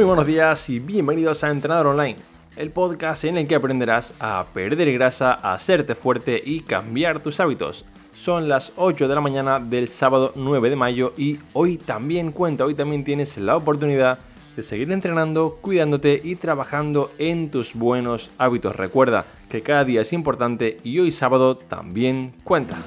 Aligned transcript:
Muy 0.00 0.06
buenos 0.06 0.26
días 0.26 0.70
y 0.70 0.78
bienvenidos 0.78 1.44
a 1.44 1.50
Entrenador 1.50 1.88
Online, 1.88 2.16
el 2.56 2.70
podcast 2.70 3.24
en 3.24 3.36
el 3.36 3.46
que 3.46 3.54
aprenderás 3.54 4.14
a 4.18 4.46
perder 4.54 4.90
grasa, 4.94 5.34
a 5.34 5.52
hacerte 5.52 5.94
fuerte 5.94 6.40
y 6.42 6.60
cambiar 6.60 7.22
tus 7.22 7.38
hábitos. 7.38 7.84
Son 8.14 8.48
las 8.48 8.72
8 8.76 9.08
de 9.08 9.14
la 9.14 9.20
mañana 9.20 9.60
del 9.60 9.88
sábado 9.88 10.32
9 10.36 10.70
de 10.70 10.76
mayo 10.76 11.12
y 11.18 11.38
hoy 11.52 11.76
también 11.76 12.32
cuenta, 12.32 12.64
hoy 12.64 12.72
también 12.72 13.04
tienes 13.04 13.36
la 13.36 13.58
oportunidad 13.58 14.20
de 14.56 14.62
seguir 14.62 14.90
entrenando, 14.90 15.58
cuidándote 15.60 16.18
y 16.24 16.36
trabajando 16.36 17.10
en 17.18 17.50
tus 17.50 17.74
buenos 17.74 18.30
hábitos. 18.38 18.74
Recuerda 18.74 19.26
que 19.50 19.60
cada 19.60 19.84
día 19.84 20.00
es 20.00 20.14
importante 20.14 20.78
y 20.82 20.98
hoy 20.98 21.12
sábado 21.12 21.58
también 21.58 22.32
cuenta. 22.42 22.78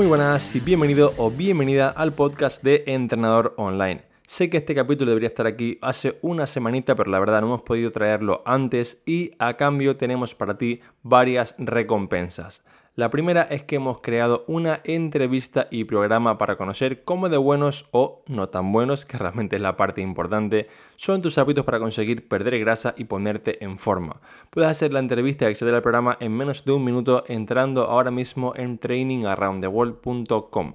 Muy 0.00 0.06
buenas 0.06 0.56
y 0.56 0.60
bienvenido 0.60 1.12
o 1.18 1.30
bienvenida 1.30 1.90
al 1.90 2.14
podcast 2.14 2.62
de 2.62 2.84
Entrenador 2.86 3.52
Online. 3.58 4.00
Sé 4.26 4.48
que 4.48 4.56
este 4.56 4.74
capítulo 4.74 5.10
debería 5.10 5.28
estar 5.28 5.46
aquí 5.46 5.76
hace 5.82 6.18
una 6.22 6.46
semanita, 6.46 6.96
pero 6.96 7.10
la 7.10 7.20
verdad 7.20 7.42
no 7.42 7.48
hemos 7.48 7.60
podido 7.60 7.92
traerlo 7.92 8.42
antes 8.46 9.02
y 9.04 9.32
a 9.38 9.58
cambio 9.58 9.98
tenemos 9.98 10.34
para 10.34 10.56
ti 10.56 10.80
varias 11.02 11.54
recompensas. 11.58 12.64
La 12.96 13.08
primera 13.08 13.42
es 13.42 13.62
que 13.62 13.76
hemos 13.76 14.00
creado 14.00 14.44
una 14.48 14.80
entrevista 14.82 15.68
y 15.70 15.84
programa 15.84 16.38
para 16.38 16.56
conocer 16.56 17.04
cómo 17.04 17.28
de 17.28 17.36
buenos 17.36 17.86
o 17.92 18.24
no 18.26 18.48
tan 18.48 18.72
buenos, 18.72 19.04
que 19.04 19.16
realmente 19.16 19.54
es 19.56 19.62
la 19.62 19.76
parte 19.76 20.00
importante, 20.00 20.68
son 20.96 21.22
tus 21.22 21.38
hábitos 21.38 21.64
para 21.64 21.78
conseguir 21.78 22.26
perder 22.26 22.58
grasa 22.58 22.94
y 22.96 23.04
ponerte 23.04 23.64
en 23.64 23.78
forma. 23.78 24.20
Puedes 24.50 24.70
hacer 24.70 24.92
la 24.92 24.98
entrevista 24.98 25.44
y 25.44 25.52
acceder 25.52 25.76
al 25.76 25.82
programa 25.82 26.16
en 26.18 26.36
menos 26.36 26.64
de 26.64 26.72
un 26.72 26.84
minuto 26.84 27.22
entrando 27.28 27.84
ahora 27.84 28.10
mismo 28.10 28.54
en 28.56 28.76
trainingaroundtheworld.com. 28.78 30.72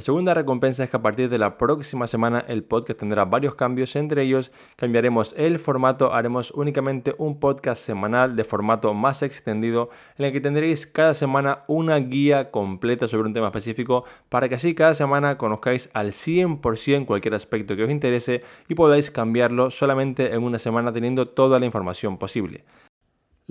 La 0.00 0.04
segunda 0.04 0.32
recompensa 0.32 0.82
es 0.82 0.88
que 0.88 0.96
a 0.96 1.02
partir 1.02 1.28
de 1.28 1.36
la 1.36 1.58
próxima 1.58 2.06
semana 2.06 2.42
el 2.48 2.64
podcast 2.64 3.00
tendrá 3.00 3.26
varios 3.26 3.54
cambios, 3.54 3.94
entre 3.96 4.22
ellos 4.22 4.50
cambiaremos 4.76 5.34
el 5.36 5.58
formato, 5.58 6.14
haremos 6.14 6.52
únicamente 6.52 7.14
un 7.18 7.38
podcast 7.38 7.84
semanal 7.84 8.34
de 8.34 8.44
formato 8.44 8.94
más 8.94 9.22
extendido 9.22 9.90
en 10.16 10.24
el 10.24 10.32
que 10.32 10.40
tendréis 10.40 10.86
cada 10.86 11.12
semana 11.12 11.60
una 11.68 11.98
guía 11.98 12.48
completa 12.48 13.08
sobre 13.08 13.28
un 13.28 13.34
tema 13.34 13.48
específico 13.48 14.06
para 14.30 14.48
que 14.48 14.54
así 14.54 14.74
cada 14.74 14.94
semana 14.94 15.36
conozcáis 15.36 15.90
al 15.92 16.12
100% 16.12 17.04
cualquier 17.04 17.34
aspecto 17.34 17.76
que 17.76 17.84
os 17.84 17.90
interese 17.90 18.42
y 18.70 18.76
podáis 18.76 19.10
cambiarlo 19.10 19.70
solamente 19.70 20.32
en 20.32 20.42
una 20.44 20.58
semana 20.58 20.94
teniendo 20.94 21.28
toda 21.28 21.60
la 21.60 21.66
información 21.66 22.16
posible. 22.16 22.64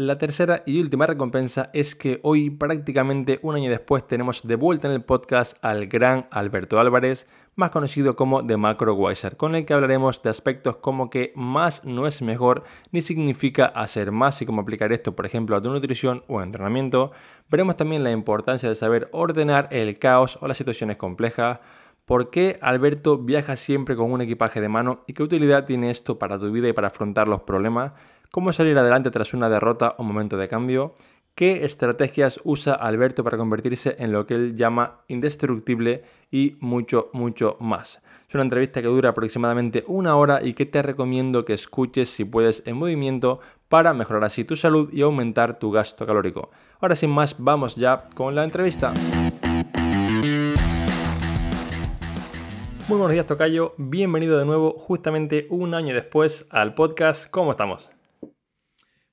La 0.01 0.17
tercera 0.17 0.63
y 0.65 0.79
última 0.79 1.07
recompensa 1.07 1.71
es 1.73 1.93
que 1.93 2.21
hoy, 2.23 2.49
prácticamente 2.49 3.37
un 3.41 3.55
año 3.55 3.69
después, 3.69 4.07
tenemos 4.07 4.47
de 4.47 4.55
vuelta 4.55 4.87
en 4.87 4.93
el 4.93 5.03
podcast 5.03 5.57
al 5.61 5.87
gran 5.87 6.25
Alberto 6.31 6.79
Álvarez, 6.79 7.27
más 7.55 7.71
conocido 7.71 8.15
como 8.15 8.47
The 8.47 8.55
Macro 8.55 8.93
Wiser, 8.93 9.35
con 9.35 9.55
el 9.55 9.65
que 9.65 9.73
hablaremos 9.73 10.23
de 10.23 10.29
aspectos 10.29 10.77
como 10.77 11.09
que 11.09 11.33
más 11.35 11.83
no 11.83 12.07
es 12.07 12.21
mejor 12.21 12.63
ni 12.93 13.01
significa 13.01 13.65
hacer 13.65 14.13
más 14.13 14.41
y 14.41 14.45
cómo 14.45 14.61
aplicar 14.61 14.93
esto, 14.93 15.17
por 15.17 15.25
ejemplo, 15.25 15.57
a 15.57 15.61
tu 15.61 15.69
nutrición 15.69 16.23
o 16.29 16.41
entrenamiento. 16.41 17.11
Veremos 17.49 17.75
también 17.75 18.05
la 18.05 18.11
importancia 18.11 18.69
de 18.69 18.75
saber 18.75 19.09
ordenar 19.11 19.67
el 19.69 19.99
caos 19.99 20.39
o 20.39 20.47
las 20.47 20.55
situaciones 20.55 20.95
complejas. 20.95 21.59
¿Por 22.05 22.29
qué 22.29 22.57
Alberto 22.61 23.17
viaja 23.17 23.57
siempre 23.57 23.97
con 23.97 24.13
un 24.13 24.21
equipaje 24.21 24.61
de 24.61 24.69
mano 24.69 25.03
y 25.07 25.13
qué 25.13 25.23
utilidad 25.23 25.65
tiene 25.65 25.91
esto 25.91 26.17
para 26.17 26.39
tu 26.39 26.49
vida 26.53 26.69
y 26.69 26.73
para 26.73 26.87
afrontar 26.87 27.27
los 27.27 27.41
problemas? 27.41 27.91
Cómo 28.31 28.53
salir 28.53 28.77
adelante 28.77 29.11
tras 29.11 29.33
una 29.33 29.49
derrota 29.49 29.95
o 29.97 30.03
momento 30.03 30.37
de 30.37 30.47
cambio, 30.47 30.93
qué 31.35 31.65
estrategias 31.65 32.39
usa 32.43 32.73
Alberto 32.73 33.23
para 33.23 33.37
convertirse 33.37 33.95
en 33.99 34.11
lo 34.11 34.25
que 34.25 34.35
él 34.35 34.55
llama 34.55 35.01
indestructible 35.07 36.03
y 36.31 36.57
mucho, 36.59 37.09
mucho 37.13 37.57
más. 37.59 38.01
Es 38.27 38.35
una 38.35 38.43
entrevista 38.43 38.81
que 38.81 38.87
dura 38.87 39.09
aproximadamente 39.09 39.83
una 39.87 40.15
hora 40.15 40.43
y 40.43 40.53
que 40.53 40.67
te 40.67 40.83
recomiendo 40.83 41.45
que 41.45 41.53
escuches 41.53 42.09
si 42.09 42.25
puedes 42.25 42.61
en 42.67 42.77
movimiento 42.77 43.39
para 43.67 43.93
mejorar 43.93 44.23
así 44.23 44.43
tu 44.43 44.55
salud 44.55 44.93
y 44.93 45.01
aumentar 45.01 45.57
tu 45.57 45.71
gasto 45.71 46.05
calórico. 46.05 46.51
Ahora 46.79 46.95
sin 46.95 47.09
más, 47.09 47.35
vamos 47.39 47.75
ya 47.75 48.05
con 48.13 48.35
la 48.35 48.43
entrevista. 48.43 48.93
Muy 52.87 52.97
buenos 52.97 53.11
días 53.11 53.27
Tocayo, 53.27 53.73
bienvenido 53.77 54.39
de 54.39 54.45
nuevo 54.45 54.73
justamente 54.77 55.45
un 55.49 55.75
año 55.75 55.93
después 55.93 56.47
al 56.49 56.73
podcast. 56.73 57.29
¿Cómo 57.29 57.51
estamos? 57.51 57.91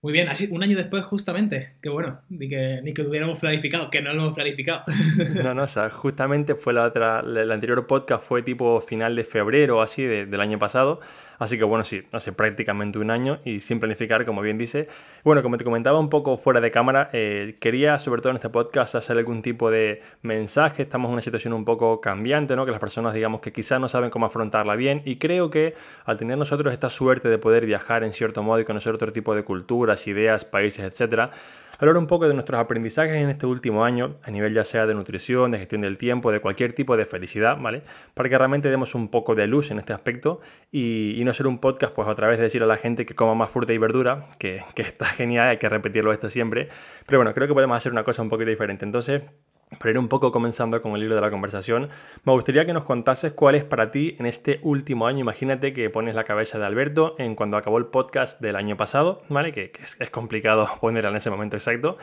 Muy 0.07 0.13
bien, 0.13 0.29
así 0.29 0.47
un 0.53 0.63
año 0.63 0.77
después 0.77 1.05
justamente, 1.05 1.73
que 1.83 1.89
bueno, 1.89 2.21
ni 2.29 2.49
que, 2.49 2.79
ni 2.85 2.95
que 2.95 3.03
lo 3.03 3.09
hubiéramos 3.09 3.41
planificado, 3.41 3.91
que 3.91 4.01
no 4.01 4.13
lo 4.13 4.23
hemos 4.23 4.35
planificado. 4.35 4.85
No, 5.43 5.53
no, 5.53 5.65
o 5.65 5.67
sea, 5.67 5.91
justamente 5.91 6.55
fue 6.55 6.73
la 6.73 6.85
otra, 6.85 7.25
el 7.27 7.51
anterior 7.51 7.85
podcast 7.89 8.23
fue 8.23 8.43
tipo 8.43 8.81
final 8.81 9.17
de 9.17 9.25
febrero 9.25 9.83
así 9.83 10.05
del 10.05 10.41
año 10.41 10.61
pasado, 10.61 11.01
así 11.39 11.59
que 11.59 11.65
bueno, 11.65 11.85
sí, 11.85 12.03
hace 12.13 12.33
prácticamente 12.33 12.99
un 12.99 13.11
año 13.11 13.41
y 13.45 13.61
sin 13.61 13.79
planificar, 13.79 14.25
como 14.25 14.41
bien 14.41 14.59
dice. 14.59 14.89
Bueno, 15.23 15.43
como 15.43 15.57
te 15.59 15.65
comentaba 15.65 15.99
un 16.01 16.09
poco 16.09 16.37
fuera 16.37 16.61
de 16.61 16.71
cámara, 16.71 17.11
eh, 17.13 17.57
quería 17.61 17.99
sobre 17.99 18.23
todo 18.23 18.31
en 18.31 18.37
este 18.37 18.49
podcast 18.49 18.95
hacer 18.95 19.19
algún 19.19 19.43
tipo 19.43 19.71
de 19.71 20.03
mensaje, 20.23 20.83
estamos 20.83 21.09
en 21.09 21.15
una 21.15 21.23
situación 21.23 21.53
un 21.53 21.65
poco 21.65 22.01
cambiante, 22.01 22.57
¿no? 22.57 22.65
Que 22.65 22.71
las 22.71 22.81
personas 22.81 23.15
digamos 23.15 23.41
que 23.41 23.53
quizás 23.53 23.81
no 23.81 23.89
saben 23.89 24.11
cómo 24.11 24.27
afrontarla 24.27 24.77
bien 24.77 25.03
y 25.05 25.17
creo 25.17 25.51
que 25.51 25.75
al 26.05 26.19
tener 26.19 26.39
nosotros 26.39 26.73
esta 26.73 26.91
suerte 26.91 27.29
de 27.29 27.39
poder 27.39 27.67
viajar 27.67 28.03
en 28.03 28.13
cierto 28.13 28.43
modo 28.43 28.61
y 28.61 28.65
conocer 28.65 28.95
otro 28.95 29.13
tipo 29.13 29.35
de 29.35 29.45
cultura, 29.45 29.95
ideas, 30.07 30.45
países, 30.45 30.85
etcétera, 30.85 31.31
hablar 31.79 31.97
un 31.97 32.07
poco 32.07 32.29
de 32.29 32.35
nuestros 32.35 32.61
aprendizajes 32.61 33.17
en 33.17 33.29
este 33.29 33.47
último 33.47 33.85
año, 33.85 34.17
a 34.23 34.31
nivel 34.31 34.53
ya 34.55 34.65
sea 34.65 34.87
de 34.87 34.95
nutrición, 34.95 35.51
de 35.51 35.59
gestión 35.59 35.81
del 35.83 35.99
tiempo, 35.99 36.33
de 36.33 36.41
cualquier 36.41 36.73
tipo 36.73 36.97
de 36.97 37.07
felicidad, 37.07 37.59
¿vale? 37.61 37.83
Para 38.15 38.29
que 38.29 38.39
realmente 38.39 38.71
demos 38.71 38.95
un 38.95 39.09
poco 39.09 39.35
de 39.35 39.47
luz 39.47 39.71
en 39.71 39.79
este 39.79 39.93
aspecto 39.93 40.41
y, 40.73 41.23
no 41.25 41.35
ser 41.35 41.49
un 41.49 41.59
podcast, 41.59 41.93
pues 41.93 42.07
otra 42.07 42.29
vez 42.29 42.39
decir 42.39 42.63
a 42.63 42.67
la 42.67 42.77
gente 42.77 43.05
que 43.05 43.15
coma 43.15 43.35
más 43.35 43.51
fruta 43.51 43.73
y 43.73 43.79
verdura, 43.79 44.27
que, 44.39 44.63
que 44.75 44.83
está 44.83 45.07
genial, 45.07 45.49
hay 45.49 45.57
que 45.59 45.69
repetirlo 45.69 46.13
esto 46.13 46.31
siempre, 46.31 46.69
pero 47.07 47.19
bueno, 47.19 47.35
creo 47.35 47.49
que 47.49 47.55
podemos 47.55 47.77
hacer 47.77 47.91
una 47.91 48.05
cosa 48.05 48.23
un 48.23 48.29
poquito 48.29 48.51
diferente. 48.51 48.85
Entonces, 48.85 49.23
para 49.71 49.91
ir 49.91 49.99
un 49.99 50.09
poco 50.09 50.31
comenzando 50.31 50.81
con 50.81 50.93
el 50.93 51.01
libro 51.01 51.17
de 51.17 51.21
la 51.21 51.31
conversación, 51.31 51.89
me 52.25 52.33
gustaría 52.33 52.65
que 52.65 52.73
nos 52.73 52.85
contases 52.85 53.33
cuál 53.33 53.57
es 53.57 53.65
para 53.65 53.91
ti 53.91 54.15
en 54.19 54.27
este 54.27 54.61
último 54.63 55.07
año. 55.09 55.21
Imagínate 55.21 55.73
que 55.73 55.91
pones 55.91 56.15
la 56.15 56.25
cabeza 56.25 56.59
de 56.59 56.67
Alberto 56.67 57.17
en 57.19 57.35
cuando 57.35 57.57
acabó 57.57 57.79
el 57.79 57.87
podcast 57.87 58.41
del 58.41 58.55
año 58.55 58.77
pasado, 58.77 59.23
¿vale? 59.29 59.51
Que, 59.51 59.73
es, 59.99 60.11
complicado 60.11 60.69
ponerla 60.81 61.11
en 61.11 61.17
ese 61.17 61.31
momento 61.31 61.57
exacto. 61.57 61.99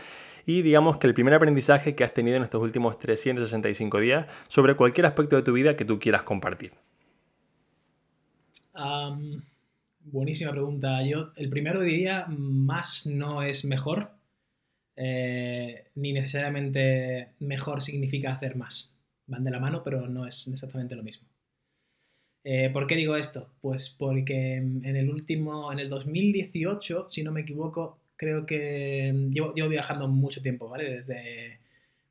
Y 0.46 0.62
digamos 0.62 0.98
que 0.98 1.08
el 1.08 1.14
primer 1.14 1.34
aprendizaje 1.34 1.96
que 1.96 2.04
has 2.04 2.14
tenido 2.14 2.36
en 2.36 2.44
estos 2.44 2.62
últimos 2.62 3.00
365 3.00 4.00
días 4.00 4.28
sobre 4.50 4.76
cualquier 4.76 5.06
aspecto 5.06 5.38
de 5.38 5.44
tu 5.44 5.54
vida 5.54 5.78
que 5.78 5.86
tú 5.86 6.00
quieras 6.00 6.24
compartir. 6.24 6.74
buenísima 10.02 10.52
pregunta. 10.52 11.02
Yo 11.04 11.32
el 11.38 11.50
primero 11.50 11.80
diría, 11.80 12.26
más 12.28 13.06
no 13.06 13.42
es 13.42 13.64
mejor 13.64 14.12
eh, 14.96 15.86
ni 15.96 16.14
necesariamente 16.14 17.30
mejor 17.40 17.82
significa 17.82 18.34
hacer 18.34 18.56
más. 18.56 18.94
Van 19.28 19.44
de 19.44 19.52
la 19.52 19.60
mano, 19.60 19.84
pero 19.84 20.08
no 20.08 20.28
es 20.28 20.48
exactamente 20.48 20.96
lo 20.96 21.04
mismo. 21.04 21.28
Eh, 22.44 22.70
¿Por 22.72 22.88
qué 22.88 22.96
digo 22.96 23.16
esto? 23.16 23.50
Pues 23.62 23.90
porque 23.90 24.56
en 24.58 24.96
el 24.96 25.10
último, 25.10 25.72
en 25.72 25.80
el 25.80 25.90
2018, 25.90 27.08
si 27.10 27.24
no 27.24 27.32
me 27.32 27.42
equivoco, 27.42 28.00
creo 28.18 28.46
que 28.46 29.30
llevo, 29.32 29.54
llevo 29.54 29.70
viajando 29.70 30.08
mucho 30.08 30.42
tiempo, 30.42 30.68
¿vale? 30.70 30.98
Desde 30.98 31.60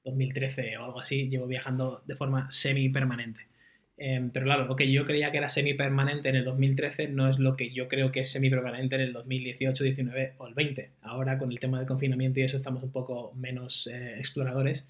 2013 0.05 0.77
o 0.79 0.85
algo 0.85 1.01
así, 1.01 1.29
llevo 1.29 1.47
viajando 1.47 2.03
de 2.07 2.17
forma 2.17 2.51
semi 2.51 2.89
permanente. 2.89 3.52
Em, 3.97 4.31
pero 4.31 4.47
claro, 4.47 4.65
lo 4.65 4.75
que 4.77 4.91
yo 4.91 5.05
creía 5.05 5.31
que 5.31 5.39
era 5.39 5.49
semipermanente 5.49 6.29
en 6.29 6.37
el 6.37 6.45
2013 6.45 7.09
no 7.09 7.29
es 7.29 7.39
lo 7.39 7.57
que 7.57 7.71
yo 7.71 7.89
creo 7.89 8.11
que 8.11 8.21
es 8.21 8.31
semipermanente 8.33 8.97
en 8.97 9.03
el 9.03 9.13
2018, 9.13 9.85
19 9.85 10.35
o 10.39 10.47
el 10.47 10.55
20. 10.55 10.91
Ahora 11.03 11.39
con 11.39 11.53
el 11.53 11.61
tema 11.61 11.79
del 11.79 11.87
confinamiento 11.87 12.41
y 12.41 12.45
eso 12.45 12.57
estamos 12.57 12.83
un 12.83 12.91
poco 12.91 13.33
menos 13.35 13.87
eh, 13.87 14.15
exploradores. 14.19 14.89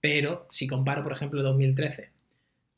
Pero 0.00 0.46
si 0.50 0.66
comparo, 0.66 1.04
por 1.04 1.12
ejemplo, 1.12 1.42
2013 1.42 2.10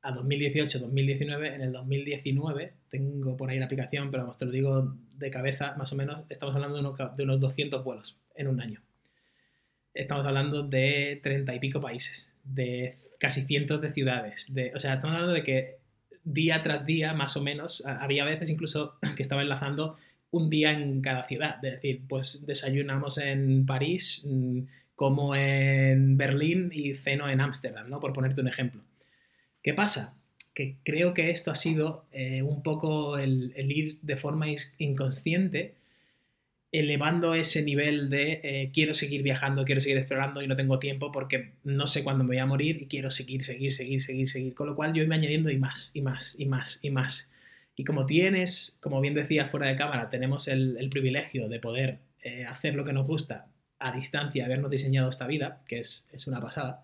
a 0.05 0.13
2018, 0.13 0.81
2019, 0.81 1.55
en 1.55 1.63
el 1.63 1.73
2019, 1.73 2.75
tengo 2.91 3.37
por 3.39 3.49
ahí 3.49 3.59
la 3.59 3.65
aplicación, 3.65 4.11
pero 4.11 4.25
vamos, 4.25 4.37
te 4.37 4.45
lo 4.45 4.51
digo 4.53 4.95
de 5.17 5.31
cabeza, 5.31 5.75
más 5.79 5.93
o 5.95 5.97
menos, 5.97 6.25
estamos 6.29 6.55
hablando 6.55 6.77
de 7.17 7.23
unos, 7.23 7.41
200 7.41 7.83
vuelos 7.83 8.19
en 8.35 8.49
un 8.49 8.61
año. 8.61 8.83
Estamos 9.95 10.27
hablando 10.27 10.63
de 10.63 11.21
30 11.23 11.55
y 11.55 11.59
pico 11.59 11.81
países, 11.81 12.35
de 12.45 12.99
casi 13.25 13.47
cientos 13.47 13.81
de 13.81 13.91
ciudades. 13.91 14.53
De, 14.53 14.71
o 14.75 14.79
sea, 14.79 14.95
estamos 14.97 15.15
hablando 15.15 15.33
de 15.33 15.43
que 15.43 15.79
día 16.25 16.63
tras 16.63 16.85
día, 16.85 17.15
más 17.15 17.39
o 17.39 17.43
menos, 17.43 17.83
había 17.87 18.23
veces 18.23 18.51
incluso 18.51 18.99
que 19.17 19.23
estaba 19.23 19.41
enlazando 19.41 19.97
un 20.31 20.51
día 20.51 20.73
en 20.73 21.01
cada 21.01 21.27
ciudad. 21.27 21.57
Es 21.65 21.73
decir, 21.73 22.03
pues 22.07 22.45
desayunamos 22.45 23.17
en 23.17 23.65
París, 23.65 24.21
mm, 24.27 24.59
como 24.95 25.35
en 25.35 26.19
Berlín 26.19 26.69
y 26.71 26.93
ceno 26.97 27.31
en 27.31 27.41
Ámsterdam, 27.41 27.89
¿no? 27.89 27.99
Por 27.99 28.13
ponerte 28.13 28.43
un 28.43 28.49
ejemplo. 28.49 28.83
¿Qué 29.63 29.73
pasa? 29.73 30.19
Que 30.53 30.77
creo 30.85 31.15
que 31.15 31.31
esto 31.31 31.51
ha 31.51 31.55
sido 31.55 32.05
eh, 32.13 32.43
un 32.43 32.63
poco 32.63 33.17
el, 33.17 33.55
ir 33.57 33.99
de 34.03 34.17
forma 34.17 34.49
inconsciente 34.77 35.77
elevando 36.75 37.35
ese 37.35 37.63
nivel 37.63 38.11
de 38.11 38.41
eh, 38.43 38.71
quiero 38.73 38.95
seguir 38.95 39.23
viajando, 39.23 39.65
quiero 39.65 39.81
seguir 39.81 39.97
explorando 39.97 40.43
y 40.43 40.49
no 40.49 40.57
tengo 40.57 40.81
tiempo 40.81 41.13
porque 41.13 41.53
no 41.63 41.87
sé 41.87 42.03
cuándo 42.03 42.25
me 42.25 42.29
voy 42.29 42.39
a 42.39 42.47
morir 42.47 42.83
y 42.83 42.87
quiero 42.87 43.13
seguir, 43.13 43.45
seguir, 43.45 43.73
seguir, 43.73 44.03
seguir, 44.03 44.29
seguir. 44.29 44.55
Con 44.55 44.67
lo 44.67 44.75
cual 44.75 44.93
yo 44.93 45.05
iba 45.05 45.15
añadiendo 45.15 45.51
y 45.51 45.57
más, 45.57 45.93
y 45.95 46.03
más, 46.03 46.35
y 46.37 46.47
más, 46.47 46.81
y 46.83 46.91
más. 46.91 47.31
Y 47.77 47.85
como 47.85 48.07
tienes, 48.07 48.77
como 48.81 49.01
bien 49.01 49.15
decía 49.15 49.47
fuera 49.47 49.69
de 49.69 49.77
cámara, 49.77 50.11
tenemos 50.11 50.49
el, 50.49 50.89
privilegio 50.91 51.49
de 51.49 51.61
poder 51.61 51.99
eh, 52.25 52.45
hacer 52.45 52.75
lo 52.75 52.85
que 52.85 52.93
nos 52.93 53.07
gusta 53.07 53.47
a 53.79 53.93
distancia, 53.93 54.45
habernos 54.45 54.71
diseñado 54.71 55.09
esta 55.11 55.29
vida, 55.29 55.63
que 55.69 55.79
es, 55.79 56.05
es 56.11 56.27
una 56.27 56.41
pasada. 56.41 56.83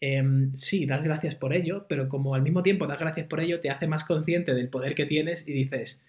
Em, 0.00 0.56
sí, 0.56 0.86
das 0.86 1.04
gracias 1.04 1.36
por 1.36 1.54
ello, 1.54 1.86
pero 1.88 2.08
como 2.08 2.34
al 2.34 2.42
mismo 2.42 2.64
tiempo 2.64 2.88
das 2.88 2.98
gracias 2.98 3.28
por 3.28 3.40
ello, 3.40 3.60
te 3.60 3.70
hace 3.70 3.86
más 3.86 4.02
consciente 4.02 4.54
del 4.54 4.68
poder 4.70 4.96
que 4.96 5.06
tienes 5.06 5.46
y 5.46 5.52
dices, 5.52 6.02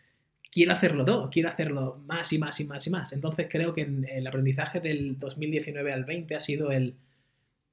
quiero 0.56 0.72
hacerlo 0.72 1.04
todo, 1.04 1.30
quiero 1.30 1.50
hacerlo 1.50 2.00
más 2.08 2.32
y 2.32 2.40
más 2.40 2.62
y 2.62 2.66
más 2.66 2.88
y 2.88 2.90
más. 2.90 3.12
Entonces 3.12 3.48
creo 3.50 3.74
que 3.74 3.82
el 3.82 4.26
aprendizaje 4.26 4.80
del 4.80 5.20
2019 5.20 5.92
al 5.92 6.06
20 6.06 6.34
ha 6.34 6.40
sido 6.40 6.72
el 6.72 6.96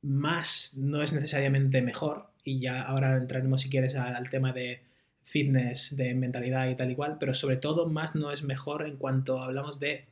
más, 0.02 0.76
no 0.76 1.00
es 1.00 1.12
necesariamente 1.12 1.80
mejor, 1.80 2.26
y 2.42 2.58
ya 2.58 2.82
ahora 2.82 3.16
entraremos 3.16 3.62
si 3.62 3.70
quieres 3.70 3.94
al, 3.94 4.28
tema 4.30 4.52
de 4.52 4.80
fitness, 5.22 5.96
de 5.96 6.12
mentalidad 6.14 6.68
y 6.68 6.74
tal 6.74 6.90
y 6.90 6.96
cual, 6.96 7.18
pero 7.20 7.34
sobre 7.34 7.56
todo 7.56 7.88
más 7.88 8.16
no 8.16 8.32
es 8.32 8.42
mejor 8.42 8.84
en 8.84 8.96
cuanto 8.96 9.40
hablamos 9.40 9.78
de, 9.78 10.04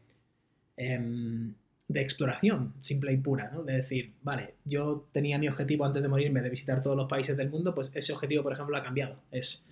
em, 0.76 1.54
de 1.88 2.00
exploración 2.00 2.74
simple 2.82 3.12
y 3.12 3.16
pura, 3.16 3.50
¿no? 3.52 3.64
De 3.64 3.78
decir, 3.78 4.12
vale, 4.22 4.54
yo 4.64 5.08
tenía 5.10 5.38
mi 5.38 5.48
objetivo 5.48 5.84
antes 5.86 6.02
de 6.02 6.08
morirme 6.08 6.40
de 6.40 6.50
visitar 6.50 6.82
todos 6.82 6.96
los 6.96 7.08
países 7.08 7.36
del 7.36 7.50
mundo, 7.50 7.74
pues 7.74 7.90
ese 7.94 8.12
objetivo, 8.12 8.44
por 8.44 8.52
ejemplo, 8.52 8.76
ha 8.76 8.82
cambiado. 8.84 9.18
Es 9.32 9.66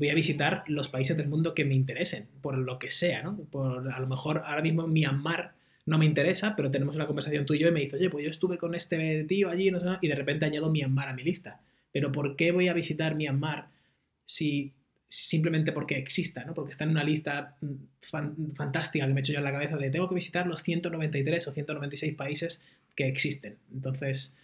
voy 0.00 0.08
a 0.08 0.14
visitar 0.14 0.64
los 0.66 0.88
países 0.88 1.14
del 1.14 1.28
mundo 1.28 1.52
que 1.52 1.66
me 1.66 1.74
interesen, 1.74 2.26
por 2.40 2.56
lo 2.56 2.78
que 2.78 2.90
sea, 2.90 3.22
¿no? 3.22 3.36
Por, 3.36 3.92
a 3.92 4.00
lo 4.00 4.06
mejor 4.06 4.42
ahora 4.46 4.62
mismo 4.62 4.86
Myanmar 4.86 5.52
no 5.84 5.98
me 5.98 6.06
interesa, 6.06 6.56
pero 6.56 6.70
tenemos 6.70 6.96
una 6.96 7.06
conversación 7.06 7.44
tú 7.44 7.52
y 7.52 7.58
yo 7.58 7.68
y 7.68 7.72
me 7.72 7.80
dice, 7.80 7.96
oye, 7.96 8.08
pues 8.08 8.24
yo 8.24 8.30
estuve 8.30 8.56
con 8.56 8.74
este 8.74 9.24
tío 9.24 9.50
allí, 9.50 9.70
no 9.70 9.78
sé, 9.78 9.86
y 10.00 10.08
de 10.08 10.14
repente 10.14 10.46
añado 10.46 10.70
Myanmar 10.70 11.08
a 11.08 11.12
mi 11.12 11.22
lista. 11.22 11.60
Pero 11.92 12.10
¿por 12.12 12.34
qué 12.34 12.50
voy 12.50 12.68
a 12.68 12.72
visitar 12.72 13.14
Myanmar 13.14 13.68
si 14.24 14.72
simplemente 15.06 15.72
porque 15.72 15.98
exista, 15.98 16.44
¿no? 16.44 16.54
Porque 16.54 16.72
está 16.72 16.84
en 16.84 16.90
una 16.90 17.04
lista 17.04 17.56
mm, 17.60 18.52
fantástica 18.54 19.06
que 19.06 19.12
me 19.12 19.20
he 19.20 19.22
hecho 19.22 19.32
yo 19.32 19.38
en 19.38 19.44
la 19.44 19.52
cabeza 19.52 19.76
de 19.76 19.90
tengo 19.90 20.08
que 20.08 20.14
visitar 20.14 20.46
los 20.46 20.62
193 20.62 21.46
o 21.46 21.52
196 21.52 22.14
países 22.14 22.62
que 22.94 23.06
existen. 23.06 23.58
Entonces, 23.74 24.36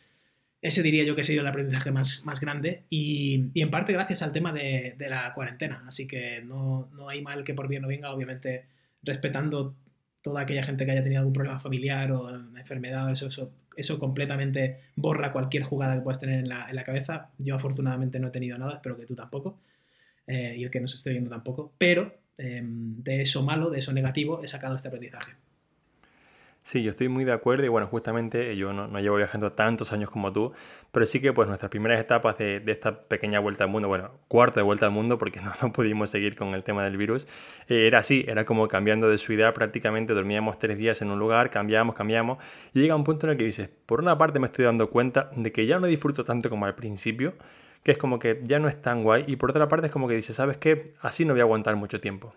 ese 0.62 0.82
diría 0.82 1.04
yo 1.04 1.14
que 1.14 1.20
ha 1.20 1.24
sido 1.24 1.42
el 1.42 1.46
aprendizaje 1.46 1.90
más, 1.90 2.24
más 2.24 2.40
grande 2.40 2.84
y, 2.90 3.50
en 3.54 3.70
parte 3.70 3.92
gracias 3.92 4.22
al 4.22 4.32
tema 4.32 4.52
de, 4.52 4.96
la 4.98 5.32
cuarentena. 5.34 5.84
Así 5.86 6.06
que 6.06 6.42
no, 6.42 6.88
hay 7.08 7.22
mal 7.22 7.44
que 7.44 7.54
por 7.54 7.68
bien 7.68 7.82
no 7.82 7.88
venga, 7.88 8.12
obviamente 8.12 8.66
respetando 9.02 9.76
toda 10.22 10.40
aquella 10.42 10.64
gente 10.64 10.84
que 10.84 10.90
haya 10.90 11.04
tenido 11.04 11.20
algún 11.20 11.34
problema 11.34 11.60
familiar 11.60 12.10
o 12.10 12.28
enfermedad, 12.56 13.12
eso, 13.12 13.28
eso, 13.28 13.52
eso 13.76 13.98
completamente 14.00 14.80
borra 14.96 15.32
cualquier 15.32 15.62
jugada 15.62 15.94
que 15.94 16.00
puedas 16.00 16.18
tener 16.18 16.40
en 16.40 16.48
la, 16.48 16.84
cabeza. 16.84 17.30
Yo 17.38 17.54
afortunadamente 17.54 18.18
no 18.18 18.28
he 18.28 18.32
tenido 18.32 18.58
nada, 18.58 18.74
espero 18.74 18.96
que 18.96 19.06
tú 19.06 19.14
tampoco 19.14 19.60
eh, 20.26 20.56
y 20.58 20.64
el 20.64 20.70
que 20.70 20.80
nos 20.80 20.94
esté 20.94 21.10
viendo 21.10 21.30
tampoco, 21.30 21.72
pero 21.78 22.18
em, 22.38 23.02
de 23.04 23.22
eso 23.22 23.44
malo, 23.44 23.70
de 23.70 23.78
eso 23.78 23.92
negativo, 23.92 24.42
he 24.42 24.48
sacado 24.48 24.74
este 24.74 24.88
aprendizaje. 24.88 25.32
Sí, 26.66 26.82
yo 26.82 26.90
estoy 26.90 27.08
muy 27.08 27.24
de 27.24 27.30
acuerdo 27.30 27.64
y 27.64 27.68
bueno, 27.68 27.86
justamente 27.86 28.56
yo 28.56 28.72
no, 28.72 28.88
llevo 28.98 29.18
viajando 29.18 29.52
tantos 29.52 29.92
años 29.92 30.10
como 30.10 30.32
tú, 30.32 30.52
pero 30.90 31.06
sí 31.06 31.20
que 31.20 31.32
pues 31.32 31.46
nuestras 31.46 31.70
primeras 31.70 32.00
etapas 32.00 32.36
de, 32.38 32.60
esta 32.66 33.02
pequeña 33.02 33.38
vuelta 33.38 33.62
al 33.62 33.70
mundo, 33.70 33.86
bueno, 33.86 34.10
cuarto 34.26 34.58
de 34.58 34.64
vuelta 34.64 34.84
al 34.84 34.90
mundo 34.90 35.16
porque 35.16 35.40
no, 35.42 35.52
no 35.62 35.72
pudimos 35.72 36.10
seguir 36.10 36.34
con 36.34 36.54
el 36.54 36.64
tema 36.64 36.82
del 36.82 36.96
virus, 36.96 37.28
eh, 37.68 37.86
era 37.86 38.00
así, 38.00 38.24
era 38.26 38.44
como 38.44 38.66
cambiando 38.66 39.08
de 39.08 39.16
ciudad 39.16 39.54
prácticamente, 39.54 40.12
dormíamos 40.12 40.58
tres 40.58 40.76
días 40.76 41.00
en 41.02 41.12
un 41.12 41.20
lugar, 41.20 41.50
cambiábamos, 41.50 41.94
cambiamos 41.94 42.38
y 42.74 42.80
llega 42.80 42.96
un 42.96 43.04
punto 43.04 43.28
en 43.28 43.34
el 43.34 43.38
que 43.38 43.44
dices, 43.44 43.70
por 43.86 44.00
una 44.00 44.18
parte 44.18 44.40
me 44.40 44.46
estoy 44.46 44.64
dando 44.64 44.90
cuenta 44.90 45.30
de 45.36 45.52
que 45.52 45.66
ya 45.66 45.78
no 45.78 45.86
disfruto 45.86 46.24
tanto 46.24 46.50
como 46.50 46.66
al 46.66 46.74
principio, 46.74 47.34
que 47.84 47.92
es 47.92 47.98
como 47.98 48.18
que 48.18 48.40
ya 48.42 48.58
no 48.58 48.66
es 48.66 48.82
tan 48.82 49.04
guay 49.04 49.22
y 49.28 49.36
por 49.36 49.50
otra 49.50 49.68
parte 49.68 49.86
es 49.86 49.92
como 49.92 50.08
que 50.08 50.14
dices, 50.14 50.34
¿sabes 50.34 50.56
qué? 50.56 50.94
Así 51.00 51.24
no 51.24 51.32
voy 51.32 51.42
a 51.42 51.44
aguantar 51.44 51.76
mucho 51.76 52.00
tiempo. 52.00 52.34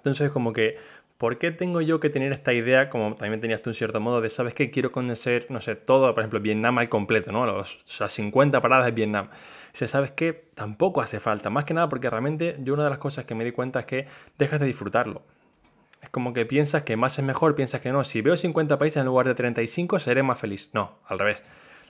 Entonces 0.00 0.28
es 0.28 0.32
como 0.32 0.54
que 0.54 0.76
¿Por 1.20 1.36
qué 1.36 1.50
tengo 1.50 1.82
yo 1.82 2.00
que 2.00 2.08
tener 2.08 2.32
esta 2.32 2.54
idea, 2.54 2.88
como 2.88 3.14
también 3.14 3.42
tenías 3.42 3.60
tú 3.60 3.68
en 3.68 3.74
cierto 3.74 4.00
modo, 4.00 4.22
de, 4.22 4.30
¿sabes 4.30 4.54
qué? 4.54 4.70
Quiero 4.70 4.90
conocer, 4.90 5.44
no 5.50 5.60
sé, 5.60 5.76
todo, 5.76 6.14
por 6.14 6.22
ejemplo, 6.22 6.40
Vietnam 6.40 6.78
al 6.78 6.88
completo, 6.88 7.30
¿no? 7.30 7.44
Los, 7.44 7.76
o 7.76 7.80
sea, 7.84 8.08
50 8.08 8.58
paradas 8.62 8.86
de 8.86 8.92
Vietnam. 8.92 9.28
Si 9.74 9.86
¿sabes 9.86 10.12
qué? 10.12 10.32
Tampoco 10.54 11.02
hace 11.02 11.20
falta. 11.20 11.50
Más 11.50 11.66
que 11.66 11.74
nada 11.74 11.90
porque 11.90 12.08
realmente 12.08 12.56
yo 12.60 12.72
una 12.72 12.84
de 12.84 12.88
las 12.88 12.98
cosas 12.98 13.26
que 13.26 13.34
me 13.34 13.44
di 13.44 13.52
cuenta 13.52 13.80
es 13.80 13.84
que 13.84 14.06
dejas 14.38 14.60
de 14.60 14.66
disfrutarlo. 14.66 15.20
Es 16.00 16.08
como 16.08 16.32
que 16.32 16.46
piensas 16.46 16.84
que 16.84 16.96
más 16.96 17.18
es 17.18 17.24
mejor, 17.26 17.54
piensas 17.54 17.82
que 17.82 17.92
no. 17.92 18.02
Si 18.02 18.22
veo 18.22 18.38
50 18.38 18.78
países 18.78 18.96
en 18.96 19.04
lugar 19.04 19.26
de 19.26 19.34
35, 19.34 19.98
seré 19.98 20.22
más 20.22 20.40
feliz. 20.40 20.70
No, 20.72 21.00
al 21.06 21.18
revés. 21.18 21.42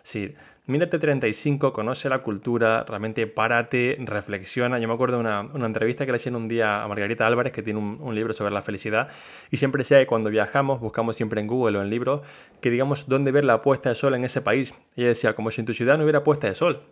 Sí, 0.02 0.34
mírate 0.70 0.98
35, 0.98 1.72
conoce 1.72 2.08
la 2.08 2.20
cultura, 2.20 2.84
realmente 2.84 3.26
párate, 3.26 3.96
reflexiona. 4.00 4.78
Yo 4.78 4.88
me 4.88 4.94
acuerdo 4.94 5.16
de 5.16 5.20
una, 5.20 5.66
entrevista 5.66 6.06
que 6.06 6.12
le 6.12 6.16
hicieron 6.16 6.42
un 6.42 6.48
día 6.48 6.82
a 6.82 6.88
Margarita 6.88 7.26
Álvarez, 7.26 7.52
que 7.52 7.62
tiene 7.62 7.78
un, 7.78 8.14
libro 8.14 8.32
sobre 8.32 8.52
la 8.52 8.62
felicidad, 8.62 9.08
y 9.50 9.58
siempre 9.58 9.80
decía 9.80 9.98
que 9.98 10.06
cuando 10.06 10.30
viajamos, 10.30 10.80
buscamos 10.80 11.16
siempre 11.16 11.40
en 11.40 11.46
Google 11.46 11.78
o 11.78 11.82
en 11.82 11.90
libros, 11.90 12.22
que 12.60 12.70
digamos 12.70 13.06
dónde 13.08 13.32
ver 13.32 13.44
la 13.44 13.62
puesta 13.62 13.90
de 13.90 13.94
sol 13.94 14.14
en 14.14 14.24
ese 14.24 14.40
país. 14.40 14.74
Ella 14.96 15.08
decía, 15.08 15.34
como 15.34 15.50
si 15.50 15.60
en 15.60 15.66
tu 15.66 15.74
ciudad 15.74 15.98
no 15.98 16.04
hubiera 16.04 16.24
puesta 16.24 16.46
de 16.46 16.54
sol. 16.54 16.82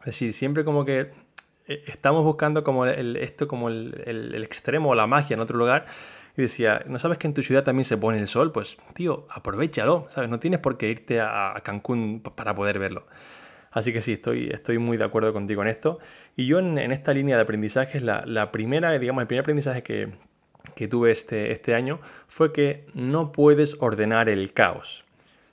Es 0.00 0.06
decir, 0.06 0.32
siempre 0.32 0.64
como 0.64 0.84
que 0.84 1.10
eh, 1.68 1.82
estamos 1.86 2.24
buscando 2.24 2.64
como 2.64 2.86
esto 2.86 3.48
como 3.48 3.68
el, 3.68 4.02
el 4.06 4.42
extremo 4.44 4.90
o 4.90 4.94
la 4.94 5.06
magia 5.06 5.34
en 5.34 5.40
otro 5.40 5.58
lugar 5.58 5.86
y 6.36 6.42
decía, 6.42 6.84
¿no 6.86 6.98
sabes 6.98 7.18
que 7.18 7.26
en 7.26 7.34
tu 7.34 7.42
ciudad 7.42 7.64
también 7.64 7.84
se 7.84 7.96
pone 7.96 8.18
el 8.18 8.28
sol? 8.28 8.52
Pues, 8.52 8.76
tío, 8.94 9.26
aprovechalo, 9.30 10.06
¿sabes? 10.10 10.28
No 10.28 10.38
tienes 10.38 10.60
por 10.60 10.76
qué 10.76 10.90
irte 10.90 11.20
a, 11.20 11.54
Cancún 11.64 12.20
para 12.20 12.54
poder 12.54 12.78
verlo. 12.78 13.06
Así 13.70 13.92
que 13.92 14.02
sí, 14.02 14.12
estoy, 14.14 14.50
estoy 14.50 14.78
muy 14.78 14.96
de 14.96 15.04
acuerdo 15.04 15.32
contigo 15.32 15.62
en 15.62 15.68
esto. 15.68 15.98
Y 16.36 16.46
yo 16.46 16.58
en, 16.58 16.78
esta 16.92 17.12
línea 17.14 17.36
de 17.36 17.42
aprendizaje, 17.42 18.00
la, 18.00 18.22
la 18.26 18.52
primera, 18.52 18.92
digamos, 18.98 19.22
el 19.22 19.26
primer 19.26 19.42
aprendizaje 19.42 19.82
que, 19.82 20.10
que 20.74 20.88
tuve 20.88 21.10
este, 21.10 21.52
este 21.52 21.74
año 21.74 22.00
fue 22.26 22.52
que 22.52 22.86
no 22.92 23.32
puedes 23.32 23.76
ordenar 23.80 24.28
el 24.28 24.52
caos. 24.52 25.05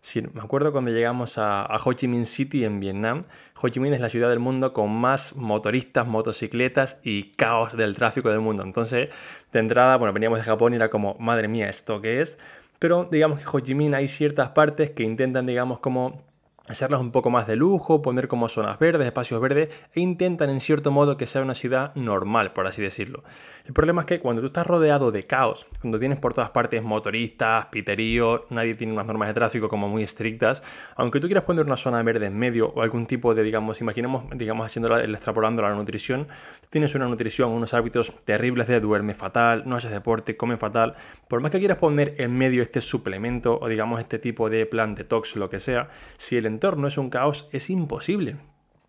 Sí, 0.03 0.21
me 0.33 0.41
acuerdo 0.41 0.73
cuando 0.73 0.91
llegamos 0.91 1.38
a, 1.38 1.65
Ho 1.81 1.94
Chi 1.94 2.09
Minh 2.09 2.25
City 2.25 2.65
en 2.65 2.81
Vietnam. 2.81 3.21
Ho 3.61 3.69
Chi 3.69 3.79
Minh 3.79 3.94
es 3.94 4.01
la 4.01 4.09
ciudad 4.09 4.27
del 4.29 4.39
mundo 4.39 4.73
con 4.73 4.91
más 4.91 5.33
motoristas, 5.38 6.05
motocicletas 6.05 6.99
y 7.04 7.31
caos 7.31 7.78
del 7.78 7.95
tráfico 7.95 8.30
del 8.30 8.42
mundo. 8.42 8.63
Entonces, 8.63 9.11
de 9.54 9.59
entrada, 9.59 9.95
bueno, 9.95 10.11
veníamos 10.11 10.39
de 10.39 10.44
Japón 10.44 10.73
y 10.73 10.75
era 10.75 10.89
como, 10.89 11.16
madre 11.19 11.47
mía, 11.47 11.69
¿esto 11.69 12.01
qué 12.01 12.19
es? 12.19 12.37
Pero 12.80 13.07
digamos 13.09 13.39
que 13.39 13.45
Ho 13.49 13.61
Chi 13.61 13.75
Minh 13.75 13.95
hay 13.95 14.09
ciertas 14.09 14.49
partes 14.49 14.89
que 14.92 15.04
intentan, 15.04 15.45
digamos, 15.45 15.80
como 15.80 16.21
hacerlas 16.69 17.01
un 17.01 17.11
poco 17.11 17.29
más 17.29 17.45
de 17.45 17.57
lujo, 17.57 18.01
poner 18.01 18.29
como 18.29 18.47
zonas 18.47 18.79
verdes, 18.79 19.05
espacios 19.05 19.41
verdes, 19.41 19.69
e 19.93 19.99
intentan 19.99 20.49
en 20.49 20.61
cierto 20.61 20.91
modo 20.91 21.17
que 21.17 21.27
sea 21.27 21.41
una 21.41 21.55
ciudad 21.55 21.93
normal, 21.95 22.53
por 22.53 22.67
así 22.67 22.81
decirlo. 22.81 23.23
El 23.65 23.73
problema 23.73 24.01
es 24.01 24.07
que 24.07 24.19
cuando 24.19 24.41
tú 24.41 24.47
estás 24.47 24.65
rodeado 24.65 25.11
de 25.11 25.23
caos, 25.23 25.67
cuando 25.81 25.99
tienes 25.99 26.19
por 26.19 26.33
todas 26.33 26.51
partes 26.51 26.81
motoristas, 26.81 27.65
piteríos, 27.67 28.41
nadie 28.49 28.75
tiene 28.75 28.93
unas 28.93 29.05
normas 29.05 29.27
de 29.27 29.33
tráfico 29.33 29.67
como 29.67 29.89
muy 29.89 30.03
estrictas, 30.03 30.63
aunque 30.95 31.19
tú 31.19 31.27
quieras 31.27 31.43
poner 31.43 31.65
una 31.65 31.75
zona 31.75 32.01
verde 32.01 32.27
en 32.27 32.37
medio 32.37 32.69
o 32.69 32.81
algún 32.81 33.07
tipo 33.07 33.35
de, 33.35 33.43
digamos, 33.43 33.81
imaginemos, 33.81 34.25
digamos, 34.35 34.65
haciéndola, 34.65 35.03
extrapolando 35.03 35.61
la 35.61 35.73
nutrición, 35.73 36.27
tienes 36.69 36.95
una 36.95 37.07
nutrición, 37.07 37.51
unos 37.51 37.73
hábitos 37.73 38.13
terribles 38.23 38.67
de 38.67 38.79
duerme 38.79 39.15
fatal, 39.15 39.63
no 39.65 39.75
haces 39.75 39.91
deporte, 39.91 40.37
come 40.37 40.57
fatal, 40.57 40.95
por 41.27 41.41
más 41.41 41.51
que 41.51 41.59
quieras 41.59 41.77
poner 41.77 42.15
en 42.19 42.37
medio 42.37 42.63
este 42.63 42.79
suplemento 42.79 43.59
o 43.61 43.67
digamos 43.67 43.99
este 43.99 44.19
tipo 44.19 44.49
de 44.49 44.65
plan 44.65 44.95
detox, 44.95 45.35
lo 45.35 45.49
que 45.49 45.59
sea, 45.59 45.89
si 46.17 46.37
el 46.37 46.53
entorno 46.54 46.88
es 46.88 46.98
un 46.98 47.10
caos, 47.10 47.50
es 47.52 47.69
imposible. 47.69 48.38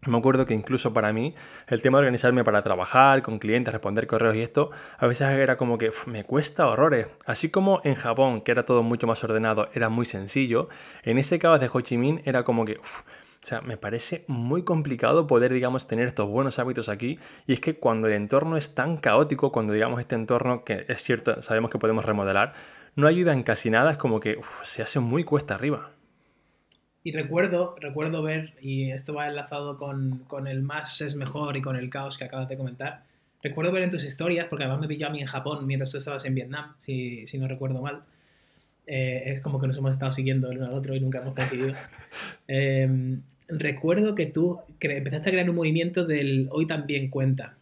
Me 0.07 0.19
acuerdo 0.19 0.45
que 0.45 0.55
incluso 0.55 0.93
para 0.93 1.13
mí 1.13 1.35
el 1.69 1.81
tema 1.81 1.99
de 1.99 2.03
organizarme 2.03 2.45
para 2.45 2.63
trabajar 2.63 3.23
con 3.23 3.39
clientes, 3.39 3.73
responder 3.73 4.07
correos 4.07 4.37
y 4.37 4.43
esto, 4.43 4.71
a 4.99 5.07
veces 5.07 5.29
era 5.31 5.57
como 5.57 5.79
que 5.79 5.93
me 6.07 6.25
cuesta 6.25 6.67
horrores. 6.67 7.07
Así 7.25 7.51
como 7.51 7.81
en 7.85 7.95
Japón, 7.95 8.43
que 8.43 8.53
era 8.53 8.67
todo 8.67 8.83
mucho 8.83 9.07
más 9.07 9.25
ordenado, 9.25 9.69
era 9.73 9.89
muy 9.89 10.07
sencillo, 10.07 10.69
en 11.05 11.19
ese 11.19 11.39
caos 11.39 11.61
de 11.61 11.71
Ho 11.73 11.81
Chi 11.81 11.97
Minh 11.97 12.21
era 12.25 12.43
como 12.45 12.67
que... 12.67 12.75
o 12.75 13.47
sea, 13.47 13.63
me 13.63 13.79
parece 13.79 14.25
muy 14.27 14.63
complicado 14.63 15.27
poder, 15.27 15.53
digamos, 15.53 15.87
tener 15.87 16.07
estos 16.07 16.29
buenos 16.29 16.59
hábitos 16.59 16.89
aquí. 16.89 17.19
Y 17.47 17.55
es 17.55 17.61
que 17.61 17.77
cuando 17.77 18.07
el 18.09 18.15
entorno 18.15 18.57
es 18.57 18.75
tan 18.75 18.99
caótico, 18.99 19.53
cuando, 19.53 19.73
digamos, 19.73 20.01
este 20.01 20.17
entorno, 20.17 20.65
que 20.65 20.85
es 20.89 21.03
cierto, 21.03 21.43
sabemos 21.43 21.71
que 21.71 21.79
podemos 21.79 22.05
remodelar, 22.05 22.53
no 22.95 23.07
ayuda 23.07 23.33
en 23.33 23.43
casi 23.43 23.71
nada, 23.71 23.91
es 23.91 23.99
como 23.99 24.21
que 24.21 24.39
se 24.63 24.83
hace 24.83 25.01
muy 25.01 25.25
cuesta 25.25 25.55
arriba. 25.55 25.94
Y 27.05 27.13
recuerdo, 27.13 27.77
recuerdo 27.79 28.23
ver, 28.23 28.55
y 28.63 28.91
esto 28.91 29.13
va 29.13 29.29
enlazado 29.29 29.77
con, 29.77 30.47
el 30.47 30.63
más 30.63 31.03
es 31.03 31.15
mejor 31.15 31.55
y 31.57 31.61
con 31.61 31.77
el 31.77 31.91
caos 31.91 32.17
que 32.17 32.25
acabas 32.25 32.49
de 32.49 32.57
comentar, 32.57 33.05
recuerdo 33.43 33.73
ver 33.73 33.83
en 33.83 33.91
tus 33.91 34.05
historias, 34.05 34.47
porque 34.49 34.65
además 34.65 34.81
me 34.81 34.89
pilló 34.89 35.09
a 35.09 35.11
mí 35.11 35.21
en 35.21 35.27
Japón 35.27 35.67
mientras 35.67 35.93
tú 35.93 35.99
estabas 35.99 36.25
en 36.25 36.35
Vietnam, 36.35 36.75
si, 36.79 37.27
no 37.39 37.47
recuerdo 37.47 37.83
mal. 37.83 38.03
Eh, 38.87 39.23
es 39.27 39.41
como 39.43 39.61
que 39.61 39.67
nos 39.67 39.77
hemos 39.77 39.93
estado 39.93 40.13
siguiendo 40.13 40.51
el 40.51 40.59
uno 40.59 40.67
al 40.67 40.75
otro 40.75 40.95
y 40.95 41.01
nunca 41.01 41.21
hemos 41.21 41.35
coincidido. 41.35 41.75
Em, 42.49 43.23
recuerdo 43.49 44.15
que 44.15 44.27
tú 44.27 44.61
empezaste 44.81 45.29
a 45.29 45.33
crear 45.33 45.49
un 45.49 45.57
movimiento 45.57 46.07
del 46.07 46.49
hoy 46.51 46.67
también 46.67 47.09
cuenta, 47.09 47.57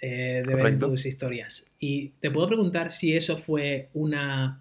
eh, 0.00 0.42
de 0.44 0.54
ver 0.54 0.78
tus 0.78 1.06
historias. 1.06 1.66
Y 1.78 2.08
te 2.20 2.30
puedo 2.30 2.48
preguntar 2.48 2.90
si 2.90 3.14
eso 3.14 3.38
fue 3.38 3.88
una 3.94 4.60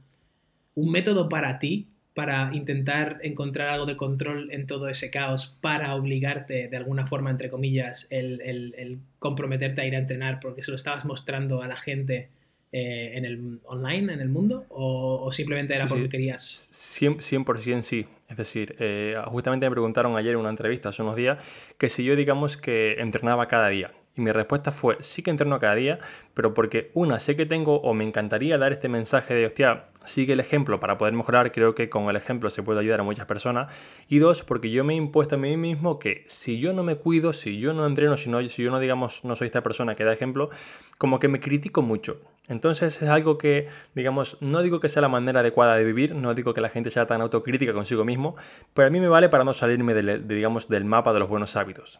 un 0.75 0.91
método 0.91 1.29
para 1.29 1.57
ti, 1.57 1.87
para 2.15 2.49
intentar 2.53 3.19
encontrar 3.23 3.67
algo 3.67 3.85
de 3.85 3.97
control 3.97 4.49
en 4.51 4.67
todo 4.67 4.87
ese 4.87 5.11
caos, 5.11 5.57
para 5.59 5.93
obligarte 5.95 6.69
de 6.69 6.77
alguna 6.77 7.05
forma, 7.05 7.29
entre 7.29 7.49
comillas, 7.49 8.07
el, 8.09 8.99
comprometerte 9.19 9.81
a 9.81 9.85
ir 9.85 9.95
a 9.95 9.99
entrenar 9.99 10.39
porque 10.39 10.63
se 10.63 10.71
lo 10.71 10.77
estabas 10.77 11.03
mostrando 11.03 11.61
a 11.61 11.67
la 11.67 11.75
gente 11.75 12.29
eh, 12.71 13.11
en 13.15 13.25
el 13.25 13.59
online, 13.65 14.13
en 14.13 14.21
el 14.21 14.29
mundo, 14.29 14.65
o, 14.69 15.29
simplemente 15.33 15.75
era 15.75 15.87
porque 15.87 16.07
querías... 16.07 16.69
100%, 16.71 17.81
sí. 17.81 18.05
Es 18.29 18.37
decir, 18.37 18.77
eh, 18.79 19.17
justamente 19.25 19.65
me 19.65 19.71
preguntaron 19.71 20.15
ayer 20.15 20.31
en 20.33 20.39
una 20.39 20.49
entrevista 20.49 20.89
hace 20.89 21.01
unos 21.01 21.17
días 21.17 21.37
que 21.77 21.89
si 21.89 22.05
yo 22.05 22.15
digamos 22.15 22.55
que 22.55 22.95
entrenaba 22.99 23.49
cada 23.49 23.67
día. 23.67 23.91
Y 24.17 24.21
mi 24.21 24.31
respuesta 24.31 24.71
fue, 24.71 24.97
sí 25.01 25.21
que 25.23 25.29
entreno 25.29 25.59
cada 25.59 25.75
día, 25.75 25.99
pero 26.33 26.53
porque 26.53 26.89
una, 26.93 27.19
sé 27.19 27.35
que 27.35 27.45
tengo 27.45 27.81
o 27.81 27.93
me 27.93 28.05
encantaría 28.05 28.57
dar 28.57 28.71
este 28.71 28.87
mensaje 28.87 29.33
de, 29.33 29.45
hostia, 29.45 29.87
sigue 30.05 30.33
el 30.33 30.39
ejemplo 30.39 30.79
para 30.79 30.97
poder 30.97 31.13
mejorar, 31.13 31.51
creo 31.51 31.75
que 31.75 31.89
con 31.89 32.09
el 32.09 32.15
ejemplo 32.15 32.49
se 32.49 32.63
puede 32.63 32.79
ayudar 32.79 33.01
a 33.01 33.03
muchas 33.03 33.25
personas. 33.25 33.73
Y 34.07 34.19
dos, 34.19 34.43
porque 34.43 34.71
yo 34.71 34.85
me 34.85 34.93
he 34.93 34.95
impuesto 34.95 35.35
a 35.35 35.37
mí 35.37 35.57
mismo 35.57 35.99
que 35.99 36.23
si 36.27 36.59
yo 36.59 36.71
no 36.71 36.83
me 36.83 36.95
cuido, 36.95 37.33
si 37.33 37.59
yo 37.59 37.73
no 37.73 37.85
entreno, 37.85 38.15
si, 38.15 38.29
no, 38.29 38.41
si 38.47 38.63
yo 38.63 38.71
no, 38.71 38.79
digamos, 38.79 39.25
no 39.25 39.35
soy 39.35 39.47
esta 39.47 39.61
persona 39.61 39.95
que 39.95 40.05
da 40.05 40.13
ejemplo, 40.13 40.49
como 40.97 41.19
que 41.19 41.27
me 41.27 41.41
critico 41.41 41.81
mucho. 41.81 42.21
Entonces 42.47 43.01
es 43.01 43.09
algo 43.09 43.37
que, 43.37 43.67
digamos, 43.95 44.37
no 44.39 44.61
digo 44.61 44.79
que 44.79 44.87
sea 44.87 45.01
la 45.01 45.09
manera 45.09 45.41
adecuada 45.41 45.75
de 45.75 45.83
vivir, 45.83 46.15
no 46.15 46.33
digo 46.35 46.53
que 46.53 46.61
la 46.61 46.69
gente 46.69 46.89
sea 46.89 47.05
tan 47.05 47.19
autocrítica 47.19 47.73
consigo 47.73 48.05
mismo, 48.05 48.37
pero 48.73 48.87
a 48.87 48.91
mí 48.91 49.01
me 49.01 49.09
vale 49.09 49.27
para 49.27 49.43
no 49.43 49.53
salirme 49.53 49.93
digamos, 50.19 50.69
del 50.69 50.85
mapa 50.85 51.11
de 51.11 51.19
los 51.19 51.27
buenos 51.27 51.57
hábitos 51.57 51.99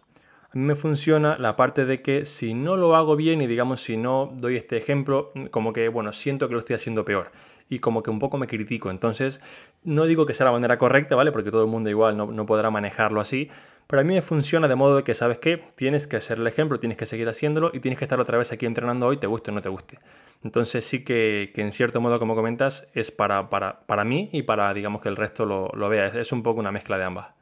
me 0.56 0.78
funciona 0.78 1.38
la 1.38 1.58
parte 1.58 1.86
de 1.86 2.02
que 2.02 2.26
si 2.26 2.54
no 2.54 2.78
lo 2.78 2.96
hago 2.96 3.18
bien 3.18 3.42
y 3.42 3.48
digamos 3.48 3.84
si 3.84 3.98
no 3.98 4.32
doy 4.36 4.56
este 4.56 4.78
ejemplo, 4.78 5.34
como 5.52 5.74
que, 5.74 5.90
bueno, 5.90 6.14
siento 6.14 6.48
que 6.48 6.54
lo 6.54 6.62
estoy 6.62 6.78
haciendo 6.78 7.04
peor 7.04 7.30
y 7.70 7.80
como 7.80 8.02
que 8.02 8.10
un 8.10 8.20
poco 8.20 8.38
me 8.38 8.48
critico. 8.48 8.90
Entonces, 8.90 9.42
no 9.84 10.06
digo 10.06 10.26
que 10.26 10.34
sea 10.34 10.46
la 10.46 10.54
manera 10.54 10.78
correcta, 10.78 11.18
¿vale? 11.18 11.34
Porque 11.34 11.52
todo 11.52 11.66
el 11.66 11.70
mundo 11.70 11.90
igual 11.90 12.16
no, 12.16 12.46
podrá 12.46 12.70
manejarlo 12.70 13.20
así, 13.20 13.50
pero 13.86 14.00
a 14.00 14.06
mí 14.06 14.14
me 14.14 14.22
funciona 14.22 14.70
de 14.70 14.76
modo 14.76 14.96
de 14.96 15.04
que, 15.04 15.14
¿sabes 15.14 15.40
qué? 15.40 15.62
Tienes 15.76 16.08
que 16.08 16.16
hacer 16.16 16.38
el 16.38 16.48
ejemplo, 16.48 16.80
tienes 16.80 16.98
que 16.98 17.06
seguir 17.06 17.28
haciéndolo 17.28 17.72
y 17.74 17.82
tienes 17.82 18.00
que 18.00 18.06
estar 18.06 18.22
otra 18.22 18.38
vez 18.38 18.54
aquí 18.54 18.66
entrenando 18.66 19.08
hoy, 19.08 19.18
te 19.18 19.28
guste 19.28 19.52
o 19.52 19.54
no 19.54 19.62
te 19.62 19.68
guste. 19.68 20.00
Entonces 20.42 20.86
sí 20.86 21.04
que, 21.04 21.52
en 21.54 21.74
cierto 21.74 22.00
modo, 22.00 22.18
como 22.18 22.34
comentas, 22.34 22.88
es 22.94 23.12
para, 23.12 23.50
para, 23.50 23.82
para, 23.82 24.06
mí 24.06 24.30
y 24.32 24.44
para, 24.44 24.74
digamos, 24.74 25.02
que 25.02 25.10
el 25.10 25.18
resto 25.18 25.46
lo, 25.46 25.68
lo 25.74 25.90
vea. 25.90 26.08
Es 26.08 26.32
un 26.32 26.44
poco 26.44 26.62
una 26.62 26.72
mezcla 26.72 26.98
de 26.98 27.04
ambas 27.04 27.36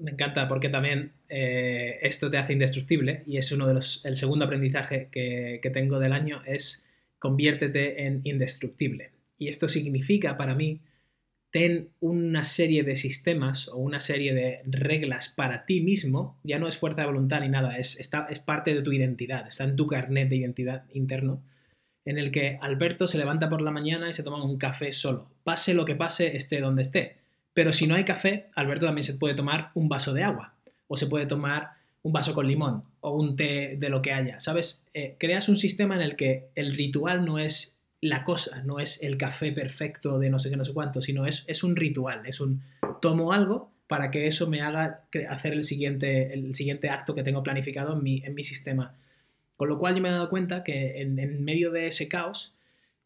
me 0.00 0.12
encanta 0.12 0.48
porque 0.48 0.68
también 0.68 1.12
eh, 1.28 1.98
esto 2.02 2.30
te 2.30 2.38
hace 2.38 2.54
indestructible 2.54 3.22
y 3.26 3.36
es 3.36 3.52
uno 3.52 3.66
de 3.66 3.74
los, 3.74 4.04
el 4.04 4.16
segundo 4.16 4.46
aprendizaje 4.46 5.08
que, 5.10 5.70
tengo 5.72 5.98
del 5.98 6.12
año 6.12 6.42
es 6.46 6.84
conviértete 7.18 8.06
en 8.06 8.22
indestructible. 8.24 9.10
Y 9.38 9.48
esto 9.48 9.68
significa 9.68 10.36
para 10.36 10.54
mí, 10.54 10.80
ten 11.50 11.90
una 12.00 12.44
serie 12.44 12.82
de 12.82 12.96
sistemas 12.96 13.68
o 13.68 13.76
una 13.76 14.00
serie 14.00 14.34
de 14.34 14.62
reglas 14.64 15.28
para 15.28 15.66
ti 15.66 15.80
mismo, 15.80 16.38
ya 16.44 16.58
no 16.58 16.66
es 16.66 16.78
fuerza 16.78 17.02
de 17.02 17.08
voluntad 17.08 17.40
ni 17.40 17.48
nada, 17.48 17.76
es, 17.76 17.98
está, 18.00 18.26
es 18.30 18.38
parte 18.38 18.74
de 18.74 18.82
tu 18.82 18.92
identidad, 18.92 19.46
está 19.46 19.64
en 19.64 19.76
tu 19.76 19.86
carnet 19.86 20.28
de 20.28 20.36
identidad 20.36 20.84
interno, 20.92 21.42
en 22.04 22.18
el 22.18 22.30
que 22.30 22.58
Alberto 22.60 23.06
se 23.06 23.18
levanta 23.18 23.50
por 23.50 23.60
la 23.60 23.70
mañana 23.70 24.08
y 24.08 24.14
se 24.14 24.22
toma 24.22 24.42
un 24.42 24.58
café 24.58 24.92
solo, 24.92 25.30
pase 25.44 25.74
lo 25.74 25.84
que 25.84 25.96
pase, 25.96 26.36
esté 26.36 26.60
donde 26.60 26.82
esté 26.82 27.19
pero 27.54 27.72
si 27.72 27.86
no 27.86 27.94
hay 27.94 28.04
café, 28.04 28.46
Alberto 28.54 28.86
también 28.86 29.04
se 29.04 29.14
puede 29.14 29.34
tomar 29.34 29.70
un 29.74 29.88
vaso 29.88 30.12
de 30.14 30.22
agua 30.22 30.54
o 30.88 30.96
se 30.96 31.06
puede 31.06 31.26
tomar 31.26 31.70
un 32.02 32.12
vaso 32.12 32.34
con 32.34 32.46
limón 32.46 32.84
o 33.00 33.14
un 33.14 33.36
té 33.36 33.76
de 33.78 33.88
lo 33.88 34.02
que 34.02 34.12
haya, 34.12 34.40
¿sabes? 34.40 34.84
Eh, 34.94 35.16
creas 35.18 35.48
un 35.48 35.56
sistema 35.56 35.94
en 35.96 36.02
el 36.02 36.16
que 36.16 36.48
el 36.54 36.74
ritual 36.74 37.24
no 37.24 37.38
es 37.38 37.74
la 38.00 38.24
cosa, 38.24 38.62
no 38.62 38.80
es 38.80 39.02
el 39.02 39.18
café 39.18 39.52
perfecto 39.52 40.18
de 40.18 40.30
no 40.30 40.38
sé 40.38 40.48
qué, 40.48 40.56
no 40.56 40.64
sé 40.64 40.72
cuánto, 40.72 41.02
sino 41.02 41.26
es, 41.26 41.44
es 41.46 41.62
un 41.62 41.76
ritual, 41.76 42.24
es 42.24 42.40
un 42.40 42.62
tomo 43.02 43.32
algo 43.32 43.70
para 43.86 44.10
que 44.10 44.26
eso 44.26 44.48
me 44.48 44.62
haga 44.62 45.02
hacer 45.28 45.52
el 45.52 45.64
siguiente, 45.64 46.32
el 46.32 46.54
siguiente 46.54 46.88
acto 46.88 47.14
que 47.14 47.24
tengo 47.24 47.42
planificado 47.42 47.94
en 47.94 48.02
mi, 48.02 48.22
en 48.24 48.34
mi 48.34 48.44
sistema. 48.44 48.94
Con 49.56 49.68
lo 49.68 49.78
cual 49.78 49.96
yo 49.96 50.00
me 50.00 50.08
he 50.08 50.12
dado 50.12 50.30
cuenta 50.30 50.64
que 50.64 51.02
en 51.02 51.44
medio 51.44 51.70
de 51.70 51.88
ese 51.88 52.08
caos 52.08 52.54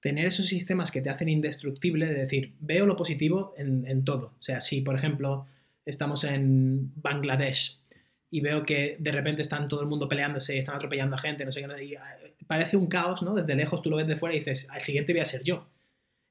tener 0.04 0.26
esos 0.26 0.44
sistemas 0.44 0.92
que 0.92 1.00
te 1.00 1.08
hacen 1.08 1.30
indestructible, 1.30 2.04
de 2.04 2.12
decir, 2.12 2.52
veo 2.60 2.84
lo 2.84 2.94
positivo 2.94 3.54
en, 3.56 4.04
todo. 4.04 4.34
O 4.38 4.42
sea, 4.42 4.60
si 4.60 4.82
por 4.82 4.94
ejemplo 4.94 5.46
estamos 5.86 6.24
en 6.24 6.92
Bangladesh 6.96 7.80
y 8.28 8.42
veo 8.42 8.64
que 8.64 8.98
de 9.00 9.12
repente 9.12 9.40
están 9.40 9.66
todo 9.66 9.80
el 9.80 9.86
mundo 9.86 10.06
peleándose 10.06 10.58
están 10.58 10.76
atropellando 10.76 11.16
a 11.16 11.20
gente, 11.20 11.46
no 11.46 11.52
sé 11.52 11.62
qué, 11.62 11.84
y 11.84 11.94
ah, 11.94 12.18
parece 12.46 12.76
un 12.76 12.86
caos, 12.86 13.22
¿no? 13.22 13.34
Desde 13.34 13.56
lejos 13.56 13.80
tú 13.80 13.88
lo 13.88 13.96
ves 13.96 14.06
de 14.06 14.18
fuera 14.18 14.34
y 14.34 14.40
dices, 14.40 14.66
al 14.68 14.82
siguiente 14.82 15.14
voy 15.14 15.22
a 15.22 15.24
ser 15.24 15.42
yo. 15.42 15.70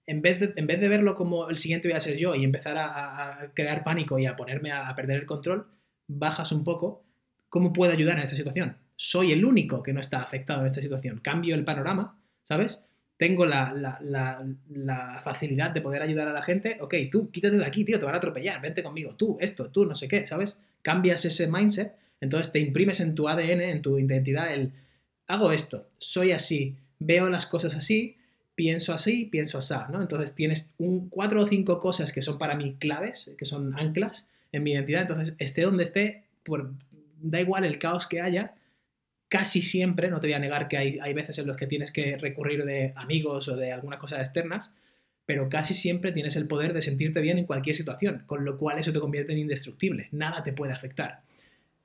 En 0.05 0.21
vez, 0.21 0.39
de, 0.39 0.53
en 0.55 0.67
vez 0.67 0.79
de 0.79 0.87
verlo 0.87 1.15
como 1.15 1.49
el 1.49 1.57
siguiente 1.57 1.87
voy 1.87 1.97
a 1.97 1.99
ser 1.99 2.17
yo 2.17 2.35
y 2.35 2.43
empezar 2.43 2.77
a, 2.77 3.53
crear 3.55 3.83
pánico 3.83 4.19
y 4.19 4.27
a 4.27 4.35
ponerme 4.35 4.71
a 4.71 4.93
perder 4.95 5.17
el 5.21 5.25
control, 5.25 5.65
bajas 6.07 6.51
un 6.51 6.63
poco. 6.63 7.07
¿Cómo 7.49 7.73
puedo 7.73 7.91
ayudar 7.91 8.17
en 8.17 8.23
esta 8.23 8.35
situación? 8.35 8.77
Soy 8.97 9.31
el 9.31 9.43
único 9.43 9.81
que 9.81 9.93
no 9.93 9.99
está 9.99 10.21
afectado 10.21 10.61
en 10.61 10.67
esta 10.67 10.81
situación. 10.81 11.21
Cambio 11.21 11.55
el 11.55 11.65
panorama, 11.65 12.19
¿sabes? 12.43 12.85
Tengo 13.17 13.45
la, 13.45 15.21
facilidad 15.23 15.71
de 15.71 15.81
poder 15.81 16.01
ayudar 16.01 16.27
a 16.27 16.33
la 16.33 16.41
gente, 16.41 16.77
ok, 16.81 16.95
tú 17.11 17.31
quítate 17.31 17.57
de 17.57 17.65
aquí, 17.65 17.85
tío, 17.85 17.99
te 17.99 18.05
van 18.05 18.15
a 18.15 18.17
atropellar, 18.17 18.61
vente 18.61 18.83
conmigo, 18.83 19.15
tú, 19.15 19.37
esto, 19.39 19.69
tú, 19.69 19.85
no 19.85 19.95
sé 19.95 20.07
qué, 20.07 20.27
¿sabes? 20.27 20.59
Cambias 20.81 21.23
ese 21.25 21.47
mindset, 21.47 21.93
entonces 22.19 22.51
te 22.51 22.59
imprimes 22.59 22.99
en 22.99 23.15
tu 23.15 23.29
ADN, 23.29 23.61
en 23.61 23.81
tu 23.81 23.99
identidad, 23.99 24.53
el, 24.53 24.71
hago 25.27 25.51
esto, 25.51 25.87
soy 25.97 26.31
así, 26.31 26.75
veo 26.99 27.29
las 27.29 27.45
cosas 27.45 27.75
así, 27.75 28.17
pienso 28.55 28.93
así, 28.93 29.25
pienso 29.25 29.57
así, 29.57 29.73
¿no? 29.89 30.01
Entonces 30.01 30.33
tienes 30.35 30.69
un, 30.77 31.09
cuatro 31.09 31.41
o 31.41 31.45
cinco 31.45 31.79
cosas 31.79 32.11
que 32.11 32.21
son 32.21 32.37
para 32.37 32.55
mí 32.55 32.75
claves, 32.79 33.31
que 33.37 33.45
son 33.45 33.77
anclas 33.77 34.27
en 34.51 34.63
mi 34.63 34.71
identidad, 34.71 35.01
entonces 35.01 35.35
esté 35.39 35.63
donde 35.63 35.83
esté, 35.83 36.23
por, 36.43 36.73
da 37.21 37.41
igual 37.41 37.65
el 37.65 37.79
caos 37.79 38.07
que 38.07 38.21
haya, 38.21 38.55
casi 39.33 39.63
siempre, 39.63 40.11
no 40.11 40.19
te 40.19 40.27
voy 40.27 40.35
a 40.35 40.39
negar 40.39 40.67
que 40.67 40.77
hay, 40.77 40.99
hay 41.01 41.11
veces 41.15 41.39
en 41.39 41.47
los 41.47 41.57
que 41.57 41.65
tienes 41.65 41.91
que 41.91 42.17
recurrir 42.17 42.65
de 42.65 42.93
amigos 42.95 43.47
o 43.47 43.55
de 43.55 43.71
alguna 43.71 43.97
cosa 43.97 44.19
externas, 44.19 44.75
pero 45.25 45.49
casi 45.49 45.73
siempre 45.73 46.11
tienes 46.11 46.35
el 46.35 46.47
poder 46.47 46.71
de 46.71 46.83
sentirte 46.83 47.19
bien 47.19 47.39
en 47.39 47.47
cualquier 47.47 47.75
situación, 47.75 48.25
con 48.27 48.45
lo 48.45 48.59
cual 48.59 48.77
eso 48.77 48.93
te 48.93 48.99
convierte 48.99 49.31
en 49.31 49.39
indestructible, 49.39 50.07
nada 50.11 50.43
te 50.43 50.53
puede 50.53 50.71
afectar. 50.71 51.21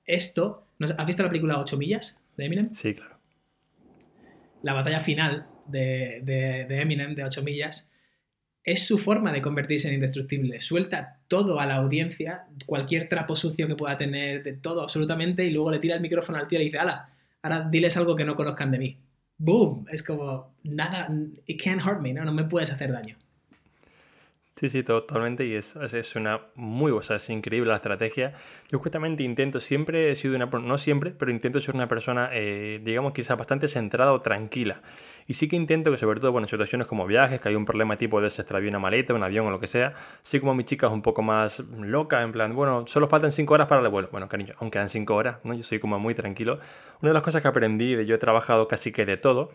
Esto, 0.04 0.66
¿has 0.78 1.06
visto 1.06 1.22
la 1.22 1.30
película 1.30 1.58
8 1.58 1.78
millas 1.78 2.20
de 2.36 2.44
Eminem? 2.44 2.74
Sí, 2.74 2.92
claro. 2.92 3.18
La 4.62 4.74
batalla 4.74 5.00
final 5.00 5.46
de, 5.68 6.20
de 6.22 6.80
Eminem 6.82 7.14
de 7.14 7.24
8 7.24 7.42
millas 7.44 7.88
es 8.62 8.86
su 8.86 8.98
forma 8.98 9.32
de 9.32 9.40
convertirse 9.40 9.88
en 9.88 9.94
indestructible. 9.94 10.60
Suelta 10.60 11.20
todo 11.28 11.60
a 11.60 11.66
la 11.66 11.76
audiencia, 11.76 12.44
cualquier 12.66 13.08
trapo 13.08 13.34
sucio 13.34 13.66
que 13.66 13.74
pueda 13.74 13.96
tener, 13.96 14.42
de 14.42 14.52
todo 14.52 14.82
absolutamente, 14.82 15.46
y 15.46 15.50
luego 15.50 15.70
le 15.70 15.78
tira 15.78 15.94
el 15.94 16.02
micrófono 16.02 16.36
al 16.36 16.46
tío 16.46 16.58
y 16.58 16.64
le 16.64 16.66
dice, 16.66 16.78
ala, 16.78 17.14
ahora 17.42 17.68
diles 17.70 17.96
algo 17.96 18.16
que 18.16 18.24
no 18.24 18.36
conozcan 18.36 18.70
de 18.70 18.78
mí. 18.78 19.00
Boom, 19.38 19.86
es 19.90 20.02
como 20.02 20.54
nada, 20.64 21.08
it 21.46 21.62
can't 21.62 21.82
hurt 21.84 22.00
me, 22.00 22.12
¿no? 22.12 22.24
No 22.24 22.32
me 22.32 22.44
puedes 22.44 22.70
hacer 22.72 22.92
daño. 22.92 23.16
Sí, 24.58 24.70
sí, 24.70 24.82
totalmente. 24.82 25.46
Y 25.46 25.54
es, 25.54 25.76
es 25.76 26.16
una 26.16 26.40
muy, 26.56 26.90
o 26.90 27.00
sea, 27.00 27.14
es 27.16 27.30
increíble 27.30 27.68
la 27.70 27.76
estrategia. 27.76 28.34
Yo 28.68 28.80
justamente 28.80 29.22
intento, 29.22 29.60
siempre 29.60 30.10
he 30.10 30.16
sido 30.16 30.34
una, 30.34 30.46
no 30.46 30.78
siempre, 30.78 31.12
pero 31.12 31.30
intento 31.30 31.60
ser 31.60 31.76
una 31.76 31.86
persona, 31.86 32.30
eh, 32.32 32.80
digamos, 32.82 33.12
quizás 33.12 33.38
bastante 33.38 33.68
centrada 33.68 34.12
o 34.12 34.20
tranquila. 34.20 34.82
Y 35.28 35.34
sí 35.34 35.46
que 35.46 35.54
intento 35.54 35.92
que, 35.92 35.96
sobre 35.96 36.18
todo, 36.18 36.32
bueno, 36.32 36.46
en 36.46 36.48
situaciones 36.48 36.88
como 36.88 37.06
viajes, 37.06 37.40
que 37.40 37.50
hay 37.50 37.54
un 37.54 37.66
problema 37.66 37.96
tipo 37.96 38.20
de 38.20 38.30
se 38.30 38.42
extravíe 38.42 38.68
una 38.68 38.80
maleta, 38.80 39.14
un 39.14 39.22
avión 39.22 39.46
o 39.46 39.50
lo 39.52 39.60
que 39.60 39.68
sea, 39.68 39.94
sí 40.24 40.40
como 40.40 40.56
mi 40.56 40.64
chica 40.64 40.88
es 40.88 40.92
un 40.92 41.02
poco 41.02 41.22
más 41.22 41.60
loca, 41.60 42.20
en 42.22 42.32
plan, 42.32 42.52
bueno, 42.52 42.84
solo 42.88 43.06
faltan 43.06 43.30
cinco 43.30 43.54
horas 43.54 43.68
para 43.68 43.80
el 43.80 43.88
vuelo. 43.90 44.08
Bueno, 44.10 44.28
cariño, 44.28 44.54
aunque 44.58 44.78
quedan 44.78 44.88
cinco 44.88 45.14
horas, 45.14 45.36
¿no? 45.44 45.54
Yo 45.54 45.62
soy 45.62 45.78
como 45.78 46.00
muy 46.00 46.16
tranquilo. 46.16 46.54
Una 47.00 47.10
de 47.10 47.14
las 47.14 47.22
cosas 47.22 47.42
que 47.42 47.48
aprendí, 47.48 47.94
de 47.94 48.06
yo 48.06 48.16
he 48.16 48.18
trabajado 48.18 48.66
casi 48.66 48.90
que 48.90 49.06
de 49.06 49.18
todo, 49.18 49.52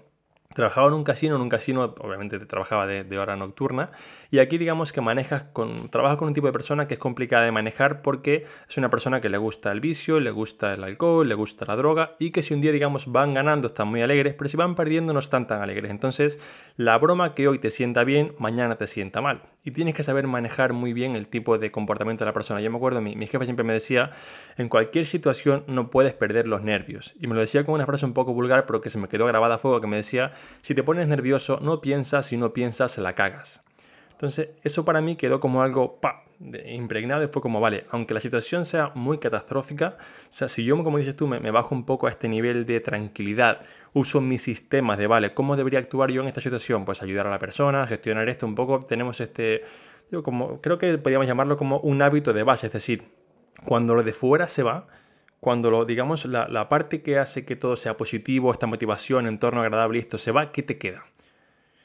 Trabajaba 0.54 0.88
en 0.88 0.94
un 0.94 1.04
casino, 1.04 1.36
en 1.36 1.42
un 1.42 1.50
casino 1.50 1.96
obviamente 2.00 2.40
trabajaba 2.40 2.86
de, 2.86 3.18
hora 3.18 3.36
nocturna 3.36 3.92
y 4.32 4.40
aquí 4.40 4.58
digamos 4.58 4.92
que 4.92 5.02
manejas 5.02 5.44
con, 5.54 5.90
trabajas 5.90 6.18
con 6.18 6.28
un 6.28 6.34
tipo 6.34 6.48
de 6.48 6.54
persona 6.54 6.88
que 6.88 6.96
es 6.96 7.00
complicada 7.00 7.46
de 7.46 7.52
manejar 7.52 8.02
porque 8.02 8.46
es 8.68 8.78
una 8.78 8.90
persona 8.90 9.22
que 9.22 9.30
le 9.30 9.38
gusta 9.38 9.72
el 9.72 9.80
vicio, 9.80 10.20
le 10.20 10.32
gusta 10.32 10.74
el 10.74 10.84
alcohol, 10.84 11.28
le 11.28 11.36
gusta 11.36 11.66
la 11.66 11.76
droga 11.76 12.16
y 12.20 12.32
que 12.32 12.42
si 12.42 12.54
un 12.54 12.62
día 12.62 12.72
digamos 12.72 13.12
van 13.12 13.34
ganando 13.34 13.68
están 13.68 13.88
muy 13.88 14.02
alegres, 14.02 14.34
pero 14.34 14.50
si 14.50 14.58
van 14.58 14.76
perdiendo 14.76 15.14
no 15.14 15.20
están 15.20 15.48
tan 15.48 15.62
alegres. 15.62 15.92
Entonces 15.92 16.40
la 16.78 16.98
broma 16.98 17.34
que 17.34 17.48
hoy 17.48 17.60
te 17.60 17.70
sienta 17.70 18.04
bien, 18.04 18.34
mañana 18.40 18.76
te 18.76 18.88
sienta 18.88 19.22
mal 19.22 19.53
y 19.64 19.72
tienes 19.72 19.96
que 19.96 20.04
saber 20.04 20.28
manejar 20.28 20.74
muy 20.74 20.94
bien 20.94 21.16
el 21.16 21.28
tipo 21.28 21.58
de 21.58 21.72
comportamiento 21.72 22.24
de 22.24 22.30
la 22.30 22.34
persona. 22.34 22.62
Yo 22.62 22.70
me 22.70 22.78
acuerdo, 22.78 23.02
mi, 23.02 23.16
mi 23.16 23.28
jefe 23.28 23.46
siempre 23.46 23.64
me 23.64 23.74
decía, 23.74 24.12
en 24.58 24.70
cualquier 24.70 25.06
situación 25.06 25.64
no 25.68 25.90
puedes 25.90 26.14
perder 26.14 26.48
los 26.48 26.64
nervios 26.64 27.16
y 27.20 27.28
me 27.28 27.36
lo 27.36 27.42
decía 27.42 27.66
con 27.66 27.76
una 27.76 27.86
frase 27.86 28.06
un 28.06 28.14
poco 28.14 28.34
vulgar 28.34 28.66
pero 28.66 28.82
que 28.82 28.90
se 28.90 28.98
me 28.98 29.08
quedó 29.08 29.26
grabada 29.26 29.56
a 29.56 29.58
fuego 29.58 29.82
que 29.82 29.88
me 29.88 29.98
decía 29.98 30.34
si 30.62 30.76
te 30.76 30.84
pones 30.84 31.08
nervioso, 31.08 31.60
no 31.62 31.82
piensas, 31.82 32.28
si 32.28 32.38
no 32.38 32.54
piensas, 32.54 32.98
la 32.98 33.14
cagas. 33.14 33.62
Entonces, 34.12 34.50
eso 34.64 34.86
para 34.86 35.02
mí 35.02 35.16
quedó 35.16 35.40
como 35.40 35.64
algo 35.64 36.00
impregnado 36.66 37.24
y 37.24 37.28
fue 37.28 37.42
como, 37.42 37.60
vale, 37.60 37.86
aunque 37.90 38.14
la 38.14 38.20
situación 38.20 38.66
sea 38.66 38.92
muy 38.96 39.18
catastrófica, 39.18 39.98
sea, 40.30 40.48
si 40.48 40.64
yo, 40.64 40.82
como 40.84 40.98
dices 40.98 41.16
tú, 41.16 41.28
me, 41.28 41.52
bajo 41.52 41.76
un 41.76 41.86
poco 41.86 42.08
a 42.08 42.10
este 42.10 42.28
nivel 42.28 42.66
de 42.66 42.80
tranquilidad, 42.80 43.62
uso 43.94 44.22
mis 44.22 44.42
sistemas 44.42 44.98
de, 44.98 45.08
vale, 45.08 45.34
¿cómo 45.34 45.56
debería 45.56 45.80
actuar 45.80 46.12
yo 46.12 46.22
en 46.22 46.28
esta 46.28 46.42
situación? 46.42 46.86
Pues 46.86 47.02
ayudar 47.02 47.28
a 47.28 47.30
la 47.30 47.40
persona, 47.40 47.88
gestionar 47.88 48.28
esto 48.28 48.46
un 48.46 48.56
poco, 48.56 48.80
tenemos 48.80 49.20
este, 49.22 49.64
yo 50.12 50.24
como, 50.24 50.62
creo 50.62 50.78
que 50.78 50.98
podríamos 50.98 51.28
llamarlo 51.28 51.58
como 51.58 51.80
un 51.80 52.02
hábito 52.02 52.34
de 52.34 52.44
base, 52.44 52.68
es 52.68 52.74
decir, 52.74 53.04
cuando 53.66 53.96
lo 53.96 54.04
de 54.04 54.14
fuera 54.14 54.48
se 54.48 54.64
va, 54.64 54.88
cuando 55.40 55.70
lo, 55.70 55.86
digamos, 55.86 56.26
la, 56.26 56.70
parte 56.70 57.02
que 57.02 57.20
hace 57.20 57.46
que 57.46 57.56
todo 57.56 57.76
sea 57.76 57.98
positivo, 57.98 58.52
esta 58.52 58.66
motivación, 58.66 59.28
entorno 59.28 59.62
agradable, 59.62 60.00
esto 60.00 60.18
se 60.18 60.32
va, 60.32 60.52
¿qué 60.52 60.64
te 60.64 60.78
queda? 60.78 61.06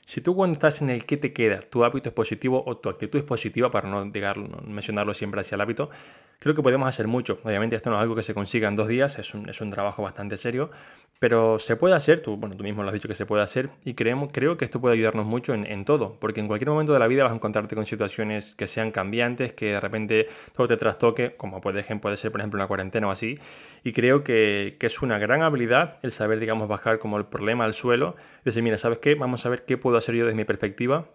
Si 0.07 0.21
tú 0.21 0.35
cuando 0.35 0.55
estás 0.55 0.81
en 0.81 0.91
el 0.91 1.05
que 1.05 1.19
te 1.19 1.33
queda, 1.33 1.61
tu 1.61 1.85
hábito 1.85 2.09
es 2.09 2.15
positivo 2.15 2.62
o 2.65 2.79
tu 2.79 2.88
actitud 2.88 3.19
es 3.19 3.25
positiva, 3.25 3.71
para 3.71 3.88
no, 3.88 4.05
no 4.05 4.61
mencionarlo 4.65 5.12
siempre 5.12 5.41
hacia 5.41 5.57
el 5.57 5.61
hábito, 5.61 5.91
creo 6.38 6.54
que 6.54 6.62
podemos 6.62 6.88
hacer 6.88 7.07
mucho. 7.07 7.38
Obviamente 7.42 7.76
esto 7.76 7.90
no 7.90 7.97
es 7.97 8.02
algo 8.02 8.14
que 8.14 8.23
se 8.23 8.35
consiga 8.35 8.68
en 8.68 8.76
dos 8.76 8.88
días, 8.88 9.18
es 9.18 9.35
un, 9.35 9.49
es 9.49 9.61
un 9.61 9.71
trabajo 9.71 10.02
bastante 10.02 10.37
serio, 10.37 10.71
pero 11.18 11.59
se 11.59 11.75
puede 11.75 11.97
hacer, 11.97 12.21
tú, 12.21 12.37
bueno, 12.37 12.57
tú 12.57 12.62
mismo 12.62 12.83
lo 12.83 12.88
has 12.88 12.95
dicho 12.95 13.09
que 13.09 13.14
se 13.14 13.26
puede 13.26 13.42
hacer, 13.42 13.71
y 13.85 13.95
creemos, 13.95 14.30
creo 14.33 14.57
que 14.57 14.64
esto 14.64 14.80
puede 14.80 14.95
ayudarnos 14.95 15.26
mucho 15.26 15.52
en, 15.52 15.85
todo, 15.85 16.16
porque 16.21 16.40
en 16.40 16.47
cualquier 16.47 16.71
momento 16.71 16.92
de 16.92 17.00
la 17.00 17.09
vida 17.09 17.25
vas 17.25 17.33
a 17.33 17.35
encontrarte 17.35 17.75
con 17.75 17.87
situaciones 17.87 18.54
que 18.54 18.68
sean 18.68 18.92
cambiantes, 18.92 19.52
que 19.52 19.73
de 19.73 19.80
repente 19.80 20.28
todo 20.54 20.68
te 20.68 20.76
trastoque, 20.76 21.35
como 21.37 21.61
puede, 21.61 21.83
puede 21.97 22.16
ser 22.16 22.30
por 22.30 22.40
ejemplo 22.40 22.59
una 22.59 22.68
cuarentena 22.68 23.09
o 23.09 23.11
así, 23.11 23.38
y 23.83 23.92
creo 23.92 24.23
que, 24.23 24.76
que, 24.78 24.87
es 24.87 25.02
una 25.02 25.18
gran 25.18 25.42
habilidad 25.42 25.99
el 26.02 26.12
saber, 26.12 26.38
digamos, 26.38 26.68
bajar 26.68 27.00
como 27.00 27.18
el 27.18 27.26
problema 27.26 27.64
al 27.64 27.75
suelo, 27.75 28.14
decir, 28.45 28.62
mira, 28.62 28.78
¿sabes 28.78 28.99
qué? 28.99 29.16
Vamos 29.16 29.45
a 29.45 29.49
ver 29.49 29.64
qué 29.64 29.76
puedo 29.76 29.97
hacer 29.97 30.14
yo 30.14 30.25
desde 30.25 30.37
mi 30.37 30.45
perspectiva 30.45 31.09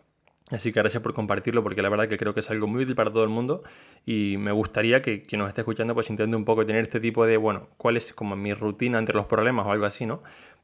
Así 0.50 0.74
que 0.74 0.80
gracias 0.80 1.02
por 1.02 1.14
compartirlo 1.14 1.64
porque 1.64 1.82
la 1.82 1.90
verdad 1.90 2.10
que 2.10 2.18
creo 2.18 2.34
que 2.34 2.42
es 2.42 2.50
algo 2.52 2.68
muy 2.68 2.84
útil 2.84 2.96
para 2.96 3.12
todo 3.12 3.24
el 3.24 3.30
mundo 3.30 3.64
y 4.06 4.36
me 4.38 4.52
gustaría 4.52 5.02
que 5.02 5.24
quien 5.24 5.40
nos 5.40 5.48
esté 5.48 5.62
escuchando 5.62 5.94
pues 5.94 6.10
intente 6.10 6.36
un 6.36 6.46
poco 6.46 6.66
tener 6.66 6.84
este 6.84 7.00
tipo 7.00 7.26
de, 7.26 7.38
bueno, 7.38 7.70
cuál 7.78 7.98
es 7.98 8.14
como 8.14 8.36
mi 8.36 8.54
rutina 8.54 9.00
entre 9.00 9.16
los 9.16 9.26
problemas 9.26 9.66
o 9.66 9.72
algo 9.72 9.86
así, 9.86 10.06
¿no? 10.06 10.22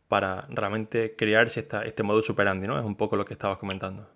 Para 0.07 0.47
realmente 0.49 1.15
crearse 1.15 1.61
esta, 1.61 1.83
este 1.83 2.03
modo 2.03 2.21
superandi, 2.21 2.67
¿no? 2.67 2.77
Es 2.77 2.85
un 2.85 2.95
poco 2.95 3.15
lo 3.15 3.25
que 3.25 3.33
estabas 3.33 3.57
comentando. 3.57 4.09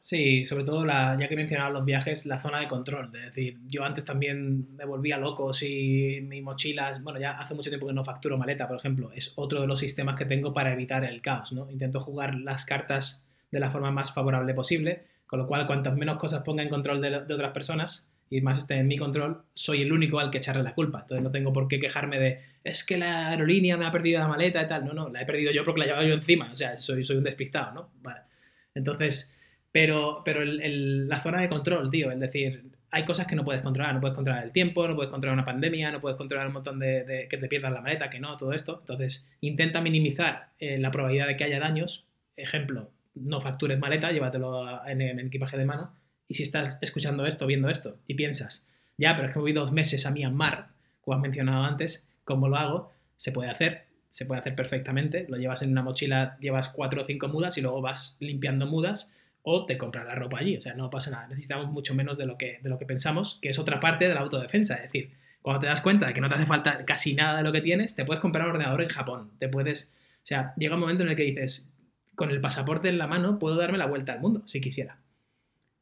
Sí, 0.00 0.44
sobre 0.44 0.64
todo 0.64 0.84
la, 0.84 1.16
ya 1.18 1.28
que 1.28 1.34
mencionabas 1.34 1.72
los 1.72 1.84
viajes, 1.84 2.24
la 2.26 2.38
zona 2.38 2.60
de 2.60 2.68
control. 2.68 3.10
Es 3.16 3.34
decir, 3.34 3.58
yo 3.66 3.84
antes 3.84 4.04
también 4.04 4.76
me 4.76 4.84
volvía 4.84 5.18
loco 5.18 5.52
si 5.52 6.20
mi 6.22 6.40
mochila, 6.40 6.98
bueno, 7.02 7.18
ya 7.18 7.32
hace 7.32 7.54
mucho 7.54 7.70
tiempo 7.70 7.86
que 7.88 7.92
no 7.92 8.04
facturo 8.04 8.38
maleta, 8.38 8.68
por 8.68 8.78
ejemplo, 8.78 9.10
es 9.12 9.32
otro 9.36 9.60
de 9.60 9.66
los 9.66 9.80
sistemas 9.80 10.16
que 10.16 10.24
tengo 10.24 10.52
para 10.52 10.72
evitar 10.72 11.04
el 11.04 11.20
caos, 11.20 11.52
¿no? 11.52 11.68
Intento 11.70 12.00
jugar 12.00 12.36
las 12.36 12.64
cartas 12.64 13.27
de 13.50 13.60
la 13.60 13.70
forma 13.70 13.90
más 13.90 14.12
favorable 14.12 14.54
posible, 14.54 15.04
con 15.26 15.38
lo 15.38 15.46
cual 15.46 15.66
cuantas 15.66 15.96
menos 15.96 16.16
cosas 16.16 16.42
ponga 16.42 16.62
en 16.62 16.68
control 16.68 17.00
de, 17.00 17.16
otras 17.16 17.52
personas 17.52 18.08
y 18.30 18.40
más 18.40 18.58
esté 18.58 18.74
en 18.74 18.88
mi 18.88 18.96
control, 18.96 19.42
soy 19.54 19.82
el 19.82 19.92
único 19.92 20.18
al 20.18 20.30
que 20.30 20.38
echarle 20.38 20.62
la 20.62 20.74
culpa. 20.74 21.00
Entonces 21.00 21.22
no 21.22 21.30
tengo 21.30 21.52
por 21.52 21.68
qué 21.68 21.78
quejarme 21.78 22.18
de, 22.18 22.40
es 22.64 22.84
que 22.84 22.98
la 22.98 23.28
aerolínea 23.28 23.76
me 23.76 23.86
ha 23.86 23.92
perdido 23.92 24.20
la 24.20 24.28
maleta 24.28 24.62
y 24.62 24.68
tal. 24.68 24.84
No, 24.84 24.92
no, 24.92 25.08
la 25.08 25.22
he 25.22 25.26
perdido 25.26 25.52
yo 25.52 25.64
porque 25.64 25.80
la 25.80 25.86
llevaba 25.86 26.04
yo 26.04 26.14
encima. 26.14 26.50
O 26.50 26.54
sea, 26.54 26.76
soy, 26.76 27.04
soy 27.04 27.16
un 27.16 27.24
despistado, 27.24 27.72
¿no? 27.72 27.90
Vale. 28.02 28.20
Entonces, 28.74 29.36
pero, 29.72 30.22
pero 30.24 30.44
la 30.44 31.20
zona 31.20 31.40
de 31.40 31.48
control, 31.48 31.90
tío, 31.90 32.10
es 32.10 32.20
decir, 32.20 32.64
hay 32.90 33.04
cosas 33.04 33.26
que 33.26 33.36
no 33.36 33.44
puedes 33.44 33.62
controlar. 33.62 33.94
No 33.94 34.00
puedes 34.00 34.14
controlar 34.14 34.44
el 34.44 34.52
tiempo, 34.52 34.86
no 34.88 34.94
puedes 34.94 35.10
controlar 35.10 35.34
una 35.34 35.44
pandemia, 35.44 35.90
no 35.90 36.00
puedes 36.00 36.16
controlar 36.16 36.46
un 36.46 36.54
montón 36.54 36.78
de, 36.78 37.26
que 37.28 37.36
te 37.36 37.48
pierdas 37.48 37.72
la 37.72 37.80
maleta, 37.80 38.10
que 38.10 38.20
no, 38.20 38.36
todo 38.36 38.52
esto. 38.52 38.78
Entonces, 38.80 39.28
intenta 39.40 39.80
minimizar 39.80 40.50
eh, 40.58 40.78
la 40.78 40.90
probabilidad 40.90 41.26
de 41.26 41.36
que 41.36 41.44
haya 41.44 41.60
daños. 41.60 42.06
Ejemplo, 42.36 42.90
no 43.22 43.40
factures 43.40 43.78
maleta, 43.78 44.12
llévatelo 44.12 44.86
en, 44.86 45.20
equipaje 45.20 45.56
de 45.56 45.64
mano. 45.64 45.92
Y 46.26 46.34
si 46.34 46.42
estás 46.42 46.78
escuchando 46.80 47.26
esto, 47.26 47.46
viendo 47.46 47.68
esto, 47.68 47.96
y 48.06 48.14
piensas, 48.14 48.66
ya, 48.98 49.14
pero 49.16 49.28
es 49.28 49.34
que 49.34 49.40
voy 49.40 49.52
dos 49.52 49.72
meses 49.72 50.04
a 50.06 50.10
Myanmar, 50.10 50.68
como 51.00 51.16
has 51.16 51.22
mencionado 51.22 51.64
antes, 51.64 52.06
¿cómo 52.24 52.48
lo 52.48 52.56
hago? 52.56 52.92
Se 53.16 53.32
puede 53.32 53.50
hacer, 53.50 53.86
se 54.08 54.26
puede 54.26 54.40
hacer 54.40 54.54
perfectamente. 54.54 55.26
Lo 55.28 55.36
llevas 55.36 55.62
en 55.62 55.70
una 55.70 55.82
mochila, 55.82 56.36
llevas 56.40 56.68
cuatro 56.68 57.02
o 57.02 57.04
cinco 57.04 57.28
mudas 57.28 57.56
y 57.58 57.62
luego 57.62 57.80
vas 57.80 58.16
limpiando 58.20 58.66
mudas 58.66 59.12
o 59.42 59.66
te 59.66 59.78
compras 59.78 60.06
la 60.06 60.14
ropa 60.14 60.38
allí. 60.38 60.56
O 60.56 60.60
sea, 60.60 60.74
no 60.74 60.90
pasa 60.90 61.10
nada. 61.10 61.28
Necesitamos 61.28 61.70
mucho 61.70 61.94
menos 61.94 62.18
de 62.18 62.26
lo 62.26 62.36
que, 62.36 62.58
de 62.62 62.68
lo 62.68 62.78
que 62.78 62.86
pensamos, 62.86 63.38
que 63.40 63.48
es 63.48 63.58
otra 63.58 63.80
parte 63.80 64.08
de 64.08 64.14
la 64.14 64.20
autodefensa. 64.20 64.74
Es 64.74 64.82
decir, 64.82 65.10
cuando 65.42 65.60
te 65.60 65.66
das 65.66 65.80
cuenta 65.80 66.06
de 66.06 66.14
que 66.14 66.20
no 66.20 66.28
te 66.28 66.34
hace 66.34 66.46
falta 66.46 66.84
casi 66.84 67.14
nada 67.14 67.38
de 67.38 67.44
lo 67.44 67.52
que 67.52 67.60
tienes, 67.60 67.94
te 67.94 68.04
puedes 68.04 68.20
comprar 68.20 68.46
un 68.46 68.52
ordenador 68.52 68.82
en 68.82 68.88
Japón. 68.88 69.30
Te 69.38 69.48
puedes. 69.48 69.92
O 70.16 70.26
sea, 70.28 70.52
llega 70.56 70.74
un 70.74 70.80
momento 70.80 71.04
en 71.04 71.10
el 71.10 71.16
que 71.16 71.22
dices, 71.22 71.70
con 72.18 72.30
el 72.30 72.40
pasaporte 72.40 72.88
en 72.88 72.98
la 72.98 73.06
mano 73.06 73.38
puedo 73.38 73.54
darme 73.54 73.78
la 73.78 73.86
vuelta 73.86 74.12
al 74.12 74.20
mundo, 74.20 74.42
si 74.44 74.60
quisiera. 74.60 74.98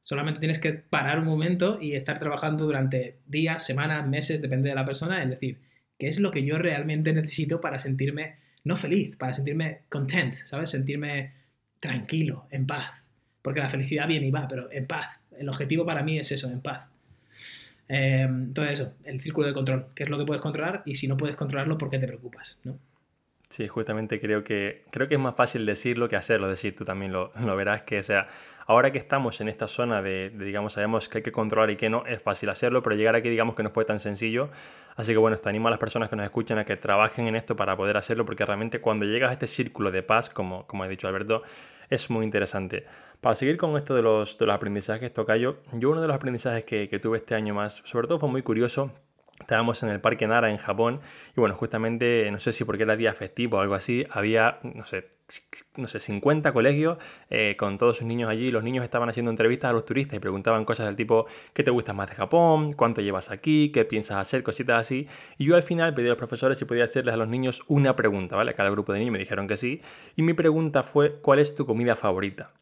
Solamente 0.03 0.39
tienes 0.39 0.59
que 0.59 0.75
parar 0.75 1.19
un 1.19 1.25
momento 1.25 1.79
y 1.81 1.95
estar 1.95 2.19
trabajando 2.19 2.67
durante 2.67 3.17
días, 3.27 3.65
semanas, 3.65 4.07
meses, 4.07 4.43
depende 4.43 4.69
de 4.69 4.75
la 4.75 4.85
persona, 4.85 5.23
es 5.23 5.31
decir, 5.31 5.63
¿qué 5.99 6.09
es 6.09 6.21
lo 6.21 6.31
que 6.31 6.45
yo 6.45 6.59
realmente 6.59 7.15
necesito 7.15 7.63
para 7.63 7.79
sentirme, 7.79 8.37
no 8.65 8.77
feliz, 8.77 9.17
para 9.17 9.33
sentirme 9.33 9.85
content, 9.89 10.35
¿sabes? 10.35 10.69
Sentirme 10.69 11.33
tranquilo, 11.81 12.47
en 12.51 12.67
paz. 12.67 12.93
Porque 13.41 13.61
la 13.61 13.71
felicidad 13.71 14.07
viene 14.07 14.27
y 14.27 14.31
va, 14.31 14.47
pero 14.47 14.71
en 14.71 14.87
paz. 14.87 15.09
El 15.39 15.49
objetivo 15.49 15.87
para 15.87 16.03
mí 16.03 16.19
es 16.19 16.31
eso, 16.33 16.51
en 16.51 16.61
paz. 16.61 16.87
Eh, 17.89 18.29
todo 18.55 18.67
eso, 18.67 18.93
el 19.05 19.23
círculo 19.23 19.47
de 19.47 19.55
control, 19.55 19.87
qué 19.95 20.05
es 20.05 20.11
lo 20.11 20.19
que 20.19 20.27
puedes 20.27 20.43
controlar 20.43 20.83
y 20.85 20.97
si 20.97 21.09
no 21.09 21.17
puedes 21.17 21.35
controlarlo, 21.35 21.79
¿por 21.79 21.89
qué 21.89 21.99
te 21.99 22.07
preocupas? 22.07 22.61
¿no? 22.63 22.79
Sí, 23.49 23.69
justamente 23.69 24.21
creo 24.21 24.43
que, 24.43 24.85
creo 24.91 25.09
que 25.09 25.15
es 25.15 25.21
más 25.21 25.37
fácil 25.37 25.65
decirlo 25.67 26.09
que 26.09 26.17
hacerlo. 26.17 26.47
Es 26.47 26.59
decir, 26.59 26.75
tú 26.75 26.85
también 26.85 27.13
lo, 27.13 27.33
lo 27.45 27.57
verás 27.57 27.83
que, 27.83 28.01
o 28.01 28.03
sea, 28.03 28.27
ahora 28.67 28.91
que 28.91 28.99
estamos 28.99 29.41
en 29.41 29.49
esta 29.49 29.69
zona 29.69 30.03
de, 30.03 30.31
digamos, 30.31 30.75
sabemos 30.75 31.09
que 31.09 31.19
hay 31.19 31.23
que 31.23 31.33
controlar 31.33 31.71
y 31.71 31.77
que 31.77 31.89
no, 31.89 32.05
es 32.07 32.21
fácil 32.21 32.49
hacerlo, 32.51 32.83
pero 32.83 32.97
llegar 32.97 33.15
aquí, 33.15 33.29
digamos, 33.29 33.55
que 33.55 33.63
no 33.63 33.71
fue 33.71 33.85
tan 33.85 34.01
sencillo. 34.01 34.51
Así 34.97 35.13
que 35.13 35.19
bueno, 35.19 35.37
te 35.37 35.49
animo 35.49 35.69
a 35.69 35.71
las 35.71 35.79
personas 35.79 36.09
que 36.09 36.17
nos 36.17 36.25
escuchan 36.25 36.59
a 36.59 36.65
que 36.65 36.77
trabajen 36.77 37.29
en 37.29 37.37
esto 37.37 37.55
para 37.55 37.77
poder 37.77 37.97
hacerlo, 37.97 38.25
porque 38.27 38.45
realmente 38.45 38.81
cuando 38.81 39.07
llegas 39.07 39.31
a 39.31 39.33
este 39.35 39.47
círculo 39.47 39.91
de 39.91 40.03
paz, 40.03 40.29
como, 40.29 40.67
como 40.67 40.83
ha 40.83 40.89
dicho 40.89 41.07
Alberto, 41.07 41.43
es 41.89 42.11
muy 42.11 42.25
interesante. 42.25 42.85
Para 43.21 43.35
seguir 43.37 43.57
con 43.57 43.77
esto 43.77 43.95
de 43.95 44.03
los, 44.03 44.39
de 44.39 44.47
los 44.47 44.55
aprendizajes, 44.55 45.13
Tocayo, 45.13 45.59
yo 45.73 45.91
uno 45.91 46.01
de 46.01 46.09
los 46.09 46.17
aprendizajes 46.17 46.65
que, 46.65 46.89
que 46.89 46.99
tuve 46.99 47.19
este 47.19 47.35
año 47.35 47.55
más, 47.55 47.83
sobre 47.85 48.09
todo 48.09 48.19
fue 48.19 48.29
muy 48.29 48.43
curioso, 48.43 48.91
Estábamos 49.41 49.83
en 49.83 49.91
el 49.91 50.01
Parque 50.01 50.27
Nara 50.27 50.51
en 50.51 50.57
Japón 50.57 51.01
y 51.37 51.41
bueno, 51.41 51.55
justamente, 51.55 52.29
no 52.33 52.39
sé 52.39 52.53
si 52.53 52.65
porque 52.65 52.85
era 52.85 52.97
día 52.97 53.13
festivo 53.13 53.59
o 53.59 53.61
algo 53.61 53.75
así, 53.75 54.07
había, 54.11 54.59
no 54.63 54.87
sé, 54.87 55.11
no 55.77 55.89
sé 55.89 56.01
50 56.01 56.53
colegios 56.53 56.99
eh, 57.31 57.55
con 57.59 57.79
todos 57.79 57.99
sus 57.99 58.07
niños 58.07 58.31
allí. 58.31 58.51
Los 58.51 58.65
niños 58.65 58.85
estaban 58.85 59.09
haciendo 59.09 59.31
entrevistas 59.31 59.71
a 59.71 59.73
los 59.73 59.85
turistas 59.85 60.17
y 60.17 60.21
preguntaban 60.21 60.65
cosas 60.65 60.87
del 60.87 60.97
tipo, 60.97 61.27
¿qué 61.53 61.63
te 61.63 61.71
gusta 61.71 61.93
más 61.93 62.09
de 62.09 62.15
Japón? 62.15 62.73
¿Cuánto 62.73 63.01
llevas 63.03 63.31
aquí? 63.31 63.71
¿Qué 63.73 63.85
piensas 63.85 64.19
hacer? 64.19 64.43
Cositas 64.43 64.81
así. 64.81 65.07
Y 65.37 65.45
yo 65.45 65.57
al 65.57 65.63
final 65.63 65.95
pedí 65.95 66.07
a 66.07 66.11
los 66.11 66.19
profesores 66.19 66.59
si 66.59 66.65
podía 66.65 66.85
hacerles 66.85 67.15
a 67.15 67.19
los 67.19 67.29
niños 67.29 67.63
una 67.67 67.95
pregunta, 67.97 68.37
¿vale? 68.37 68.55
Cada 68.55 68.71
grupo 68.71 68.93
de 68.93 69.01
niños 69.01 69.13
me 69.13 69.19
dijeron 69.19 69.47
que 69.47 69.57
sí. 69.57 69.83
Y 70.17 70.23
mi 70.23 70.33
pregunta 70.33 70.83
fue, 70.83 71.21
¿cuál 71.21 71.41
es 71.41 71.55
tu 71.55 71.67
comida 71.67 71.97
favorita? 71.97 72.53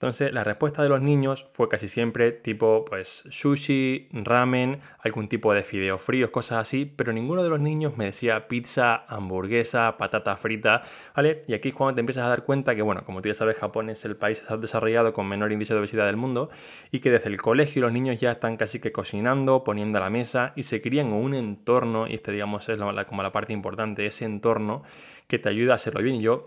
Entonces, 0.00 0.32
la 0.32 0.44
respuesta 0.44 0.82
de 0.82 0.88
los 0.88 1.02
niños 1.02 1.46
fue 1.52 1.68
casi 1.68 1.86
siempre 1.86 2.32
tipo, 2.32 2.86
pues, 2.86 3.22
sushi, 3.28 4.08
ramen, 4.12 4.80
algún 5.00 5.28
tipo 5.28 5.52
de 5.52 5.62
fideos 5.62 6.00
fríos, 6.00 6.30
cosas 6.30 6.56
así, 6.56 6.86
pero 6.86 7.12
ninguno 7.12 7.42
de 7.42 7.50
los 7.50 7.60
niños 7.60 7.98
me 7.98 8.06
decía 8.06 8.48
pizza, 8.48 9.04
hamburguesa, 9.08 9.98
patata 9.98 10.38
frita, 10.38 10.84
¿vale? 11.14 11.42
Y 11.46 11.52
aquí 11.52 11.68
es 11.68 11.74
cuando 11.74 11.96
te 11.96 12.00
empiezas 12.00 12.24
a 12.24 12.28
dar 12.28 12.44
cuenta 12.46 12.74
que, 12.74 12.80
bueno, 12.80 13.04
como 13.04 13.20
tú 13.20 13.28
ya 13.28 13.34
sabes, 13.34 13.58
Japón 13.58 13.90
es 13.90 14.02
el 14.06 14.16
país 14.16 14.42
desarrollado 14.58 15.12
con 15.12 15.28
menor 15.28 15.52
índice 15.52 15.74
de 15.74 15.80
obesidad 15.80 16.06
del 16.06 16.16
mundo 16.16 16.48
y 16.90 17.00
que 17.00 17.10
desde 17.10 17.28
el 17.28 17.36
colegio 17.36 17.82
los 17.82 17.92
niños 17.92 18.18
ya 18.18 18.32
están 18.32 18.56
casi 18.56 18.80
que 18.80 18.92
cocinando, 18.92 19.64
poniendo 19.64 19.98
a 19.98 20.00
la 20.00 20.08
mesa 20.08 20.54
y 20.56 20.62
se 20.62 20.80
crían 20.80 21.12
un 21.12 21.34
entorno, 21.34 22.06
y 22.08 22.14
este, 22.14 22.32
digamos, 22.32 22.66
es 22.70 22.78
como 23.06 23.22
la 23.22 23.32
parte 23.32 23.52
importante, 23.52 24.06
ese 24.06 24.24
entorno 24.24 24.82
que 25.26 25.38
te 25.38 25.50
ayuda 25.50 25.72
a 25.72 25.74
hacerlo 25.74 26.00
bien. 26.00 26.16
Y 26.16 26.22
yo 26.22 26.46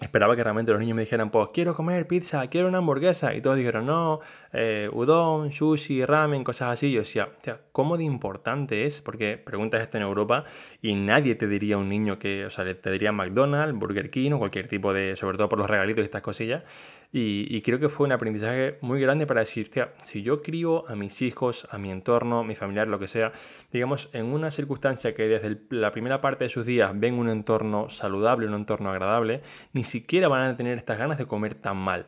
esperaba 0.00 0.36
que 0.36 0.42
realmente 0.42 0.72
los 0.72 0.80
niños 0.80 0.96
me 0.96 1.02
dijeran, 1.02 1.30
pues 1.30 1.48
quiero 1.52 1.74
comer 1.74 2.06
pizza, 2.06 2.46
quiero 2.48 2.68
una 2.68 2.78
hamburguesa. 2.78 3.34
Y 3.34 3.40
todos 3.40 3.56
dijeron, 3.56 3.86
no, 3.86 4.20
eh, 4.52 4.88
udon, 4.92 5.52
sushi, 5.52 6.04
ramen, 6.04 6.42
cosas 6.44 6.72
así. 6.72 6.90
yo 6.90 7.00
decía, 7.00 7.28
¿cómo 7.72 7.96
de 7.96 8.04
importante 8.04 8.86
es? 8.86 9.00
Porque 9.00 9.38
preguntas 9.38 9.80
esto 9.80 9.96
en 9.96 10.02
Europa 10.02 10.44
y 10.82 10.94
nadie 10.94 11.34
te 11.34 11.46
diría 11.46 11.76
a 11.76 11.78
un 11.78 11.88
niño 11.88 12.18
que, 12.18 12.46
o 12.46 12.50
sea, 12.50 12.64
te 12.74 12.90
diría 12.90 13.12
McDonald's, 13.12 13.78
Burger 13.78 14.10
King 14.10 14.32
o 14.32 14.38
cualquier 14.38 14.68
tipo 14.68 14.92
de, 14.92 15.16
sobre 15.16 15.36
todo 15.38 15.48
por 15.48 15.58
los 15.58 15.70
regalitos 15.70 16.02
y 16.02 16.04
estas 16.04 16.22
cosillas. 16.22 16.64
Y, 17.12 17.60
creo 17.62 17.80
que 17.80 17.88
fue 17.88 18.06
un 18.06 18.12
aprendizaje 18.12 18.78
muy 18.82 19.00
grande 19.00 19.26
para 19.26 19.40
decir, 19.40 19.68
si 20.00 20.22
yo 20.22 20.42
crío 20.42 20.88
a 20.88 20.94
mis 20.94 21.22
hijos, 21.22 21.66
a 21.70 21.76
mi 21.76 21.90
entorno, 21.90 22.44
mi 22.44 22.54
familiar, 22.54 22.86
lo 22.86 23.00
que 23.00 23.08
sea, 23.08 23.32
digamos, 23.72 24.10
en 24.12 24.26
una 24.26 24.52
circunstancia 24.52 25.12
que 25.12 25.24
desde 25.24 25.58
la 25.70 25.90
primera 25.90 26.20
parte 26.20 26.44
de 26.44 26.50
sus 26.50 26.66
días 26.66 26.92
ven 26.94 27.18
un 27.18 27.28
entorno 27.28 27.90
saludable, 27.90 28.46
un 28.46 28.54
entorno 28.54 28.90
agradable, 28.90 29.42
ni 29.72 29.82
siquiera 29.82 30.28
van 30.28 30.50
a 30.50 30.56
tener 30.56 30.76
estas 30.76 30.98
ganas 30.98 31.18
de 31.18 31.26
comer 31.26 31.56
tan 31.56 31.78
mal. 31.78 32.06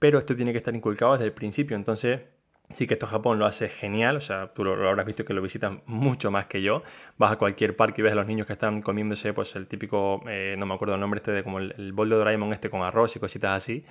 Pero 0.00 0.18
esto 0.18 0.34
tiene 0.34 0.50
que 0.50 0.58
estar 0.58 0.74
inculcado 0.74 1.12
desde 1.12 1.26
el 1.26 1.32
principio, 1.32 1.76
entonces 1.76 2.22
Sí 2.72 2.86
que 2.86 2.94
esto 2.94 3.08
Japón 3.08 3.40
lo 3.40 3.46
hace 3.46 3.68
genial, 3.68 4.16
o 4.16 4.20
sea, 4.20 4.52
tú 4.54 4.62
lo, 4.62 4.88
habrás 4.88 5.04
visto 5.04 5.24
que 5.24 5.34
lo 5.34 5.42
visitan 5.42 5.82
mucho 5.86 6.30
más 6.30 6.46
que 6.46 6.62
yo. 6.62 6.84
Vas 7.18 7.32
a 7.32 7.36
cualquier 7.36 7.74
parque 7.74 8.00
y 8.00 8.04
ves 8.04 8.12
a 8.12 8.14
los 8.14 8.26
niños 8.26 8.46
que 8.46 8.52
están 8.52 8.80
comiéndose 8.80 9.32
pues 9.32 9.56
el 9.56 9.66
típico, 9.66 10.22
eh, 10.28 10.54
no 10.56 10.66
me 10.66 10.74
acuerdo 10.74 10.94
el 10.94 11.00
nombre 11.00 11.18
este 11.18 11.32
de 11.32 11.42
como 11.42 11.58
el, 11.58 11.74
el 11.76 11.92
bol 11.92 12.08
de 12.08 12.14
Doraemon 12.14 12.52
este 12.52 12.70
con 12.70 12.82
arroz 12.82 13.16
y 13.16 13.18
cositas 13.18 13.56
así 13.56 13.84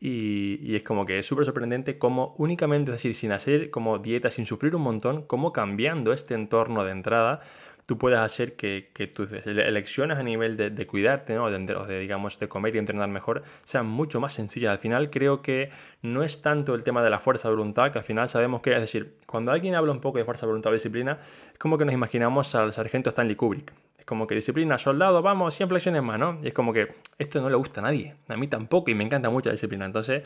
y, 0.00 0.76
es 0.76 0.82
como 0.82 1.06
que 1.06 1.18
es 1.18 1.26
súper 1.26 1.44
sorprendente 1.44 1.98
cómo 1.98 2.34
únicamente, 2.38 2.90
es 2.90 2.96
decir, 2.96 3.14
sin 3.14 3.32
hacer 3.32 3.70
como 3.70 3.98
dieta, 3.98 4.30
sin 4.30 4.46
sufrir 4.46 4.74
un 4.76 4.82
montón, 4.82 5.22
cómo 5.22 5.52
cambiando 5.52 6.12
este 6.12 6.34
entorno 6.34 6.84
de 6.84 6.92
entrada, 6.92 7.40
tú 7.86 7.98
puedes 7.98 8.18
hacer 8.18 8.56
que, 8.56 8.90
que 8.92 9.06
tus 9.06 9.30
elecciones 9.32 10.18
a 10.18 10.22
nivel 10.22 10.56
de, 10.56 10.86
cuidarte, 10.86 11.34
¿no? 11.34 11.50
de, 11.50 11.58
de, 11.58 11.98
digamos, 12.00 12.38
de 12.38 12.48
comer 12.48 12.74
y 12.74 12.78
entrenar 12.78 13.08
mejor, 13.08 13.44
sean 13.64 13.86
mucho 13.86 14.20
más 14.20 14.34
sencillas. 14.34 14.72
Al 14.72 14.78
final 14.78 15.08
creo 15.08 15.40
que 15.40 15.70
no 16.02 16.24
es 16.24 16.42
tanto 16.42 16.74
el 16.74 16.82
tema 16.82 17.02
de 17.02 17.10
la 17.10 17.20
fuerza 17.20 17.48
de 17.48 17.54
voluntad, 17.54 17.92
que 17.92 17.98
al 17.98 18.04
final 18.04 18.28
sabemos 18.28 18.60
que, 18.60 18.74
es 18.74 18.80
decir, 18.80 19.14
cuando 19.26 19.52
alguien 19.52 19.76
habla 19.76 19.92
un 19.92 20.00
poco 20.00 20.18
de 20.18 20.24
fuerza 20.24 20.46
de 20.46 20.48
voluntad 20.48 20.72
o 20.72 20.74
disciplina, 20.74 21.18
es 21.52 21.58
como 21.58 21.78
que 21.78 21.84
nos 21.84 21.94
imaginamos 21.94 22.54
al 22.56 22.72
sargento 22.72 23.10
Stanley 23.10 23.36
Kubrick. 23.36 23.72
Es 23.98 24.04
como 24.04 24.26
que 24.26 24.34
disciplina, 24.34 24.78
soldado, 24.78 25.22
vamos, 25.22 25.54
100 25.54 25.68
flexiones 25.68 26.02
más, 26.02 26.18
¿no? 26.18 26.40
Y 26.42 26.48
es 26.48 26.54
como 26.54 26.72
que 26.72 26.88
esto 27.18 27.40
no 27.40 27.48
le 27.48 27.56
gusta 27.56 27.80
a 27.80 27.84
nadie, 27.84 28.14
a 28.28 28.36
mí 28.36 28.48
tampoco, 28.48 28.90
y 28.90 28.94
me 28.94 29.04
encanta 29.04 29.30
mucho 29.30 29.48
la 29.48 29.52
disciplina. 29.52 29.84
Entonces, 29.84 30.24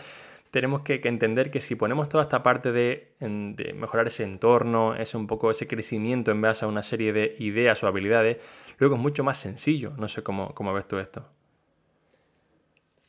tenemos 0.51 0.83
que, 0.83 1.01
entender 1.05 1.51
que 1.51 1.61
si 1.61 1.75
ponemos 1.75 2.09
toda 2.09 2.25
esta 2.25 2.43
parte 2.43 2.73
de, 2.73 3.15
mejorar 3.75 4.09
ese 4.09 4.25
entorno, 4.25 4.95
ese 4.97 5.17
un 5.17 5.27
poco 5.27 5.51
ese 5.51 5.67
crecimiento 5.67 6.31
en 6.31 6.41
base 6.41 6.65
a 6.65 6.69
una 6.69 6.83
serie 6.83 7.13
de 7.13 7.37
ideas 7.39 7.83
o 7.83 7.87
habilidades, 7.87 8.39
luego 8.79 8.97
es 8.97 9.01
mucho 9.01 9.25
más 9.25 9.39
sencillo. 9.39 9.93
No 9.99 10.09
sé 10.09 10.23
cómo, 10.23 10.55
cómo 10.55 10.73
ves 10.73 10.89
tú 10.89 10.99
esto. 10.99 11.27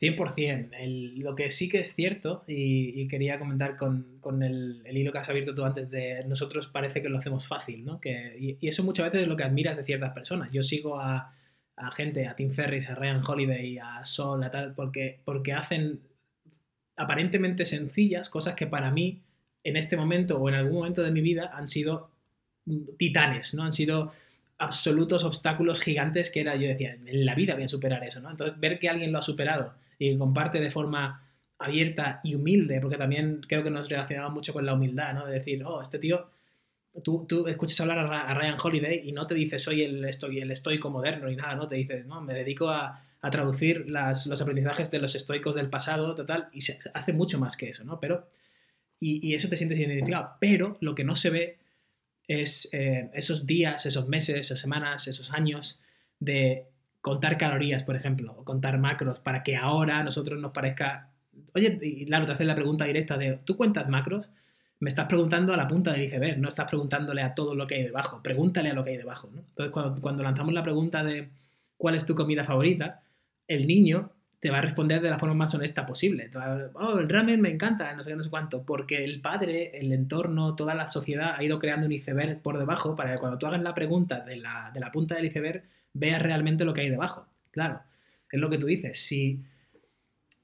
100%. 0.02 1.22
lo 1.22 1.36
que 1.36 1.48
sí 1.48 1.68
que 1.68 1.78
es 1.78 1.94
cierto, 1.94 2.42
y, 2.48 3.06
quería 3.06 3.38
comentar 3.38 3.76
con, 3.76 4.42
el, 4.42 4.82
hilo 4.84 5.12
que 5.12 5.18
has 5.18 5.28
abierto 5.28 5.54
tú 5.54 5.64
antes, 5.64 5.88
de 5.90 6.24
nosotros 6.26 6.66
parece 6.66 7.02
que 7.02 7.08
lo 7.08 7.18
hacemos 7.18 7.46
fácil, 7.46 7.84
¿no? 7.84 8.00
Que, 8.00 8.36
y, 8.60 8.66
eso 8.66 8.82
muchas 8.82 9.06
veces 9.06 9.22
es 9.22 9.28
lo 9.28 9.36
que 9.36 9.44
admiras 9.44 9.76
de 9.76 9.84
ciertas 9.84 10.12
personas. 10.12 10.50
Yo 10.50 10.64
sigo 10.64 10.98
a, 11.00 11.32
gente, 11.94 12.26
a 12.26 12.34
Tim 12.34 12.50
Ferris, 12.50 12.90
a 12.90 12.96
Ryan 12.96 13.22
Holiday, 13.24 13.78
a 13.78 14.04
Sol, 14.04 14.42
a 14.42 14.50
tal, 14.50 14.74
porque, 14.74 15.20
porque 15.24 15.52
hacen 15.52 16.00
aparentemente 16.96 17.64
sencillas, 17.64 18.28
cosas 18.28 18.54
que 18.54 18.66
para 18.66 18.90
mí 18.90 19.20
en 19.64 19.76
este 19.76 19.96
momento 19.96 20.38
o 20.38 20.48
en 20.48 20.54
algún 20.56 20.74
momento 20.74 21.02
de 21.02 21.10
mi 21.10 21.20
vida 21.20 21.50
han 21.52 21.68
sido 21.68 22.10
titanes, 22.96 23.54
¿no? 23.54 23.64
Han 23.64 23.72
sido 23.72 24.12
absolutos 24.58 25.24
obstáculos 25.24 25.80
gigantes 25.80 26.30
que 26.30 26.40
era, 26.40 26.54
yo 26.56 26.68
decía, 26.68 26.94
en 26.94 27.26
la 27.26 27.34
vida 27.34 27.54
voy 27.54 27.64
a 27.64 27.68
superar 27.68 28.04
eso, 28.04 28.20
¿no? 28.20 28.30
Entonces, 28.30 28.58
ver 28.60 28.78
que 28.78 28.88
alguien 28.88 29.12
lo 29.12 29.18
ha 29.18 29.22
superado 29.22 29.74
y 29.98 30.16
comparte 30.16 30.60
de 30.60 30.70
forma 30.70 31.22
abierta 31.58 32.20
y 32.24 32.34
humilde, 32.34 32.80
porque 32.80 32.96
también 32.96 33.40
creo 33.48 33.62
que 33.62 33.70
nos 33.70 33.88
relacionamos 33.88 34.32
mucho 34.32 34.52
con 34.52 34.66
la 34.66 34.74
humildad, 34.74 35.14
¿no? 35.14 35.26
De 35.26 35.34
decir, 35.34 35.62
oh, 35.64 35.80
este 35.80 35.98
tío, 35.98 36.28
tú, 37.02 37.24
tú 37.28 37.46
escuchas 37.46 37.80
hablar 37.80 37.98
a 37.98 38.34
Ryan 38.34 38.56
Holiday 38.62 39.08
y 39.08 39.12
no 39.12 39.26
te 39.26 39.34
dices, 39.34 39.62
soy 39.62 39.82
el, 39.82 40.04
estoy, 40.04 40.38
el 40.38 40.50
estoico 40.50 40.90
moderno 40.90 41.30
y 41.30 41.36
nada, 41.36 41.54
¿no? 41.54 41.66
Te 41.66 41.76
dices, 41.76 42.06
no, 42.06 42.20
me 42.20 42.34
dedico 42.34 42.68
a, 42.68 43.02
a 43.22 43.30
traducir 43.30 43.86
los 43.88 44.40
aprendizajes 44.42 44.90
de 44.90 44.98
los 44.98 45.14
estoicos 45.14 45.54
del 45.54 45.70
pasado, 45.70 46.14
total, 46.16 46.48
y 46.52 46.62
se 46.62 46.78
hace 46.92 47.12
mucho 47.12 47.38
más 47.38 47.56
que 47.56 47.70
eso, 47.70 47.84
¿no? 47.84 48.00
Pero, 48.00 48.28
y, 48.98 49.32
eso 49.34 49.48
te 49.48 49.56
sientes 49.56 49.78
identificado, 49.78 50.36
pero 50.40 50.76
lo 50.80 50.96
que 50.96 51.04
no 51.04 51.14
se 51.14 51.30
ve 51.30 51.58
es 52.26 52.68
eh, 52.72 53.10
esos 53.14 53.46
días, 53.46 53.86
esos 53.86 54.08
meses, 54.08 54.36
esas 54.36 54.58
semanas, 54.58 55.06
esos 55.06 55.32
años 55.32 55.80
de 56.18 56.66
contar 57.00 57.38
calorías, 57.38 57.84
por 57.84 57.94
ejemplo, 57.94 58.34
o 58.36 58.44
contar 58.44 58.78
macros, 58.80 59.20
para 59.20 59.44
que 59.44 59.56
ahora 59.56 60.00
a 60.00 60.04
nosotros 60.04 60.40
nos 60.40 60.50
parezca, 60.50 61.10
oye, 61.54 61.78
y 61.80 62.06
claro, 62.06 62.26
te 62.26 62.32
hace 62.32 62.44
la 62.44 62.56
pregunta 62.56 62.86
directa 62.86 63.16
de, 63.16 63.38
¿tú 63.44 63.56
cuentas 63.56 63.88
macros? 63.88 64.30
Me 64.80 64.88
estás 64.88 65.06
preguntando 65.06 65.54
a 65.54 65.56
la 65.56 65.68
punta 65.68 65.92
del 65.92 66.02
iceberg, 66.02 66.38
no 66.38 66.48
estás 66.48 66.68
preguntándole 66.68 67.22
a 67.22 67.36
todo 67.36 67.54
lo 67.54 67.68
que 67.68 67.76
hay 67.76 67.84
debajo, 67.84 68.20
pregúntale 68.20 68.70
a 68.70 68.74
lo 68.74 68.82
que 68.82 68.90
hay 68.90 68.96
debajo, 68.96 69.30
¿no? 69.32 69.42
Entonces, 69.42 69.72
cuando, 69.72 70.00
cuando 70.00 70.24
lanzamos 70.24 70.52
la 70.52 70.64
pregunta 70.64 71.04
de 71.04 71.28
cuál 71.76 71.94
es 71.94 72.04
tu 72.04 72.16
comida 72.16 72.44
favorita, 72.44 73.02
el 73.48 73.66
niño 73.66 74.12
te 74.42 74.50
va 74.50 74.58
a 74.58 74.62
responder 74.62 75.00
de 75.00 75.08
la 75.08 75.20
forma 75.20 75.36
más 75.36 75.54
honesta 75.54 75.86
posible. 75.86 76.28
oh, 76.74 76.98
el 76.98 77.08
ramen 77.08 77.40
me 77.40 77.48
encanta, 77.50 77.94
no 77.94 78.02
sé 78.02 78.10
qué, 78.10 78.16
no 78.16 78.24
sé 78.24 78.30
cuánto, 78.30 78.66
porque 78.66 79.04
el 79.04 79.20
padre, 79.20 79.70
el 79.78 79.92
entorno, 79.92 80.56
toda 80.56 80.74
la 80.74 80.88
sociedad 80.88 81.34
ha 81.36 81.44
ido 81.44 81.60
creando 81.60 81.86
un 81.86 81.92
iceberg 81.92 82.42
por 82.42 82.58
debajo 82.58 82.96
para 82.96 83.12
que 83.12 83.18
cuando 83.20 83.38
tú 83.38 83.46
hagas 83.46 83.62
la 83.62 83.72
pregunta 83.72 84.18
de 84.20 84.36
la, 84.36 84.72
punta 84.92 85.14
del 85.14 85.26
iceberg 85.26 85.62
veas 85.92 86.20
realmente 86.20 86.64
lo 86.64 86.74
que 86.74 86.80
hay 86.80 86.90
debajo. 86.90 87.28
Claro, 87.52 87.82
es 88.32 88.40
lo 88.40 88.50
que 88.50 88.58
tú 88.58 88.66
dices. 88.66 88.98
Si, 88.98 89.44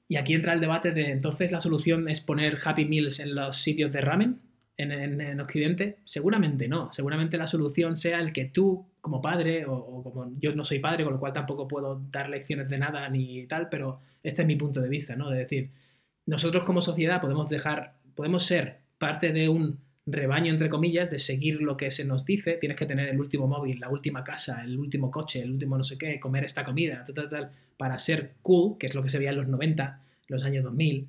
y 0.07 0.15
aquí 0.15 0.33
entra 0.33 0.53
el 0.53 0.61
debate 0.61 0.91
de 0.91 1.11
entonces 1.11 1.51
la 1.51 1.59
solución 1.59 2.07
es 2.07 2.21
poner 2.21 2.57
Happy 2.63 2.85
Meals 2.85 3.19
en 3.19 3.35
los 3.35 3.57
sitios 3.57 3.91
de 3.91 3.99
ramen 3.99 4.39
en, 4.79 5.39
Occidente? 5.39 5.97
Seguramente 6.05 6.67
no. 6.67 6.91
Seguramente 6.93 7.37
la 7.37 7.47
solución 7.47 7.95
sea 7.95 8.19
el 8.19 8.31
que 8.31 8.45
tú, 8.45 8.85
como 9.01 9.21
padre, 9.21 9.65
o, 9.65 10.03
como 10.03 10.31
yo 10.39 10.55
no 10.55 10.63
soy 10.63 10.79
padre, 10.79 11.03
con 11.03 11.13
lo 11.13 11.19
cual 11.19 11.33
tampoco 11.33 11.67
puedo 11.67 12.01
dar 12.11 12.29
lecciones 12.29 12.69
de 12.69 12.77
nada 12.77 13.09
ni 13.09 13.45
tal, 13.47 13.69
pero 13.69 13.99
este 14.23 14.41
es 14.43 14.47
mi 14.47 14.55
punto 14.55 14.81
de 14.81 14.89
vista, 14.89 15.15
¿no? 15.15 15.29
De 15.29 15.39
decir, 15.39 15.69
nosotros 16.25 16.63
como 16.63 16.81
sociedad 16.81 17.21
podemos 17.21 17.49
dejar, 17.49 17.95
podemos 18.15 18.43
ser 18.45 18.79
parte 18.97 19.33
de 19.33 19.49
un 19.49 19.79
rebaño, 20.05 20.51
entre 20.51 20.69
comillas, 20.69 21.11
de 21.11 21.19
seguir 21.19 21.61
lo 21.61 21.77
que 21.77 21.91
se 21.91 22.05
nos 22.05 22.25
dice, 22.25 22.53
tienes 22.53 22.77
que 22.77 22.85
tener 22.85 23.09
el 23.09 23.19
último 23.19 23.47
móvil, 23.47 23.79
la 23.79 23.89
última 23.89 24.23
casa, 24.23 24.63
el 24.63 24.79
último 24.79 25.11
coche, 25.11 25.41
el 25.41 25.51
último 25.51 25.77
no 25.77 25.83
sé 25.83 25.97
qué, 25.97 26.19
comer 26.19 26.45
esta 26.45 26.63
comida, 26.63 27.03
tal, 27.05 27.15
tal, 27.15 27.29
tal, 27.29 27.51
para 27.77 27.97
ser 27.97 28.33
cool, 28.41 28.77
que 28.77 28.87
es 28.87 28.95
lo 28.95 29.03
que 29.03 29.09
se 29.09 29.19
veía 29.19 29.31
en 29.31 29.37
los 29.37 29.47
90, 29.47 30.01
los 30.27 30.43
años 30.43 30.63
2000, 30.63 31.07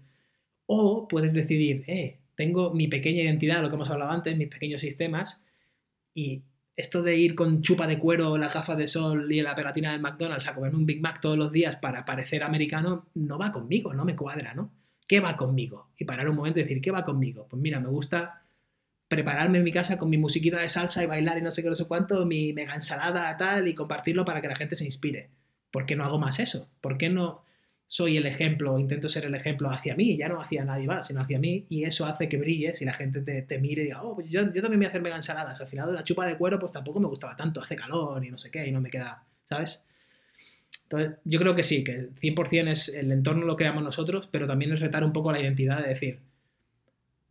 o 0.67 1.09
puedes 1.09 1.35
decidir, 1.35 1.83
eh, 1.89 2.20
tengo 2.41 2.73
mi 2.73 2.89
pequeña 2.89 3.23
identidad, 3.23 3.61
lo 3.61 3.69
que 3.69 3.75
hemos 3.75 3.91
hablado 3.91 4.13
antes, 4.13 4.35
mis 4.35 4.49
pequeños 4.49 4.81
sistemas, 4.81 5.45
y 6.15 6.43
esto 6.75 7.03
de 7.03 7.15
ir 7.19 7.35
con 7.35 7.61
chupa 7.61 7.87
de 7.87 7.99
cuero, 7.99 8.39
las 8.39 8.55
gafas 8.55 8.79
de 8.79 8.89
sol 8.89 9.31
y 9.31 9.43
la 9.43 9.55
pegatina 9.55 9.93
del 9.93 10.01
McDonald's 10.01 10.49
a 10.49 10.55
comerme 10.55 10.79
un 10.79 10.87
Big 10.87 11.03
Mac 11.03 11.21
todos 11.21 11.37
los 11.37 11.53
días 11.53 11.77
para 11.77 12.07
parecer 12.07 12.43
americano, 12.43 13.11
no 13.13 13.39
va 13.39 13.53
conmigo, 13.53 13.93
no 13.93 14.07
me 14.07 14.17
cuadra, 14.17 14.55
¿no? 14.55 14.73
¿Qué 15.07 15.21
va 15.21 15.37
conmigo? 15.37 15.91
Y 15.99 16.07
parar 16.07 16.31
un 16.31 16.37
momento 16.37 16.61
y 16.61 16.63
decir, 16.63 16.81
¿qué 16.81 16.91
va 16.91 17.05
conmigo? 17.05 17.47
Pues 17.47 17.61
mira, 17.61 17.79
me 17.79 17.89
gusta 17.89 18.43
prepararme 19.07 19.59
en 19.59 19.65
mi 19.65 19.73
casa 19.73 19.99
con 19.99 20.09
mi 20.09 20.17
musiquita 20.17 20.61
de 20.61 20.71
salsa 20.71 21.03
y 21.03 21.07
bailar 21.07 21.37
y 21.37 21.43
no 21.43 21.53
sé 21.53 21.63
qué, 21.63 21.69
no 21.69 21.75
sé 21.75 21.87
cuánto, 21.87 22.25
mi 22.25 22.55
mega 22.55 22.75
ensalada 22.75 23.37
tal 23.37 23.69
y 23.69 23.75
compartirlo 23.75 24.25
para 24.25 24.41
que 24.41 24.49
la 24.49 24.57
gente 24.57 24.77
se 24.77 24.87
inspire. 24.87 25.29
¿Por 25.71 25.85
qué 25.85 25.95
no 25.95 26.05
hago 26.05 26.19
más 26.19 26.41
eso? 26.41 26.71
¿Por 26.81 26.97
qué 26.97 27.11
no 27.11 27.43
soy 27.93 28.17
el 28.17 28.27
ejemplo, 28.27 28.79
intento 28.79 29.09
ser 29.09 29.25
el 29.25 29.35
ejemplo 29.35 29.69
hacia 29.69 29.97
mí, 29.97 30.17
ya 30.17 30.29
no 30.29 30.41
hacia 30.41 30.65
nadie 30.65 30.87
más, 30.87 31.09
sino 31.09 31.23
hacia 31.23 31.41
mí, 31.41 31.67
y 31.69 31.83
eso 31.83 32.07
hace 32.07 32.29
que 32.29 32.37
brilles 32.37 32.81
y 32.81 32.85
la 32.85 32.93
gente 32.93 33.21
te, 33.21 33.59
mire 33.59 33.83
y 33.83 33.87
diga, 33.87 34.05
oh, 34.05 34.15
pues 34.15 34.31
yo, 34.31 34.43
yo, 34.43 34.63
también 34.63 34.79
voy 34.79 34.85
a 34.87 34.91
hacerme 34.91 35.11
ensaladas. 35.11 35.61
Al 35.61 35.67
final 35.67 35.93
la 35.93 36.05
chupa 36.05 36.25
de 36.25 36.39
cuero, 36.39 36.61
pues 36.61 36.71
tampoco 36.71 37.01
me 37.01 37.09
gustaba 37.09 37.35
tanto, 37.35 37.61
hace 37.61 37.75
calor 37.75 38.25
y 38.25 38.31
no 38.31 38.39
sé 38.39 38.49
qué, 38.49 38.65
y 38.65 38.71
no 38.71 38.81
me 38.81 38.91
queda, 38.91 39.25
¿sabes? 39.45 39.85
Entonces, 40.85 41.19
yo 41.25 41.41
creo 41.41 41.57
que 41.57 41.65
sí, 41.65 41.83
que 41.83 42.11
100% 42.11 42.71
es 42.71 42.91
el 42.91 43.11
entorno 43.11 43.45
lo 43.45 43.57
creamos 43.57 43.83
nosotros, 43.83 44.29
pero 44.29 44.47
también 44.47 44.73
es 44.73 44.79
retar 44.79 45.03
un 45.03 45.13
poco 45.13 45.33
la 45.33 45.41
identidad 45.41 45.83
de 45.83 45.89
decir, 45.89 46.21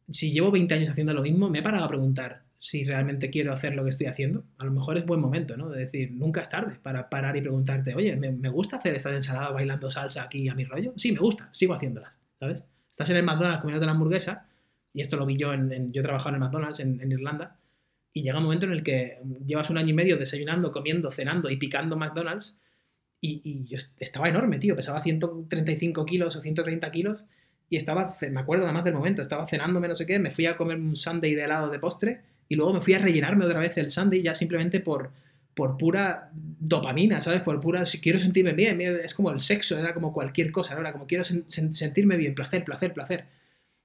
si 0.10 0.34
llevo 0.34 0.52
20 0.52 0.74
años 0.74 0.90
haciendo 0.90 1.14
lo 1.14 1.22
mismo, 1.22 1.50
me 1.50 1.60
he 1.60 1.64
parado 1.64 1.86
a 1.86 1.88
preguntar, 1.88 2.42
si 2.60 2.84
realmente 2.84 3.30
quiero 3.30 3.54
hacer 3.54 3.74
lo 3.74 3.84
que 3.86 3.90
estoy 3.90 4.08
haciendo, 4.08 4.44
a 4.58 4.66
lo 4.66 4.72
mejor 4.72 4.98
es 4.98 5.06
buen 5.06 5.22
momento, 5.22 5.56
¿no? 5.56 5.70
De 5.70 5.80
decir, 5.80 6.12
nunca 6.12 6.42
es 6.42 6.50
tarde 6.50 6.76
para 6.84 7.10
parar 7.10 7.38
y 7.38 7.42
preguntarte, 7.42 7.96
oye, 7.96 8.16
¿me, 8.18 8.50
gusta 8.50 8.78
hacer 8.78 8.96
estas 8.96 9.14
ensaladas 9.14 9.54
bailando 9.54 9.90
salsa 9.90 10.24
aquí 10.24 10.48
a 10.50 10.56
mi 10.56 10.66
rollo? 10.66 10.94
Sí, 10.98 11.14
me 11.14 11.20
gusta, 11.20 11.50
sigo 11.54 11.74
haciéndolas, 11.74 12.20
¿sabes? 12.38 12.66
Estás 12.92 13.10
en 13.12 13.18
el 13.18 13.24
McDonald's 13.24 13.62
comiendo 13.62 13.86
la 13.86 13.94
hamburguesa, 13.94 14.48
y 14.94 15.02
esto 15.02 15.16
lo 15.16 15.26
vi 15.26 15.38
yo 15.38 15.54
en, 15.54 15.94
yo 15.94 16.02
he 16.02 16.04
trabajado 16.04 16.30
en 16.30 16.36
el 16.36 16.42
McDonald's 16.42 16.80
en, 16.82 17.12
Irlanda, 17.12 17.58
y 18.12 18.24
llega 18.24 18.40
un 18.40 18.44
momento 18.44 18.66
en 18.66 18.74
el 18.74 18.84
que 18.84 19.20
llevas 19.46 19.70
un 19.70 19.78
año 19.78 19.90
y 19.90 19.94
medio 19.94 20.18
desayunando, 20.18 20.74
comiendo, 20.74 21.12
cenando 21.12 21.50
y 21.50 21.56
picando 21.56 21.96
McDonald's, 21.96 22.58
y, 23.22 23.42
y 23.44 23.64
yo 23.66 23.78
estaba 24.00 24.28
enorme, 24.28 24.60
tío, 24.60 24.76
pesaba 24.76 25.02
135 25.02 26.06
kilos 26.06 26.36
o 26.36 26.42
130 26.42 26.92
kilos, 26.92 27.24
y 27.70 27.78
estaba, 27.78 28.14
me 28.32 28.40
acuerdo 28.42 28.64
nada 28.64 28.74
más 28.74 28.84
del 28.84 28.96
momento, 28.96 29.22
estaba 29.22 29.48
cenándome 29.48 29.88
no 29.88 29.96
sé 29.96 30.06
qué, 30.06 30.20
me 30.20 30.32
fui 30.32 30.46
a 30.48 30.58
comer 30.58 30.78
un 30.78 30.96
sundae 30.96 31.36
de 31.36 31.44
helado 31.44 31.70
de 31.70 31.80
postre, 31.80 32.22
y 32.50 32.56
luego 32.56 32.74
me 32.74 32.82
fui 32.82 32.96
a 32.96 33.00
rellenarme 33.00 33.46
otra 33.46 33.60
vez 33.60 33.78
el 33.78 33.90
sundae 33.90 34.24
ya 34.24 34.34
simplemente 34.34 34.80
por, 34.80 35.12
por 35.54 35.78
pura 35.78 36.32
dopamina, 36.34 37.22
¿sabes? 37.22 37.42
Por 37.42 37.62
pura, 37.62 37.86
si 37.86 38.02
quiero 38.02 38.20
sentirme 38.20 38.54
bien, 38.54 38.82
es 38.82 39.14
como 39.14 39.32
el 39.32 39.40
sexo, 39.40 39.78
era 39.78 39.94
como 39.94 40.12
cualquier 40.12 40.52
cosa. 40.52 40.78
Era 40.78 40.92
como 40.92 41.06
quiero 41.06 41.24
sentirme 41.24 42.18
bien, 42.18 42.34
placer, 42.34 42.64
placer, 42.64 42.92
placer. 42.94 43.26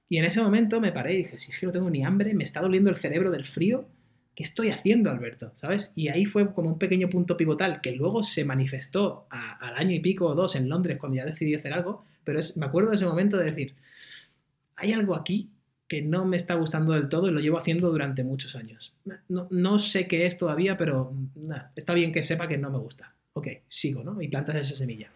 Y 0.09 0.17
en 0.17 0.25
ese 0.25 0.41
momento 0.41 0.81
me 0.81 0.91
paré 0.91 1.13
y 1.13 1.17
dije, 1.17 1.37
si 1.37 1.51
es 1.51 1.59
que 1.59 1.65
no 1.67 1.71
tengo 1.71 1.89
ni 1.89 2.03
hambre, 2.03 2.33
me 2.33 2.43
está 2.43 2.59
doliendo 2.61 2.89
el 2.89 2.95
cerebro 2.95 3.29
del 3.29 3.45
frío, 3.45 3.87
¿qué 4.33 4.43
estoy 4.43 4.69
haciendo, 4.69 5.11
Alberto? 5.11 5.53
¿Sabes? 5.57 5.93
Y 5.95 6.09
ahí 6.09 6.25
fue 6.25 6.53
como 6.53 6.69
un 6.69 6.79
pequeño 6.79 7.09
punto 7.09 7.37
pivotal 7.37 7.81
que 7.81 7.91
luego 7.91 8.23
se 8.23 8.45
manifestó 8.45 9.27
al 9.29 9.75
año 9.75 9.95
y 9.95 9.99
pico 9.99 10.25
o 10.25 10.35
dos 10.35 10.55
en 10.55 10.69
Londres 10.69 10.97
cuando 10.99 11.17
ya 11.17 11.25
decidí 11.25 11.53
hacer 11.53 11.73
algo, 11.73 12.03
pero 12.23 12.39
es, 12.39 12.57
me 12.57 12.65
acuerdo 12.65 12.89
de 12.89 12.95
ese 12.95 13.05
momento 13.05 13.37
de 13.37 13.45
decir, 13.45 13.75
hay 14.75 14.91
algo 14.91 15.15
aquí 15.15 15.49
que 15.87 16.01
no 16.01 16.25
me 16.25 16.37
está 16.37 16.55
gustando 16.55 16.93
del 16.93 17.09
todo 17.09 17.27
y 17.27 17.31
lo 17.31 17.39
llevo 17.39 17.57
haciendo 17.57 17.89
durante 17.89 18.23
muchos 18.23 18.55
años. 18.55 18.95
No, 19.27 19.79
sé 19.79 20.07
qué 20.07 20.25
es 20.25 20.37
todavía, 20.37 20.77
pero 20.77 21.13
está 21.75 21.93
bien 21.93 22.11
que 22.11 22.23
sepa 22.23 22.47
que 22.47 22.57
no 22.57 22.71
me 22.71 22.79
gusta. 22.79 23.13
Ok, 23.33 23.47
sigo, 23.67 24.03
¿no? 24.03 24.21
Y 24.21 24.27
plantas 24.27 24.55
esa 24.55 24.75
semilla. 24.75 25.09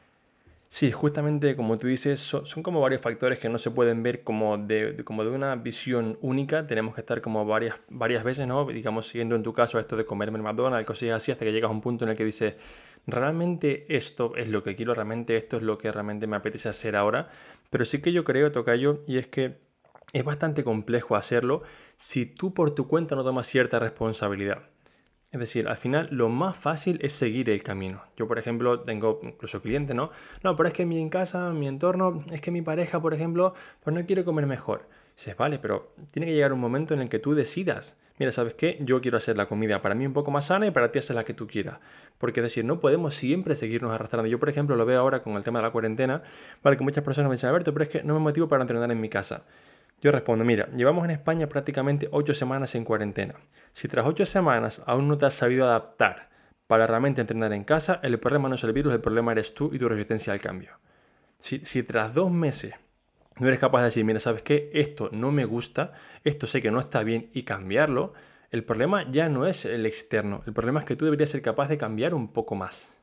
Sí, 0.71 0.91
justamente 0.91 1.55
como 1.55 1.79
tú 1.79 1.87
dices, 1.87 2.19
son, 2.19 2.61
como 2.61 2.79
varios 2.79 3.01
factores 3.01 3.39
que 3.39 3.49
no 3.49 3.57
se 3.57 3.71
pueden 3.71 4.03
ver 4.03 4.23
como 4.23 4.55
de, 4.59 5.03
como 5.03 5.23
de 5.23 5.31
una 5.31 5.55
visión 5.55 6.19
única. 6.21 6.67
Tenemos 6.67 6.93
que 6.93 7.01
estar 7.01 7.21
como 7.21 7.43
varias, 7.43 7.75
varias 7.89 8.23
veces, 8.23 8.45
¿no? 8.45 8.65
Digamos, 8.65 9.07
siguiendo 9.07 9.35
en 9.35 9.41
tu 9.41 9.51
caso 9.51 9.79
esto 9.79 9.97
de 9.97 10.05
comerme 10.05 10.37
el 10.37 10.43
McDonald's, 10.43 10.85
cosas 10.85 11.09
así, 11.09 11.31
hasta 11.31 11.43
que 11.43 11.51
llegas 11.51 11.69
a 11.69 11.73
un 11.73 11.81
punto 11.81 12.05
en 12.05 12.11
el 12.11 12.17
que 12.17 12.25
dices, 12.25 12.53
realmente 13.07 13.87
esto 13.95 14.35
es 14.35 14.47
lo 14.49 14.61
que 14.61 14.75
quiero, 14.75 14.93
realmente 14.93 15.35
esto 15.35 15.57
es 15.57 15.63
lo 15.63 15.79
que 15.79 15.91
realmente 15.91 16.27
me 16.27 16.35
apetece 16.35 16.69
hacer 16.69 16.95
ahora. 16.95 17.29
Pero 17.71 17.83
sí 17.83 17.99
que 17.99 18.11
yo 18.11 18.23
creo, 18.23 18.51
Tocayo, 18.51 19.03
y 19.07 19.17
es 19.17 19.25
que 19.25 19.68
es 20.13 20.23
bastante 20.23 20.63
complejo 20.63 21.15
hacerlo 21.15 21.63
si 21.95 22.25
tú 22.25 22.53
por 22.53 22.71
tu 22.71 22.87
cuenta 22.87 23.15
no 23.15 23.23
tomas 23.23 23.47
cierta 23.47 23.79
responsabilidad. 23.79 24.63
Es 25.31 25.39
decir, 25.39 25.67
al 25.67 25.77
final 25.77 26.07
lo 26.11 26.29
más 26.29 26.57
fácil 26.57 26.97
es 27.03 27.13
seguir 27.13 27.51
el 27.51 27.61
camino. 27.61 28.01
Yo, 28.17 28.27
por 28.27 28.39
ejemplo, 28.39 28.79
tengo 28.79 29.19
incluso 29.21 29.61
clientes, 29.61 29.95
¿no? 29.95 30.09
No, 30.43 30.55
pero 30.55 30.69
es 30.69 30.73
que 30.73 30.87
mi 30.87 30.99
en 30.99 31.09
casa, 31.09 31.51
mi 31.53 31.67
entorno, 31.67 32.23
es 32.31 32.41
que 32.41 32.49
mi 32.49 32.63
pareja, 32.63 32.99
por 32.99 33.13
ejemplo, 33.13 33.53
pues 33.83 33.95
no 33.95 34.03
quiere 34.07 34.23
comer 34.23 34.47
mejor. 34.47 34.87
Dices, 35.15 35.37
vale, 35.37 35.59
pero 35.59 35.93
tiene 36.11 36.25
que 36.25 36.33
llegar 36.33 36.51
un 36.51 36.59
momento 36.59 36.95
en 36.95 37.01
el 37.01 37.09
que 37.09 37.19
tú 37.19 37.35
decidas. 37.35 37.95
Mira, 38.17 38.31
¿sabes 38.31 38.55
qué? 38.55 38.79
Yo 38.81 39.01
quiero 39.01 39.17
hacer 39.17 39.37
la 39.37 39.47
comida 39.47 39.81
para 39.83 39.93
mí 39.93 40.05
un 40.05 40.13
poco 40.13 40.31
más 40.31 40.45
sana 40.45 40.65
y 40.65 40.71
para 40.71 40.91
ti 40.91 40.97
hacer 40.97 41.15
la 41.15 41.23
que 41.23 41.35
tú 41.35 41.45
quieras. 41.45 41.77
Porque 42.17 42.39
es 42.39 42.45
decir, 42.45 42.65
no 42.65 42.79
podemos 42.79 43.13
siempre 43.13 43.55
seguirnos 43.55 43.91
arrastrando. 43.91 44.27
Yo, 44.27 44.39
por 44.39 44.49
ejemplo, 44.49 44.75
lo 44.75 44.85
veo 44.85 44.99
ahora 44.99 45.21
con 45.21 45.33
el 45.33 45.43
tema 45.43 45.59
de 45.59 45.63
la 45.63 45.71
cuarentena, 45.71 46.23
vale, 46.63 46.75
que 46.75 46.83
muchas 46.83 47.03
personas 47.03 47.29
me 47.29 47.35
dicen, 47.35 47.49
Alberto, 47.49 47.71
pero 47.71 47.83
es 47.83 47.89
que 47.89 48.01
no 48.01 48.15
me 48.15 48.19
motivo 48.19 48.47
para 48.47 48.63
entrenar 48.63 48.91
en 48.91 48.99
mi 48.99 49.09
casa. 49.09 49.43
Yo 50.01 50.11
respondo, 50.11 50.45
mira, 50.45 50.69
llevamos 50.71 51.03
en 51.05 51.11
España 51.11 51.49
prácticamente 51.49 52.07
8 52.11 52.33
semanas 52.33 52.73
en 52.75 52.85
cuarentena. 52.85 53.35
Si 53.73 53.87
tras 53.87 54.07
8 54.07 54.25
semanas 54.25 54.81
aún 54.85 55.07
no 55.07 55.17
te 55.17 55.25
has 55.25 55.33
sabido 55.33 55.65
adaptar 55.65 56.29
para 56.67 56.87
realmente 56.87 57.21
entrenar 57.21 57.51
en 57.51 57.65
casa, 57.65 57.99
el 58.03 58.17
problema 58.19 58.47
no 58.47 58.55
es 58.55 58.63
el 58.63 58.71
virus, 58.71 58.93
el 58.93 59.01
problema 59.01 59.33
eres 59.33 59.53
tú 59.53 59.71
y 59.73 59.79
tu 59.79 59.89
resistencia 59.89 60.31
al 60.31 60.39
cambio. 60.39 60.79
Si, 61.39 61.65
si 61.65 61.83
tras 61.83 62.13
dos 62.13 62.31
meses 62.31 62.75
no 63.39 63.47
eres 63.47 63.59
capaz 63.59 63.79
de 63.79 63.85
decir, 63.85 64.05
mira, 64.05 64.19
¿sabes 64.19 64.41
qué? 64.41 64.69
Esto 64.73 65.09
no 65.11 65.31
me 65.31 65.45
gusta, 65.45 65.93
esto 66.23 66.47
sé 66.47 66.61
que 66.61 66.71
no 66.71 66.79
está 66.79 67.03
bien 67.03 67.29
y 67.33 67.43
cambiarlo, 67.43 68.13
el 68.51 68.63
problema 68.63 69.09
ya 69.11 69.29
no 69.29 69.47
es 69.47 69.65
el 69.65 69.85
externo, 69.85 70.43
el 70.45 70.53
problema 70.53 70.79
es 70.79 70.85
que 70.85 70.95
tú 70.95 71.05
deberías 71.05 71.29
ser 71.29 71.41
capaz 71.41 71.67
de 71.67 71.77
cambiar 71.77 72.13
un 72.13 72.33
poco 72.33 72.55
más. 72.55 72.97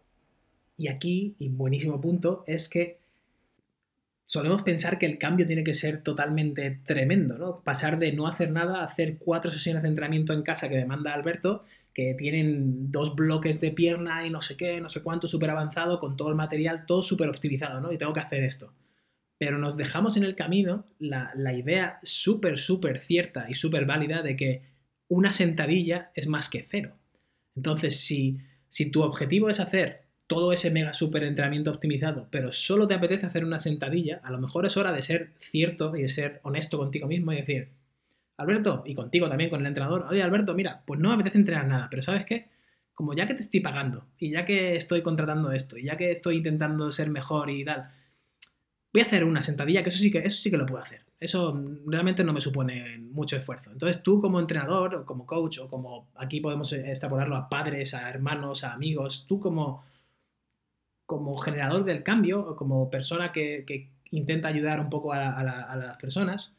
Y 0.76 0.88
aquí, 0.88 1.36
y 1.38 1.48
buenísimo 1.48 2.00
punto, 2.00 2.44
es 2.46 2.68
que 2.68 3.00
solemos 4.26 4.62
pensar 4.62 4.98
que 4.98 5.06
el 5.06 5.18
cambio 5.18 5.46
tiene 5.46 5.64
que 5.64 5.72
ser 5.72 6.02
totalmente 6.02 6.80
tremendo, 6.84 7.38
¿no? 7.38 7.60
Pasar 7.60 7.98
de 7.98 8.12
no 8.12 8.26
hacer 8.26 8.50
nada 8.50 8.80
a 8.80 8.84
hacer 8.84 9.18
cuatro 9.18 9.52
sesiones 9.52 9.82
de 9.82 9.88
entrenamiento 9.88 10.32
en 10.32 10.42
casa 10.42 10.68
que 10.68 10.76
demanda 10.76 11.14
Alberto, 11.14 11.64
que 11.94 12.12
tienen 12.14 12.90
dos 12.90 13.14
bloques 13.14 13.60
de 13.60 13.70
pierna 13.70 14.26
y 14.26 14.30
no 14.30 14.42
sé 14.42 14.56
qué, 14.56 14.80
no 14.80 14.90
sé 14.90 15.00
cuánto, 15.00 15.28
súper 15.28 15.50
avanzado, 15.50 16.00
con 16.00 16.16
todo 16.16 16.28
el 16.28 16.34
material, 16.34 16.86
todo 16.86 17.02
súper 17.02 17.28
optimizado, 17.28 17.80
¿no? 17.80 17.92
Y 17.92 17.98
tengo 17.98 18.12
que 18.12 18.20
hacer 18.20 18.42
esto. 18.42 18.74
Pero 19.38 19.58
nos 19.58 19.76
dejamos 19.76 20.16
en 20.16 20.24
el 20.24 20.34
camino 20.34 20.86
la, 20.98 21.30
la 21.36 21.54
idea 21.54 22.00
súper, 22.02 22.58
súper 22.58 22.98
cierta 22.98 23.46
y 23.48 23.54
súper 23.54 23.86
válida 23.86 24.22
de 24.22 24.34
que 24.34 24.62
una 25.08 25.32
sentadilla 25.32 26.10
es 26.14 26.26
más 26.26 26.50
que 26.50 26.66
cero. 26.68 26.96
Entonces, 27.54 28.00
si, 28.00 28.38
si 28.68 28.90
tu 28.90 29.02
objetivo 29.02 29.48
es 29.48 29.60
hacer 29.60 30.05
todo 30.26 30.52
ese 30.52 30.70
mega 30.70 30.92
super 30.92 31.22
entrenamiento 31.22 31.70
optimizado, 31.70 32.28
pero 32.30 32.52
solo 32.52 32.88
te 32.88 32.94
apetece 32.94 33.26
hacer 33.26 33.44
una 33.44 33.58
sentadilla, 33.58 34.20
a 34.24 34.30
lo 34.30 34.38
mejor 34.38 34.66
es 34.66 34.76
hora 34.76 34.92
de 34.92 35.02
ser 35.02 35.32
cierto 35.38 35.96
y 35.96 36.02
de 36.02 36.08
ser 36.08 36.40
honesto 36.42 36.78
contigo 36.78 37.06
mismo 37.06 37.32
y 37.32 37.36
decir, 37.36 37.70
Alberto, 38.36 38.82
y 38.86 38.94
contigo 38.94 39.28
también 39.28 39.50
con 39.50 39.60
el 39.60 39.66
entrenador, 39.66 40.06
oye 40.10 40.22
Alberto, 40.22 40.54
mira, 40.54 40.82
pues 40.86 41.00
no 41.00 41.08
me 41.08 41.14
apetece 41.14 41.38
entrenar 41.38 41.66
nada, 41.66 41.88
pero 41.90 42.02
¿sabes 42.02 42.24
qué? 42.24 42.48
Como 42.92 43.14
ya 43.14 43.26
que 43.26 43.34
te 43.34 43.42
estoy 43.42 43.60
pagando 43.60 44.06
y 44.18 44.30
ya 44.30 44.44
que 44.44 44.76
estoy 44.76 45.02
contratando 45.02 45.52
esto 45.52 45.78
y 45.78 45.84
ya 45.84 45.96
que 45.96 46.10
estoy 46.10 46.38
intentando 46.38 46.90
ser 46.92 47.08
mejor 47.10 47.50
y 47.50 47.64
tal, 47.64 47.90
voy 48.92 49.02
a 49.02 49.04
hacer 49.04 49.24
una 49.24 49.42
sentadilla, 49.42 49.82
que 49.82 49.90
eso 49.90 49.98
sí 49.98 50.10
que, 50.10 50.18
eso 50.18 50.42
sí 50.42 50.50
que 50.50 50.56
lo 50.56 50.66
puedo 50.66 50.82
hacer. 50.82 51.04
Eso 51.18 51.58
realmente 51.86 52.24
no 52.24 52.32
me 52.34 52.42
supone 52.42 52.98
mucho 52.98 53.36
esfuerzo. 53.36 53.70
Entonces 53.70 54.02
tú 54.02 54.20
como 54.20 54.38
entrenador 54.38 54.94
o 54.96 55.06
como 55.06 55.24
coach 55.24 55.58
o 55.60 55.68
como 55.68 56.08
aquí 56.16 56.40
podemos 56.40 56.72
extrapolarlo 56.72 57.36
a 57.36 57.48
padres, 57.48 57.94
a 57.94 58.10
hermanos, 58.10 58.64
a 58.64 58.72
amigos, 58.74 59.26
tú 59.26 59.40
como 59.40 59.84
como 61.06 61.36
generador 61.38 61.84
del 61.84 62.02
cambio 62.02 62.40
o 62.40 62.56
como 62.56 62.90
persona 62.90 63.32
que, 63.32 63.88
intenta 64.10 64.48
ayudar 64.48 64.80
un 64.80 64.90
poco 64.90 65.12
a, 65.12 65.42
las 65.42 65.96
personas, 65.96 66.52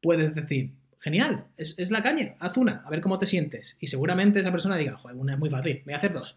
puedes 0.00 0.34
decir, 0.34 0.72
genial, 1.00 1.46
es, 1.56 1.90
la 1.90 2.02
caña, 2.02 2.36
haz 2.38 2.56
una, 2.56 2.82
a 2.84 2.90
ver 2.90 3.00
cómo 3.00 3.18
te 3.18 3.26
sientes. 3.26 3.76
Y 3.80 3.88
seguramente 3.88 4.40
esa 4.40 4.52
persona 4.52 4.76
diga, 4.76 4.96
joder, 4.96 5.16
una 5.16 5.34
es 5.34 5.38
muy 5.38 5.50
fácil, 5.50 5.82
voy 5.84 5.94
a 5.94 5.98
hacer 5.98 6.12
dos. 6.12 6.36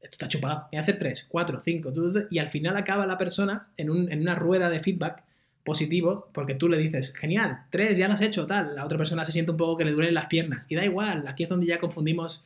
Esto 0.00 0.14
está 0.14 0.28
chupado, 0.28 0.68
voy 0.70 0.78
a 0.78 0.82
hacer 0.82 0.98
tres, 0.98 1.26
cuatro, 1.28 1.60
cinco, 1.64 1.92
y 2.30 2.38
al 2.38 2.50
final 2.50 2.76
acaba 2.76 3.06
la 3.06 3.18
persona 3.18 3.68
en, 3.76 3.90
una 3.90 4.34
rueda 4.34 4.70
de 4.70 4.80
feedback 4.80 5.24
positivo 5.64 6.28
porque 6.32 6.54
tú 6.54 6.68
le 6.68 6.78
dices, 6.78 7.12
genial, 7.14 7.64
tres, 7.70 7.98
ya 7.98 8.08
lo 8.08 8.14
has 8.14 8.22
hecho, 8.22 8.46
tal. 8.46 8.74
La 8.76 8.84
otra 8.84 8.96
persona 8.96 9.24
se 9.24 9.32
siente 9.32 9.50
un 9.50 9.58
poco 9.58 9.76
que 9.76 9.84
le 9.84 9.92
duelen 9.92 10.14
las 10.14 10.26
piernas. 10.26 10.66
Y 10.68 10.76
da 10.76 10.84
igual, 10.84 11.26
aquí 11.26 11.42
es 11.42 11.48
donde 11.48 11.66
ya 11.66 11.78
confundimos 11.78 12.44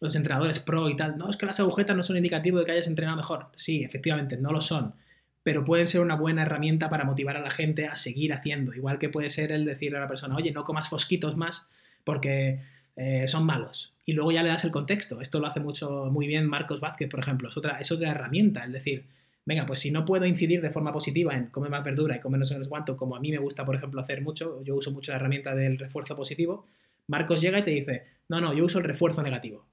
los 0.00 0.16
entrenadores 0.16 0.60
pro 0.60 0.88
y 0.88 0.96
tal, 0.96 1.18
no, 1.18 1.28
es 1.28 1.36
que 1.36 1.46
las 1.46 1.60
agujetas 1.60 1.96
no 1.96 2.02
son 2.02 2.16
indicativo 2.16 2.58
de 2.58 2.64
que 2.64 2.72
hayas 2.72 2.86
entrenado 2.86 3.16
mejor. 3.16 3.48
Sí, 3.56 3.84
efectivamente, 3.84 4.36
no 4.38 4.50
lo 4.50 4.60
son, 4.62 4.94
pero 5.42 5.64
pueden 5.64 5.88
ser 5.88 6.00
una 6.00 6.16
buena 6.16 6.42
herramienta 6.42 6.88
para 6.88 7.04
motivar 7.04 7.36
a 7.36 7.40
la 7.40 7.50
gente 7.50 7.86
a 7.86 7.96
seguir 7.96 8.32
haciendo. 8.32 8.74
Igual 8.74 8.98
que 8.98 9.10
puede 9.10 9.30
ser 9.30 9.52
el 9.52 9.64
decirle 9.64 9.98
a 9.98 10.02
la 10.02 10.06
persona, 10.06 10.36
oye, 10.36 10.52
no 10.52 10.64
comas 10.64 10.88
fosquitos 10.88 11.36
más 11.36 11.66
porque 12.04 12.60
eh, 12.96 13.28
son 13.28 13.44
malos. 13.44 13.94
Y 14.06 14.14
luego 14.14 14.32
ya 14.32 14.42
le 14.42 14.48
das 14.48 14.64
el 14.64 14.70
contexto. 14.70 15.20
Esto 15.20 15.38
lo 15.38 15.46
hace 15.46 15.60
mucho, 15.60 16.10
muy 16.10 16.26
bien 16.26 16.48
Marcos 16.48 16.80
Vázquez, 16.80 17.08
por 17.08 17.20
ejemplo. 17.20 17.50
Es 17.50 17.56
otra, 17.56 17.78
es 17.78 17.92
otra 17.92 18.10
herramienta, 18.10 18.64
el 18.64 18.72
decir, 18.72 19.04
venga, 19.44 19.66
pues 19.66 19.80
si 19.80 19.90
no 19.90 20.04
puedo 20.06 20.24
incidir 20.24 20.62
de 20.62 20.70
forma 20.70 20.92
positiva 20.92 21.34
en 21.34 21.46
comer 21.46 21.70
más 21.70 21.84
verdura 21.84 22.16
y 22.16 22.20
comer 22.20 22.40
no 22.40 22.46
sé 22.46 22.58
cuánto, 22.68 22.96
como 22.96 23.16
a 23.16 23.20
mí 23.20 23.30
me 23.30 23.38
gusta, 23.38 23.64
por 23.66 23.76
ejemplo, 23.76 24.00
hacer 24.00 24.22
mucho, 24.22 24.62
yo 24.64 24.76
uso 24.76 24.92
mucho 24.92 25.12
la 25.12 25.16
herramienta 25.16 25.54
del 25.54 25.78
refuerzo 25.78 26.16
positivo, 26.16 26.66
Marcos 27.06 27.40
llega 27.40 27.58
y 27.58 27.62
te 27.62 27.70
dice, 27.70 28.04
no, 28.28 28.40
no, 28.40 28.54
yo 28.54 28.64
uso 28.64 28.78
el 28.78 28.84
refuerzo 28.84 29.22
negativo 29.22 29.66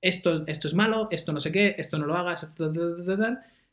esto, 0.00 0.44
esto 0.46 0.68
es 0.68 0.74
malo, 0.74 1.08
esto 1.10 1.32
no 1.32 1.40
sé 1.40 1.52
qué, 1.52 1.74
esto 1.78 1.98
no 1.98 2.06
lo 2.06 2.16
hagas, 2.16 2.42
esto, 2.42 2.72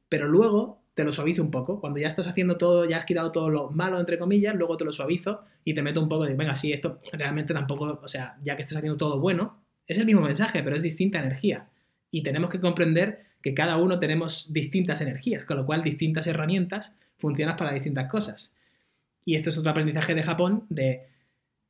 pero 0.09 0.27
luego 0.27 0.81
te 0.93 1.03
lo 1.03 1.11
suavizo 1.11 1.41
un 1.41 1.51
poco. 1.51 1.79
Cuando 1.79 1.99
ya 1.99 2.07
estás 2.07 2.27
haciendo 2.27 2.57
todo, 2.57 2.85
ya 2.85 2.97
has 2.97 3.05
quitado 3.05 3.31
todo 3.31 3.49
lo 3.49 3.71
malo, 3.71 3.99
entre 3.99 4.17
comillas, 4.17 4.55
luego 4.55 4.77
te 4.77 4.85
lo 4.85 4.91
suavizo 4.91 5.43
y 5.63 5.73
te 5.73 5.81
meto 5.81 6.01
un 6.01 6.09
poco 6.09 6.25
de, 6.25 6.35
venga, 6.35 6.55
sí, 6.55 6.71
esto 6.71 6.99
realmente 7.11 7.53
tampoco, 7.53 7.99
o 8.01 8.07
sea, 8.07 8.37
ya 8.43 8.55
que 8.55 8.61
estás 8.61 8.77
haciendo 8.77 8.97
todo 8.97 9.19
bueno, 9.19 9.63
es 9.87 9.97
el 9.97 10.05
mismo 10.05 10.21
mensaje, 10.21 10.63
pero 10.63 10.75
es 10.75 10.83
distinta 10.83 11.19
energía. 11.19 11.69
Y 12.11 12.21
tenemos 12.21 12.49
que 12.51 12.59
comprender 12.59 13.25
que 13.41 13.53
cada 13.53 13.77
uno 13.77 13.99
tenemos 13.99 14.53
distintas 14.53 15.01
energías, 15.01 15.45
con 15.45 15.57
lo 15.57 15.65
cual 15.65 15.83
distintas 15.83 16.27
herramientas 16.27 16.95
funcionan 17.17 17.57
para 17.57 17.73
distintas 17.73 18.09
cosas. 18.09 18.53
Y 19.25 19.35
este 19.35 19.49
es 19.49 19.57
otro 19.57 19.71
aprendizaje 19.71 20.15
de 20.15 20.23
Japón, 20.23 20.65
de 20.69 21.07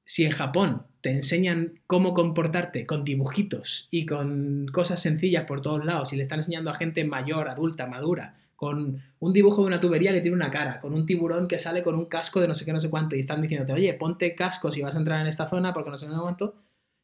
si 0.06 0.26
en 0.26 0.32
Japón 0.32 0.84
te 1.02 1.12
enseñan 1.12 1.80
cómo 1.88 2.14
comportarte 2.14 2.86
con 2.86 3.04
dibujitos 3.04 3.88
y 3.92 4.06
con 4.06 4.68
cosas 4.72 5.02
sencillas 5.02 5.46
por 5.46 5.62
todos 5.62 5.84
lados 5.84 6.14
y 6.14 6.16
le 6.16 6.24
están 6.24 6.40
enseñando 6.40 6.70
a 6.70 6.76
gente 6.76 7.04
mayor, 7.04 7.50
adulta, 7.50 7.88
madura, 7.88 8.38
con 8.56 9.02
un 9.20 9.34
dibujo 9.34 9.62
de 9.62 9.68
una 9.68 9.80
tubería 9.80 10.14
que 10.14 10.22
tiene 10.22 10.36
una 10.36 10.52
cara, 10.52 10.80
con 10.80 10.94
un 10.94 11.06
tiburón 11.06 11.48
que 11.48 11.60
sale 11.60 11.84
con 11.84 11.96
un 11.96 12.06
casco 12.06 12.40
de 12.40 12.48
no 12.48 12.56
sé 12.56 12.64
qué, 12.64 12.72
no 12.72 12.80
sé 12.80 12.90
cuánto, 12.90 13.16
y 13.16 13.20
están 13.20 13.42
diciéndote, 13.42 13.74
oye, 13.74 13.94
ponte 13.94 14.36
casco 14.36 14.72
si 14.72 14.82
vas 14.82 14.96
a 14.96 15.00
entrar 15.00 15.20
en 15.20 15.28
esta 15.28 15.48
zona 15.48 15.74
porque 15.74 15.90
no 15.90 15.98
sé 15.98 16.08
cuánto, 16.08 16.56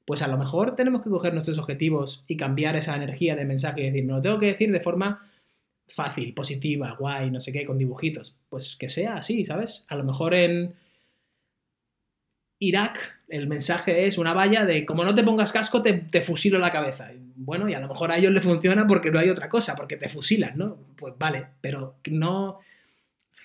pues 0.06 0.22
a 0.22 0.28
lo 0.28 0.38
mejor 0.38 0.76
tenemos 0.76 1.02
que 1.02 1.10
coger 1.10 1.34
nuestros 1.34 1.60
objetivos 1.60 2.24
y 2.28 2.38
cambiar 2.38 2.76
esa 2.76 2.96
energía 2.96 3.36
de 3.36 3.46
mensaje 3.46 3.82
y 3.82 3.86
decir, 3.86 4.06
me 4.06 4.14
lo 4.14 4.22
tengo 4.22 4.40
que 4.40 4.48
decir 4.48 4.72
de 4.72 4.80
forma 4.80 5.30
fácil, 5.88 6.34
positiva, 6.34 6.96
guay, 6.98 7.32
no 7.32 7.40
sé 7.40 7.52
qué, 7.52 7.66
con 7.66 7.78
dibujitos. 7.78 8.36
Pues 8.50 8.76
que 8.76 8.90
sea 8.90 9.18
así, 9.18 9.46
¿sabes? 9.46 9.86
A 9.88 9.96
lo 9.96 10.04
mejor 10.04 10.34
en 10.34 10.76
Irak, 12.60 13.20
el 13.30 13.48
mensaje 13.48 14.06
es 14.06 14.18
una 14.18 14.34
valla 14.34 14.66
de 14.66 14.86
como 14.86 15.06
no 15.06 15.16
te 15.16 15.24
pongas 15.24 15.54
casco, 15.54 15.82
te, 15.82 15.94
te, 15.94 16.22
fusilo 16.22 16.60
la 16.60 16.72
cabeza. 16.72 17.10
Bueno, 17.36 17.70
y 17.70 17.74
a 17.74 17.80
lo 17.80 17.88
mejor 17.88 18.12
a 18.12 18.18
ellos 18.18 18.34
le 18.34 18.42
funciona 18.42 18.86
porque 18.86 19.12
no 19.12 19.20
hay 19.20 19.30
otra 19.30 19.50
cosa, 19.50 19.76
porque 19.76 19.96
te 19.96 20.10
fusilan, 20.10 20.58
¿no? 20.58 20.78
Pues 20.98 21.14
vale, 21.18 21.48
pero 21.62 21.96
no. 22.10 22.60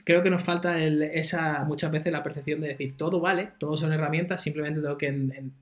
Creo 0.05 0.25
que 0.25 0.31
nos 0.31 0.43
falta 0.43 0.83
esa 0.83 1.65
muchas 1.65 1.93
veces 1.93 2.13
la 2.13 2.25
percepción 2.25 2.61
de 2.61 2.69
decir 2.69 2.97
todo 2.97 3.21
vale, 3.21 3.51
todo 3.59 3.77
son 3.77 3.93
herramientas, 3.93 4.43
simplemente 4.43 4.81
tengo 4.81 4.99
que 4.99 5.07
en, 5.07 5.53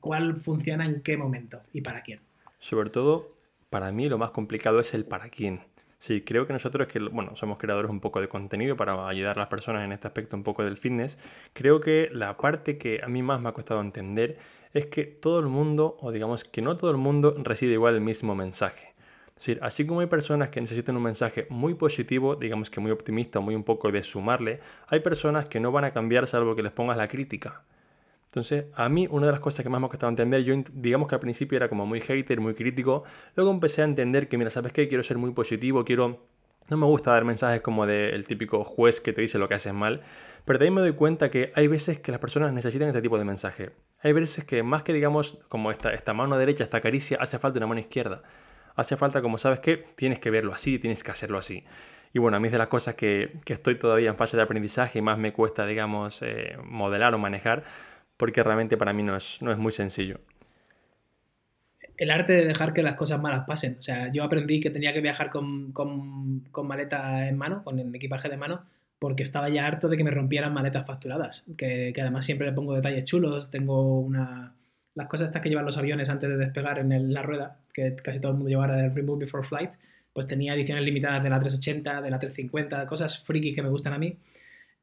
cuál 0.00 0.40
funciona 0.40 0.86
en 0.86 1.02
qué 1.02 1.18
momento 1.18 1.60
y 1.74 1.82
para 1.82 2.02
quién. 2.02 2.20
Sobre 2.58 2.88
todo, 2.88 3.34
para 3.68 3.92
mí 3.92 4.08
lo 4.08 4.16
más 4.16 4.30
complicado 4.30 4.80
es 4.80 4.94
el 4.94 5.04
para 5.04 5.28
quién. 5.28 5.60
Sí, 6.02 6.22
creo 6.22 6.48
que 6.48 6.52
nosotros 6.52 6.88
que, 6.88 6.98
bueno, 6.98 7.36
somos 7.36 7.58
creadores 7.58 7.88
un 7.88 8.00
poco 8.00 8.20
de 8.20 8.26
contenido 8.28 8.76
para 8.76 9.06
ayudar 9.06 9.36
a 9.36 9.42
las 9.42 9.48
personas 9.48 9.86
en 9.86 9.92
este 9.92 10.08
aspecto 10.08 10.34
un 10.36 10.42
poco 10.42 10.64
del 10.64 10.76
fitness, 10.76 11.16
creo 11.52 11.78
que 11.78 12.08
la 12.12 12.36
parte 12.36 12.76
que 12.76 13.00
a 13.04 13.06
mí 13.06 13.22
más 13.22 13.40
me 13.40 13.48
ha 13.48 13.52
costado 13.52 13.80
entender 13.80 14.36
es 14.74 14.86
que 14.86 15.04
todo 15.04 15.38
el 15.38 15.46
mundo, 15.46 15.96
o 16.00 16.10
digamos 16.10 16.42
que 16.42 16.60
no 16.60 16.76
todo 16.76 16.90
el 16.90 16.96
mundo, 16.96 17.36
recibe 17.44 17.74
igual 17.74 17.94
el 17.94 18.00
mismo 18.00 18.34
mensaje. 18.34 18.94
Es 19.28 19.34
decir, 19.46 19.60
así 19.62 19.86
como 19.86 20.00
hay 20.00 20.08
personas 20.08 20.50
que 20.50 20.60
necesitan 20.60 20.96
un 20.96 21.04
mensaje 21.04 21.46
muy 21.50 21.74
positivo, 21.74 22.34
digamos 22.34 22.68
que 22.68 22.80
muy 22.80 22.90
optimista, 22.90 23.38
muy 23.38 23.54
un 23.54 23.62
poco 23.62 23.92
de 23.92 24.02
sumarle, 24.02 24.58
hay 24.88 24.98
personas 24.98 25.46
que 25.46 25.60
no 25.60 25.70
van 25.70 25.84
a 25.84 25.92
cambiar 25.92 26.26
salvo 26.26 26.56
que 26.56 26.64
les 26.64 26.72
pongas 26.72 26.96
la 26.96 27.06
crítica. 27.06 27.62
Entonces, 28.32 28.64
a 28.74 28.88
mí 28.88 29.06
una 29.10 29.26
de 29.26 29.32
las 29.32 29.42
cosas 29.42 29.62
que 29.62 29.68
más 29.68 29.78
me 29.78 29.88
ha 29.88 29.90
costado 29.90 30.08
entender, 30.08 30.42
yo 30.42 30.54
digamos 30.72 31.06
que 31.06 31.14
al 31.14 31.20
principio 31.20 31.56
era 31.56 31.68
como 31.68 31.84
muy 31.84 32.00
hater, 32.00 32.40
muy 32.40 32.54
crítico, 32.54 33.04
luego 33.36 33.50
empecé 33.50 33.82
a 33.82 33.84
entender 33.84 34.26
que, 34.26 34.38
mira, 34.38 34.48
¿sabes 34.48 34.72
qué? 34.72 34.88
Quiero 34.88 35.04
ser 35.04 35.18
muy 35.18 35.32
positivo, 35.32 35.84
quiero... 35.84 36.18
No 36.70 36.78
me 36.78 36.86
gusta 36.86 37.10
dar 37.10 37.26
mensajes 37.26 37.60
como 37.60 37.84
del 37.84 38.26
típico 38.26 38.64
juez 38.64 39.02
que 39.02 39.12
te 39.12 39.20
dice 39.20 39.38
lo 39.38 39.48
que 39.48 39.54
haces 39.56 39.74
mal, 39.74 40.00
pero 40.46 40.58
de 40.58 40.64
ahí 40.64 40.70
me 40.70 40.80
doy 40.80 40.92
cuenta 40.92 41.30
que 41.30 41.52
hay 41.54 41.66
veces 41.66 41.98
que 41.98 42.10
las 42.10 42.20
personas 42.20 42.54
necesitan 42.54 42.88
este 42.88 43.02
tipo 43.02 43.18
de 43.18 43.24
mensaje. 43.24 43.72
Hay 44.00 44.14
veces 44.14 44.46
que 44.46 44.62
más 44.62 44.82
que 44.82 44.94
digamos 44.94 45.38
como 45.50 45.70
esta, 45.70 45.92
esta 45.92 46.14
mano 46.14 46.38
derecha, 46.38 46.64
esta 46.64 46.80
caricia, 46.80 47.18
hace 47.20 47.38
falta 47.38 47.58
una 47.58 47.66
mano 47.66 47.80
izquierda. 47.80 48.22
Hace 48.76 48.96
falta, 48.96 49.20
como 49.20 49.36
sabes 49.36 49.60
que, 49.60 49.76
tienes 49.94 50.20
que 50.20 50.30
verlo 50.30 50.54
así, 50.54 50.78
tienes 50.78 51.04
que 51.04 51.10
hacerlo 51.10 51.36
así. 51.36 51.66
Y 52.14 52.18
bueno, 52.18 52.38
a 52.38 52.40
mí 52.40 52.48
es 52.48 52.52
de 52.52 52.58
las 52.58 52.68
cosas 52.68 52.94
que, 52.94 53.28
estoy 53.44 53.74
todavía 53.74 54.08
en 54.08 54.16
fase 54.16 54.38
de 54.38 54.42
aprendizaje 54.42 55.00
y 55.00 55.02
más 55.02 55.18
me 55.18 55.34
cuesta, 55.34 55.66
digamos, 55.66 56.22
eh, 56.22 56.56
modelar 56.64 57.14
o 57.14 57.18
manejar, 57.18 57.64
porque 58.22 58.40
realmente 58.44 58.76
para 58.76 58.92
mí 58.92 59.02
no 59.02 59.16
es, 59.16 59.42
no 59.42 59.50
es 59.50 59.58
muy 59.58 59.72
sencillo. 59.72 60.20
El 61.96 62.08
arte 62.08 62.32
de 62.34 62.44
dejar 62.44 62.72
que 62.72 62.84
las 62.84 62.94
cosas 62.94 63.20
malas 63.20 63.46
pasen. 63.48 63.78
O 63.80 63.82
sea, 63.82 64.12
yo 64.12 64.22
aprendí 64.22 64.60
que 64.60 64.70
tenía 64.70 64.92
que 64.92 65.00
viajar 65.00 65.28
con, 65.28 65.72
maleta 66.62 67.26
en 67.26 67.36
mano, 67.36 67.64
con 67.64 67.80
equipaje 67.92 68.28
de 68.28 68.36
mano, 68.36 68.62
porque 69.00 69.24
estaba 69.24 69.48
ya 69.48 69.66
harto 69.66 69.88
de 69.88 69.96
que 69.96 70.04
me 70.04 70.12
rompieran 70.12 70.54
maletas 70.54 70.86
facturadas, 70.86 71.46
que, 71.58 71.92
además 72.00 72.24
siempre 72.24 72.46
le 72.46 72.52
pongo 72.52 72.76
detalles 72.76 73.06
chulos, 73.06 73.50
tengo 73.50 73.98
una... 73.98 74.54
Las 74.94 75.08
cosas 75.08 75.26
estas 75.26 75.42
que 75.42 75.48
llevan 75.48 75.66
los 75.66 75.78
aviones 75.78 76.08
antes 76.08 76.30
de 76.30 76.36
despegar 76.36 76.78
en 76.78 77.12
la 77.12 77.22
rueda, 77.22 77.56
que 77.74 77.96
casi 77.96 78.20
todo 78.20 78.30
el 78.30 78.38
mundo 78.38 78.50
llevara 78.50 78.76
del 78.76 78.94
Remove 78.94 79.24
Before 79.24 79.44
Flight, 79.44 79.72
pues 80.12 80.28
tenía 80.28 80.54
ediciones 80.54 80.84
limitadas 80.84 81.24
de 81.24 81.30
la 81.30 81.40
380, 81.40 82.00
de 82.00 82.10
la 82.12 82.20
350, 82.20 82.86
cosas 82.86 83.24
frikis 83.24 83.56
que 83.56 83.62
me 83.62 83.68
gustan 83.68 83.94
a 83.94 83.98
mí. 83.98 84.16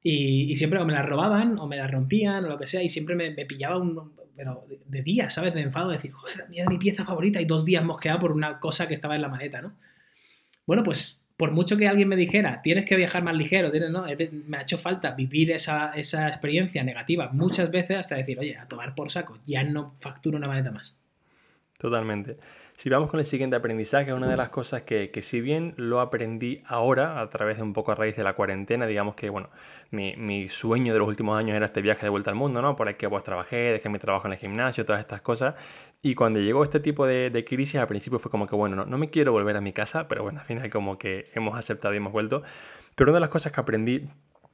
Y, 0.02 0.56
siempre 0.56 0.80
o 0.80 0.86
me 0.86 0.94
las 0.94 1.06
robaban 1.06 1.60
o 1.60 1.68
me 1.68 1.78
las 1.78 1.92
rompían 1.92 2.46
o 2.46 2.50
lo 2.50 2.58
que 2.58 2.68
sea, 2.68 2.82
y 2.82 2.90
siempre 2.90 3.16
me, 3.16 3.32
pillaba 3.46 3.78
un, 3.78 4.14
pero 4.36 4.64
de, 4.86 5.02
días, 5.02 5.34
¿sabes? 5.34 5.54
De 5.54 5.62
enfado, 5.62 5.90
de 5.90 5.98
decir, 5.98 6.12
joder, 6.12 6.46
mira 6.50 6.66
mi 6.66 6.78
pieza 6.78 7.06
favorita 7.06 7.42
y 7.42 7.46
dos 7.46 7.66
días 7.66 7.84
mosqueado 7.84 8.20
por 8.20 8.32
una 8.32 8.60
cosa 8.60 8.88
que 8.88 8.94
estaba 8.94 9.16
en 9.16 9.22
la 9.22 9.30
maleta, 9.30 9.62
¿no? 9.62 9.74
Bueno, 10.66 10.84
pues 10.84 11.20
por 11.36 11.52
mucho 11.52 11.78
que 11.78 11.88
alguien 11.88 12.10
me 12.10 12.18
dijera, 12.18 12.62
tienes 12.62 12.84
que 12.84 12.98
viajar 12.98 13.24
más 13.24 13.34
ligero, 13.34 13.72
tienes, 13.72 13.92
¿no? 13.92 14.06
me 14.48 14.58
ha 14.58 14.62
hecho 14.62 14.78
falta 14.78 15.12
vivir 15.12 15.52
esa, 15.52 15.94
esa 15.96 16.28
experiencia 16.28 16.84
negativa 16.84 17.30
muchas 17.32 17.72
veces 17.72 17.98
hasta 17.98 18.16
decir, 18.16 18.38
oye, 18.40 18.58
a 18.58 18.68
tomar 18.68 18.94
por 18.94 19.10
saco, 19.10 19.40
ya 19.48 19.64
no 19.64 19.96
facturo 20.00 20.38
una 20.38 20.50
maleta 20.50 20.72
más. 20.72 20.98
Totalmente. 21.78 22.36
Si 22.80 22.88
vamos 22.88 23.12
con 23.12 23.20
el 23.20 23.26
siguiente 23.26 23.58
aprendizaje, 23.58 24.14
una 24.14 24.28
de 24.28 24.38
las 24.38 24.48
cosas 24.48 24.84
que, 24.84 25.12
si 25.22 25.42
bien 25.42 25.74
lo 25.76 26.00
aprendí 26.00 26.64
ahora, 26.66 27.20
a 27.20 27.30
través 27.30 27.58
de 27.58 27.64
un 27.64 27.74
poco 27.74 27.92
a 27.92 27.96
raíz 27.96 28.16
de 28.16 28.24
la 28.24 28.36
cuarentena, 28.36 28.86
digamos 28.88 29.16
que, 29.16 29.30
bueno, 29.30 29.50
mi, 29.92 30.48
sueño 30.48 30.94
de 30.94 31.00
los 31.00 31.10
últimos 31.10 31.38
años 31.38 31.58
era 31.58 31.66
este 31.66 31.82
viaje 31.82 32.04
de 32.04 32.10
vuelta 32.10 32.30
al 32.30 32.38
mundo, 32.38 32.62
¿no? 32.62 32.78
Por 32.78 32.88
el 32.88 32.96
que 32.96 33.10
pues 33.10 33.22
trabajé, 33.26 33.74
dejé 33.74 33.90
mi 33.90 34.00
trabajo 34.00 34.28
en 34.28 34.32
el 34.32 34.40
gimnasio, 34.40 34.86
todas 34.86 35.02
estas 35.02 35.20
cosas. 35.20 35.56
Y 36.02 36.16
cuando 36.16 36.40
llegó 36.40 36.64
este 36.64 36.80
tipo 36.80 37.06
de, 37.06 37.46
crisis, 37.46 37.76
al 37.82 37.88
principio 37.90 38.18
fue 38.18 38.32
como 38.32 38.48
que, 38.48 38.56
bueno, 38.56 38.78
no, 38.78 38.86
no 38.86 38.98
me 38.98 39.10
quiero 39.10 39.34
volver 39.34 39.58
a 39.58 39.62
mi 39.62 39.74
casa, 39.74 40.08
pero 40.08 40.24
bueno, 40.24 40.40
al 40.40 40.46
final 40.46 40.72
como 40.72 40.98
que 40.98 41.30
hemos 41.34 41.58
aceptado 41.58 41.94
y 41.94 41.98
hemos 41.98 42.14
vuelto. 42.14 42.44
Pero 42.96 43.12
una 43.12 43.18
de 43.18 43.22
las 43.22 43.30
cosas 43.30 43.52
que 43.52 43.60
aprendí 43.60 44.08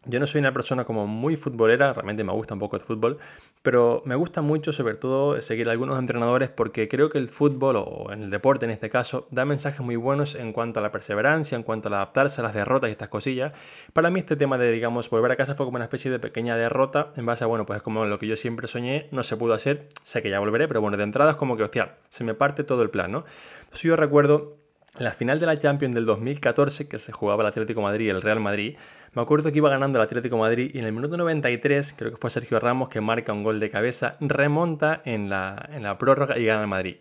yo 0.06 0.20
no 0.20 0.28
soy 0.28 0.39
una 0.39 0.54
persona 0.54 0.86
como 0.86 1.08
muy 1.08 1.36
futbolera, 1.36 1.94
realmente 1.94 2.24
me 2.24 2.32
gusta 2.32 2.54
un 2.54 2.60
poco 2.60 2.76
el 2.76 2.82
fútbol, 2.82 3.18
pero 3.62 4.04
me 4.06 4.15
gusta 4.15 4.41
mucho 4.41 4.72
sobre 4.72 4.96
todo 4.96 5.41
seguir 5.41 5.68
a 5.68 5.72
algunos 5.72 5.98
entrenadores 6.00 6.50
porque 6.50 6.88
creo 6.88 7.10
que 7.10 7.18
el 7.18 7.30
fútbol, 7.30 7.76
o 7.78 8.12
en 8.12 8.24
el 8.24 8.30
deporte 8.30 8.65
en 8.65 8.72
este 8.72 8.89
caso, 8.89 9.28
da 9.32 9.46
mensajes 9.46 9.82
muy 9.82 9.96
buenos 9.96 10.36
en 10.36 10.54
cuanto 10.54 10.80
a 10.80 10.84
la 10.84 10.91
perseverancia, 10.91 11.56
en 11.56 11.63
cuanto 11.63 11.89
a 11.89 11.96
adaptarse 11.96 12.41
a 12.41 12.44
las 12.44 12.54
derrotas 12.54 12.89
y 12.89 12.91
estas 12.91 13.10
cosillas. 13.10 13.54
Para 13.94 14.10
mí 14.10 14.20
este 14.20 14.36
tema 14.36 14.58
de, 14.58 14.72
digamos, 14.72 15.10
volver 15.10 15.32
a 15.32 15.36
casa 15.36 15.56
fue 15.56 15.65
como 15.65 15.78
una 15.78 15.86
especie 15.86 16.12
de 16.12 16.20
pequeña 16.20 16.56
derrota 16.56 17.12
en 17.15 17.26
base 17.26 17.44
a, 17.44 17.48
bueno, 17.48 17.65
pues 17.65 17.82
como 17.82 18.06
lo 18.06 18.20
que 18.20 18.28
yo 18.28 18.36
siempre 18.36 18.68
soñé, 18.68 19.08
no 19.12 19.24
se 19.24 19.38
pudo 19.38 19.54
hacer, 19.54 19.89
sé 20.04 20.22
que 20.22 20.30
ya 20.30 20.39
volveré, 20.39 20.68
pero 20.68 20.82
bueno, 20.82 20.98
de 20.98 21.04
entrada 21.04 21.32
es 21.32 21.38
como 21.38 21.58
que, 21.58 21.63
hostia, 21.63 21.98
se 22.10 22.24
me 22.24 22.34
parte 22.34 22.63
todo 22.63 22.82
el 22.82 22.89
plan, 22.89 23.12
¿no? 23.12 23.26
Entonces 23.63 23.82
yo 23.82 23.96
recuerdo 23.96 24.64
la 24.98 25.12
final 25.12 25.40
de 25.40 25.46
la 25.46 25.60
Champions 25.60 25.94
del 25.94 26.06
2014, 26.06 26.88
que 26.88 27.00
se 27.00 27.12
jugaba 27.12 27.44
el 27.44 27.48
Atlético 27.48 27.82
Madrid 27.82 28.06
y 28.06 28.10
el 28.10 28.22
Real 28.22 28.40
Madrid, 28.40 28.78
me 29.14 29.22
acuerdo 29.22 29.52
que 29.52 29.58
iba 29.58 29.70
ganando 29.70 29.98
el 30.00 30.04
Atlético 30.04 30.38
Madrid 30.38 30.72
y 30.74 30.80
en 30.80 30.86
el 30.86 30.94
minuto 30.94 31.18
93, 31.18 31.94
creo 31.98 32.12
que 32.12 32.18
fue 32.18 32.30
Sergio 32.30 32.60
Ramos 32.60 32.90
que 32.90 33.02
marca 33.02 33.34
un 33.34 33.44
gol 33.44 33.60
de 33.60 33.70
cabeza, 33.70 34.18
remonta 34.20 35.02
en 35.06 35.30
la, 35.30 35.70
en 35.74 35.84
la 35.84 35.98
prórroga 35.98 36.38
y 36.38 36.46
gana 36.46 36.62
el 36.62 36.68
Madrid. 36.68 36.98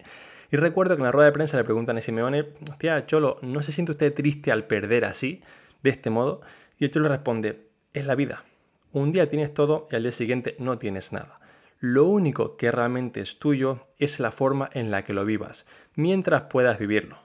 Y 0.51 0.57
recuerdo 0.57 0.97
que 0.97 1.01
en 1.01 1.07
la 1.07 1.13
rueda 1.13 1.27
de 1.27 1.33
prensa 1.33 1.57
le 1.57 1.65
preguntan 1.65 1.97
a 1.97 2.01
Simeone, 2.01 2.47
hostia, 2.71 3.07
Cholo, 3.07 3.39
¿no 3.43 3.63
se 3.63 3.73
siente 3.73 3.93
usted 3.93 4.15
triste 4.15 4.53
al 4.53 4.65
perder 4.65 5.05
así, 5.05 5.43
de 5.83 5.91
este 5.91 6.11
modo? 6.11 6.43
Y 6.79 6.85
el 6.85 6.91
Cholo 6.91 7.09
responde, 7.09 7.67
es 7.93 8.07
la 8.07 8.15
vida. 8.15 8.45
Un 8.93 9.13
día 9.13 9.29
tienes 9.29 9.53
todo 9.53 9.89
y 9.91 9.97
al 9.97 10.03
día 10.03 10.13
siguiente 10.13 10.55
no 10.59 10.79
tienes 10.79 11.13
nada. 11.13 11.41
Lo 11.81 12.05
único 12.05 12.57
que 12.57 12.71
realmente 12.71 13.21
es 13.21 13.39
tuyo 13.39 13.81
es 13.99 14.21
la 14.21 14.31
forma 14.31 14.71
en 14.73 14.91
la 14.91 15.05
que 15.05 15.13
lo 15.13 15.25
vivas, 15.25 15.67
mientras 15.97 16.43
puedas 16.43 16.79
vivirlo. 16.79 17.24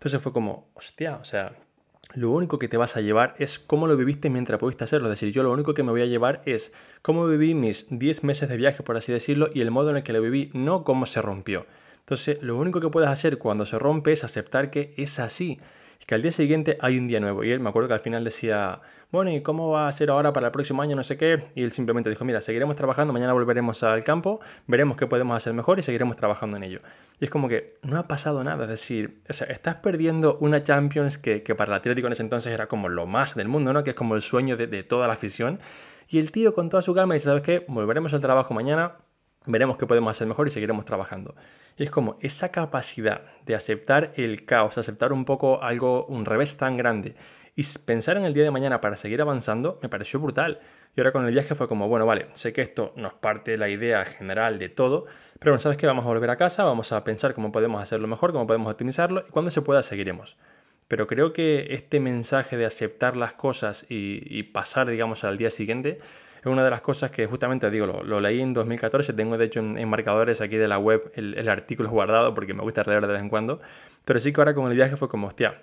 Entonces 0.00 0.22
fue 0.22 0.32
como, 0.32 0.70
hostia, 0.72 1.16
o 1.16 1.24
sea, 1.24 1.52
lo 2.14 2.30
único 2.30 2.58
que 2.58 2.68
te 2.68 2.78
vas 2.78 2.96
a 2.96 3.02
llevar 3.02 3.34
es 3.38 3.58
cómo 3.58 3.86
lo 3.86 3.98
viviste 3.98 4.30
mientras 4.30 4.58
pudiste 4.58 4.82
hacerlo. 4.84 5.08
Es 5.08 5.20
decir, 5.20 5.30
yo 5.30 5.42
lo 5.42 5.52
único 5.52 5.74
que 5.74 5.82
me 5.82 5.90
voy 5.90 6.00
a 6.00 6.06
llevar 6.06 6.40
es 6.46 6.72
cómo 7.02 7.26
viví 7.26 7.54
mis 7.54 7.84
10 7.90 8.24
meses 8.24 8.48
de 8.48 8.56
viaje, 8.56 8.82
por 8.82 8.96
así 8.96 9.12
decirlo, 9.12 9.50
y 9.52 9.60
el 9.60 9.70
modo 9.70 9.90
en 9.90 9.98
el 9.98 10.02
que 10.02 10.14
lo 10.14 10.22
viví, 10.22 10.50
no 10.54 10.84
cómo 10.84 11.04
se 11.04 11.20
rompió. 11.20 11.66
Entonces, 11.98 12.42
lo 12.42 12.56
único 12.56 12.80
que 12.80 12.88
puedes 12.88 13.10
hacer 13.10 13.36
cuando 13.36 13.66
se 13.66 13.78
rompe 13.78 14.12
es 14.12 14.24
aceptar 14.24 14.70
que 14.70 14.94
es 14.96 15.18
así 15.18 15.58
que 16.06 16.14
al 16.14 16.22
día 16.22 16.32
siguiente 16.32 16.76
hay 16.80 16.98
un 16.98 17.08
día 17.08 17.20
nuevo. 17.20 17.44
Y 17.44 17.50
él 17.50 17.60
me 17.60 17.68
acuerdo 17.68 17.88
que 17.88 17.94
al 17.94 18.00
final 18.00 18.24
decía, 18.24 18.80
bueno, 19.10 19.30
¿y 19.30 19.42
cómo 19.42 19.70
va 19.70 19.88
a 19.88 19.92
ser 19.92 20.10
ahora 20.10 20.32
para 20.32 20.46
el 20.46 20.52
próximo 20.52 20.82
año? 20.82 20.96
No 20.96 21.02
sé 21.02 21.16
qué. 21.16 21.44
Y 21.54 21.62
él 21.62 21.72
simplemente 21.72 22.10
dijo, 22.10 22.24
mira, 22.24 22.40
seguiremos 22.40 22.76
trabajando, 22.76 23.12
mañana 23.12 23.32
volveremos 23.32 23.82
al 23.82 24.04
campo, 24.04 24.40
veremos 24.66 24.96
qué 24.96 25.06
podemos 25.06 25.36
hacer 25.36 25.52
mejor 25.52 25.78
y 25.78 25.82
seguiremos 25.82 26.16
trabajando 26.16 26.56
en 26.56 26.64
ello. 26.64 26.78
Y 27.20 27.24
es 27.24 27.30
como 27.30 27.48
que 27.48 27.78
no 27.82 27.98
ha 27.98 28.08
pasado 28.08 28.42
nada. 28.44 28.64
Es 28.64 28.70
decir, 28.70 29.22
estás 29.28 29.76
perdiendo 29.76 30.38
una 30.40 30.62
Champions 30.62 31.18
que, 31.18 31.40
para 31.56 31.72
el 31.72 31.78
Atlético 31.78 32.06
en 32.06 32.12
ese 32.12 32.22
entonces 32.22 32.52
era 32.52 32.66
como 32.66 32.88
lo 32.88 33.06
más 33.06 33.34
del 33.34 33.48
mundo, 33.48 33.72
¿no? 33.72 33.84
Que 33.84 33.90
es 33.90 33.96
como 33.96 34.14
el 34.14 34.22
sueño 34.22 34.56
de, 34.56 34.66
de 34.66 34.82
toda 34.82 35.06
la 35.06 35.14
afición. 35.14 35.60
Y 36.08 36.18
el 36.18 36.32
tío 36.32 36.54
con 36.54 36.68
toda 36.68 36.82
su 36.82 36.94
calma 36.94 37.14
dice, 37.14 37.26
¿sabes 37.26 37.42
qué? 37.42 37.64
Volveremos 37.68 38.12
al 38.14 38.20
trabajo 38.20 38.52
mañana, 38.52 38.96
veremos 39.46 39.76
qué 39.76 39.86
podemos 39.86 40.10
hacer 40.10 40.26
mejor 40.26 40.46
y 40.48 40.50
seguiremos 40.50 40.84
trabajando. 40.84 41.34
Y 41.76 41.84
es 41.84 41.90
como 41.90 42.18
esa 42.20 42.50
capacidad 42.50 43.22
de 43.46 43.54
aceptar 43.54 44.12
el 44.16 44.44
caos, 44.44 44.78
aceptar 44.78 45.12
un 45.12 45.24
poco 45.24 45.62
algo, 45.62 46.04
un 46.06 46.24
revés 46.24 46.56
tan 46.56 46.76
grande 46.76 47.14
y 47.56 47.64
pensar 47.84 48.16
en 48.16 48.24
el 48.24 48.34
día 48.34 48.44
de 48.44 48.50
mañana 48.50 48.80
para 48.80 48.96
seguir 48.96 49.20
avanzando, 49.20 49.78
me 49.82 49.88
pareció 49.88 50.20
brutal. 50.20 50.60
Y 50.96 51.00
ahora 51.00 51.12
con 51.12 51.24
el 51.26 51.32
viaje 51.32 51.54
fue 51.54 51.68
como, 51.68 51.88
bueno, 51.88 52.06
vale, 52.06 52.26
sé 52.32 52.52
que 52.52 52.62
esto 52.62 52.92
nos 52.96 53.14
parte 53.14 53.56
la 53.56 53.68
idea 53.68 54.04
general 54.04 54.58
de 54.58 54.68
todo, 54.68 55.06
pero 55.38 55.52
bueno, 55.52 55.60
¿sabes 55.60 55.78
qué? 55.78 55.86
Vamos 55.86 56.04
a 56.04 56.08
volver 56.08 56.30
a 56.30 56.36
casa, 56.36 56.64
vamos 56.64 56.92
a 56.92 57.04
pensar 57.04 57.34
cómo 57.34 57.52
podemos 57.52 57.80
hacerlo 57.82 58.08
mejor, 58.08 58.32
cómo 58.32 58.46
podemos 58.46 58.70
optimizarlo 58.70 59.24
y 59.28 59.30
cuando 59.30 59.50
se 59.50 59.62
pueda 59.62 59.82
seguiremos. 59.82 60.36
Pero 60.88 61.06
creo 61.06 61.32
que 61.32 61.68
este 61.70 62.00
mensaje 62.00 62.56
de 62.56 62.66
aceptar 62.66 63.16
las 63.16 63.34
cosas 63.34 63.86
y, 63.88 64.22
y 64.26 64.42
pasar, 64.42 64.88
digamos, 64.88 65.22
al 65.22 65.38
día 65.38 65.50
siguiente, 65.50 66.00
es 66.40 66.46
una 66.46 66.64
de 66.64 66.70
las 66.70 66.80
cosas 66.80 67.10
que 67.10 67.26
justamente 67.26 67.70
digo, 67.70 67.86
lo, 67.86 68.20
leí 68.20 68.40
en 68.40 68.54
2014, 68.54 69.12
tengo 69.12 69.36
de 69.36 69.44
hecho 69.44 69.60
en, 69.60 69.88
marcadores 69.88 70.40
aquí 70.40 70.56
de 70.56 70.68
la 70.68 70.78
web 70.78 71.12
el, 71.14 71.48
artículo 71.48 71.90
guardado 71.90 72.32
porque 72.34 72.54
me 72.54 72.62
gusta 72.62 72.82
leer 72.84 73.06
de 73.06 73.12
vez 73.12 73.22
en 73.22 73.28
cuando, 73.28 73.60
pero 74.04 74.20
sí 74.20 74.32
que 74.32 74.40
ahora 74.40 74.54
con 74.54 74.70
el 74.70 74.76
viaje 74.76 74.96
fue 74.96 75.08
como, 75.08 75.26
hostia, 75.26 75.62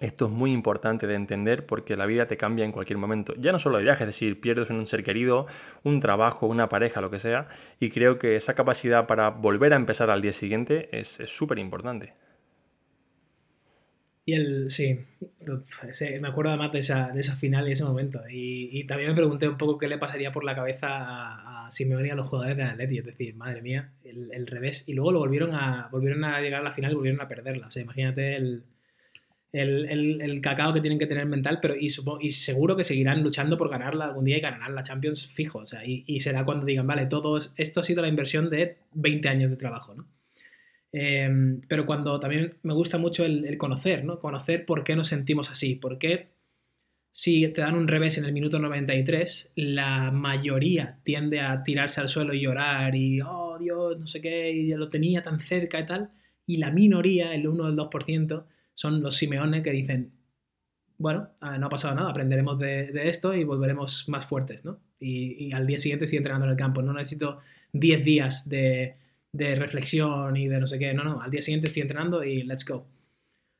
esto 0.00 0.26
es 0.26 0.30
muy 0.30 0.52
importante 0.52 1.06
de 1.06 1.14
entender 1.14 1.66
porque 1.66 1.96
la 1.96 2.06
vida 2.06 2.26
te 2.26 2.36
cambia 2.36 2.64
en 2.64 2.72
cualquier 2.72 2.98
momento. 2.98 3.34
Ya 3.36 3.52
no 3.52 3.58
solo 3.58 3.76
de 3.76 3.84
viaje, 3.84 4.04
es 4.04 4.08
decir, 4.08 4.40
pierdes 4.40 4.70
un 4.70 4.86
ser 4.86 5.02
querido, 5.02 5.46
un 5.82 6.00
trabajo, 6.00 6.46
una 6.46 6.68
pareja, 6.70 7.02
lo 7.02 7.10
que 7.10 7.18
sea. 7.18 7.48
Y 7.80 7.90
creo 7.90 8.18
que 8.18 8.36
esa 8.36 8.54
capacidad 8.54 9.06
para 9.06 9.28
volver 9.28 9.74
a 9.74 9.76
empezar 9.76 10.08
al 10.10 10.22
día 10.22 10.32
siguiente 10.32 10.88
es 10.92 11.20
súper 11.26 11.58
importante. 11.58 12.14
Y 14.30 14.34
el, 14.34 14.70
sí, 14.70 14.96
me 16.20 16.28
acuerdo 16.28 16.50
además 16.50 16.70
de 16.70 16.78
esa, 16.78 17.08
de 17.08 17.18
esa 17.18 17.34
final 17.34 17.68
y 17.68 17.72
ese 17.72 17.82
momento. 17.82 18.20
Y, 18.30 18.84
también 18.84 19.10
me 19.10 19.16
pregunté 19.16 19.48
un 19.48 19.58
poco 19.58 19.76
qué 19.76 19.88
le 19.88 19.98
pasaría 19.98 20.30
por 20.30 20.44
la 20.44 20.54
cabeza 20.54 20.86
a, 20.86 21.66
a 21.66 21.70
Simeone 21.72 22.06
y 22.06 22.10
a 22.12 22.14
los 22.14 22.28
jugadores 22.28 22.56
de 22.56 22.62
Atleti. 22.62 22.98
Es 22.98 23.06
decir, 23.06 23.34
madre 23.34 23.60
mía, 23.60 23.92
el, 24.04 24.46
revés. 24.46 24.88
Y 24.88 24.92
luego 24.92 25.10
lo 25.10 25.18
volvieron 25.18 25.52
a, 25.52 25.88
volvieron 25.90 26.22
a 26.22 26.40
llegar 26.40 26.60
a 26.60 26.62
la 26.62 26.70
final 26.70 26.92
y 26.92 26.94
volvieron 26.94 27.20
a 27.20 27.26
perderla. 27.26 27.66
O 27.66 27.70
sea, 27.72 27.82
imagínate 27.82 28.36
el, 28.36 28.62
el, 29.52 30.20
el, 30.22 30.40
cacao 30.40 30.72
que 30.72 30.80
tienen 30.80 31.00
que 31.00 31.08
tener 31.08 31.26
mental, 31.26 31.58
pero 31.60 31.74
y, 31.74 31.86
y, 32.20 32.30
seguro 32.30 32.76
que 32.76 32.84
seguirán 32.84 33.24
luchando 33.24 33.56
por 33.56 33.68
ganarla 33.68 34.04
algún 34.04 34.26
día 34.26 34.38
y 34.38 34.40
ganarán 34.40 34.76
la 34.76 34.84
Champions 34.84 35.26
fijo. 35.26 35.58
O 35.58 35.66
sea, 35.66 35.84
y, 35.84 36.04
y 36.06 36.20
será 36.20 36.44
cuando 36.44 36.66
digan, 36.66 36.86
vale, 36.86 37.06
todo 37.06 37.36
esto 37.56 37.80
ha 37.80 37.82
sido 37.82 38.00
la 38.00 38.08
inversión 38.08 38.48
de 38.48 38.76
20 38.92 39.28
años 39.28 39.50
de 39.50 39.56
trabajo, 39.56 39.92
¿no? 39.92 40.06
Em, 40.92 41.60
pero 41.68 41.86
cuando 41.86 42.18
también 42.18 42.50
me 42.62 42.74
gusta 42.74 42.98
mucho 42.98 43.24
el, 43.24 43.56
conocer, 43.58 44.04
¿no? 44.04 44.18
Conocer 44.18 44.66
por 44.66 44.82
qué 44.84 44.96
nos 44.96 45.08
sentimos 45.08 45.50
así, 45.50 45.76
por 45.76 45.98
qué 45.98 46.30
si 47.12 47.46
te 47.48 47.60
dan 47.60 47.74
un 47.74 47.88
revés 47.88 48.18
en 48.18 48.24
el 48.24 48.32
minuto 48.32 48.58
93, 48.58 49.52
la 49.56 50.10
mayoría 50.10 51.00
tiende 51.02 51.40
a 51.40 51.62
tirarse 51.64 52.00
al 52.00 52.08
suelo 52.08 52.34
y 52.34 52.40
llorar 52.40 52.94
y, 52.94 53.20
oh 53.20 53.58
Dios, 53.58 53.98
no 53.98 54.06
sé 54.06 54.20
qué, 54.20 54.50
y 54.52 54.70
lo 54.74 54.90
tenía 54.90 55.22
tan 55.22 55.40
cerca 55.40 55.80
y 55.80 55.86
tal, 55.86 56.10
y 56.46 56.58
la 56.58 56.70
minoría, 56.70 57.34
el 57.34 57.46
1 57.48 57.64
o 57.64 57.68
el 57.68 57.76
2%, 57.76 58.44
son 58.74 59.02
los 59.02 59.16
Simeones 59.16 59.62
que 59.62 59.72
dicen, 59.72 60.12
bueno, 60.98 61.30
ah, 61.40 61.58
no 61.58 61.66
ha 61.66 61.70
pasado 61.70 61.94
nada, 61.94 62.10
aprenderemos 62.10 62.58
de, 62.58 62.90
esto 63.08 63.34
y 63.34 63.44
volveremos 63.44 64.08
más 64.08 64.26
fuertes, 64.26 64.64
¿no? 64.64 64.80
Y, 65.00 65.52
al 65.52 65.66
día 65.66 65.78
siguiente 65.78 66.04
estoy 66.04 66.18
entrenando 66.18 66.46
en 66.46 66.52
el 66.52 66.58
campo, 66.58 66.82
no 66.82 66.92
necesito 66.92 67.40
10 67.72 68.04
días 68.04 68.48
de 68.48 68.96
de 69.32 69.54
reflexión 69.54 70.36
y 70.36 70.48
de 70.48 70.60
no 70.60 70.66
sé 70.66 70.78
qué. 70.78 70.94
No, 70.94 71.04
no, 71.04 71.20
al 71.20 71.30
día 71.30 71.42
siguiente 71.42 71.68
estoy 71.68 71.82
entrenando 71.82 72.24
y 72.24 72.42
let's 72.42 72.64
go. 72.64 72.86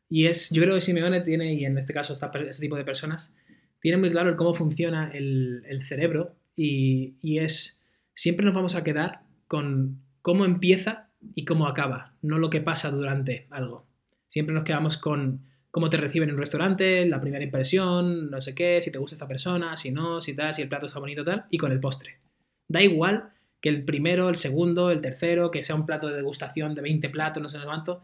Y 0.08 0.26
es, 0.26 0.50
yo 0.50 0.62
creo 0.62 0.74
que 0.74 0.80
Simeone 0.80 1.20
tiene, 1.20 1.54
y 1.54 1.64
en 1.64 1.78
este 1.78 1.94
caso 1.94 2.12
este 2.12 2.60
tipo 2.60 2.76
de 2.76 2.84
personas, 2.84 3.34
tiene 3.80 3.96
muy 3.96 4.10
claro 4.10 4.30
el 4.30 4.36
cómo 4.36 4.54
funciona 4.54 5.10
el, 5.12 5.82
cerebro 5.84 6.34
y, 6.56 7.14
y, 7.22 7.38
es, 7.38 7.80
siempre 8.14 8.44
nos 8.44 8.54
vamos 8.54 8.74
a 8.74 8.82
quedar 8.82 9.22
con 9.46 10.02
cómo 10.20 10.44
empieza 10.44 11.10
y 11.34 11.44
cómo 11.44 11.68
acaba, 11.68 12.14
no 12.22 12.38
lo 12.38 12.50
que 12.50 12.60
pasa 12.60 12.90
durante 12.90 13.46
algo. 13.50 13.86
Siempre 14.28 14.54
nos 14.54 14.64
quedamos 14.64 14.96
con 14.96 15.42
cómo 15.70 15.88
te 15.88 15.96
reciben 15.96 16.28
en 16.28 16.34
un 16.34 16.40
restaurante, 16.40 17.06
la 17.06 17.20
primera 17.20 17.44
impresión, 17.44 18.30
no 18.30 18.40
sé 18.40 18.54
qué, 18.54 18.82
si 18.82 18.90
te 18.90 18.98
gusta 18.98 19.14
esta 19.14 19.28
persona, 19.28 19.76
si 19.76 19.92
no, 19.92 20.20
si 20.20 20.34
tal, 20.34 20.52
si 20.52 20.62
el 20.62 20.68
plato 20.68 20.86
está 20.86 20.98
bonito 20.98 21.24
tal, 21.24 21.46
y 21.50 21.58
con 21.58 21.72
el 21.72 21.80
postre. 21.80 22.18
Da 22.68 22.82
igual 22.82 23.30
que 23.60 23.68
el 23.68 23.84
primero, 23.84 24.28
el 24.28 24.36
segundo, 24.36 24.90
el 24.90 25.00
tercero, 25.00 25.50
que 25.50 25.64
sea 25.64 25.76
un 25.76 25.86
plato 25.86 26.08
de 26.08 26.16
degustación 26.16 26.74
de 26.74 26.82
20 26.82 27.08
platos, 27.10 27.42
no 27.42 27.48
sé 27.48 27.58
cuánto. 27.64 28.02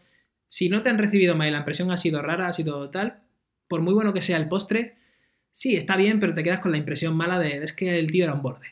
Si 0.49 0.69
no 0.69 0.83
te 0.83 0.91
han 0.91 0.99
recibido 0.99 1.35
mal 1.35 1.49
y 1.49 1.51
la 1.51 1.59
impresión 1.59 1.91
ha 1.91 1.97
sido 1.97 2.23
rara, 2.23 2.49
ha 2.49 2.53
sido 2.53 2.91
tal, 2.91 3.21
por 3.69 3.81
muy 3.81 3.95
bueno 3.95 4.13
que 4.13 4.23
sea 4.23 4.37
el 4.37 4.49
postre, 4.49 4.97
sí, 5.51 5.77
está 5.77 5.97
bien, 5.97 6.21
pero 6.21 6.35
te 6.35 6.45
quedas 6.45 6.61
con 6.61 6.73
la 6.73 6.79
impresión 6.79 7.17
mala 7.17 7.39
de 7.39 7.63
es 7.63 7.73
que 7.73 7.99
el 7.99 8.11
tío 8.11 8.25
era 8.25 8.35
un 8.35 8.43
borde. 8.43 8.69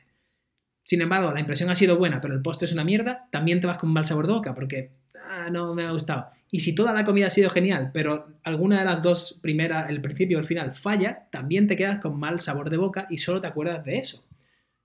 Sin 0.85 1.01
embargo, 1.01 1.33
la 1.33 1.41
impresión 1.41 1.71
ha 1.71 1.75
sido 1.75 1.97
buena, 1.97 2.21
pero 2.21 2.35
el 2.35 2.43
postre 2.43 2.67
es 2.67 2.73
una 2.73 2.85
mierda, 2.85 3.29
también 3.33 3.61
te 3.61 3.67
vas 3.67 3.79
con 3.79 3.91
mal 3.91 4.05
sabor 4.05 4.27
de 4.27 4.35
boca, 4.35 4.55
porque 4.55 4.91
ah, 5.29 5.49
no 5.51 5.75
me 5.75 5.87
ha 5.87 5.91
gustado. 5.93 6.29
Y 6.51 6.61
si 6.61 6.75
toda 6.75 6.93
la 6.93 7.05
comida 7.05 7.27
ha 7.27 7.31
sido 7.31 7.51
genial, 7.51 7.91
pero 7.93 8.29
alguna 8.45 8.79
de 8.79 8.85
las 8.85 9.03
dos 9.03 9.39
primeras, 9.43 9.89
el 9.89 10.03
principio 10.03 10.37
o 10.37 10.41
el 10.41 10.47
final, 10.47 10.75
falla, 10.75 11.27
también 11.33 11.67
te 11.67 11.77
quedas 11.77 11.99
con 11.99 12.21
mal 12.21 12.39
sabor 12.39 12.71
de 12.71 12.77
boca 12.77 13.07
y 13.11 13.17
solo 13.17 13.41
te 13.41 13.47
acuerdas 13.47 13.85
de 13.85 13.97
eso. 13.97 14.25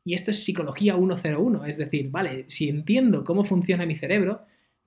Y 0.03 0.13
esto 0.13 0.31
es 0.31 0.43
psicología 0.43 0.95
101, 0.95 1.65
es 1.65 1.77
decir, 1.77 2.09
vale, 2.09 2.45
si 2.47 2.69
entiendo 2.69 3.23
cómo 3.23 3.43
funciona 3.43 3.85
mi 3.85 3.95
cerebro, 3.95 4.41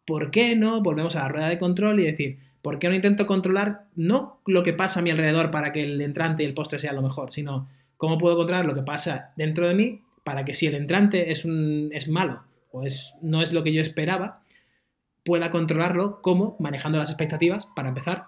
¿por 0.07 0.31
qué 0.31 0.57
no 0.57 0.83
volvemos 0.83 1.17
a 1.17 1.23
la 1.23 1.29
rueda 1.29 1.49
de 1.49 1.59
control 1.59 2.01
y 2.01 2.05
decir, 2.05 2.39
¿por 2.63 2.79
qué 2.79 2.89
no 2.89 2.95
intento 2.95 3.27
controlar 3.27 3.87
no 3.95 4.41
lo 4.47 4.63
que 4.63 4.73
pasa 4.73 5.01
a 5.01 5.03
mi 5.03 5.11
alrededor 5.11 5.51
para 5.51 5.73
que 5.73 5.83
el 5.83 6.01
entrante 6.01 6.43
y 6.43 6.47
el 6.47 6.55
postre 6.55 6.79
sea 6.79 6.93
lo 6.93 7.03
mejor, 7.03 7.33
sino 7.33 7.69
cómo 7.97 8.19
puedo 8.19 8.37
controlar 8.37 8.65
lo 8.65 8.75
que 8.75 8.83
pasa 8.83 9.33
dentro 9.37 9.69
de 9.69 9.75
mí 9.75 10.03
para 10.25 10.45
que 10.45 10.55
si 10.55 10.67
el 10.67 10.75
entrante 10.75 11.31
es, 11.31 11.45
un, 11.45 11.91
es 11.93 12.09
malo 12.09 12.45
o 12.71 12.85
es, 12.85 13.15
no 13.23 13.43
es 13.43 13.53
lo 13.53 13.63
que 13.63 13.73
yo 13.73 13.83
esperaba, 13.83 14.43
pueda 15.25 15.51
controlarlo 15.51 16.21
como 16.23 16.57
manejando 16.59 16.99
las 16.99 17.11
expectativas 17.11 17.67
para 17.67 17.89
empezar. 17.89 18.25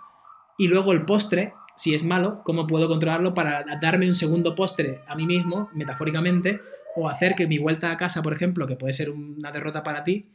Y 0.59 0.69
luego 0.69 0.93
el 0.93 1.05
postre, 1.05 1.55
si 1.77 1.95
es 1.95 2.03
malo, 2.03 2.43
cómo 2.45 2.67
puedo 2.67 2.89
controlarlo 2.89 3.35
para 3.35 3.65
darme 3.81 4.09
un 4.09 4.15
segundo 4.15 4.55
postre 4.55 5.01
a 5.07 5.17
mí 5.17 5.27
mismo, 5.27 5.71
metafóricamente, 5.73 6.61
o 6.97 7.09
hacer 7.09 7.35
que 7.35 7.47
mi 7.47 7.59
vuelta 7.59 7.91
a 7.91 7.97
casa, 7.97 8.23
por 8.23 8.33
ejemplo, 8.33 8.67
que 8.67 8.77
puede 8.77 8.93
ser 8.93 9.11
una 9.11 9.51
derrota 9.51 9.83
para 9.83 10.05
ti, 10.05 10.31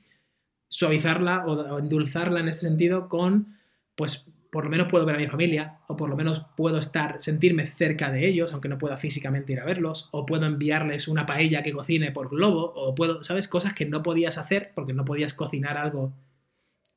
suavizarla 0.68 1.46
o, 1.46 1.80
endulzarla 1.80 2.42
en 2.42 2.50
ese 2.50 2.62
sentido 2.62 3.10
con, 3.10 3.58
pues, 3.96 4.26
por 4.52 4.64
lo 4.66 4.70
menos 4.70 4.88
puedo 4.90 5.06
ver 5.06 5.16
a 5.16 5.20
mi 5.20 5.28
familia, 5.28 5.80
o 5.88 5.96
por 5.96 6.10
lo 6.10 6.16
menos 6.16 6.46
puedo 6.58 6.80
estar, 6.80 7.22
sentirme 7.22 7.68
cerca 7.68 8.12
de 8.12 8.28
ellos, 8.28 8.52
aunque 8.52 8.68
no 8.70 8.78
pueda 8.78 8.98
físicamente 8.98 9.54
ir 9.54 9.60
a 9.60 9.66
verlos, 9.66 10.10
o 10.12 10.26
puedo 10.26 10.46
enviarles 10.46 11.08
una 11.08 11.26
paella 11.26 11.64
que 11.64 11.72
cocine 11.72 12.12
por 12.12 12.30
globo, 12.30 12.74
o 12.76 12.96
puedo, 12.96 13.24
¿sabes? 13.24 13.48
Cosas 13.48 13.74
que 13.74 13.86
no 13.86 14.04
podías 14.04 14.38
hacer 14.38 14.72
porque 14.76 14.94
no 14.94 15.06
podías 15.06 15.34
cocinar 15.34 15.78
algo 15.78 16.14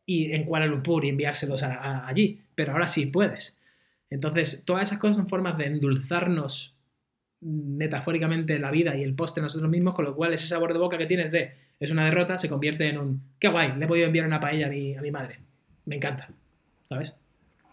y 0.07 0.33
en 0.33 0.45
Kuala 0.45 0.67
Lumpur 0.67 1.05
y 1.05 1.11
enviárselos 1.11 1.63
allí, 1.63 2.41
pero 2.55 2.73
ahora 2.73 2.89
sí 2.89 3.07
puedes. 3.07 3.57
Entonces, 4.13 4.65
todas 4.67 4.89
esas 4.89 4.99
cosas 4.99 5.17
son 5.17 5.29
formas 5.29 5.57
de 5.57 5.67
endulzarnos 5.67 6.77
metafóricamente 7.41 8.59
la 8.59 8.71
vida 8.71 8.95
y 8.95 9.03
el 9.03 9.15
postre 9.15 9.43
nosotros 9.43 9.71
mismos, 9.71 9.95
con 9.95 10.05
lo 10.05 10.15
cual 10.15 10.35
ese 10.35 10.47
sabor 10.47 10.73
de 10.73 10.79
boca 10.79 10.99
que 10.99 11.07
tienes 11.07 11.33
de 11.33 11.55
es 11.81 11.91
una 11.91 12.05
derrota 12.05 12.39
se 12.39 12.49
convierte 12.49 12.89
en 12.89 12.99
un 12.99 13.23
qué 13.39 13.49
guay, 13.49 13.73
le 13.77 13.85
he 13.85 13.89
podido 13.89 14.07
enviar 14.07 14.27
una 14.27 14.39
paella 14.39 14.67
a 14.67 14.71
mi, 14.71 14.95
a 14.95 15.03
mi 15.03 15.11
madre. 15.11 15.41
Me 15.87 15.97
encanta, 15.97 16.29
¿sabes? 16.89 17.19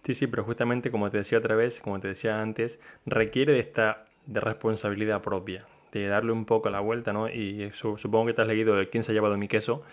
Sí, 0.04 0.16
sí, 0.16 0.28
pero 0.28 0.44
justamente 0.46 0.90
como 0.92 1.12
te 1.12 1.18
decía 1.18 1.38
otra 1.38 1.56
vez, 1.56 1.82
como 1.82 2.00
te 2.00 2.08
decía 2.08 2.42
antes, 2.42 2.80
requiere 3.06 3.54
de 3.54 3.60
esta 3.60 4.06
de 4.26 4.40
responsabilidad 4.40 5.22
propia, 5.22 5.66
de 5.92 6.08
darle 6.08 6.32
un 6.32 6.46
poco 6.46 6.70
la 6.70 6.80
vuelta, 6.80 7.12
¿no? 7.12 7.30
Y 7.30 7.70
supongo 7.74 8.28
que 8.28 8.34
te 8.34 8.42
has 8.42 8.48
leído 8.48 8.76
¿Quién 8.90 9.04
se 9.04 9.12
ha 9.12 9.14
llevado 9.14 9.38
mi 9.38 9.50
queso? 9.50 9.84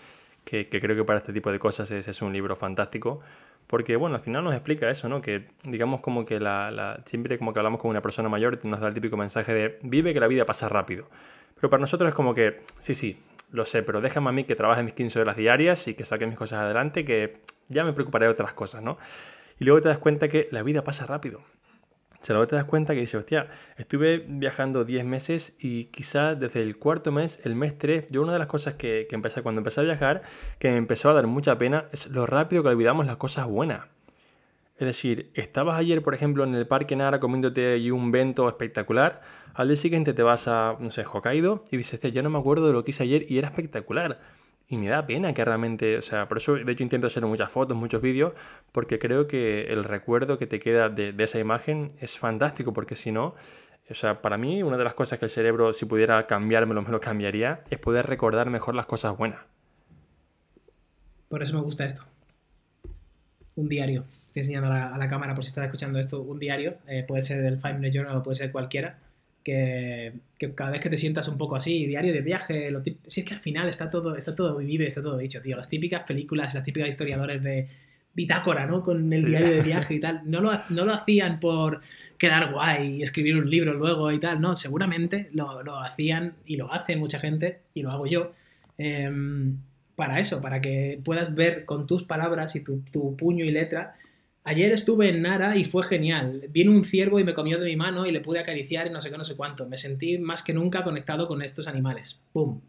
Que, 0.49 0.69
creo 0.69 0.95
que 0.95 1.03
para 1.03 1.19
este 1.19 1.33
tipo 1.33 1.51
de 1.51 1.59
cosas 1.59 1.91
es, 1.91 2.21
un 2.21 2.31
libro 2.31 2.55
fantástico, 2.55 3.19
porque, 3.67 3.97
bueno, 3.97 4.15
al 4.15 4.21
final 4.21 4.45
nos 4.45 4.53
explica 4.53 4.89
eso, 4.89 5.09
¿no? 5.09 5.21
Que 5.21 5.47
digamos 5.65 5.99
como 5.99 6.23
que 6.23 6.39
la, 6.39 6.71
la, 6.71 7.03
siempre 7.05 7.37
como 7.37 7.51
que 7.51 7.59
hablamos 7.59 7.81
con 7.81 7.91
una 7.91 8.01
persona 8.01 8.29
mayor 8.29 8.63
nos 8.63 8.79
da 8.79 8.87
el 8.87 8.93
típico 8.93 9.17
mensaje 9.17 9.53
de 9.53 9.77
vive 9.81 10.13
que 10.13 10.21
la 10.21 10.27
vida 10.27 10.45
pasa 10.45 10.69
rápido. 10.69 11.09
Pero 11.55 11.69
para 11.69 11.81
nosotros 11.81 12.07
es 12.07 12.15
como 12.15 12.33
que, 12.33 12.61
sí, 12.79 12.95
sí, 12.95 13.19
lo 13.51 13.65
sé, 13.65 13.83
pero 13.83 13.99
déjame 13.99 14.29
a 14.29 14.31
mí 14.31 14.45
que 14.45 14.55
trabaje 14.55 14.83
mis 14.83 14.93
15 14.93 15.19
horas 15.19 15.35
diarias 15.35 15.85
y 15.89 15.95
que 15.95 16.05
saque 16.05 16.25
mis 16.25 16.37
cosas 16.37 16.59
adelante, 16.59 17.03
que 17.03 17.41
ya 17.67 17.83
me 17.83 17.91
preocuparé 17.91 18.25
de 18.25 18.31
otras 18.31 18.53
cosas, 18.53 18.81
¿no? 18.81 18.97
Y 19.59 19.65
luego 19.65 19.81
te 19.81 19.89
das 19.89 19.97
cuenta 19.97 20.29
que 20.29 20.47
la 20.51 20.63
vida 20.63 20.83
pasa 20.83 21.05
rápido. 21.05 21.41
Sea, 22.27 22.45
te 22.45 22.57
das 22.57 22.65
cuenta 22.65 22.93
que 22.93 22.99
dices, 22.99 23.15
hostia, 23.15 23.47
estuve 23.77 24.25
viajando 24.27 24.83
10 24.83 25.05
meses 25.05 25.55
y 25.59 25.85
quizá 25.85 26.35
desde 26.35 26.59
el 26.59 26.77
cuarto 26.77 27.09
mes, 27.09 27.39
el 27.45 27.55
mes 27.55 27.77
3, 27.77 28.07
yo 28.09 28.21
una 28.21 28.33
de 28.33 28.39
las 28.39 28.49
cosas 28.49 28.73
que, 28.73 29.07
que 29.09 29.15
empecé 29.15 29.41
cuando 29.41 29.61
empecé 29.61 29.79
a 29.79 29.83
viajar, 29.83 30.23
que 30.59 30.69
me 30.69 30.75
empezó 30.75 31.09
a 31.09 31.13
dar 31.13 31.25
mucha 31.25 31.57
pena, 31.57 31.85
es 31.93 32.07
lo 32.07 32.25
rápido 32.25 32.63
que 32.63 32.69
olvidamos 32.69 33.05
las 33.05 33.15
cosas 33.15 33.47
buenas. 33.47 33.85
Es 34.77 34.87
decir, 34.87 35.31
estabas 35.35 35.79
ayer, 35.79 36.03
por 36.03 36.13
ejemplo, 36.13 36.43
en 36.43 36.53
el 36.53 36.67
Parque 36.67 36.97
Nara 36.97 37.21
comiéndote 37.21 37.75
ahí 37.75 37.91
un 37.91 38.11
vento 38.11 38.49
espectacular, 38.49 39.21
al 39.53 39.69
día 39.69 39.77
siguiente 39.77 40.13
te 40.13 40.21
vas 40.21 40.49
a, 40.49 40.75
no 40.79 40.91
sé, 40.91 41.05
Hokkaido 41.05 41.63
y 41.71 41.77
dices, 41.77 42.01
ya 42.11 42.21
no 42.23 42.29
me 42.29 42.39
acuerdo 42.39 42.67
de 42.67 42.73
lo 42.73 42.83
que 42.83 42.91
hice 42.91 43.03
ayer 43.03 43.25
y 43.29 43.37
era 43.37 43.47
espectacular. 43.47 44.19
Y 44.69 44.77
me 44.77 44.89
da 44.89 45.05
pena 45.05 45.33
que 45.33 45.45
realmente, 45.45 45.97
o 45.97 46.01
sea, 46.01 46.27
por 46.27 46.37
eso 46.37 46.55
de 46.55 46.69
hecho 46.71 46.83
intento 46.83 47.07
hacer 47.07 47.25
muchas 47.25 47.49
fotos, 47.49 47.77
muchos 47.77 48.01
vídeos, 48.01 48.33
porque 48.73 48.99
creo 48.99 49.25
que 49.25 49.67
el 49.69 49.85
recuerdo 49.85 50.37
que 50.37 50.45
te 50.45 50.59
queda 50.59 50.89
de, 50.89 51.15
esa 51.19 51.39
imagen 51.39 51.87
es 52.01 52.17
fantástico, 52.17 52.73
porque 52.73 52.97
si 52.97 53.13
no, 53.13 53.35
o 53.89 53.93
sea, 53.93 54.21
para 54.21 54.37
mí 54.37 54.63
una 54.63 54.75
de 54.75 54.83
las 54.83 54.93
cosas 54.93 55.19
que 55.19 55.25
el 55.25 55.31
cerebro, 55.31 55.71
si 55.71 55.85
pudiera 55.85 56.27
cambiármelo, 56.27 56.81
me 56.81 56.89
lo 56.89 56.99
cambiaría, 56.99 57.63
es 57.69 57.79
poder 57.79 58.07
recordar 58.07 58.49
mejor 58.49 58.75
las 58.75 58.85
cosas 58.85 59.15
buenas. 59.17 59.39
Por 61.29 61.41
eso 61.41 61.55
me 61.55 61.61
gusta 61.61 61.85
esto. 61.85 62.03
Un 63.55 63.69
diario. 63.69 64.03
Estoy 64.27 64.41
enseñando 64.41 64.71
a 64.71 64.97
la, 64.97 65.09
cámara 65.09 65.33
por 65.33 65.45
si 65.45 65.49
estás 65.49 65.65
escuchando 65.65 65.97
esto, 65.97 66.21
un 66.21 66.39
diario. 66.39 66.75
Eh, 66.87 67.05
puede 67.07 67.21
ser 67.21 67.41
del 67.41 67.57
Five 67.57 67.75
Minute 67.75 67.97
Journal 67.97 68.17
o 68.17 68.23
puede 68.23 68.35
ser 68.35 68.51
cualquiera 68.51 68.97
que, 69.47 70.11
cada 70.55 70.71
vez 70.71 70.81
que 70.81 70.89
te 70.89 70.97
sientas 70.97 71.29
un 71.29 71.37
poco 71.37 71.55
así, 71.55 71.85
diario 71.85 72.11
de 72.11 72.19
viaje, 72.19 72.69
lo 72.69 72.83
si 72.83 73.21
es 73.21 73.25
que 73.25 73.33
al 73.33 73.39
final 73.39 73.69
está 73.69 73.89
todo, 73.89 74.17
está 74.17 74.35
todo 74.35 74.57
vivido 74.57 74.83
y 74.83 74.87
está 74.87 75.01
todo 75.01 75.17
dicho, 75.17 75.41
tío. 75.41 75.55
Las 75.55 75.69
típicas 75.69 76.03
películas, 76.03 76.53
las 76.53 76.65
típicas 76.65 76.89
historiadores 76.89 77.41
de 77.41 77.69
bitácora, 78.13 78.67
¿no? 78.67 78.83
Con 78.83 79.11
el 79.13 79.23
diario 79.23 79.49
de 79.49 79.61
viaje 79.61 79.93
y 79.95 79.99
tal. 80.01 80.21
No 80.25 80.41
lo, 80.41 80.51
no 80.69 80.83
lo 80.83 80.93
hacían 80.93 81.39
por 81.39 81.79
quedar 82.17 82.51
guay 82.51 82.97
y 82.97 83.03
escribir 83.03 83.37
un 83.37 83.49
libro 83.49 83.73
luego 83.73 84.11
y 84.11 84.19
tal, 84.19 84.41
no, 84.41 84.55
seguramente 84.55 85.29
lo, 85.31 85.63
lo 85.63 85.79
hacían 85.79 86.33
y 86.45 86.57
lo 86.57 86.73
hace 86.73 86.97
mucha 86.97 87.19
gente 87.19 87.59
y 87.73 87.83
lo 87.83 87.91
hago 87.91 88.05
yo. 88.05 88.33
Em, 88.77 89.59
para 89.95 90.19
eso, 90.19 90.41
para 90.41 90.59
que 90.59 90.99
puedas 91.05 91.33
ver 91.35 91.63
con 91.63 91.87
tus 91.87 92.03
palabras 92.03 92.55
y 92.57 92.63
tu, 92.63 92.81
tu 92.91 93.15
puño 93.15 93.45
y 93.45 93.51
letra 93.51 93.95
Ayer 94.47 94.71
estuve 94.71 95.09
en 95.09 95.23
Nara 95.23 95.57
y 95.57 95.65
fue 95.65 95.83
genial. 95.83 96.45
Vino 96.51 96.71
un 96.71 96.85
ciervo 96.85 97.19
y 97.19 97.25
me 97.25 97.33
comió 97.33 97.59
de 97.59 97.65
mi 97.65 97.75
mano 97.75 98.05
y 98.05 98.13
le 98.13 98.21
pude 98.21 98.39
acariciar 98.39 98.87
y 98.87 98.89
no 98.89 99.01
sé 99.01 99.11
qué, 99.11 99.17
no 99.17 99.25
sé 99.25 99.35
cuánto. 99.35 99.67
Me 99.67 99.77
sentí 99.77 100.17
más 100.19 100.41
que 100.41 100.53
nunca 100.53 100.85
conectado 100.85 101.27
con 101.27 101.41
estos 101.41 101.67
animales. 101.67 102.21
¡Pum! 102.31 102.61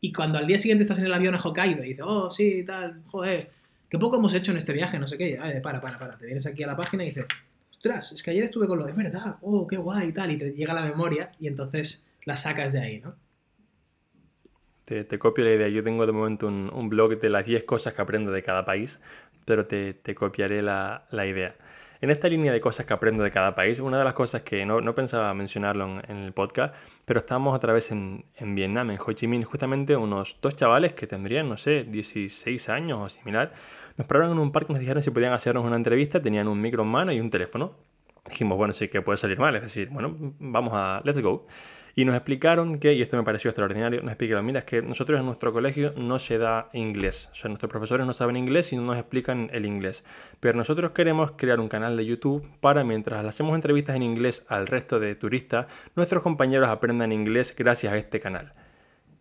Y 0.00 0.10
cuando 0.10 0.38
al 0.38 0.46
día 0.46 0.58
siguiente 0.58 0.84
estás 0.84 1.00
en 1.00 1.04
el 1.04 1.12
avión 1.12 1.34
a 1.34 1.38
Hokkaido 1.38 1.84
y 1.84 1.88
dices, 1.88 2.04
oh, 2.08 2.30
sí, 2.30 2.64
tal, 2.64 3.02
joder, 3.08 3.50
qué 3.90 3.98
poco 3.98 4.16
hemos 4.16 4.32
hecho 4.32 4.52
en 4.52 4.56
este 4.56 4.72
viaje, 4.72 4.98
no 4.98 5.06
sé 5.06 5.18
qué. 5.18 5.38
para, 5.62 5.82
para, 5.82 5.98
para. 5.98 6.16
Te 6.16 6.24
vienes 6.24 6.46
aquí 6.46 6.62
a 6.62 6.66
la 6.66 6.76
página 6.78 7.04
y 7.04 7.08
dices, 7.08 7.26
ostras, 7.72 8.10
es 8.12 8.22
que 8.22 8.30
ayer 8.30 8.44
estuve 8.44 8.66
con 8.66 8.78
lo, 8.78 8.88
es 8.88 8.96
verdad, 8.96 9.36
oh, 9.42 9.66
qué 9.66 9.76
guay 9.76 10.08
y 10.08 10.12
tal. 10.14 10.32
Y 10.32 10.38
te 10.38 10.50
llega 10.54 10.72
la 10.72 10.86
memoria 10.86 11.32
y 11.38 11.48
entonces 11.48 12.06
la 12.24 12.36
sacas 12.36 12.72
de 12.72 12.80
ahí, 12.80 13.00
¿no? 13.00 13.14
Te, 14.86 15.18
copio 15.18 15.44
la 15.44 15.52
idea. 15.52 15.68
Yo 15.68 15.84
tengo 15.84 16.06
de 16.06 16.12
momento 16.12 16.46
un, 16.46 16.70
un 16.72 16.88
blog 16.88 17.20
de 17.20 17.28
las 17.28 17.44
10 17.44 17.64
cosas 17.64 17.92
que 17.92 18.00
aprendo 18.00 18.32
de 18.32 18.42
cada 18.42 18.64
país 18.64 18.98
pero 19.48 19.66
te, 19.66 20.14
copiaré 20.14 20.60
la, 20.60 21.06
idea. 21.10 21.56
En 22.02 22.10
esta 22.10 22.28
línea 22.28 22.52
de 22.52 22.60
cosas 22.60 22.84
que 22.84 22.92
aprendo 22.92 23.24
de 23.24 23.30
cada 23.30 23.54
país, 23.54 23.78
una 23.78 23.98
de 23.98 24.04
las 24.04 24.12
cosas 24.12 24.42
que 24.42 24.66
no, 24.66 24.94
pensaba 24.94 25.32
mencionarlo 25.32 26.02
en, 26.06 26.16
el 26.18 26.32
podcast, 26.32 26.74
pero 27.06 27.20
estábamos 27.20 27.56
otra 27.56 27.72
vez 27.72 27.90
en, 27.90 28.24
Vietnam, 28.54 28.90
en 28.90 28.98
Ho 28.98 29.12
Chi 29.14 29.26
Minh, 29.26 29.44
justamente 29.44 29.96
unos 29.96 30.36
dos 30.42 30.54
chavales 30.54 30.92
que 30.92 31.06
tendrían, 31.06 31.48
no 31.48 31.56
sé, 31.56 31.84
16 31.84 32.68
años 32.68 32.98
o 33.00 33.08
similar, 33.08 33.54
nos 33.96 34.06
pararon 34.06 34.32
en 34.32 34.38
un 34.38 34.52
parque 34.52 34.72
y 34.72 34.74
nos 34.74 34.80
dijeron 34.80 35.02
si 35.02 35.10
podían 35.10 35.32
hacernos 35.32 35.64
una 35.64 35.76
entrevista, 35.76 36.20
tenían 36.20 36.46
un 36.46 36.60
micro 36.60 36.82
en 36.82 36.90
mano 36.90 37.10
y 37.10 37.18
un 37.18 37.30
teléfono. 37.30 37.72
Dijimos, 38.28 38.58
bueno, 38.58 38.74
sí 38.74 38.88
que 38.88 39.00
puede 39.00 39.16
salir 39.16 39.38
mal, 39.38 39.56
es 39.56 39.62
decir, 39.62 39.88
bueno, 39.88 40.14
vamos 40.38 40.74
a, 40.74 41.00
let's 41.06 41.22
go. 41.22 41.46
Y 41.98 42.04
nos 42.04 42.14
explicaron 42.14 42.78
que, 42.78 42.92
y 42.92 43.02
esto 43.02 43.16
me 43.16 43.24
pareció 43.24 43.50
extraordinario, 43.50 44.00
nos 44.02 44.12
explicaron, 44.12 44.46
mira, 44.46 44.60
es 44.60 44.64
que 44.64 44.82
nosotros 44.82 45.18
en 45.18 45.26
nuestro 45.26 45.52
colegio 45.52 45.92
no 45.96 46.20
se 46.20 46.38
da 46.38 46.68
inglés. 46.72 47.28
O 47.32 47.34
sea, 47.34 47.48
nuestros 47.48 47.68
profesores 47.68 48.06
no 48.06 48.12
saben 48.12 48.36
inglés 48.36 48.72
y 48.72 48.76
no 48.76 48.82
nos 48.82 48.98
explican 48.98 49.50
el 49.52 49.66
inglés. 49.66 50.04
Pero 50.38 50.56
nosotros 50.56 50.92
queremos 50.92 51.32
crear 51.32 51.58
un 51.58 51.68
canal 51.68 51.96
de 51.96 52.06
YouTube 52.06 52.48
para 52.60 52.84
mientras 52.84 53.26
hacemos 53.26 53.56
entrevistas 53.56 53.96
en 53.96 54.04
inglés 54.04 54.46
al 54.48 54.68
resto 54.68 55.00
de 55.00 55.16
turistas, 55.16 55.66
nuestros 55.96 56.22
compañeros 56.22 56.68
aprendan 56.68 57.10
inglés 57.10 57.52
gracias 57.58 57.92
a 57.92 57.96
este 57.96 58.20
canal. 58.20 58.52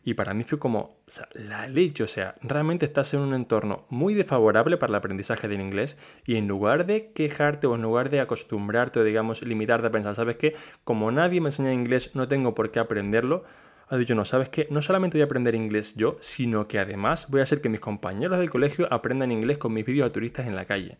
Y 0.08 0.14
para 0.14 0.34
mí 0.34 0.44
fue 0.44 0.58
como, 0.58 0.80
o 1.06 1.12
sea, 1.12 1.28
la 1.34 1.68
leche, 1.68 2.02
o 2.02 2.08
sea, 2.08 2.36
realmente 2.42 2.86
estás 2.86 3.14
en 3.14 3.20
un 3.20 3.34
entorno 3.34 3.84
muy 3.90 4.14
desfavorable 4.14 4.78
para 4.78 4.92
el 4.92 4.96
aprendizaje 4.96 5.50
del 5.50 5.60
inglés 5.60 5.98
y 6.26 6.38
en 6.38 6.48
lugar 6.48 6.86
de 6.86 7.12
quejarte 7.12 7.68
o 7.68 7.76
en 7.76 7.82
lugar 7.82 8.10
de 8.10 8.22
acostumbrarte 8.22 9.02
o 9.02 9.04
digamos 9.04 9.42
limitarte 9.42 9.88
a 9.88 9.92
pensar, 9.92 10.16
¿sabes 10.16 10.38
qué? 10.38 10.56
Como 10.86 11.12
nadie 11.12 11.42
me 11.42 11.50
enseña 11.50 11.74
inglés, 11.74 12.12
no 12.14 12.30
tengo 12.30 12.56
por 12.56 12.72
qué 12.72 12.80
aprenderlo. 12.80 13.44
Ha 13.90 13.98
dicho, 13.98 14.16
no, 14.16 14.24
¿sabes 14.24 14.48
qué? 14.48 14.66
No 14.70 14.82
solamente 14.82 15.18
voy 15.18 15.24
a 15.24 15.26
aprender 15.26 15.56
inglés 15.56 15.94
yo, 15.98 16.16
sino 16.22 16.70
que 16.70 16.80
además 16.80 17.28
voy 17.30 17.42
a 17.42 17.44
hacer 17.44 17.60
que 17.60 17.68
mis 17.68 17.82
compañeros 17.82 18.40
del 18.40 18.50
colegio 18.50 18.88
aprendan 18.90 19.34
inglés 19.34 19.58
con 19.58 19.74
mis 19.74 19.86
vídeos 19.86 20.10
a 20.10 20.14
turistas 20.14 20.48
en 20.48 20.56
la 20.56 20.64
calle. 20.64 20.98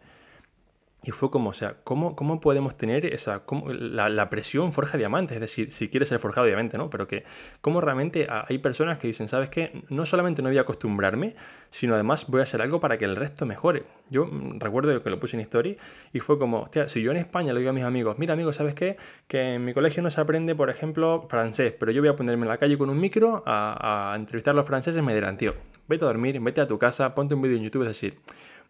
Y 1.04 1.12
fue 1.12 1.30
como, 1.30 1.52
o 1.52 1.54
sea, 1.54 1.76
¿cómo, 1.84 2.16
cómo 2.16 2.42
podemos 2.42 2.76
tener 2.76 3.06
esa, 3.06 3.44
la, 3.70 4.30
presión 4.30 4.74
forja 4.74 4.98
diamantes? 4.98 5.36
Es 5.36 5.42
decir, 5.42 5.72
si 5.72 5.90
quieres 5.90 6.10
ser 6.10 6.18
forjado, 6.18 6.46
obviamente, 6.46 6.78
¿no? 6.78 6.90
Pero 6.90 7.08
que, 7.08 7.24
¿cómo 7.62 7.82
realmente 7.82 8.28
hay 8.30 8.58
personas 8.58 8.98
que 8.98 9.08
dicen, 9.08 9.28
¿sabes 9.28 9.50
qué? 9.50 9.84
No 9.90 10.06
solamente 10.08 10.42
no 10.42 10.50
voy 10.50 10.58
a 10.58 10.62
acostumbrarme, 10.62 11.36
sino 11.70 11.94
además 11.94 12.26
voy 12.28 12.42
a 12.42 12.44
hacer 12.44 12.62
algo 12.62 12.80
para 12.80 12.98
que 12.98 13.06
el 13.06 13.16
resto 13.16 13.46
mejore. 13.46 13.84
Yo 14.10 14.26
mm, 14.26 14.60
recuerdo 14.60 15.02
que 15.04 15.10
lo 15.10 15.20
puse 15.20 15.38
en 15.38 15.42
Story 15.42 15.78
y 16.14 16.20
fue 16.20 16.40
como, 16.40 16.70
si 16.88 17.02
yo 17.04 17.12
en 17.12 17.18
España 17.18 17.54
le 17.54 17.60
digo 17.60 17.70
a 17.70 17.74
mis 17.74 17.84
amigos, 17.84 18.18
mira, 18.18 18.34
amigos, 18.34 18.56
¿sabes 18.56 18.74
qué? 18.74 18.98
Que 19.28 19.54
en 19.54 19.66
mi 19.66 19.74
colegio 19.74 20.02
no 20.02 20.10
se 20.10 20.20
aprende, 20.20 20.56
por 20.56 20.72
ejemplo, 20.72 21.28
francés, 21.30 21.74
pero 21.80 21.92
yo 21.92 22.02
voy 22.02 22.10
a 22.10 22.16
ponerme 22.16 22.44
en 22.44 22.50
la 22.50 22.58
calle 22.58 22.76
con 22.76 22.90
un 22.90 23.00
micro 23.00 23.44
a, 23.46 24.14
a 24.14 24.16
entrevistar 24.16 24.54
a 24.54 24.56
los 24.56 24.66
franceses, 24.66 25.04
me 25.04 25.14
dirán, 25.14 25.38
tío, 25.38 25.54
vete 25.88 26.04
a 26.06 26.08
dormir, 26.08 26.40
vete 26.42 26.60
a 26.60 26.68
tu 26.68 26.80
casa, 26.80 27.14
ponte 27.14 27.36
un 27.36 27.42
vídeo 27.44 27.58
en 27.58 27.64
YouTube, 27.64 27.84
es 27.84 27.90
decir, 27.90 28.18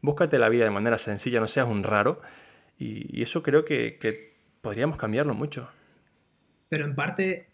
búscate 0.01 0.39
la 0.39 0.49
vida 0.49 0.65
de 0.65 0.71
manera 0.71 0.97
sencilla, 0.97 1.39
no 1.39 1.47
seas 1.47 1.67
un 1.67 1.83
raro. 1.83 2.21
Y, 2.77 3.21
eso 3.21 3.43
creo 3.43 3.65
que, 3.65 4.35
podríamos 4.61 4.97
cambiarlo 4.97 5.33
mucho. 5.33 5.69
Pero 6.69 6.85
en 6.85 6.95
parte 6.95 7.47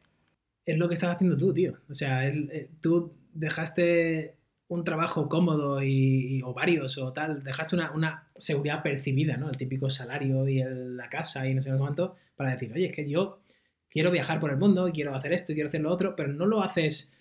es 0.66 0.78
lo 0.78 0.88
que 0.88 0.96
estás 0.96 1.16
haciendo 1.16 1.38
tú, 1.38 1.54
tío. 1.54 1.78
O 1.90 1.94
sea, 1.94 2.28
eh, 2.28 2.70
tú 2.82 3.14
dejaste 3.34 4.36
un 4.68 4.84
trabajo 4.84 5.30
cómodo 5.30 5.84
y, 5.84 6.42
o 6.44 6.54
varios 6.54 6.98
o 6.98 7.14
tal, 7.14 7.44
dejaste 7.44 7.76
una, 7.76 8.28
seguridad 8.36 8.82
percibida, 8.82 9.38
¿no? 9.38 9.50
El 9.50 9.58
típico 9.58 9.90
salario 9.90 10.48
y 10.48 10.64
la 10.64 11.10
casa 11.10 11.48
y 11.48 11.54
no 11.54 11.62
sé 11.62 11.72
cuánto, 11.78 12.16
para 12.36 12.52
decir, 12.52 12.72
oye, 12.74 12.88
es 12.88 12.96
que 12.96 13.08
yo 13.08 13.40
quiero 13.90 14.10
viajar 14.10 14.40
por 14.40 14.50
el 14.50 14.58
mundo 14.58 14.90
quiero 14.92 15.14
hacer 15.14 15.34
esto 15.34 15.54
quiero 15.54 15.70
hacer 15.70 15.82
lo 15.82 15.92
otro, 15.92 16.16
pero 16.16 16.34
no 16.34 16.46
lo 16.46 16.64
haces 16.64 17.13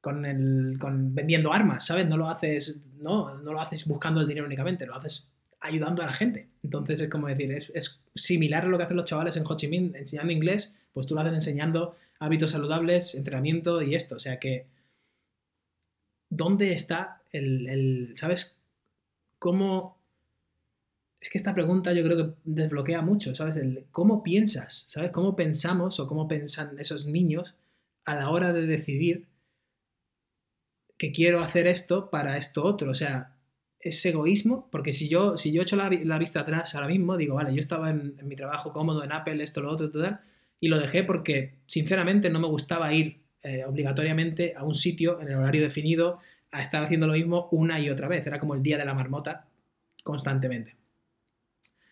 con, 0.00 0.24
el, 0.24 0.78
con 0.78 1.14
vendiendo 1.14 1.52
armas, 1.52 1.86
¿sabes? 1.86 2.06
No 2.06 2.16
lo 2.16 2.28
haces, 2.28 2.80
no, 2.98 3.38
no 3.38 3.52
lo 3.52 3.60
haces 3.60 3.86
buscando 3.86 4.20
el 4.20 4.28
dinero 4.28 4.46
únicamente, 4.46 4.86
lo 4.86 4.94
haces 4.94 5.28
ayudando 5.60 6.02
a 6.02 6.06
la 6.06 6.12
gente. 6.12 6.48
Entonces 6.62 7.00
es 7.00 7.08
como 7.08 7.28
decir, 7.28 7.52
es, 7.52 8.00
similar 8.14 8.64
a 8.64 8.68
lo 8.68 8.78
que 8.78 8.84
hacen 8.84 8.96
los 8.96 9.06
chavales 9.06 9.36
en 9.36 9.44
Ho 9.46 9.56
Chi 9.56 9.68
Minh 9.68 9.94
enseñando 9.94 10.32
inglés, 10.32 10.74
pues 10.92 11.06
tú 11.06 11.14
lo 11.14 11.20
haces 11.20 11.34
enseñando 11.34 11.96
hábitos 12.18 12.50
saludables, 12.50 13.14
entrenamiento 13.14 13.82
y 13.82 13.94
esto. 13.94 14.16
O 14.16 14.20
sea 14.20 14.38
que, 14.38 14.66
¿dónde 16.30 16.72
está 16.72 17.22
el, 17.32 18.12
¿sabes? 18.16 18.56
¿Cómo... 19.38 19.96
Es 21.20 21.30
que 21.30 21.38
esta 21.38 21.54
pregunta 21.54 21.92
yo 21.92 22.04
creo 22.04 22.16
que 22.16 22.34
desbloquea 22.44 23.02
mucho, 23.02 23.34
¿sabes? 23.34 23.56
El, 23.56 23.86
¿Cómo 23.90 24.22
piensas? 24.22 24.84
¿Sabes? 24.88 25.10
¿Cómo 25.10 25.34
pensamos 25.34 25.98
o 25.98 26.06
cómo 26.06 26.28
piensan 26.28 26.78
esos 26.78 27.06
niños 27.06 27.54
a 28.04 28.14
la 28.14 28.30
hora 28.30 28.52
de 28.52 28.66
decidir 28.66 29.26
que 30.98 31.12
quiero 31.12 31.40
hacer 31.40 31.66
esto 31.66 32.10
para 32.10 32.36
esto 32.36 32.64
otro? 32.64 32.90
O 32.90 32.94
sea, 32.94 33.36
es 33.80 34.04
egoísmo, 34.04 34.68
porque 34.70 34.92
si 34.92 35.08
yo, 35.08 35.36
si 35.36 35.52
yo 35.52 35.62
echo 35.62 35.76
la, 35.76 35.88
vista 36.18 36.40
atrás 36.40 36.74
ahora 36.74 36.88
mismo, 36.88 37.16
digo, 37.16 37.34
vale, 37.34 37.54
yo 37.54 37.60
estaba 37.60 37.90
en, 37.90 38.16
mi 38.24 38.36
trabajo 38.36 38.72
cómodo 38.72 39.04
en 39.04 39.12
Apple, 39.12 39.42
esto, 39.42 39.60
lo 39.60 39.72
otro, 39.72 39.90
y 40.60 40.68
lo 40.68 40.78
dejé 40.78 41.04
porque 41.04 41.54
sinceramente 41.66 42.30
no 42.30 42.40
me 42.40 42.48
gustaba 42.48 42.92
ir 42.92 43.20
eh, 43.42 43.64
obligatoriamente 43.64 44.54
a 44.56 44.64
un 44.64 44.74
sitio 44.74 45.20
en 45.20 45.28
el 45.28 45.36
horario 45.36 45.62
definido 45.62 46.18
a 46.50 46.62
estar 46.62 46.82
haciendo 46.82 47.06
lo 47.06 47.12
mismo 47.12 47.48
una 47.52 47.78
y 47.78 47.90
otra 47.90 48.08
vez. 48.08 48.26
Era 48.26 48.40
como 48.40 48.54
el 48.54 48.62
día 48.62 48.78
de 48.78 48.84
la 48.84 48.94
marmota 48.94 49.46
constantemente. 50.02 50.76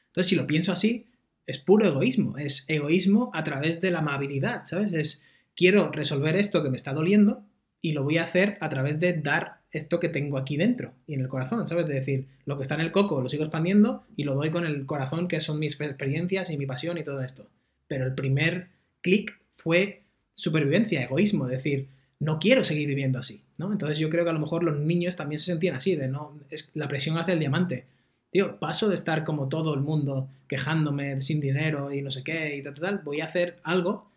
Entonces, 0.07 0.30
si 0.30 0.36
lo 0.36 0.46
pienso 0.46 0.72
así, 0.72 1.07
es 1.46 1.59
puro 1.59 1.86
egoísmo. 1.86 2.38
Es 2.38 2.64
egoísmo 2.68 3.30
a 3.34 3.44
través 3.44 3.80
de 3.80 3.90
la 3.90 3.98
amabilidad, 3.98 4.64
¿sabes? 4.64 4.92
Es 4.94 5.24
quiero 5.55 5.92
resolver 5.92 6.36
esto 6.36 6.62
que 6.62 6.70
me 6.70 6.76
está 6.76 6.92
doliendo 6.92 7.44
y 7.85 7.93
lo 7.93 8.03
voy 8.03 8.16
a 8.16 8.24
hacer 8.24 8.57
a 8.62 8.70
través 8.70 8.99
de 8.99 9.12
dar 9.12 9.59
esto 9.70 10.01
que 10.01 10.09
tengo 10.09 10.39
aquí 10.39 10.57
dentro 10.57 10.95
y 11.07 11.12
en 11.12 11.20
el 11.20 11.28
corazón, 11.28 11.68
¿sabes? 11.68 11.87
De 11.87 11.93
decir, 11.93 12.24
lo 12.47 12.57
que 12.57 12.62
está 12.62 12.76
en 12.76 12.80
el 12.80 12.91
coco 12.91 13.20
lo 13.20 13.28
sigo 13.28 13.45
expandiendo 13.45 14.05
y 14.16 14.24
lo 14.24 14.35
doy 14.35 14.49
con 14.49 14.64
el 14.64 14.87
corazón, 14.87 15.28
que 15.28 15.39
son 15.43 15.59
mis 15.59 15.78
experiencias 15.78 16.49
y 16.49 16.57
mi 16.57 16.64
pasión 16.64 16.97
y 16.97 17.05
todo 17.05 17.20
esto. 17.20 17.47
Pero 17.87 18.07
el 18.07 18.14
primer 18.14 18.68
clic 19.03 19.39
fue 19.55 20.01
supervivencia, 20.32 21.03
egoísmo, 21.03 21.47
decir, 21.47 21.89
no 22.20 22.39
quiero 22.39 22.64
seguir 22.64 22.89
viviendo 22.89 23.18
así, 23.18 23.43
¿no? 23.59 23.70
Entonces 23.70 23.99
yo 23.99 24.09
creo 24.09 24.24
que 24.24 24.30
a 24.30 24.35
lo 24.35 24.41
mejor 24.41 24.64
los 24.64 24.78
niños 24.78 25.16
también 25.16 25.39
se 25.39 25.53
sentían 25.53 25.76
así, 25.76 25.95
de 25.95 26.09
no, 26.09 26.39
es 26.49 26.70
la 26.72 26.89
presión 26.89 27.18
hacia 27.18 27.35
el 27.35 27.41
diamante. 27.41 27.85
Tío, 28.30 28.59
paso 28.59 28.89
de 28.89 28.95
estar 28.95 29.24
como 29.24 29.51
todo 29.51 29.74
el 29.74 29.80
mundo 29.80 30.30
quejándome 30.49 31.20
sin 31.20 31.39
dinero 31.39 31.93
y 31.93 32.01
no 32.01 32.11
sé 32.11 32.24
qué 32.24 32.57
y 32.57 32.62
tal, 32.62 32.76
tal, 32.76 32.99
voy 33.05 33.20
a 33.20 33.26
hacer 33.26 33.59
algo 33.62 34.09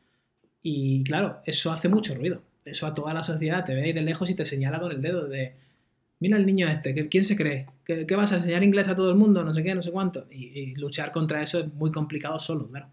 y 0.61 1.03
claro, 1.03 1.41
eso 1.45 1.73
hace 1.73 1.89
mucho 1.89 2.15
ruido 2.15 2.46
eso 2.69 2.87
a 2.87 2.93
toda 2.93 3.13
la 3.13 3.23
sociedad 3.23 3.65
te 3.65 3.73
ve 3.75 3.83
ahí 3.83 3.93
de 3.93 4.01
lejos 4.01 4.29
y 4.29 4.35
te 4.35 4.45
señala 4.45 4.79
con 4.79 4.91
el 4.91 5.01
dedo 5.01 5.27
de, 5.27 5.55
mira 6.19 6.37
el 6.37 6.45
niño 6.45 6.67
este, 6.67 7.07
¿quién 7.09 7.23
se 7.23 7.35
cree? 7.35 7.67
¿Qué, 7.85 8.15
vas 8.15 8.33
a 8.33 8.37
enseñar 8.37 8.63
inglés 8.63 8.87
a 8.87 8.95
todo 8.95 9.09
el 9.09 9.15
mundo? 9.15 9.43
No 9.43 9.53
sé 9.53 9.63
qué, 9.63 9.73
no 9.73 9.81
sé 9.81 9.91
cuánto. 9.91 10.27
Y, 10.29 10.75
luchar 10.75 11.11
contra 11.11 11.41
eso 11.41 11.59
es 11.59 11.73
muy 11.73 11.91
complicado 11.91 12.39
solo, 12.39 12.67
claro. 12.67 12.87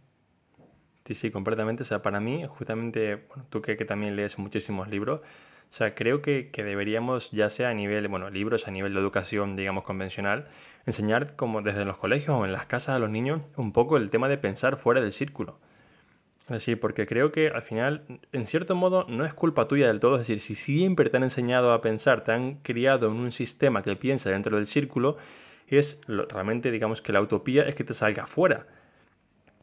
Sí, 1.05 1.15
sí, 1.15 1.31
completamente. 1.31 1.83
O 1.83 1.87
sea, 1.87 2.01
para 2.01 2.21
mí, 2.21 2.45
justamente, 2.49 3.27
bueno, 3.29 3.47
tú 3.51 3.61
que, 3.61 3.77
que 3.77 3.85
también 3.85 4.17
lees 4.17 4.39
muchísimos 4.39 4.89
libros, 4.89 5.21
o 5.21 5.77
sea, 5.77 5.95
creo 5.95 6.23
que, 6.23 6.51
que, 6.51 6.63
deberíamos, 6.63 7.31
ya 7.33 7.51
sea 7.51 7.71
a 7.71 7.75
nivel, 7.75 8.09
bueno, 8.09 8.31
libros, 8.31 8.69
a 8.69 8.71
nivel 8.71 8.95
de 8.95 9.01
educación, 9.01 9.57
digamos, 9.57 9.85
convencional, 9.85 10.47
enseñar 10.87 11.35
como 11.37 11.63
desde 11.63 11.85
los 11.85 11.97
colegios 11.97 12.37
o 12.37 12.45
en 12.45 12.53
las 12.53 12.67
casas 12.67 12.97
a 12.97 12.99
los 12.99 13.11
niños 13.11 13.43
un 13.57 13.73
poco 13.73 13.97
el 13.97 14.11
tema 14.11 14.29
de 14.29 14.39
pensar 14.39 14.77
fuera 14.77 15.01
del 15.01 15.13
círculo. 15.13 15.59
Sí, 16.59 16.77
porque 16.77 17.07
creo 17.07 17.33
que 17.33 17.49
al 17.49 17.63
final, 17.63 18.03
en 18.33 18.47
cierto 18.47 18.75
modo, 18.75 19.07
no 19.09 19.25
es 19.25 19.33
culpa 19.33 19.67
tuya 19.67 19.87
del 19.87 19.99
todo. 19.99 20.17
Es 20.17 20.23
decir, 20.23 20.41
si 20.41 20.55
siempre 20.55 21.09
te 21.09 21.17
han 21.17 21.23
enseñado 21.23 21.73
a 21.73 21.81
pensar, 21.81 22.23
te 22.23 22.33
han 22.33 22.57
criado 22.57 23.07
en 23.09 23.15
un 23.15 23.33
sistema 23.33 23.83
que 23.83 23.97
piensa 23.97 24.31
dentro 24.31 24.57
del 24.57 24.67
círculo, 24.67 25.17
es 25.69 26.01
realmente, 26.07 26.71
digamos, 26.71 27.01
que 27.01 27.13
la 27.13 27.23
utopía 27.23 27.63
es 27.63 27.75
que 27.75 27.85
te 27.85 27.95
salga 27.95 28.27
fuera. 28.27 28.67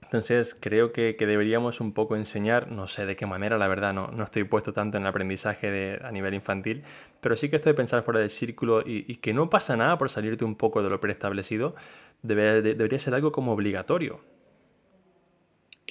Entonces, 0.01 0.57
creo 0.59 0.91
que, 0.91 1.15
deberíamos 1.17 1.79
un 1.82 1.93
poco 1.93 2.15
enseñar, 2.15 2.71
no 2.71 2.88
sé 2.88 3.05
de 3.05 3.15
qué 3.15 3.27
manera, 3.27 3.57
la 3.59 3.67
verdad, 3.67 3.93
no, 3.93 4.07
no 4.07 4.23
estoy 4.23 4.43
puesto 4.43 4.73
tanto 4.73 4.97
en 4.97 5.03
el 5.03 5.09
aprendizaje 5.09 5.71
de, 5.71 6.01
a 6.03 6.11
nivel 6.11 6.34
infantil, 6.34 6.84
pero 7.21 7.38
sí 7.38 7.49
que 7.49 7.57
esto 7.57 7.69
de 7.69 7.75
pensar 7.75 8.03
fuera 8.03 8.19
del 8.19 8.32
círculo 8.32 8.82
y, 8.86 9.15
que 9.17 9.34
no 9.34 9.49
pasa 9.49 9.77
nada 9.77 9.97
por 9.97 10.09
salirte 10.09 10.43
un 10.43 10.55
poco 10.55 10.84
de 10.84 10.89
lo 10.89 10.99
preestablecido, 10.99 11.75
debería 12.23 12.99
ser 12.99 13.13
algo 13.13 13.32
como 13.32 13.53
obligatorio 13.53 14.19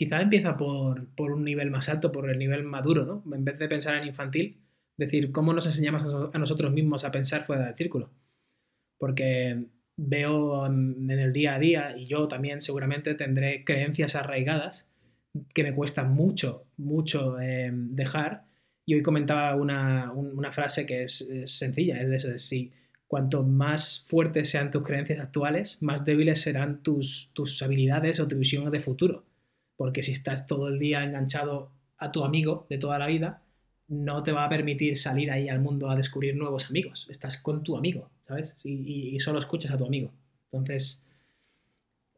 quizá 0.00 0.22
empieza 0.22 0.56
por, 0.56 1.10
un 1.18 1.44
nivel 1.44 1.70
más 1.70 1.90
alto, 1.90 2.10
por 2.10 2.30
el 2.30 2.38
nivel 2.38 2.62
maduro, 2.62 3.04
¿no? 3.04 3.36
En 3.36 3.44
vez 3.44 3.58
de 3.58 3.68
pensar 3.68 3.96
en 3.96 4.08
infantil, 4.08 4.56
decir 4.96 5.30
cómo 5.30 5.52
nos 5.52 5.66
enseñamos 5.66 6.06
a 6.32 6.38
nosotros 6.38 6.72
mismos 6.72 7.04
a 7.04 7.12
pensar 7.12 7.44
fuera 7.44 7.66
del 7.66 7.74
círculo. 7.74 8.10
Porque 8.96 9.62
veo 9.98 10.64
en 10.64 11.10
el 11.10 11.34
día 11.34 11.54
a 11.54 11.58
día, 11.58 11.94
y 11.98 12.06
yo 12.06 12.28
también 12.28 12.62
seguramente 12.62 13.14
tendré 13.14 13.62
creencias 13.62 14.14
arraigadas 14.14 14.88
que 15.52 15.64
me 15.64 15.74
cuesta 15.74 16.02
mucho, 16.02 16.64
mucho 16.78 17.38
em, 17.38 17.94
dejar. 17.94 18.46
Y 18.86 18.94
hoy 18.94 19.02
comentaba 19.02 19.54
una, 19.54 20.50
frase 20.50 20.86
que 20.86 21.02
es, 21.02 21.28
sencilla, 21.44 22.00
es 22.00 22.08
de 22.08 22.16
eso, 22.16 22.38
si 22.38 22.72
cuanto 23.06 23.42
más 23.42 24.06
fuertes 24.08 24.48
sean 24.48 24.70
tus 24.70 24.82
creencias 24.82 25.20
actuales, 25.20 25.76
más 25.82 26.06
débiles 26.06 26.40
serán 26.40 26.82
tus, 26.82 27.28
tus 27.34 27.60
habilidades 27.62 28.18
o 28.18 28.28
tu 28.28 28.38
visión 28.38 28.70
de 28.70 28.80
futuro 28.80 29.26
porque 29.80 30.02
si 30.02 30.12
estás 30.12 30.46
todo 30.46 30.68
el 30.68 30.78
día 30.78 31.02
enganchado 31.02 31.70
a 31.96 32.12
tu 32.12 32.22
amigo 32.22 32.66
de 32.68 32.76
toda 32.76 32.98
la 32.98 33.06
vida, 33.06 33.40
no 33.88 34.22
te 34.22 34.30
va 34.30 34.44
a 34.44 34.48
permitir 34.50 34.98
salir 34.98 35.30
ahí 35.30 35.48
al 35.48 35.58
mundo 35.58 35.88
a 35.88 35.96
descubrir 35.96 36.36
nuevos 36.36 36.68
amigos. 36.68 37.06
Estás 37.08 37.38
con 37.38 37.64
tu 37.64 37.78
amigo, 37.78 38.10
¿sabes? 38.28 38.56
Y, 38.62 39.18
solo 39.20 39.38
escuchas 39.38 39.70
a 39.70 39.78
tu 39.78 39.86
amigo. 39.86 40.12
Entonces, 40.52 41.00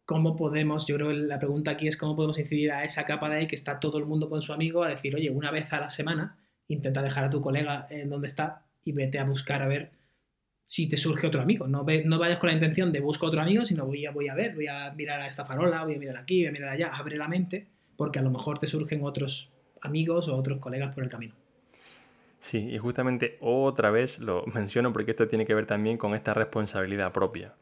¿cómo 0.05 0.35
podemos, 0.35 0.89
yo 0.89 0.97
creo 0.97 1.11
que 1.11 1.15
la 1.15 1.39
pregunta 1.39 1.71
aquí 1.71 1.87
es 1.87 1.97
cómo 1.97 2.17
podemos 2.17 2.37
incidir 2.41 2.73
a 2.73 2.83
esa 2.83 3.07
capa 3.07 3.31
de 3.31 3.37
ahí 3.37 3.47
que 3.47 3.55
está 3.55 3.79
todo 3.79 3.99
el 3.99 4.07
mundo 4.07 4.29
con 4.29 4.43
su 4.43 4.53
amigo 4.53 4.83
a 4.83 4.89
decir, 4.89 5.15
oye, 5.15 5.31
una 5.31 5.53
vez 5.53 5.73
a 5.73 5.79
la 5.79 5.89
semana, 5.89 6.39
intenta 6.67 7.01
dejar 7.01 7.23
a 7.23 7.31
tu 7.31 7.41
colega 7.41 7.87
en 7.91 8.11
donde 8.11 8.27
está 8.27 8.65
y 8.85 8.91
vete 8.91 9.21
a 9.21 9.25
buscar 9.25 9.63
a 9.63 9.69
ver 9.69 9.93
si 10.73 10.89
te 10.89 10.97
surge 10.97 11.27
otro 11.27 11.43
amigo. 11.43 11.69
No, 11.69 11.85
no 12.07 12.19
vayas 12.19 12.39
con 12.39 12.49
la 12.49 12.55
intención 12.55 12.93
de 12.93 13.01
buscar 13.01 13.29
otro 13.29 13.43
amigo, 13.43 13.67
sino 13.67 13.85
voy 13.85 14.07
a, 14.07 14.11
voy 14.11 14.31
a 14.31 14.35
ver, 14.35 14.55
voy 14.55 14.69
a 14.69 14.91
mirar 14.93 15.21
a 15.21 15.27
esta 15.27 15.45
farola, 15.45 15.85
voy 15.85 15.97
a 15.97 15.99
mirar 15.99 16.17
aquí, 16.17 16.41
voy 16.41 16.49
a 16.49 16.53
mirar 16.53 16.71
allá, 16.71 16.89
abre 16.95 17.19
la 17.19 17.29
mente, 17.29 17.67
porque 17.95 18.21
a 18.21 18.23
lo 18.23 18.31
mejor 18.31 18.59
te 18.59 18.67
surgen 18.67 19.05
otros 19.05 19.53
amigos 19.83 20.29
o 20.29 20.35
otros 20.35 20.61
colegas 20.61 20.95
por 20.95 21.05
el 21.05 21.11
camino. 21.11 21.35
Sí, 22.39 22.71
y 22.71 22.79
justamente 22.79 23.37
otra 23.43 23.91
vez 23.91 24.19
lo 24.19 24.47
menciono 24.55 24.95
porque 24.95 25.11
esto 25.11 25.29
tiene 25.29 25.45
que 25.45 25.55
ver 25.55 25.67
también 25.67 25.99
con 25.99 26.15
esta 26.15 26.33
responsabilidad 26.33 27.13
propia. 27.13 27.53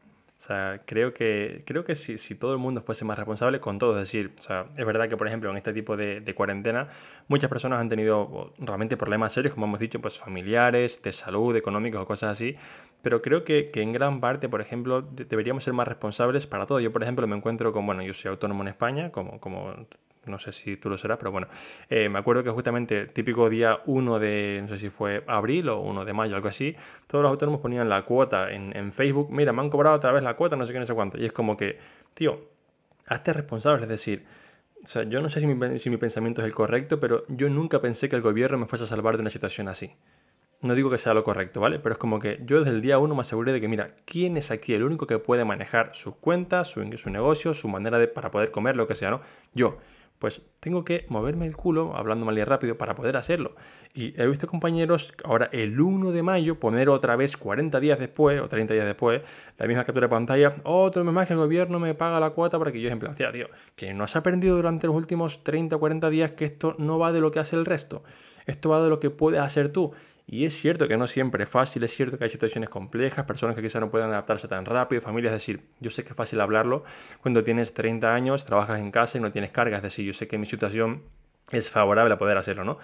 O 0.41 0.43
sea, 0.43 0.81
creo 0.87 1.13
que, 1.13 1.59
creo 1.67 1.85
que 1.85 1.93
si, 1.93 2.17
si, 2.17 2.33
todo 2.33 2.53
el 2.53 2.57
mundo 2.57 2.81
fuese 2.81 3.05
más 3.05 3.15
responsable 3.15 3.59
con 3.59 3.77
todo, 3.77 3.91
es 3.91 4.07
decir, 4.07 4.33
o 4.39 4.41
sea, 4.41 4.65
es 4.75 4.85
verdad 4.85 5.07
que, 5.07 5.15
por 5.15 5.27
ejemplo, 5.27 5.51
en 5.51 5.57
este 5.57 5.71
tipo 5.71 5.95
de, 5.95 6.19
de, 6.19 6.33
cuarentena, 6.33 6.87
muchas 7.27 7.47
personas 7.47 7.79
han 7.79 7.89
tenido 7.89 8.51
realmente 8.57 8.97
problemas 8.97 9.33
serios, 9.33 9.53
como 9.53 9.67
hemos 9.67 9.79
dicho, 9.79 10.01
pues 10.01 10.17
familiares, 10.17 10.99
de 11.03 11.11
salud, 11.11 11.55
económicos 11.55 12.01
o 12.01 12.07
cosas 12.07 12.31
así, 12.31 12.55
pero 13.03 13.21
creo 13.21 13.43
que, 13.43 13.69
que 13.69 13.83
en 13.83 13.93
gran 13.93 14.19
parte, 14.19 14.49
por 14.49 14.61
ejemplo, 14.61 15.03
deberíamos 15.03 15.63
ser 15.63 15.75
más 15.75 15.87
responsables 15.87 16.47
para 16.47 16.65
todo. 16.65 16.79
Yo, 16.79 16.91
por 16.91 17.03
ejemplo, 17.03 17.27
me 17.27 17.35
encuentro 17.35 17.71
con, 17.71 17.85
bueno, 17.85 18.01
yo 18.01 18.13
soy 18.13 18.29
autónomo 18.29 18.63
en 18.63 18.69
España, 18.69 19.11
como, 19.11 19.39
como 19.39 19.75
no 20.25 20.37
sé 20.39 20.51
si 20.51 20.77
tú 20.77 20.89
lo 20.89 20.97
serás, 20.97 21.17
pero 21.17 21.31
bueno, 21.31 21.47
eh, 21.89 22.09
me 22.09 22.19
acuerdo 22.19 22.43
que 22.43 22.49
justamente 22.49 23.07
típico 23.07 23.49
día 23.49 23.81
1 23.85 24.19
de, 24.19 24.59
no 24.61 24.67
sé 24.67 24.77
si 24.77 24.89
fue 24.89 25.23
abril 25.27 25.69
o 25.69 25.79
1 25.81 26.05
de 26.05 26.13
mayo, 26.13 26.35
algo 26.35 26.47
así, 26.47 26.75
todos 27.07 27.23
los 27.23 27.31
autónomos 27.31 27.61
ponían 27.61 27.89
la 27.89 28.03
cuota 28.03 28.51
en, 28.51 28.75
en 28.75 28.91
Facebook, 28.91 29.29
mira, 29.31 29.51
me 29.53 29.61
han 29.61 29.69
cobrado 29.69 29.95
otra 29.95 30.11
vez 30.11 30.23
la 30.23 30.35
cuota, 30.35 30.55
no 30.55 30.65
sé 30.65 30.73
qué, 30.73 30.79
no 30.79 30.85
sé 30.85 30.93
cuánto, 30.93 31.17
y 31.17 31.25
es 31.25 31.31
como 31.31 31.57
que, 31.57 31.79
tío, 32.13 32.39
hazte 33.07 33.33
responsable, 33.33 33.83
es 33.83 33.89
decir, 33.89 34.25
o 34.83 34.87
sea, 34.87 35.03
yo 35.03 35.21
no 35.21 35.29
sé 35.29 35.41
si 35.41 35.47
mi, 35.47 35.79
si 35.79 35.89
mi 35.89 35.97
pensamiento 35.97 36.41
es 36.41 36.47
el 36.47 36.55
correcto, 36.55 36.99
pero 36.99 37.23
yo 37.27 37.49
nunca 37.49 37.81
pensé 37.81 38.09
que 38.09 38.15
el 38.15 38.21
gobierno 38.21 38.57
me 38.57 38.65
fuese 38.65 38.85
a 38.85 38.87
salvar 38.87 39.15
de 39.15 39.21
una 39.21 39.29
situación 39.29 39.67
así. 39.67 39.91
No 40.61 40.75
digo 40.75 40.91
que 40.91 40.97
sea 40.97 41.13
lo 41.13 41.23
correcto, 41.23 41.59
¿vale? 41.59 41.79
Pero 41.79 41.93
es 41.93 41.99
como 41.99 42.19
que 42.19 42.39
yo 42.45 42.59
desde 42.59 42.71
el 42.71 42.81
día 42.81 42.99
uno 42.99 43.15
me 43.15 43.21
aseguré 43.21 43.51
de 43.51 43.61
que, 43.61 43.67
mira, 43.67 43.95
¿quién 44.05 44.37
es 44.37 44.51
aquí 44.51 44.73
el 44.73 44.83
único 44.83 45.07
que 45.07 45.17
puede 45.17 45.43
manejar 45.43 45.91
sus 45.93 46.15
cuentas, 46.15 46.67
su, 46.67 46.83
su 46.97 47.09
negocio, 47.09 47.53
su 47.53 47.67
manera 47.67 47.97
de 47.97 48.07
para 48.07 48.29
poder 48.31 48.51
comer, 48.51 48.75
lo 48.75 48.87
que 48.87 48.95
sea, 48.95 49.11
¿no? 49.11 49.21
Yo. 49.53 49.77
Pues 50.21 50.43
tengo 50.59 50.85
que 50.85 51.07
moverme 51.09 51.47
el 51.47 51.55
culo, 51.55 51.95
hablando 51.95 52.27
mal 52.27 52.37
y 52.37 52.43
rápido, 52.43 52.77
para 52.77 52.93
poder 52.93 53.17
hacerlo. 53.17 53.55
Y 53.95 54.13
he 54.21 54.27
visto 54.27 54.45
compañeros 54.45 55.15
ahora 55.23 55.49
el 55.51 55.81
1 55.81 56.11
de 56.11 56.21
mayo 56.21 56.59
poner 56.59 56.89
otra 56.89 57.15
vez 57.15 57.35
40 57.35 57.79
días 57.79 57.97
después 57.97 58.39
o 58.39 58.47
30 58.47 58.75
días 58.75 58.85
después 58.85 59.23
la 59.57 59.65
misma 59.65 59.83
captura 59.83 60.05
de 60.05 60.11
pantalla. 60.11 60.55
Otro 60.63 61.03
mes 61.03 61.11
más 61.11 61.25
que 61.25 61.33
el 61.33 61.39
gobierno 61.39 61.79
me 61.79 61.95
paga 61.95 62.19
la 62.19 62.29
cuota 62.29 62.59
para 62.59 62.71
que 62.71 62.79
yo 62.79 62.87
ejemplo, 62.87 63.11
tío, 63.15 63.47
que 63.75 63.95
no 63.95 64.03
has 64.03 64.15
aprendido 64.15 64.55
durante 64.55 64.85
los 64.85 64.95
últimos 64.95 65.43
30 65.43 65.77
o 65.77 65.79
40 65.79 66.11
días 66.11 66.31
que 66.33 66.45
esto 66.45 66.75
no 66.77 66.99
va 66.99 67.11
de 67.11 67.19
lo 67.19 67.31
que 67.31 67.39
hace 67.39 67.55
el 67.55 67.65
resto. 67.65 68.03
Esto 68.45 68.69
va 68.69 68.83
de 68.83 68.89
lo 68.91 68.99
que 68.99 69.09
puedes 69.09 69.41
hacer 69.41 69.69
tú. 69.69 69.91
Y 70.31 70.45
es 70.45 70.55
cierto 70.55 70.87
que 70.87 70.95
no 70.95 71.07
siempre 71.07 71.43
es 71.43 71.49
fácil, 71.49 71.83
es 71.83 71.93
cierto 71.93 72.17
que 72.17 72.23
hay 72.23 72.29
situaciones 72.29 72.69
complejas, 72.69 73.25
personas 73.25 73.53
que 73.53 73.61
quizás 73.61 73.81
no 73.81 73.91
puedan 73.91 74.11
adaptarse 74.11 74.47
tan 74.47 74.63
rápido, 74.63 75.01
familias, 75.01 75.33
es 75.33 75.41
decir, 75.41 75.61
yo 75.81 75.91
sé 75.91 76.05
que 76.05 76.11
es 76.11 76.15
fácil 76.15 76.39
hablarlo 76.39 76.85
cuando 77.21 77.43
tienes 77.43 77.73
30 77.73 78.13
años, 78.13 78.45
trabajas 78.45 78.79
en 78.79 78.91
casa 78.91 79.17
y 79.17 79.21
no 79.21 79.33
tienes 79.33 79.51
cargas, 79.51 79.79
es 79.79 79.83
decir, 79.83 80.05
yo 80.05 80.13
sé 80.13 80.29
que 80.29 80.37
mi 80.37 80.45
situación 80.45 81.03
es 81.51 81.69
favorable 81.69 82.13
a 82.13 82.17
poder 82.17 82.37
hacerlo, 82.37 82.63
¿no? 82.63 82.77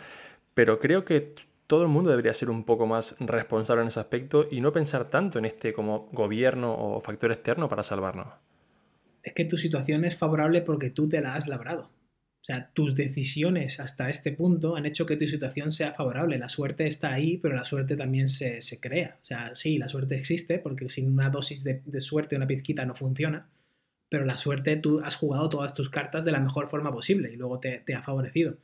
Pero 0.56 0.80
creo 0.80 1.06
que 1.06 1.36
todo 1.68 1.84
el 1.84 1.88
mundo 1.88 2.10
debería 2.10 2.34
ser 2.34 2.50
un 2.50 2.66
poco 2.66 2.86
más 2.86 3.16
responsable 3.22 3.82
en 3.82 3.88
ese 3.88 4.02
aspecto 4.02 4.46
y 4.52 4.60
no 4.60 4.74
pensar 4.74 5.10
tanto 5.10 5.40
en 5.40 5.46
este 5.46 5.72
como 5.72 6.10
gobierno 6.12 6.76
o 6.78 7.00
factor 7.00 7.32
externo 7.32 7.70
para 7.70 7.82
salvarnos. 7.82 8.28
Es 9.24 9.34
que 9.34 9.46
tu 9.46 9.58
situación 9.58 10.04
es 10.04 10.18
favorable 10.18 10.62
porque 10.64 10.90
tú 10.90 11.08
te 11.08 11.22
la 11.22 11.36
has 11.36 11.48
labrado. 11.48 11.92
O 12.48 12.54
sea, 12.54 12.72
tus 12.72 12.96
decisiones 12.96 13.82
hasta 13.82 14.10
este 14.10 14.32
punto 14.32 14.78
han 14.78 14.86
hecho 14.86 15.06
que 15.06 15.18
tu 15.18 15.28
situación 15.28 15.74
sea 15.74 15.92
favorable. 15.92 16.38
La 16.38 16.48
suerte 16.48 16.88
está 16.88 17.12
ahí, 17.12 17.38
pero 17.40 17.56
la 17.56 17.66
suerte 17.66 17.98
también 17.98 18.30
se, 18.30 18.62
crea. 18.80 19.18
O 19.22 19.26
sea, 19.26 19.54
sí, 19.54 19.78
la 19.78 19.90
suerte 19.90 20.16
existe, 20.16 20.58
porque 20.58 20.88
sin 20.88 21.12
una 21.12 21.30
dosis 21.30 21.62
de, 21.66 21.82
suerte, 22.00 22.38
una 22.38 22.48
pizquita 22.48 22.86
no 22.86 22.96
funciona, 22.96 23.50
pero 24.08 24.24
la 24.24 24.38
suerte 24.38 24.78
tú 24.78 25.02
has 25.04 25.18
jugado 25.18 25.50
todas 25.50 25.74
tus 25.74 25.90
cartas 25.90 26.24
de 26.24 26.32
la 26.32 26.40
mejor 26.40 26.70
forma 26.70 26.90
posible 26.94 27.34
y 27.34 27.36
luego 27.36 27.60
te, 27.60 27.80
te 27.80 27.96
ha 27.96 28.02
favorecido. 28.02 28.56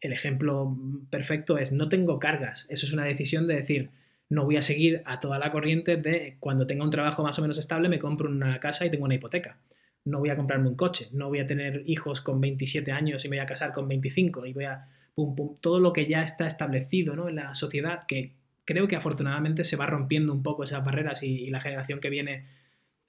El 0.00 0.12
ejemplo 0.12 0.78
perfecto 1.10 1.58
es 1.58 1.72
no 1.72 1.88
tengo 1.88 2.20
cargas. 2.20 2.66
Eso 2.68 2.86
es 2.86 2.92
una 2.92 3.04
decisión 3.04 3.48
de 3.48 3.56
decir, 3.56 3.90
no 4.28 4.44
voy 4.44 4.58
a 4.58 4.62
seguir 4.62 5.02
a 5.06 5.18
toda 5.18 5.40
la 5.40 5.50
corriente 5.50 5.96
de 5.96 6.36
cuando 6.38 6.68
tenga 6.68 6.84
un 6.84 6.90
trabajo 6.90 7.24
más 7.24 7.36
o 7.40 7.42
menos 7.42 7.58
estable 7.58 7.88
me 7.88 7.98
compro 7.98 8.30
una 8.30 8.60
casa 8.60 8.86
y 8.86 8.90
tengo 8.92 9.06
una 9.06 9.16
hipoteca 9.16 9.58
no 10.04 10.18
voy 10.18 10.30
a 10.30 10.36
comprarme 10.36 10.68
un 10.68 10.76
coche, 10.76 11.08
no 11.12 11.28
voy 11.28 11.40
a 11.40 11.46
tener 11.46 11.82
hijos 11.86 12.20
con 12.20 12.40
27 12.40 12.92
años 12.92 13.24
y 13.24 13.28
me 13.28 13.36
voy 13.36 13.44
a 13.44 13.46
casar 13.46 13.72
con 13.72 13.88
25 13.88 14.46
y 14.46 14.52
voy 14.52 14.64
a, 14.64 14.88
pum, 15.14 15.34
pum, 15.34 15.56
todo 15.60 15.80
lo 15.80 15.92
que 15.92 16.06
ya 16.06 16.22
está 16.22 16.46
establecido 16.46 17.16
¿no? 17.16 17.28
en 17.28 17.36
la 17.36 17.54
sociedad, 17.54 18.04
que 18.06 18.32
creo 18.64 18.88
que 18.88 18.96
afortunadamente 18.96 19.64
se 19.64 19.76
va 19.76 19.86
rompiendo 19.86 20.32
un 20.32 20.42
poco 20.42 20.64
esas 20.64 20.84
barreras 20.84 21.22
y, 21.22 21.50
la 21.50 21.60
generación 21.60 22.00
que 22.00 22.10
viene 22.10 22.46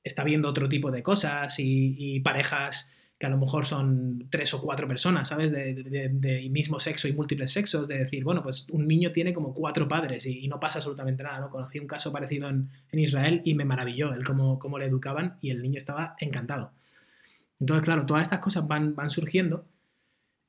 está 0.03 0.23
viendo 0.23 0.49
otro 0.49 0.69
tipo 0.69 0.91
de 0.91 1.03
cosas 1.03 1.55
y, 1.59 2.19
parejas 2.21 2.91
que 3.17 3.25
a 3.25 3.29
lo 3.29 3.37
mejor 3.37 3.65
son 3.65 4.27
tres 4.29 4.53
o 4.53 4.61
cuatro 4.61 4.89
personas, 4.89 5.29
¿sabes? 5.29 5.51
De, 5.51 6.49
mismo 6.51 6.81
sexo 6.81 7.07
y 7.07 7.13
múltiples 7.13 7.53
sexos, 7.53 7.87
de 7.87 7.99
decir, 7.99 8.25
bueno, 8.25 8.43
pues 8.43 8.67
un 8.69 8.87
niño 8.87 9.13
tiene 9.13 9.33
como 9.33 9.53
cuatro 9.53 9.87
padres 9.87 10.25
y, 10.25 10.47
no 10.47 10.59
pasa 10.59 10.79
absolutamente 10.79 11.23
nada, 11.23 11.39
¿no? 11.39 11.49
Conocí 11.49 11.79
un 11.79 11.87
caso 11.87 12.11
parecido 12.11 12.49
en, 12.49 12.69
Israel 12.91 13.41
y 13.45 13.53
me 13.53 13.65
maravilló 13.65 14.13
el 14.13 14.25
cómo, 14.25 14.59
cómo 14.59 14.77
le 14.79 14.85
educaban 14.85 15.37
y 15.41 15.49
el 15.49 15.61
niño 15.61 15.77
estaba 15.77 16.15
encantado. 16.19 16.71
Entonces, 17.59 17.85
claro, 17.85 18.05
todas 18.05 18.23
estas 18.23 18.39
cosas 18.39 18.67
van, 18.67 18.95
van 18.95 19.09
surgiendo 19.09 19.65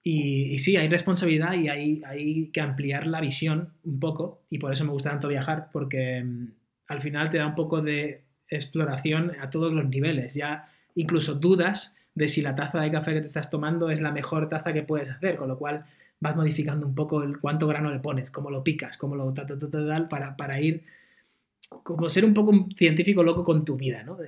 y, 0.08 0.60
sí, 0.60 0.76
hay 0.76 0.86
responsabilidad 0.86 1.54
y 1.54 1.68
hay, 1.68 2.00
hay 2.06 2.50
que 2.52 2.60
ampliar 2.60 3.08
la 3.08 3.20
visión 3.20 3.72
un 3.82 3.98
poco 3.98 4.44
y 4.48 4.58
por 4.58 4.72
eso 4.72 4.84
me 4.84 4.92
gusta 4.92 5.10
tanto 5.10 5.26
viajar 5.26 5.70
porque 5.72 6.22
mm, 6.22 6.52
al 6.86 7.00
final 7.00 7.28
te 7.28 7.38
da 7.38 7.46
un 7.48 7.56
poco 7.56 7.82
de 7.82 8.22
exploración 8.48 9.32
a 9.40 9.50
todos 9.50 9.72
los 9.72 9.88
niveles, 9.88 10.34
ya 10.34 10.68
incluso 10.94 11.34
dudas 11.34 11.96
de 12.14 12.28
si 12.28 12.40
la 12.40 12.54
taza 12.54 12.80
de 12.80 12.92
café 12.92 13.14
que 13.14 13.20
te 13.20 13.26
estás 13.26 13.50
tomando 13.50 13.90
es 13.90 14.00
la 14.00 14.12
mejor 14.12 14.48
taza 14.48 14.72
que 14.72 14.84
puedes 14.84 15.10
hacer, 15.10 15.34
con 15.34 15.48
lo 15.48 15.58
cual 15.58 15.86
vas 16.20 16.36
modificando 16.36 16.86
un 16.86 16.94
poco 16.94 17.24
el 17.24 17.40
cuánto 17.40 17.66
grano 17.66 17.90
le 17.90 17.98
pones, 17.98 18.30
cómo 18.30 18.48
lo 18.48 18.62
picas, 18.62 18.96
cómo 18.96 19.16
lo 19.16 19.34
tal, 19.34 20.08
para, 20.08 20.36
para 20.36 20.60
ir 20.60 20.84
como 21.82 22.08
ser 22.08 22.24
un 22.24 22.32
poco 22.32 22.52
un 22.52 22.70
científico 22.76 23.24
loco 23.24 23.42
con 23.42 23.64
tu 23.64 23.76
vida, 23.76 24.04
¿no? 24.04 24.18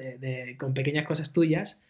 con 0.59 0.75
pequeñas 0.75 1.07
cosas 1.07 1.33
tuyas 1.33 1.81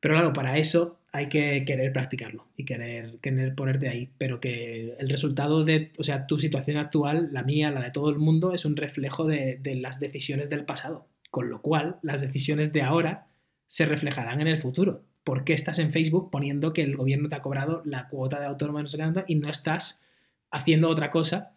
pero 0.00 0.14
claro, 0.14 0.32
para 0.32 0.58
eso 0.58 0.98
hay 1.12 1.28
que 1.28 1.64
querer 1.66 1.92
practicarlo 1.92 2.46
y 2.56 2.64
querer, 2.64 3.18
querer 3.20 3.54
ponerte 3.54 3.88
ahí. 3.88 4.10
Pero 4.18 4.40
que 4.40 4.94
el 4.98 5.08
resultado 5.08 5.64
de, 5.64 5.92
o 5.98 6.02
sea, 6.02 6.26
tu 6.26 6.38
situación 6.38 6.76
actual, 6.76 7.28
la 7.32 7.42
mía, 7.42 7.70
la 7.70 7.82
de 7.82 7.90
todo 7.90 8.10
el 8.10 8.18
mundo, 8.18 8.54
es 8.54 8.64
un 8.64 8.76
reflejo 8.76 9.26
de, 9.26 9.58
de 9.60 9.74
las 9.76 10.00
decisiones 10.00 10.48
del 10.50 10.64
pasado. 10.64 11.06
Con 11.30 11.50
lo 11.50 11.62
cual, 11.62 11.98
las 12.02 12.20
decisiones 12.22 12.72
de 12.72 12.82
ahora 12.82 13.28
se 13.66 13.86
reflejarán 13.86 14.40
en 14.40 14.48
el 14.48 14.58
futuro. 14.58 15.04
¿Por 15.22 15.44
qué 15.44 15.52
estás 15.52 15.78
en 15.78 15.92
Facebook 15.92 16.30
poniendo 16.30 16.72
que 16.72 16.82
el 16.82 16.96
gobierno 16.96 17.28
te 17.28 17.36
ha 17.36 17.42
cobrado 17.42 17.82
la 17.84 18.08
cuota 18.08 18.40
de 18.40 18.46
autónomo 18.46 18.80
no 18.82 18.88
y 19.26 19.34
no 19.34 19.48
estás 19.48 20.02
haciendo 20.50 20.88
otra 20.88 21.10
cosa, 21.10 21.54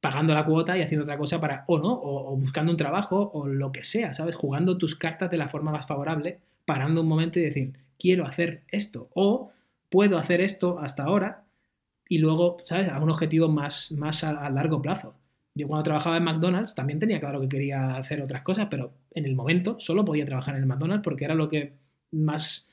pagando 0.00 0.34
la 0.34 0.44
cuota 0.44 0.76
y 0.76 0.82
haciendo 0.82 1.04
otra 1.04 1.16
cosa 1.16 1.40
para, 1.40 1.64
o 1.68 1.78
no, 1.78 1.98
o 2.02 2.36
buscando 2.36 2.70
un 2.70 2.76
trabajo 2.76 3.30
o 3.32 3.46
lo 3.46 3.72
que 3.72 3.84
sea, 3.84 4.12
¿sabes? 4.12 4.34
Jugando 4.34 4.76
tus 4.76 4.94
cartas 4.96 5.30
de 5.30 5.38
la 5.38 5.48
forma 5.48 5.70
más 5.70 5.86
favorable, 5.86 6.40
parando 6.66 7.00
un 7.00 7.08
momento 7.08 7.38
y 7.38 7.44
decir, 7.44 7.72
quiero 7.98 8.26
hacer 8.26 8.62
esto 8.68 9.08
o 9.14 9.52
puedo 9.90 10.18
hacer 10.18 10.40
esto 10.40 10.78
hasta 10.80 11.04
ahora 11.04 11.44
y 12.08 12.18
luego, 12.18 12.58
¿sabes? 12.62 12.90
A 12.90 13.00
un 13.00 13.10
objetivo 13.10 13.48
más, 13.48 13.92
más 13.92 14.24
a, 14.24 14.50
largo 14.50 14.82
plazo. 14.82 15.14
Yo 15.54 15.68
cuando 15.68 15.84
trabajaba 15.84 16.16
en 16.16 16.24
McDonald's 16.24 16.74
también 16.74 16.98
tenía 16.98 17.20
claro 17.20 17.40
que 17.40 17.48
quería 17.48 17.96
hacer 17.96 18.20
otras 18.20 18.42
cosas, 18.42 18.68
pero 18.70 18.92
en 19.12 19.24
el 19.24 19.34
momento 19.36 19.76
solo 19.78 20.04
podía 20.04 20.26
trabajar 20.26 20.56
en 20.56 20.62
el 20.62 20.66
McDonald's 20.66 21.04
porque 21.04 21.24
era 21.24 21.34
lo 21.34 21.48
que 21.48 21.72
más 22.10 22.68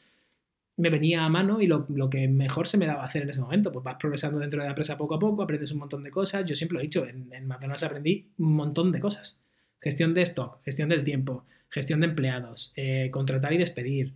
me 0.78 0.89
venía 0.89 1.24
a 1.24 1.30
mano 1.30 1.61
y 1.61 1.67
lo, 1.67 1.86
que 2.09 2.28
mejor 2.28 2.67
se 2.67 2.78
me 2.78 2.88
daba 2.88 3.03
hacer 3.03 3.22
en 3.22 3.30
ese 3.30 3.39
momento. 3.39 3.72
Pues 3.72 3.84
vas 3.84 3.97
progresando 3.99 4.39
dentro 4.39 4.59
de 4.59 4.65
la 4.65 4.72
empresa 4.72 4.97
poco 4.97 5.15
a 5.15 5.19
poco, 5.19 5.43
aprendes 5.43 5.72
un 5.72 5.80
montón 5.80 6.03
de 6.03 6.09
cosas. 6.09 6.43
Yo 6.45 6.55
siempre 6.55 6.76
lo 6.76 6.80
he 6.80 6.84
dicho, 6.84 7.05
en, 7.05 7.30
McDonald's 7.45 7.84
aprendí 7.84 8.30
un 8.39 8.55
montón 8.55 8.91
de 8.91 8.99
cosas. 8.99 9.38
Gestión 9.80 10.13
de 10.13 10.24
stock, 10.24 10.63
gestión 10.63 10.89
del 10.89 11.03
tiempo, 11.03 11.45
gestión 11.69 11.99
de 12.01 12.07
empleados, 12.07 12.74
eh, 12.76 13.09
contratar 13.11 13.53
y 13.53 13.57
despedir, 13.57 14.13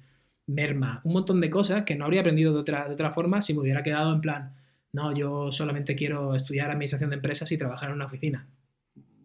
merma, 0.47 1.01
un 1.03 1.13
montón 1.13 1.41
de 1.41 1.49
cosas 1.49 1.83
que 1.83 1.95
no 1.95 2.05
habría 2.05 2.21
aprendido 2.21 2.53
de 2.53 2.59
otra, 2.59 2.87
de 2.87 2.93
otra 2.93 3.11
forma 3.11 3.41
si 3.41 3.53
me 3.53 3.61
hubiera 3.61 3.83
quedado 3.83 4.13
en 4.13 4.21
plan, 4.21 4.55
no, 4.93 5.15
yo 5.15 5.51
solamente 5.51 5.95
quiero 5.95 6.35
estudiar 6.35 6.71
administración 6.71 7.09
de 7.09 7.17
empresas 7.17 7.51
y 7.51 7.57
trabajar 7.57 7.89
en 7.89 7.95
una 7.95 8.05
oficina. 8.05 8.47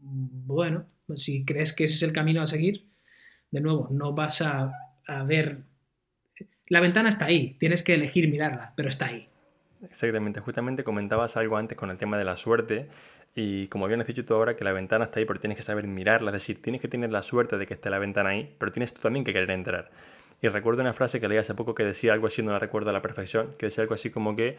Bueno, 0.03 0.87
si 1.15 1.45
crees 1.45 1.73
que 1.73 1.85
ese 1.85 1.95
es 1.95 2.03
el 2.03 2.13
camino 2.13 2.43
a 2.43 2.47
seguir, 2.47 2.87
de 3.51 3.61
nuevo, 3.61 3.89
no 3.91 4.13
vas 4.13 4.43
a, 4.43 4.73
a 5.07 5.25
ver... 5.25 5.63
La 6.67 6.81
ventana 6.81 7.09
está 7.09 7.27
ahí, 7.27 7.57
tienes 7.59 7.83
que 7.83 7.95
elegir 7.95 8.29
mirarla, 8.29 8.73
pero 8.77 8.89
está 8.89 9.07
ahí. 9.07 9.29
Exactamente, 9.83 10.41
justamente 10.41 10.85
comentabas 10.85 11.37
algo 11.37 11.57
antes 11.57 11.77
con 11.77 11.91
el 11.91 11.99
tema 11.99 12.19
de 12.19 12.25
la 12.25 12.37
suerte 12.37 12.89
y 13.35 13.69
como 13.69 13.85
habías 13.85 14.07
dicho 14.07 14.25
tú 14.25 14.35
ahora 14.35 14.57
que 14.57 14.65
la 14.65 14.73
ventana 14.73 15.05
está 15.05 15.21
ahí, 15.21 15.27
pero 15.27 15.41
tienes 15.41 15.57
que 15.57 15.63
saber 15.63 15.87
mirarla, 15.87 16.31
es 16.31 16.35
decir, 16.35 16.61
tienes 16.61 16.81
que 16.81 16.89
tener 16.89 17.11
la 17.11 17.23
suerte 17.23 17.59
de 17.59 17.67
que 17.67 17.75
esté 17.75 17.91
la 17.91 17.99
ventana 17.99 18.31
ahí, 18.31 18.55
pero 18.59 18.73
tienes 18.73 18.93
tú 18.93 19.01
también 19.01 19.25
que 19.25 19.33
querer 19.33 19.51
entrar. 19.51 19.91
Y 20.43 20.49
recuerdo 20.49 20.81
una 20.81 20.95
frase 20.95 21.21
que 21.21 21.29
leí 21.29 21.39
hace 21.39 21.55
poco 21.55 21.75
que 21.75 21.85
decía 21.85 22.13
algo 22.13 22.27
así, 22.27 22.43
no 22.43 22.53
la 22.53 22.59
recuerdo 22.59 22.91
a 22.91 22.93
la 22.93 23.03
perfección, 23.03 23.51
que 23.59 23.67
decía 23.67 23.83
algo 23.83 23.95
así 23.95 24.11
como 24.11 24.37
que 24.37 24.57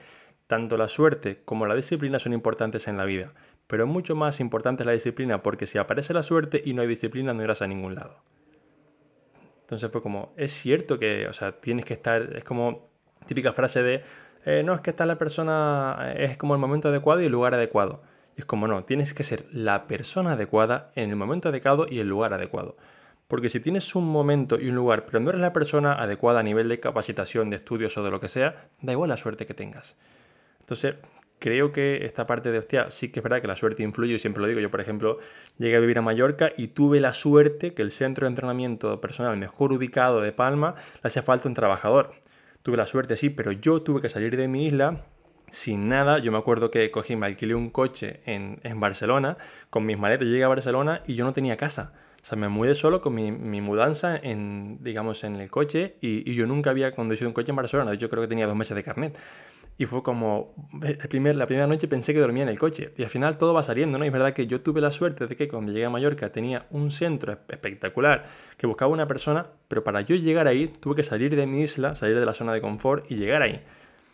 tanto 0.47 0.77
la 0.77 0.87
suerte 0.87 1.41
como 1.43 1.65
la 1.65 1.75
disciplina 1.75 2.19
son 2.19 2.33
importantes 2.33 2.87
en 2.87 2.97
la 2.97 3.05
vida, 3.05 3.33
pero 3.67 3.87
mucho 3.87 4.15
más 4.15 4.39
importante 4.39 4.83
es 4.83 4.87
la 4.87 4.93
disciplina 4.93 5.41
porque 5.41 5.65
si 5.65 5.77
aparece 5.77 6.13
la 6.13 6.23
suerte 6.23 6.61
y 6.63 6.73
no 6.73 6.81
hay 6.81 6.87
disciplina 6.87 7.33
no 7.33 7.43
irás 7.43 7.61
a 7.61 7.67
ningún 7.67 7.95
lado. 7.95 8.21
Entonces 9.61 9.89
fue 9.89 10.01
como, 10.01 10.33
es 10.35 10.51
cierto 10.51 10.99
que, 10.99 11.27
o 11.27 11.33
sea, 11.33 11.53
tienes 11.53 11.85
que 11.85 11.93
estar, 11.93 12.35
es 12.35 12.43
como 12.43 12.89
típica 13.25 13.53
frase 13.53 13.81
de, 13.81 14.03
eh, 14.45 14.63
no, 14.65 14.73
es 14.73 14.81
que 14.81 14.89
está 14.89 15.05
la 15.05 15.17
persona, 15.17 16.13
es 16.17 16.37
como 16.37 16.53
el 16.53 16.59
momento 16.59 16.89
adecuado 16.89 17.21
y 17.21 17.25
el 17.25 17.31
lugar 17.31 17.53
adecuado. 17.53 18.01
Y 18.35 18.41
es 18.41 18.45
como, 18.45 18.67
no, 18.67 18.83
tienes 18.83 19.13
que 19.13 19.23
ser 19.23 19.45
la 19.51 19.87
persona 19.87 20.33
adecuada 20.33 20.91
en 20.95 21.09
el 21.09 21.15
momento 21.15 21.49
adecuado 21.49 21.85
y 21.89 21.99
el 21.99 22.09
lugar 22.09 22.33
adecuado. 22.33 22.75
Porque 23.27 23.49
si 23.49 23.59
tienes 23.59 23.95
un 23.95 24.11
momento 24.11 24.59
y 24.59 24.69
un 24.69 24.75
lugar, 24.75 25.05
pero 25.05 25.19
no 25.19 25.29
eres 25.29 25.41
la 25.41 25.53
persona 25.53 25.93
adecuada 25.93 26.41
a 26.41 26.43
nivel 26.43 26.67
de 26.67 26.79
capacitación, 26.79 27.49
de 27.49 27.57
estudios 27.57 27.97
o 27.97 28.03
de 28.03 28.11
lo 28.11 28.19
que 28.19 28.27
sea, 28.27 28.69
da 28.81 28.91
igual 28.91 29.09
la 29.09 29.17
suerte 29.17 29.45
que 29.45 29.53
tengas. 29.53 29.95
Entonces, 30.59 30.95
creo 31.41 31.71
que 31.71 32.05
esta 32.05 32.27
parte 32.27 32.51
de, 32.51 32.59
hostia, 32.59 32.91
sí 32.91 33.09
que 33.09 33.19
es 33.19 33.23
verdad 33.23 33.41
que 33.41 33.47
la 33.47 33.55
suerte 33.55 33.81
influye, 33.83 34.13
y 34.13 34.19
siempre 34.19 34.41
lo 34.41 34.47
digo, 34.47 34.59
yo 34.59 34.69
por 34.69 34.79
ejemplo 34.79 35.17
llegué 35.57 35.75
a 35.75 35.79
vivir 35.79 35.97
a 35.97 36.01
Mallorca 36.03 36.51
y 36.55 36.69
tuve 36.69 37.01
la 37.01 37.13
suerte 37.13 37.73
que 37.73 37.81
el 37.81 37.91
centro 37.91 38.25
de 38.25 38.29
entrenamiento 38.29 39.01
personal 39.01 39.35
mejor 39.37 39.73
ubicado 39.73 40.21
de 40.21 40.31
Palma 40.31 40.75
le 41.03 41.07
hacía 41.07 41.23
falta 41.23 41.49
un 41.49 41.55
trabajador. 41.55 42.11
tuve 42.61 42.77
la 42.77 42.85
suerte, 42.85 43.17
sí, 43.17 43.31
pero 43.31 43.51
yo 43.51 43.81
tuve 43.81 44.01
que 44.01 44.09
salir 44.09 44.37
de 44.37 44.47
mi 44.47 44.67
isla 44.67 45.03
sin 45.49 45.89
nada. 45.89 46.19
Yo 46.19 46.31
me 46.31 46.37
acuerdo 46.37 46.69
que 46.69 46.91
cogí, 46.91 47.15
me 47.15 47.25
alquilé 47.25 47.55
un 47.55 47.71
coche 47.71 48.21
en, 48.25 48.59
en 48.63 48.79
Barcelona, 48.79 49.37
con 49.71 49.85
mis 49.85 49.97
maletas 49.97 50.27
llegué 50.27 50.43
a 50.43 50.47
Barcelona 50.47 51.01
y 51.07 51.15
yo 51.15 51.25
no 51.25 51.33
tenía 51.33 51.57
casa. 51.57 51.93
O 52.21 52.25
sea, 52.25 52.37
me 52.37 52.49
mudé 52.49 52.75
solo 52.75 53.01
con 53.01 53.15
mi, 53.15 53.61
mudanza 53.61 54.15
en, 54.15 54.77
digamos, 54.83 55.23
en 55.23 55.37
el 55.37 55.49
coche 55.49 55.95
y, 56.01 56.33
yo 56.35 56.45
nunca 56.45 56.69
había 56.69 56.91
conducido 56.91 57.27
un 57.27 57.33
coche 57.33 57.49
en 57.49 57.55
Barcelona. 57.55 57.95
Yo 57.95 58.09
creo 58.09 58.21
que 58.21 58.27
tenía 58.27 58.45
dos 58.45 58.55
meses 58.55 58.75
de 58.75 58.83
carnet. 58.83 59.17
Y 59.77 59.87
fue 59.87 60.03
como, 60.03 60.53
primer, 61.09 61.35
la 61.35 61.47
primera 61.47 61.65
noche 61.65 61.87
pensé 61.87 62.13
que 62.13 62.19
dormía 62.19 62.43
en 62.43 62.49
el 62.49 62.59
coche. 62.59 62.91
Y 62.95 63.03
al 63.03 63.09
final 63.09 63.39
todo 63.39 63.55
va 63.55 63.63
saliendo, 63.63 63.97
¿no? 63.97 64.05
Y 64.05 64.09
es 64.09 64.13
verdad 64.13 64.33
que 64.33 64.45
yo 64.45 64.61
tuve 64.61 64.81
la 64.81 64.91
suerte 64.91 65.25
de 65.25 65.35
que 65.35 65.47
cuando 65.47 65.71
llegué 65.71 65.85
a 65.85 65.89
Mallorca 65.89 66.31
tenía 66.31 66.67
un 66.69 66.91
centro 66.91 67.31
espectacular 67.49 68.25
que 68.55 68.67
buscaba 68.67 68.91
una 68.91 69.07
persona, 69.07 69.47
pero 69.67 69.83
para 69.83 70.01
yo 70.01 70.15
llegar 70.15 70.47
ahí 70.47 70.67
tuve 70.67 70.97
que 70.97 71.03
salir 71.03 71.35
de 71.35 71.47
mi 71.47 71.61
isla, 71.61 71.95
salir 71.95 72.19
de 72.19 72.25
la 72.25 72.35
zona 72.35 72.53
de 72.53 72.61
confort 72.61 73.09
y 73.09 73.15
llegar 73.15 73.41
ahí. 73.41 73.63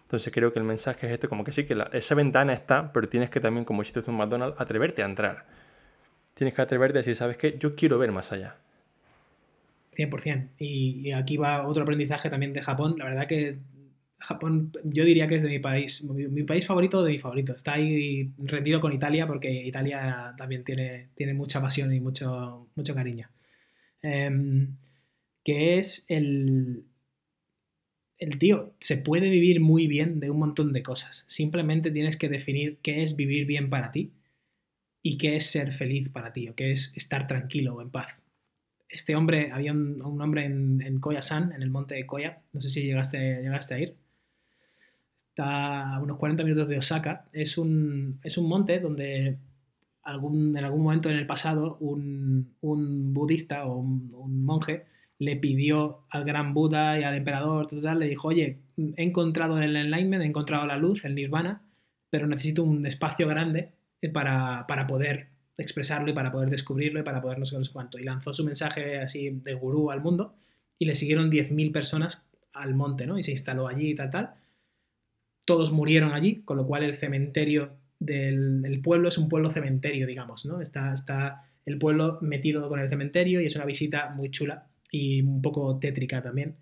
Entonces 0.04 0.32
creo 0.32 0.54
que 0.54 0.60
el 0.60 0.66
mensaje 0.66 1.08
es 1.08 1.14
este, 1.14 1.28
como 1.28 1.44
que 1.44 1.52
sí, 1.52 1.66
que 1.66 1.78
esa 1.92 2.16
ventana 2.16 2.54
está, 2.54 2.94
pero 2.94 3.10
tienes 3.10 3.30
que 3.30 3.42
también, 3.42 3.66
como 3.66 3.82
hiciste 3.82 4.02
un 4.10 4.16
McDonald's, 4.16 4.56
atreverte 4.58 5.04
a 5.04 5.06
entrar 5.06 5.67
tienes 6.38 6.54
que 6.54 6.62
atreverte 6.62 7.00
a 7.00 7.02
decir, 7.02 7.16
¿sabes 7.16 7.36
qué? 7.36 7.58
Yo 7.58 7.76
quiero 7.76 7.98
ver 7.98 8.12
más 8.12 8.32
allá. 8.32 8.56
100%. 9.96 10.50
Y, 10.60 11.10
y, 11.10 11.12
aquí 11.12 11.36
va 11.36 11.68
otro 11.68 11.82
aprendizaje 11.82 12.30
también 12.30 12.54
de 12.54 12.62
Japón. 12.62 12.96
La 13.00 13.06
verdad 13.06 13.28
que 13.28 13.58
Japón, 14.20 14.72
yo 14.84 15.04
diría 15.04 15.28
que 15.28 15.36
es 15.36 15.42
de 15.42 15.50
mi 15.50 15.58
país, 15.58 16.04
mi, 16.04 16.28
mi 16.28 16.44
país 16.44 16.68
favorito 16.68 17.04
de 17.04 17.14
mi 17.14 17.18
favorito. 17.18 17.56
Está 17.56 17.74
ahí 17.74 18.32
rendido 18.38 18.80
con 18.80 18.94
Italia 18.94 19.26
porque 19.26 19.52
Italia 19.52 20.36
también 20.38 20.64
tiene, 20.64 21.10
tiene 21.16 21.34
mucha 21.34 21.60
pasión 21.60 21.92
y 21.92 22.00
mucho, 22.00 22.68
mucho 22.76 22.94
cariño. 22.94 23.30
Eh, 24.04 24.30
que 25.44 25.80
es 25.80 26.06
el, 26.08 26.84
el 28.20 28.38
tío, 28.38 28.76
se 28.80 28.98
puede 28.98 29.30
vivir 29.30 29.60
muy 29.60 29.88
bien 29.88 30.20
de 30.20 30.30
un 30.30 30.38
montón 30.38 30.72
de 30.72 30.84
cosas. 30.84 31.26
Simplemente 31.30 31.90
tienes 31.90 32.16
que 32.16 32.30
definir 32.30 32.78
qué 32.84 33.02
es 33.02 33.16
vivir 33.16 33.48
bien 33.48 33.72
para 33.72 33.92
ti 33.92 34.12
y 35.08 35.18
qué 35.18 35.38
es 35.38 35.46
ser 35.46 35.72
feliz 35.72 36.10
para 36.10 36.34
ti, 36.34 36.50
o 36.50 36.54
qué 36.54 36.74
es 36.74 36.92
estar 36.98 37.28
tranquilo 37.28 37.76
o 37.76 37.82
en 37.82 37.90
paz. 37.90 38.08
Este 38.90 39.16
hombre, 39.16 39.52
había 39.54 39.72
un, 39.72 40.02
hombre 40.22 40.44
en, 40.44 40.82
en 40.82 41.00
Koya-san, 41.00 41.54
en 41.54 41.62
el 41.62 41.70
monte 41.70 41.96
de 41.96 42.06
Koya, 42.06 42.42
no 42.52 42.60
sé 42.60 42.70
si 42.70 42.84
llegaste, 42.84 43.42
llegaste 43.42 43.74
a 43.74 43.80
ir, 43.80 43.96
está 45.30 45.96
a 45.96 46.02
unos 46.02 46.18
40 46.18 46.44
minutos 46.44 46.68
de 46.68 46.78
Osaka, 46.78 47.26
es 47.32 47.58
un, 47.58 48.20
es 48.22 48.38
un 48.38 48.50
monte 48.50 48.82
donde 48.82 49.38
algún, 50.04 50.58
en 50.58 50.66
algún 50.66 50.84
momento 50.84 51.10
en 51.10 51.16
el 51.16 51.26
pasado 51.26 51.78
un, 51.80 52.56
un 52.60 53.14
budista 53.14 53.66
o 53.66 53.78
un, 53.78 54.12
un, 54.14 54.44
monje 54.44 54.88
le 55.20 55.38
pidió 55.38 56.02
al 56.10 56.26
gran 56.26 56.54
Buda 56.54 57.00
y 57.00 57.04
al 57.04 57.16
emperador, 57.16 57.68
total, 57.68 58.00
le 58.00 58.10
dijo, 58.10 58.28
oye, 58.28 58.60
he 58.76 59.04
encontrado 59.04 59.58
el 59.62 59.74
enlightenment, 59.74 60.24
he 60.24 60.28
encontrado 60.28 60.66
la 60.66 60.76
luz, 60.76 61.06
el 61.06 61.16
nirvana, 61.16 61.62
pero 62.10 62.28
necesito 62.28 62.64
un 62.66 62.86
espacio 62.86 63.26
grande 63.30 63.77
para, 64.14 64.66
para, 64.68 64.88
poder 64.88 65.30
expresarlo 65.58 66.10
y 66.10 66.14
para 66.14 66.32
poder 66.32 66.50
descubrirlo 66.50 67.00
y 67.00 67.04
para 67.04 67.22
poder 67.22 67.40
no 67.40 67.46
sé, 67.46 67.58
no 67.58 67.64
sé 67.64 67.72
cuánto. 67.72 67.98
Y 67.98 68.04
lanzó 68.04 68.34
su 68.34 68.44
mensaje 68.44 69.00
así 69.00 69.30
de 69.30 69.54
gurú 69.54 69.92
al 69.92 70.02
mundo 70.02 70.36
y 70.78 70.86
le 70.86 70.96
siguieron 70.96 71.32
10.000 71.32 71.72
personas 71.72 72.24
al 72.54 72.76
monte, 72.76 73.08
¿no? 73.08 73.18
Y 73.18 73.24
se 73.24 73.32
instaló 73.32 73.68
allí 73.68 73.92
y 73.92 73.96
tal, 73.96 74.10
tal. 74.12 74.34
Todos 75.46 75.72
murieron 75.72 76.14
allí, 76.14 76.42
con 76.44 76.58
lo 76.58 76.68
cual 76.68 76.84
el 76.84 76.96
cementerio 76.96 77.78
del, 78.00 78.62
del 78.62 78.82
pueblo 78.82 79.10
es 79.10 79.18
un 79.18 79.30
pueblo 79.30 79.50
cementerio, 79.52 80.06
digamos, 80.06 80.46
¿no? 80.46 80.62
Está, 80.62 80.94
está 80.94 81.44
el 81.66 81.78
pueblo 81.78 82.20
metido 82.22 82.68
con 82.70 82.80
el 82.80 82.90
cementerio 82.90 83.42
y 83.42 83.46
es 83.46 83.56
una 83.56 83.66
visita 83.66 84.10
muy 84.10 84.32
chula 84.32 84.68
y 84.92 85.22
un 85.22 85.42
poco 85.42 85.78
tétrica 85.80 86.22
también. 86.22 86.56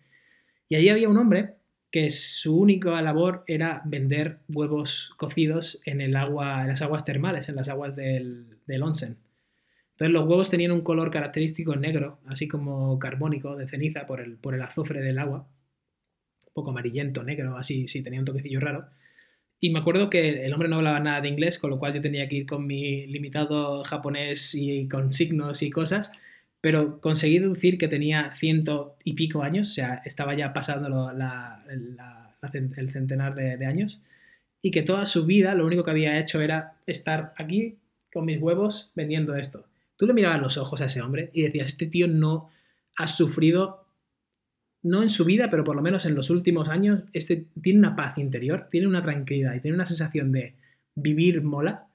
Y 0.68 0.76
allí 0.76 0.90
había 0.90 1.10
un 1.10 1.18
hombre 1.18 1.56
que 1.96 2.10
su 2.10 2.54
única 2.60 3.02
labor 3.02 3.46
era 3.48 3.82
vender 3.86 4.40
huevos 4.50 5.14
cocidos 5.16 5.80
en, 5.86 6.02
el 6.02 6.18
agua, 6.18 6.68
las 6.68 6.82
aguas 6.82 7.06
termales, 7.06 7.48
en 7.48 7.56
las 7.56 7.70
aguas 7.70 7.96
del, 7.96 8.58
del 8.68 8.84
onsen. 8.84 9.16
Entonces 9.92 10.12
los 10.12 10.28
huevos 10.28 10.50
tenían 10.50 10.74
un 10.74 10.82
color 10.82 11.10
característico 11.10 11.78
negro, 11.78 12.20
así 12.26 12.50
como 12.50 13.00
carbónico, 13.00 13.56
de 13.56 13.70
ceniza, 13.70 14.06
por 14.08 14.20
el, 14.20 14.36
por 14.36 14.54
el 14.56 14.62
azufre 14.62 15.00
del 15.00 15.18
agua. 15.20 15.48
Un 16.48 16.54
poco 16.54 16.72
amarillento, 16.72 17.24
negro, 17.24 17.56
así, 17.56 17.88
sí, 17.88 18.04
tenía 18.04 18.20
un 18.20 18.26
toquecillo 18.26 18.60
raro. 18.60 18.90
Y 19.62 19.70
me 19.70 19.80
acuerdo 19.80 20.10
que 20.10 20.46
el 20.46 20.52
hombre 20.52 20.68
no 20.68 20.76
hablaba 20.76 21.00
nada 21.00 21.22
de 21.22 21.30
inglés, 21.30 21.58
con 21.58 21.70
lo 21.70 21.80
cual 21.80 21.94
yo 21.94 22.02
tenía 22.02 22.28
que 22.28 22.36
ir 22.36 22.46
con 22.46 22.68
mi 22.68 23.08
limitado 23.08 23.86
japonés 23.86 24.54
y 24.54 24.90
con 24.90 25.14
signos 25.14 25.64
y 25.64 25.70
cosas 25.70 26.12
pero 26.66 27.00
conseguí 27.00 27.38
deducir 27.38 27.78
que 27.78 27.88
tenía 27.88 28.34
ciento 28.34 28.98
y 29.04 29.14
pico 29.14 29.44
años, 29.44 29.70
o 29.70 29.74
sea, 29.76 30.02
estaba 30.04 30.34
ya 30.34 30.52
pasando 30.52 31.12
el 32.76 32.90
centenar 32.92 33.36
de, 33.36 33.64
años, 33.68 34.02
y 34.64 34.72
que 34.72 34.82
toda 34.82 35.06
su 35.06 35.28
vida 35.28 35.54
lo 35.54 35.68
único 35.68 35.84
que 35.84 35.92
había 35.92 36.20
hecho 36.20 36.42
era 36.42 36.80
estar 36.88 37.36
aquí 37.38 37.78
con 38.12 38.26
mis 38.26 38.42
huevos 38.42 38.92
vendiendo 38.96 39.36
esto. 39.36 39.68
Tú 39.96 40.08
le 40.08 40.16
mirabas 40.16 40.42
los 40.42 40.58
ojos 40.58 40.82
a 40.82 40.86
ese 40.86 41.04
hombre 41.04 41.30
y 41.34 41.44
decías, 41.44 41.68
este 41.68 41.86
tío 41.86 42.08
no 42.08 42.50
ha 42.98 43.06
sufrido, 43.06 43.86
no 44.82 45.04
en 45.04 45.12
su 45.12 45.24
vida, 45.24 45.52
pero 45.52 45.64
por 45.64 45.76
lo 45.76 45.84
menos 45.84 46.08
en 46.08 46.16
los 46.16 46.32
últimos 46.32 46.68
años, 46.68 47.04
este 47.14 47.46
tiene 47.62 47.78
una 47.78 47.96
paz 47.96 48.18
interior, 48.18 48.70
tiene 48.72 48.88
una 48.88 49.04
tranquilidad 49.04 49.54
y 49.54 49.60
tiene 49.60 49.76
una 49.76 49.86
sensación 49.86 50.32
de 50.32 50.56
vivir 50.96 51.44
mola 51.44 51.90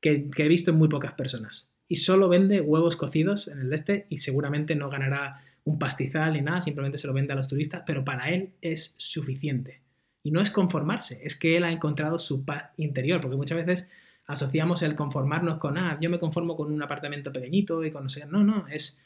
que 0.00 0.30
he 0.34 0.48
visto 0.48 0.70
en 0.70 0.78
muy 0.78 0.88
pocas 0.88 1.12
personas 1.12 1.69
y 1.90 1.96
solo 1.96 2.28
vende 2.28 2.60
huevos 2.60 2.94
cocidos 2.94 3.48
en 3.48 3.58
el 3.58 3.72
este 3.72 4.06
y 4.08 4.18
seguramente 4.18 4.76
no 4.76 4.88
ganará 4.88 5.42
un 5.64 5.76
pastizal 5.76 6.34
ni 6.34 6.40
nada, 6.40 6.62
simplemente 6.62 6.98
se 6.98 7.08
lo 7.08 7.12
vende 7.12 7.32
a 7.32 7.36
los 7.36 7.48
turistas, 7.48 7.82
pero 7.84 8.04
para 8.04 8.30
él 8.30 8.52
es 8.60 8.94
suficiente. 8.96 9.80
Y 10.22 10.30
no 10.30 10.40
es 10.40 10.52
conformarse, 10.52 11.20
es 11.24 11.34
que 11.34 11.56
él 11.56 11.64
ha 11.64 11.72
encontrado 11.72 12.20
su 12.20 12.44
paz 12.44 12.70
interior, 12.76 13.20
porque 13.20 13.36
muchas 13.36 13.58
veces 13.58 13.90
asociamos 14.28 14.82
el 14.82 14.94
conformarnos 14.94 15.58
con, 15.58 15.78
ah, 15.78 15.98
yo 16.00 16.10
me 16.10 16.20
conformo 16.20 16.54
con 16.54 16.72
un 16.72 16.80
apartamento 16.80 17.32
pequeñito 17.32 17.84
y 17.84 17.90
con 17.90 18.04
no 18.04 18.08
sé, 18.08 18.24
no, 18.24 18.44
no, 18.44 18.68
es 18.68 18.96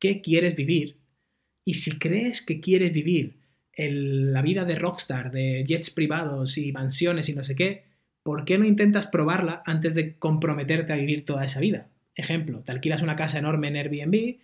qué 0.00 0.22
quieres 0.22 0.56
vivir. 0.56 0.96
Y 1.66 1.74
si 1.74 1.98
crees 1.98 2.40
que 2.40 2.58
quieres 2.58 2.94
vivir 2.94 3.36
la 3.76 4.40
vida 4.40 4.64
de 4.64 4.78
rockstar, 4.78 5.30
de 5.30 5.62
jets 5.66 5.90
privados 5.90 6.56
y 6.56 6.72
mansiones 6.72 7.28
y 7.28 7.34
no 7.34 7.44
sé 7.44 7.54
qué, 7.54 7.84
¿por 8.22 8.46
qué 8.46 8.56
no 8.56 8.64
intentas 8.64 9.08
probarla 9.08 9.62
antes 9.66 9.94
de 9.94 10.16
comprometerte 10.16 10.94
a 10.94 10.96
vivir 10.96 11.26
toda 11.26 11.44
esa 11.44 11.60
vida? 11.60 11.90
Ejemplo, 12.16 12.60
te 12.60 12.72
alquilas 12.72 13.02
una 13.02 13.16
casa 13.16 13.38
enorme 13.38 13.68
en 13.68 13.76
Airbnb, 13.76 14.36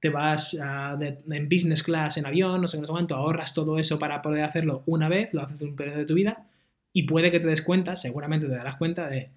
te 0.00 0.08
vas 0.10 0.52
de, 0.52 1.18
en 1.30 1.48
business 1.48 1.82
class 1.82 2.16
en 2.16 2.26
avión, 2.26 2.60
no 2.60 2.68
sé, 2.68 2.80
no 2.80 2.86
sé 2.86 2.92
cuánto, 2.92 3.16
ahorras 3.16 3.52
todo 3.52 3.78
eso 3.78 3.98
para 3.98 4.22
poder 4.22 4.44
hacerlo 4.44 4.82
una 4.86 5.08
vez, 5.08 5.34
lo 5.34 5.42
haces 5.42 5.60
un 5.62 5.76
periodo 5.76 5.98
de 5.98 6.06
tu 6.06 6.14
vida 6.14 6.46
y 6.92 7.02
puede 7.02 7.30
que 7.30 7.40
te 7.40 7.46
des 7.46 7.62
cuenta, 7.62 7.96
seguramente 7.96 8.46
te 8.46 8.54
darás 8.54 8.76
cuenta 8.76 9.08
de 9.08 9.30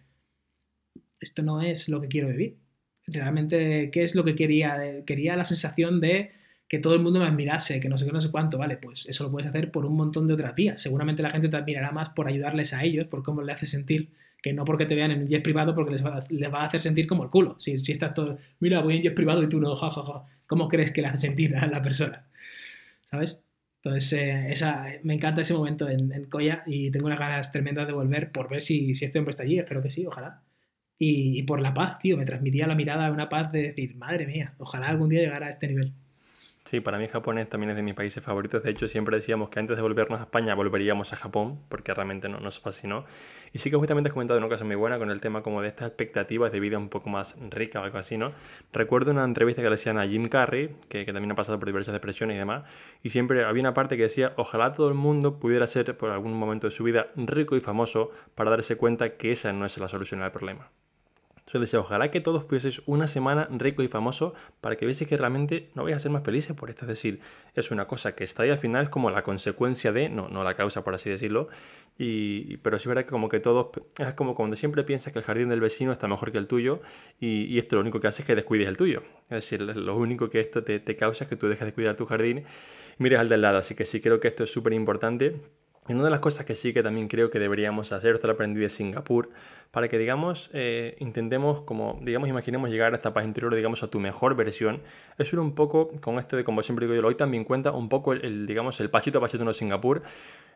esto 1.22 1.44
no 1.44 1.62
es 1.62 1.88
lo 1.88 2.02
que 2.02 2.08
quiero 2.08 2.28
vivir. 2.30 2.58
Realmente, 3.08 3.92
¿qué 3.92 4.04
es 4.04 4.16
lo 4.16 4.24
que 4.24 4.36
quería? 4.36 5.04
Quería 5.06 5.36
la 5.36 5.44
sensación 5.44 6.02
de 6.02 6.32
que 6.68 6.80
todo 6.80 6.96
el 6.96 7.02
mundo 7.02 7.20
me 7.20 7.28
admirase, 7.28 7.80
que 7.80 7.90
no 7.90 7.98
sé 7.98 8.06
qué, 8.06 8.12
no 8.12 8.22
sé 8.22 8.32
cuánto, 8.32 8.58
vale, 8.58 8.78
pues 8.78 9.06
eso 9.06 9.24
lo 9.24 9.32
puedes 9.32 9.50
hacer 9.50 9.72
por 9.72 9.86
un 9.86 9.96
montón 9.96 10.28
de 10.28 10.34
otras 10.34 10.56
vías. 10.56 10.82
Seguramente 10.82 11.22
la 11.22 11.30
gente 11.30 11.50
te 11.50 11.58
admirará 11.58 11.92
más 11.92 12.10
por 12.10 12.28
ayudarles 12.28 12.74
a 12.74 12.84
ellos, 12.84 13.08
por 13.08 13.24
cómo 13.24 13.42
le 13.44 13.52
hace 13.52 13.68
sentir 13.68 14.10
que 14.42 14.54
no 14.54 14.66
porque 14.66 14.86
te 14.86 14.96
vean 14.96 15.12
en 15.12 15.22
un 15.22 15.28
jet 15.28 15.44
privado 15.44 15.76
porque 15.76 15.94
les 15.94 16.06
va, 16.06 16.26
les 16.30 16.54
va 16.54 16.62
a 16.62 16.66
hacer 16.66 16.82
sentir 16.82 17.08
como 17.08 17.24
el 17.24 17.30
culo. 17.30 17.56
Si, 17.60 17.78
si, 17.78 17.92
estás 17.92 18.14
todo, 18.14 18.38
mira, 18.60 18.82
voy 18.82 18.98
en 18.98 19.04
jet 19.04 19.16
privado 19.16 19.44
y 19.44 19.50
tú 19.50 19.60
no, 19.60 19.76
jajaja, 19.76 20.02
ja, 20.02 20.14
ja. 20.14 20.26
¿cómo 20.48 20.68
crees 20.68 20.92
que 20.92 21.02
le 21.02 21.08
hace 21.08 21.28
sentir 21.28 21.56
a 21.56 21.68
la 21.68 21.82
persona? 21.82 22.26
¿Sabes? 23.04 23.44
Entonces, 23.84 24.14
eh, 24.14 24.52
esa, 24.52 24.86
me 25.04 25.16
encanta 25.16 25.42
ese 25.42 25.54
momento 25.54 25.90
en, 25.90 26.12
en 26.12 26.26
Koya 26.26 26.64
y 26.68 26.92
tengo 26.92 27.08
unas 27.08 27.20
ganas 27.20 27.52
tremendas 27.52 27.88
de 27.88 27.94
volver 27.94 28.32
por 28.32 28.50
ver 28.50 28.62
si, 28.62 28.94
si 28.96 29.06
este 29.06 29.20
hombre 29.20 29.32
está 29.32 29.44
allí, 29.44 29.60
espero 29.60 29.82
que 29.82 29.92
sí, 29.92 30.06
ojalá. 30.06 30.42
Y, 30.98 31.40
y, 31.40 31.44
por 31.44 31.62
la 31.62 31.74
paz, 31.74 31.98
tío, 32.00 32.16
me 32.18 32.26
transmitía 32.26 32.68
la 32.68 32.76
mirada 32.76 33.12
una 33.12 33.28
paz 33.30 33.52
de 33.52 33.64
decir, 33.64 33.96
madre 33.96 34.28
mía, 34.28 34.54
ojalá 34.60 34.88
algún 34.88 35.10
día 35.10 35.22
llegara 35.22 35.48
a 35.48 35.50
este 35.50 35.68
nivel. 35.68 35.94
Sí, 36.64 36.80
para 36.80 37.00
mí 37.00 37.08
Japón 37.08 37.44
también 37.50 37.72
es 37.72 37.76
de 37.76 37.82
mis 37.82 37.96
países 37.96 38.24
favoritos. 38.24 38.64
De 38.64 38.70
hecho, 38.70 38.88
siempre 38.88 39.18
decíamos 39.18 39.50
que 39.50 39.60
antes 39.60 39.76
de 39.76 39.82
volvernos 39.82 40.20
a 40.20 40.24
España 40.24 40.54
volveríamos 40.54 41.12
a 41.12 41.16
Japón, 41.16 41.60
porque 41.68 41.94
realmente 41.94 42.30
no, 42.30 42.40
nos 42.40 42.60
fascinó. 42.60 43.04
Y 43.52 43.58
sí 43.58 43.70
que 43.70 43.78
justamente 43.78 44.10
has 44.10 44.14
comentado 44.14 44.38
una 44.38 44.48
cosa 44.48 44.64
muy 44.64 44.76
buena 44.76 45.00
con 45.00 45.10
el 45.10 45.20
tema 45.20 45.42
como 45.42 45.62
de 45.62 45.68
estas 45.70 45.88
expectativas 45.88 46.52
de 46.52 46.60
vida 46.60 46.78
un 46.78 46.90
poco 46.90 47.10
más 47.10 47.36
rica 47.50 47.82
o 47.82 47.84
algo 47.84 47.98
así, 47.98 48.16
¿no? 48.18 48.32
Recuerdo 48.72 49.12
una 49.12 49.26
entrevista 49.26 49.62
que 49.62 49.70
le 49.70 49.76
hacían 49.76 49.98
a 49.98 50.08
Jim 50.08 50.30
Carrey, 50.30 50.70
que, 50.88 51.04
que 51.04 51.12
también 51.12 51.32
ha 51.32 51.36
pasado 51.36 51.60
por 51.60 51.68
diversas 51.68 51.94
depresiones 51.94 52.36
y 52.36 52.40
demás, 52.40 52.64
y 53.04 53.10
siempre 53.10 53.44
había 53.44 53.62
una 53.62 53.74
parte 53.74 53.98
que 53.98 54.04
decía, 54.04 54.34
ojalá 54.38 54.72
todo 54.72 54.88
el 54.88 54.94
mundo 54.94 55.40
pudiera 55.40 55.68
ser 55.68 55.98
por 55.98 56.12
algún 56.12 56.34
momento 56.34 56.68
de 56.68 56.72
su 56.72 56.84
vida 56.84 57.08
rico 57.16 57.58
y 57.58 57.60
famoso 57.60 58.12
para 58.36 58.52
darse 58.52 58.78
cuenta 58.78 59.18
que 59.18 59.32
esa 59.32 59.52
no 59.52 59.66
es 59.66 59.78
la 59.80 59.88
solución 59.88 60.22
al 60.22 60.32
problema. 60.32 60.70
Yo 61.54 61.82
ojalá 61.82 62.10
que 62.10 62.22
todos 62.22 62.46
fueseis 62.46 62.82
una 62.86 63.08
semana 63.08 63.50
rico 63.52 63.84
y 63.84 63.90
famoso 63.90 64.34
para 64.62 64.78
que 64.78 64.86
veáis 64.86 65.06
que 65.06 65.18
realmente 65.18 65.70
no 65.76 65.84
vais 65.84 65.96
a 65.96 66.00
ser 66.00 66.10
más 66.10 66.24
felices 66.24 66.56
por 66.56 66.70
esto. 66.70 66.84
Es 66.84 66.88
decir, 66.88 67.20
es 67.56 67.72
una 67.72 67.88
cosa 67.88 68.16
que 68.16 68.24
está 68.24 68.44
ahí 68.44 68.52
al 68.52 68.58
final 68.58 68.90
como 68.90 69.12
la 69.12 69.22
consecuencia 69.22 69.92
de, 69.92 70.08
no, 70.08 70.30
no 70.30 70.46
la 70.46 70.56
causa 70.56 70.84
por 70.84 70.96
así 70.96 71.10
decirlo, 71.10 71.50
y, 71.98 72.58
pero 72.58 72.80
sí 72.80 72.84
es 72.84 72.88
verdad 72.88 73.04
que 73.04 73.12
como 73.12 73.28
que 73.28 73.42
todos, 73.42 73.68
es 73.98 74.14
como 74.14 74.34
cuando 74.34 74.56
siempre 74.56 74.84
piensas 74.84 75.12
que 75.12 75.20
el 75.20 75.26
jardín 75.26 75.50
del 75.50 75.60
vecino 75.60 75.92
está 75.92 76.08
mejor 76.08 76.32
que 76.32 76.38
el 76.38 76.48
tuyo 76.48 76.82
y, 77.20 77.60
esto 77.60 77.76
lo 77.76 77.82
único 77.82 78.00
que 78.00 78.08
hace 78.08 78.22
es 78.22 78.26
que 78.26 78.36
descuides 78.36 78.68
el 78.68 78.78
tuyo. 78.78 79.04
Es 79.24 79.50
decir, 79.50 79.62
lo 79.62 79.96
único 79.98 80.30
que 80.30 80.40
esto 80.40 80.64
te, 80.64 80.80
te 80.80 80.96
causa 80.96 81.26
es 81.26 81.30
que 81.30 81.36
tú 81.36 81.50
dejes 81.50 81.66
de 81.66 81.74
cuidar 81.74 81.96
tu 81.98 82.06
jardín 82.06 82.40
y 82.40 83.04
mires 83.04 83.20
al 83.20 83.28
del 83.28 83.42
lado. 83.42 83.58
Así 83.58 83.76
que 83.76 83.86
sí 83.86 84.00
creo 84.00 84.20
que 84.22 84.30
esto 84.30 84.46
es 84.46 84.52
súper 84.52 84.74
importante 84.74 85.36
y 85.88 85.94
una 85.94 86.04
de 86.04 86.12
las 86.12 86.20
cosas 86.20 86.46
que 86.46 86.54
sí 86.54 86.74
que 86.74 86.84
también 86.84 87.08
creo 87.08 87.32
que 87.32 87.40
deberíamos 87.40 87.92
hacer, 87.92 88.16
esto 88.16 88.28
lo 88.28 88.34
aprendí 88.34 88.62
de 88.62 88.70
Singapur, 88.70 89.30
para 89.72 89.88
que, 89.88 89.98
digamos, 89.98 90.50
eh, 90.54 90.98
intentemos, 91.00 91.62
como, 91.62 91.98
digamos, 92.02 92.28
imaginemos 92.28 92.70
llegar 92.70 92.94
a 92.94 92.98
esta 92.98 93.14
paz 93.14 93.26
interior, 93.26 93.56
digamos, 93.56 93.84
a 93.84 93.90
tu 93.90 94.00
mejor 94.00 94.36
versión, 94.36 94.82
es 95.18 95.32
un 95.34 95.56
poco, 95.56 95.92
con 96.02 96.20
este 96.20 96.36
de, 96.36 96.44
como 96.44 96.62
siempre 96.62 96.86
digo 96.86 97.00
yo, 97.00 97.08
hoy 97.08 97.16
también 97.16 97.46
cuenta, 97.46 97.72
un 97.72 97.88
poco 97.88 98.12
el, 98.14 98.46
digamos, 98.46 98.80
el 98.82 98.90
pasito 98.90 99.20
a 99.20 99.22
pasito 99.22 99.46
de 99.46 99.54
Singapur. 99.54 100.04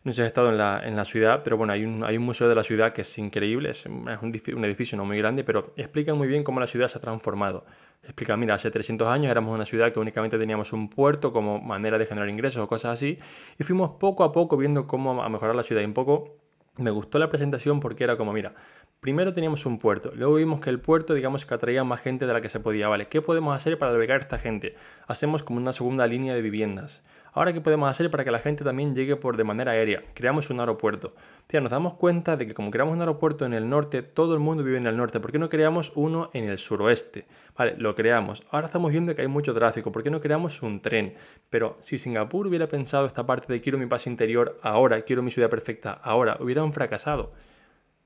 No 0.03 0.11
sé 0.11 0.17
si 0.17 0.21
has 0.21 0.27
estado 0.27 0.49
en 0.49 0.57
la, 0.57 0.81
en 0.85 0.95
la 0.95 1.03
ciudad, 1.05 1.41
pero 1.43 1.57
bueno, 1.57 1.73
hay 1.73 1.83
un, 1.83 2.03
hay 2.03 2.17
un 2.17 2.23
museo 2.23 2.47
de 2.47 2.53
la 2.53 2.61
ciudad 2.61 2.93
que 2.93 3.01
es 3.01 3.17
increíble, 3.17 3.71
es, 3.71 3.85
un, 3.87 4.07
un 4.07 4.65
edificio 4.65 4.97
no 4.97 5.05
muy 5.05 5.17
grande, 5.17 5.43
pero 5.43 5.73
explica 5.77 6.13
muy 6.13 6.27
bien 6.27 6.43
cómo 6.43 6.59
la 6.59 6.67
ciudad 6.67 6.89
se 6.89 6.99
ha 6.99 7.01
transformado 7.01 7.65
explica, 8.03 8.37
mira, 8.37 8.53
hace 8.53 8.69
300 8.69 9.07
años 9.07 9.31
éramos 9.31 9.53
una 9.55 9.65
ciudad 9.65 9.91
que 9.91 9.99
únicamente 9.99 10.37
teníamos 10.37 10.73
un 10.73 10.89
puerto 10.89 11.33
como 11.33 11.59
manera 11.59 11.97
de 11.97 12.05
generar 12.05 12.29
ingresos 12.29 12.61
o 12.61 12.67
cosas 12.67 12.93
así, 12.93 13.17
y 13.57 13.63
fuimos 13.63 13.91
poco 13.99 14.23
a 14.23 14.31
poco 14.31 14.57
viendo 14.57 14.85
cómo 14.85 15.23
a 15.23 15.29
mejorar 15.29 15.55
la 15.55 15.63
ciudad. 15.63 15.81
Y 15.81 15.85
un 15.85 15.93
poco 15.93 16.37
me 16.77 16.91
gustó 16.91 17.19
la 17.19 17.29
presentación 17.29 17.79
porque 17.79 18.03
era 18.03 18.17
como, 18.17 18.33
mira, 18.33 18.53
primero 18.99 19.33
teníamos 19.33 19.65
un 19.65 19.79
puerto, 19.79 20.11
luego 20.15 20.35
vimos 20.35 20.59
que 20.59 20.69
el 20.69 20.79
puerto, 20.79 21.13
digamos 21.13 21.45
que 21.45 21.53
atraía 21.53 21.83
más 21.83 22.01
gente 22.01 22.25
de 22.25 22.33
la 22.33 22.41
que 22.41 22.49
se 22.49 22.59
podía, 22.59 22.87
¿vale? 22.87 23.07
¿Qué 23.07 23.21
podemos 23.21 23.55
hacer 23.55 23.77
para 23.77 23.91
albergar 23.91 24.19
a 24.19 24.23
esta 24.23 24.39
gente? 24.39 24.75
Hacemos 25.07 25.43
como 25.43 25.59
una 25.59 25.73
segunda 25.73 26.07
línea 26.07 26.33
de 26.33 26.41
viviendas. 26.41 27.03
Ahora, 27.35 27.51
¿qué 27.51 27.59
podemos 27.59 27.89
hacer 27.89 28.09
para 28.09 28.23
que 28.23 28.31
la 28.31 28.39
gente 28.39 28.63
también 28.63 28.95
llegue 28.95 29.17
por 29.17 29.35
de 29.35 29.43
manera 29.43 29.73
aérea? 29.73 30.01
Creamos 30.13 30.49
un 30.49 30.61
aeropuerto. 30.61 31.13
Tía, 31.47 31.59
nos 31.59 31.69
damos 31.69 31.95
cuenta 31.95 32.37
de 32.37 32.47
que 32.47 32.53
como 32.53 32.71
creamos 32.71 32.93
un 32.93 33.01
aeropuerto 33.01 33.45
en 33.45 33.53
el 33.53 33.67
norte, 33.67 34.03
todo 34.03 34.35
el 34.35 34.39
mundo 34.39 34.63
vive 34.63 34.77
en 34.77 34.87
el 34.87 34.95
norte. 34.95 35.19
¿Por 35.19 35.33
qué 35.33 35.37
no 35.37 35.49
creamos 35.49 35.91
uno 35.95 36.29
en 36.31 36.45
el 36.45 36.57
suroeste? 36.57 37.25
Vale, 37.57 37.75
lo 37.77 37.93
creamos. 37.93 38.41
Ahora 38.51 38.67
estamos 38.67 38.89
viendo 38.89 39.13
que 39.13 39.21
hay 39.21 39.27
mucho 39.27 39.53
tráfico. 39.53 39.91
¿Por 39.91 40.01
qué 40.01 40.09
no 40.09 40.21
creamos 40.21 40.61
un 40.61 40.79
tren? 40.79 41.15
Pero 41.49 41.75
si 41.81 41.97
Singapur 41.97 42.47
hubiera 42.47 42.67
pensado 42.67 43.05
esta 43.05 43.25
parte 43.25 43.51
de 43.51 43.59
quiero 43.59 43.77
mi 43.77 43.85
paz 43.85 44.07
interior 44.07 44.57
ahora, 44.61 45.01
quiero 45.01 45.21
mi 45.21 45.29
ciudad 45.29 45.49
perfecta 45.49 45.91
ahora, 45.91 46.37
hubieran 46.39 46.71
fracasado 46.71 47.31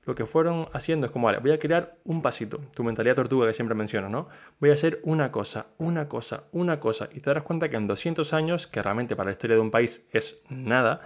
lo 0.04 0.14
que 0.14 0.26
fueron 0.26 0.68
haciendo 0.72 1.06
es 1.06 1.12
como, 1.12 1.26
vale, 1.26 1.38
voy 1.38 1.52
a 1.52 1.58
crear 1.58 1.96
un 2.04 2.22
pasito, 2.22 2.60
tu 2.74 2.84
mentalidad 2.84 3.16
tortuga 3.16 3.46
que 3.46 3.54
siempre 3.54 3.74
menciono, 3.74 4.08
¿no? 4.08 4.28
Voy 4.58 4.70
a 4.70 4.74
hacer 4.74 5.00
una 5.04 5.30
cosa, 5.30 5.66
una 5.78 6.08
cosa, 6.08 6.44
una 6.52 6.80
cosa, 6.80 7.08
y 7.12 7.20
te 7.20 7.30
darás 7.30 7.42
cuenta 7.42 7.68
que 7.68 7.76
en 7.76 7.86
200 7.86 8.32
años, 8.32 8.66
que 8.66 8.82
realmente 8.82 9.14
para 9.16 9.28
la 9.28 9.32
historia 9.32 9.56
de 9.56 9.62
un 9.62 9.70
país 9.70 10.04
es 10.12 10.40
nada, 10.48 11.02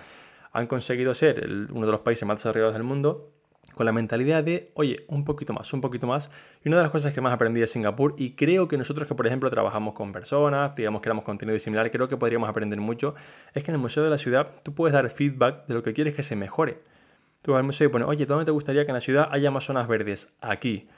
han 0.52 0.66
conseguido 0.68 1.14
ser 1.14 1.46
uno 1.70 1.86
de 1.86 1.92
los 1.92 2.00
países 2.00 2.26
más 2.26 2.38
desarrollados 2.38 2.74
del 2.74 2.84
mundo 2.84 3.30
con 3.74 3.86
la 3.86 3.92
mentalidad 3.92 4.44
de, 4.44 4.70
oye, 4.74 5.04
un 5.08 5.24
poquito 5.24 5.52
más, 5.52 5.72
un 5.72 5.80
poquito 5.80 6.06
más. 6.06 6.30
Y 6.64 6.68
una 6.68 6.76
de 6.76 6.84
las 6.84 6.92
cosas 6.92 7.12
que 7.12 7.20
más 7.20 7.32
aprendí 7.32 7.60
de 7.60 7.66
Singapur, 7.66 8.14
y 8.16 8.32
creo 8.32 8.68
que 8.68 8.78
nosotros 8.78 9.08
que, 9.08 9.14
por 9.14 9.26
ejemplo, 9.26 9.50
trabajamos 9.50 9.94
con 9.94 10.12
personas, 10.12 10.74
digamos 10.76 11.02
que 11.02 11.08
éramos 11.08 11.24
contenido 11.24 11.58
similar, 11.58 11.90
creo 11.90 12.08
que 12.08 12.16
podríamos 12.16 12.48
aprender 12.48 12.78
mucho, 12.78 13.14
es 13.52 13.64
que 13.64 13.70
en 13.70 13.76
el 13.76 13.80
Museo 13.80 14.04
de 14.04 14.10
la 14.10 14.18
Ciudad 14.18 14.52
tú 14.62 14.74
puedes 14.74 14.92
dar 14.92 15.10
feedback 15.10 15.66
de 15.66 15.74
lo 15.74 15.82
que 15.82 15.92
quieres 15.92 16.14
que 16.14 16.22
se 16.22 16.36
mejore. 16.36 16.82
Tú 17.44 17.54
al 17.54 17.62
museo 17.62 17.88
y 17.88 17.90
pones, 17.90 18.08
oye, 18.08 18.24
¿dónde 18.24 18.46
te 18.46 18.52
gustaría 18.52 18.86
que 18.86 18.90
en 18.90 18.94
la 18.94 19.02
ciudad 19.02 19.28
haya 19.30 19.50
más 19.50 19.64
zonas 19.64 19.86
verdes? 19.86 20.32
Aquí. 20.40 20.88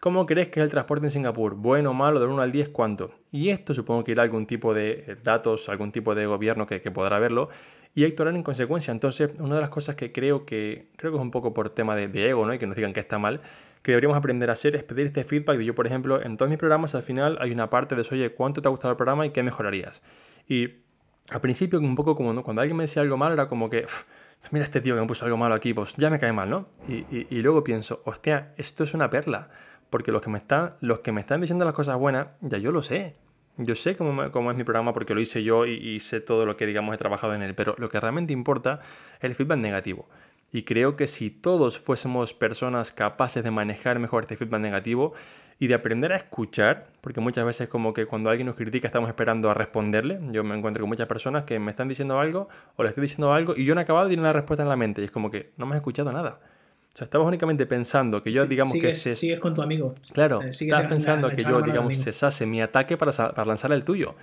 ¿Cómo 0.00 0.24
crees 0.24 0.46
que 0.50 0.60
es 0.60 0.64
el 0.64 0.70
transporte 0.70 1.06
en 1.06 1.10
Singapur? 1.10 1.56
¿Bueno 1.56 1.90
o 1.90 1.94
malo? 1.94 2.20
¿De 2.20 2.26
1 2.26 2.42
al 2.42 2.52
10 2.52 2.68
cuánto? 2.68 3.10
Y 3.32 3.48
esto 3.48 3.74
supongo 3.74 4.04
que 4.04 4.12
irá 4.12 4.22
algún 4.22 4.46
tipo 4.46 4.72
de 4.72 5.04
eh, 5.04 5.16
datos, 5.20 5.68
algún 5.68 5.90
tipo 5.90 6.14
de 6.14 6.26
gobierno 6.26 6.64
que, 6.64 6.78
podrá 6.92 7.18
verlo 7.18 7.48
y 7.92 8.04
actuarán 8.04 8.36
en 8.36 8.44
consecuencia. 8.44 8.92
Entonces, 8.92 9.32
una 9.40 9.56
de 9.56 9.60
las 9.62 9.70
cosas 9.70 9.96
que 9.96 10.12
creo 10.12 10.46
que 10.46 10.86
creo 10.94 11.10
que 11.10 11.18
es 11.18 11.22
un 11.22 11.32
poco 11.32 11.52
por 11.52 11.70
tema 11.70 11.96
de, 11.96 12.28
ego, 12.28 12.46
¿no? 12.46 12.54
Y 12.54 12.60
que 12.60 12.68
nos 12.68 12.76
digan 12.76 12.92
que 12.92 13.00
está 13.00 13.18
mal, 13.18 13.40
que 13.82 13.90
deberíamos 13.90 14.16
aprender 14.16 14.48
a 14.48 14.52
hacer 14.52 14.76
es 14.76 14.84
pedir 14.84 15.06
este 15.06 15.24
feedback. 15.24 15.58
De 15.58 15.64
yo, 15.64 15.74
por 15.74 15.88
ejemplo, 15.88 16.22
en 16.22 16.36
todos 16.36 16.48
mis 16.48 16.58
programas 16.58 16.94
al 16.94 17.02
final 17.02 17.36
hay 17.40 17.50
una 17.50 17.68
parte 17.68 17.96
de 17.96 18.06
oye, 18.08 18.30
¿cuánto 18.30 18.62
te 18.62 18.68
ha 18.68 18.70
gustado 18.70 18.92
el 18.92 18.96
programa 18.96 19.26
y 19.26 19.30
qué 19.30 19.42
mejorarías? 19.42 20.02
Y 20.46 20.68
al 21.30 21.40
principio, 21.40 21.80
un 21.80 21.96
poco 21.96 22.14
como 22.14 22.44
cuando 22.44 22.62
alguien 22.62 22.76
me 22.76 22.84
decía 22.84 23.02
algo 23.02 23.16
mal, 23.16 23.32
era 23.32 23.48
como 23.48 23.68
que 23.68 23.86
mira 24.50 24.64
este 24.64 24.80
tío 24.80 24.94
que 24.94 25.00
me 25.00 25.06
puso 25.06 25.24
algo 25.24 25.36
malo 25.36 25.54
aquí, 25.54 25.74
pues 25.74 25.94
ya 25.96 26.10
me 26.10 26.18
cae 26.18 26.32
mal, 26.32 26.48
¿no? 26.50 26.68
Y, 26.88 27.36
luego 27.42 27.64
pienso, 27.64 28.02
hostia, 28.04 28.52
esto 28.56 28.84
es 28.84 28.94
una 28.94 29.10
perla, 29.10 29.50
porque 29.90 30.12
los 30.12 30.22
que 30.22 30.30
me 30.30 30.38
están, 30.38 30.74
los 30.80 31.00
que 31.00 31.12
me 31.12 31.20
están 31.20 31.40
diciendo 31.40 31.64
las 31.64 31.74
cosas 31.74 31.98
buenas, 31.98 32.28
ya 32.40 32.58
yo 32.58 32.72
lo 32.72 32.82
sé. 32.82 33.16
Yo 33.58 33.74
sé 33.74 33.96
cómo, 33.96 34.30
cómo 34.32 34.50
es 34.50 34.56
mi 34.56 34.64
programa 34.64 34.92
porque 34.92 35.14
lo 35.14 35.20
hice 35.20 35.42
yo 35.42 35.64
y, 35.64 35.98
sé 36.00 36.20
todo 36.20 36.44
lo 36.44 36.56
que, 36.56 36.66
digamos, 36.66 36.94
he 36.94 36.98
trabajado 36.98 37.34
en 37.34 37.42
él, 37.42 37.54
pero 37.54 37.74
lo 37.78 37.88
que 37.88 37.98
realmente 37.98 38.32
importa 38.32 38.80
es 39.18 39.24
el 39.24 39.34
feedback 39.34 39.58
negativo. 39.58 40.08
Y 40.52 40.62
creo 40.62 40.94
que 40.94 41.06
si 41.06 41.30
todos 41.30 41.78
fuésemos 41.78 42.34
personas 42.34 42.92
capaces 42.92 43.42
de 43.42 43.50
manejar 43.50 43.98
mejor 43.98 44.24
este 44.24 44.36
feedback 44.36 44.60
negativo, 44.60 45.14
y 45.58 45.68
de 45.68 45.74
aprender 45.74 46.12
a 46.12 46.16
escuchar, 46.16 46.88
porque 47.00 47.20
muchas 47.20 47.44
veces 47.44 47.68
como 47.68 47.94
que 47.94 48.04
cuando 48.04 48.28
alguien 48.28 48.46
nos 48.46 48.56
critica 48.56 48.86
estamos 48.86 49.08
esperando 49.08 49.50
a 49.50 49.54
responderle. 49.54 50.18
Yo 50.30 50.44
me 50.44 50.56
encuentro 50.56 50.82
con 50.82 50.88
muchas 50.88 51.06
personas 51.06 51.44
que 51.44 51.58
me 51.58 51.70
están 51.70 51.88
diciendo 51.88 52.20
algo 52.20 52.48
o 52.76 52.82
le 52.82 52.90
estoy 52.90 53.02
diciendo 53.02 53.32
algo 53.32 53.54
y 53.56 53.64
yo 53.64 53.74
no 53.74 53.80
he 53.80 53.84
acabado 53.84 54.06
de 54.06 54.10
tener 54.10 54.22
una 54.22 54.32
respuesta 54.32 54.62
en 54.62 54.68
la 54.68 54.76
mente 54.76 55.00
y 55.00 55.06
es 55.06 55.10
como 55.10 55.30
que 55.30 55.50
no 55.56 55.66
me 55.66 55.74
has 55.74 55.78
escuchado 55.78 56.12
nada. 56.12 56.40
O 56.92 56.96
sea, 56.96 57.04
estabas 57.04 57.28
únicamente 57.28 57.66
pensando 57.66 58.22
que 58.22 58.32
yo, 58.32 58.46
digamos 58.46 58.72
que 58.74 58.92
se... 58.92 59.14
Sigues 59.14 59.38
con 59.38 59.54
tu 59.54 59.60
amigo. 59.60 59.94
Claro, 60.14 60.42
eh, 60.42 60.48
estabas 60.48 60.86
pensando 60.86 61.28
que 61.28 61.44
yo, 61.44 61.60
digamos, 61.60 61.94
cesase 61.96 62.46
mi 62.46 62.62
ataque 62.62 62.96
para, 62.96 63.12
para 63.12 63.44
lanzar 63.44 63.70
el 63.72 63.84
tuyo. 63.84 64.14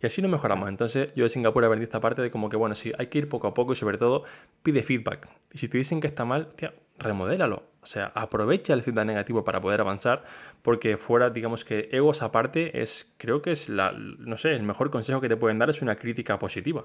Y 0.00 0.06
así 0.06 0.20
no 0.20 0.28
mejoramos. 0.28 0.68
Entonces, 0.68 1.12
yo 1.14 1.24
de 1.24 1.30
Singapur 1.30 1.64
aprendí 1.64 1.84
esta 1.84 2.00
parte 2.00 2.22
de 2.22 2.30
como 2.30 2.48
que, 2.48 2.56
bueno, 2.56 2.74
sí, 2.74 2.92
hay 2.98 3.06
que 3.06 3.18
ir 3.18 3.28
poco 3.28 3.46
a 3.46 3.54
poco 3.54 3.72
y 3.72 3.76
sobre 3.76 3.98
todo 3.98 4.24
pide 4.62 4.82
feedback. 4.82 5.28
Y 5.52 5.58
si 5.58 5.68
te 5.68 5.78
dicen 5.78 6.00
que 6.00 6.08
está 6.08 6.24
mal, 6.24 6.48
tía, 6.54 6.72
remodélalo. 7.02 7.64
O 7.82 7.86
sea, 7.86 8.12
aprovecha 8.14 8.72
el 8.74 8.82
feedback 8.82 9.06
negativo 9.06 9.44
para 9.44 9.60
poder 9.60 9.80
avanzar, 9.80 10.24
porque 10.62 10.96
fuera, 10.96 11.30
digamos 11.30 11.64
que 11.64 11.88
egos 11.92 12.22
aparte, 12.22 12.82
es, 12.82 13.12
creo 13.18 13.42
que 13.42 13.50
es 13.50 13.68
la, 13.68 13.92
no 13.92 14.36
sé, 14.36 14.54
el 14.54 14.62
mejor 14.62 14.90
consejo 14.90 15.20
que 15.20 15.28
te 15.28 15.36
pueden 15.36 15.58
dar 15.58 15.70
es 15.70 15.82
una 15.82 15.96
crítica 15.96 16.38
positiva. 16.38 16.84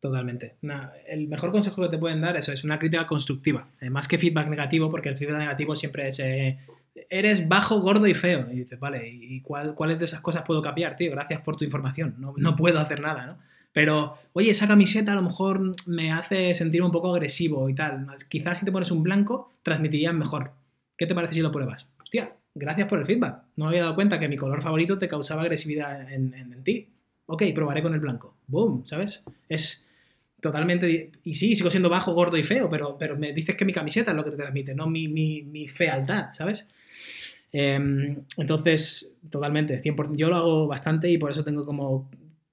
Totalmente. 0.00 0.56
el 1.08 1.26
mejor 1.26 1.50
consejo 1.50 1.82
que 1.82 1.88
te 1.88 1.98
pueden 1.98 2.20
dar 2.20 2.36
eso 2.36 2.52
es 2.52 2.62
una 2.62 2.78
crítica 2.78 3.06
constructiva, 3.06 3.68
eh, 3.80 3.90
más 3.90 4.06
que 4.06 4.16
feedback 4.16 4.48
negativo, 4.48 4.90
porque 4.90 5.08
el 5.08 5.16
feedback 5.16 5.38
negativo 5.38 5.74
siempre 5.74 6.06
es 6.06 6.20
eh, 6.20 6.58
eres 7.10 7.48
bajo, 7.48 7.80
gordo 7.80 8.06
y 8.06 8.14
feo. 8.14 8.48
Y 8.50 8.60
dices, 8.60 8.78
vale, 8.78 9.08
¿y 9.08 9.40
cuáles 9.40 9.98
de 9.98 10.04
esas 10.04 10.20
cosas 10.20 10.44
puedo 10.46 10.62
cambiar, 10.62 10.96
tío? 10.96 11.10
Gracias 11.10 11.40
por 11.40 11.56
tu 11.56 11.64
información. 11.64 12.14
No, 12.18 12.34
no, 12.36 12.56
puedo 12.56 12.78
hacer 12.78 13.00
nada, 13.00 13.26
¿no? 13.26 13.38
Pero, 13.72 14.18
oye, 14.32 14.50
esa 14.50 14.66
camiseta 14.66 15.12
a 15.12 15.14
lo 15.14 15.22
mejor 15.22 15.76
me 15.86 16.12
hace 16.12 16.54
sentir 16.54 16.82
un 16.82 16.90
poco 16.90 17.14
agresivo 17.14 17.68
y 17.68 17.74
tal. 17.74 18.06
Quizás 18.28 18.58
si 18.58 18.64
te 18.64 18.72
pones 18.72 18.90
un 18.90 19.02
blanco, 19.02 19.52
transmitirías 19.62 20.14
mejor. 20.14 20.52
¿Qué 20.96 21.06
te 21.06 21.14
parece 21.14 21.34
si 21.34 21.40
lo 21.40 21.52
pruebas? 21.52 21.86
Hostia, 22.02 22.32
gracias 22.54 22.88
por 22.88 22.98
el 22.98 23.04
feedback. 23.04 23.42
No 23.56 23.66
me 23.66 23.70
había 23.70 23.82
dado 23.82 23.94
cuenta 23.94 24.18
que 24.18 24.28
mi 24.28 24.36
color 24.36 24.62
favorito 24.62 24.98
te 24.98 25.08
causaba 25.08 25.42
agresividad 25.42 26.10
en, 26.12 26.62
ti. 26.64 26.88
Ok, 27.26 27.44
probaré 27.54 27.82
con 27.82 27.94
el 27.94 28.00
blanco. 28.00 28.34
Boom, 28.46 28.86
¿sabes? 28.86 29.22
Es 29.48 29.86
totalmente. 30.40 31.10
Y 31.22 31.34
sí, 31.34 31.54
sigo 31.54 31.70
siendo 31.70 31.90
bajo, 31.90 32.14
gordo 32.14 32.36
y 32.36 32.42
feo, 32.42 32.68
pero, 32.68 32.96
pero 32.98 33.16
me 33.16 33.32
dices 33.32 33.54
que 33.54 33.64
mi 33.64 33.72
camiseta 33.72 34.12
es 34.12 34.16
lo 34.16 34.24
que 34.24 34.30
te 34.30 34.36
transmite, 34.38 34.74
no 34.74 34.86
mi, 34.88 35.08
mi, 35.08 35.42
mi 35.42 35.68
fealdad, 35.68 36.28
¿sabes? 36.32 36.68
Em, 37.52 38.16
entonces, 38.36 39.12
totalmente, 39.30 39.82
100%. 39.82 40.16
Yo 40.16 40.28
lo 40.28 40.36
hago 40.36 40.66
bastante 40.66 41.10
y 41.10 41.18
por 41.18 41.30
eso 41.30 41.44
tengo 41.44 41.64
como 41.64 42.08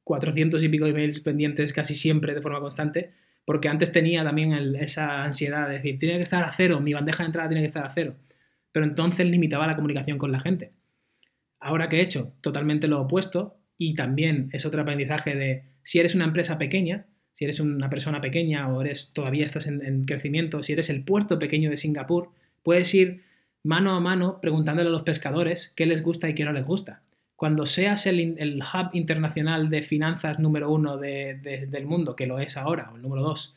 400 0.06 0.64
y 0.64 0.70
pico 0.70 0.86
emails 0.86 1.20
pendientes 1.20 1.74
casi 1.74 1.96
siempre 1.96 2.34
de 2.34 2.42
forma 2.42 2.62
constante, 2.62 3.12
porque 3.44 3.68
antes 3.68 3.92
tenía 3.92 4.24
también 4.24 4.54
esa 4.76 5.24
ansiedad 5.24 5.68
de 5.68 5.76
decir, 5.76 6.00
tiene 6.00 6.18
que 6.18 6.24
estar 6.24 6.44
a 6.44 6.54
cero, 6.54 6.80
mi 6.80 6.94
bandeja 6.94 7.24
de 7.24 7.28
entrada 7.28 7.50
tiene 7.50 7.62
que 7.64 7.68
estar 7.68 7.84
a 7.84 7.92
cero, 7.92 8.16
pero 8.72 8.86
entonces 8.86 9.26
limitaba 9.26 9.68
la 9.68 9.76
comunicación 9.76 10.18
con 10.18 10.32
la 10.32 10.40
gente. 10.40 10.72
Ahora 11.60 11.90
que 11.90 11.98
he 11.98 12.02
hecho 12.02 12.34
totalmente 12.42 12.88
lo 12.88 13.02
opuesto, 13.02 13.58
y 13.78 13.96
también 13.96 14.50
es 14.54 14.66
otro 14.66 14.82
aprendizaje 14.82 15.36
de 15.36 15.64
si 15.84 16.00
eres 16.00 16.16
una 16.16 16.26
empresa 16.26 16.58
pequeña, 16.58 17.08
si 17.34 17.44
eres 17.44 17.60
una 17.60 17.90
persona 17.90 18.22
pequeña 18.22 18.70
o 18.70 18.82
eres 18.82 19.12
todavía 19.12 19.46
estás 19.46 19.68
en, 19.68 19.84
en 19.84 20.06
crecimiento, 20.06 20.64
si 20.64 20.74
eres 20.74 20.90
el 20.90 21.04
puerto 21.04 21.40
pequeño 21.40 21.70
de 21.70 21.78
Singapur, 21.78 22.30
puedes 22.64 22.94
ir 22.94 23.24
mano 23.64 23.96
a 23.96 24.00
mano 24.00 24.40
preguntándole 24.40 24.90
a 24.90 24.92
los 24.92 25.02
pescadores 25.02 25.74
qué 25.76 25.88
les 25.88 26.04
gusta 26.04 26.30
y 26.30 26.36
qué 26.36 26.46
no 26.46 26.54
les 26.54 26.64
gusta. 26.64 27.02
Cuando 27.36 27.66
seas 27.66 28.06
el, 28.06 28.62
hub 28.62 28.90
internacional 28.94 29.70
de 29.70 29.84
finanzas 29.84 30.40
número 30.40 30.72
uno 30.72 30.98
del 30.98 31.86
mundo, 31.86 32.16
que 32.16 32.28
lo 32.28 32.40
es 32.40 32.58
ahora, 32.58 32.92
o 32.92 32.96
el 32.96 33.02
número 33.02 33.22
dos, 33.22 33.56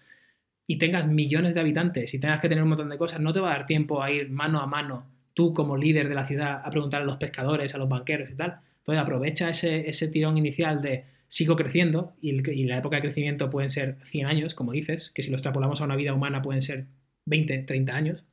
y 0.67 0.79
tengas 0.79 1.07
millones 1.07 1.55
de 1.55 1.61
habitantes 1.61 2.13
y 2.13 2.19
tengas 2.19 2.41
que 2.41 2.49
tener 2.49 2.63
un 2.63 2.71
montón 2.71 2.89
de 2.91 2.99
cosas, 2.99 3.21
no 3.21 3.33
te 3.33 3.41
va 3.41 3.53
a 3.53 3.59
dar 3.59 3.67
tiempo 3.67 4.03
a 4.03 4.11
ir 4.11 4.31
mano 4.31 4.61
a 4.61 4.67
mano, 4.67 5.07
tú 5.33 5.55
como 5.55 5.77
líder 5.77 6.09
de 6.09 6.15
la 6.15 6.27
ciudad, 6.27 6.61
a 6.65 6.71
preguntar 6.71 7.03
a 7.03 7.05
los 7.05 7.17
pescadores, 7.17 7.75
a 7.75 7.79
los 7.79 7.89
banqueros 7.89 8.31
y 8.31 8.35
tal. 8.35 8.59
Entonces 8.81 9.03
aprovecha 9.03 9.51
ese, 9.51 10.09
tirón 10.09 10.37
inicial 10.37 10.83
de 10.83 11.05
sigo 11.29 11.57
creciendo, 11.57 12.15
y, 12.21 12.31
y, 12.51 12.65
la 12.65 12.79
época 12.79 12.97
de 12.97 13.03
crecimiento 13.03 13.51
pueden 13.51 13.71
ser 13.71 13.99
100 14.05 14.27
años, 14.27 14.55
como 14.55 14.73
dices, 14.73 15.11
que 15.15 15.23
si 15.23 15.31
lo 15.31 15.37
extrapolamos 15.37 15.81
a 15.81 15.85
una 15.85 15.97
vida 15.97 16.15
humana 16.15 16.43
pueden 16.43 16.63
ser 16.63 16.87
20, 17.27 17.59
30 17.59 17.95
años, 17.95 18.25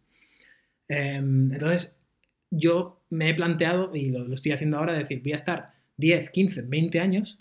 Em, 0.88 1.52
entonces, 1.52 2.00
yo 2.52 3.02
me 3.16 3.30
he 3.30 3.34
planteado, 3.34 3.96
y 3.96 4.10
lo, 4.10 4.34
estoy 4.34 4.52
haciendo 4.52 4.78
ahora, 4.78 4.94
decir, 4.94 5.22
voy 5.24 5.34
a 5.34 5.38
estar 5.38 5.74
10, 5.98 6.30
15, 6.30 6.62
20 6.64 7.00
años 7.00 7.40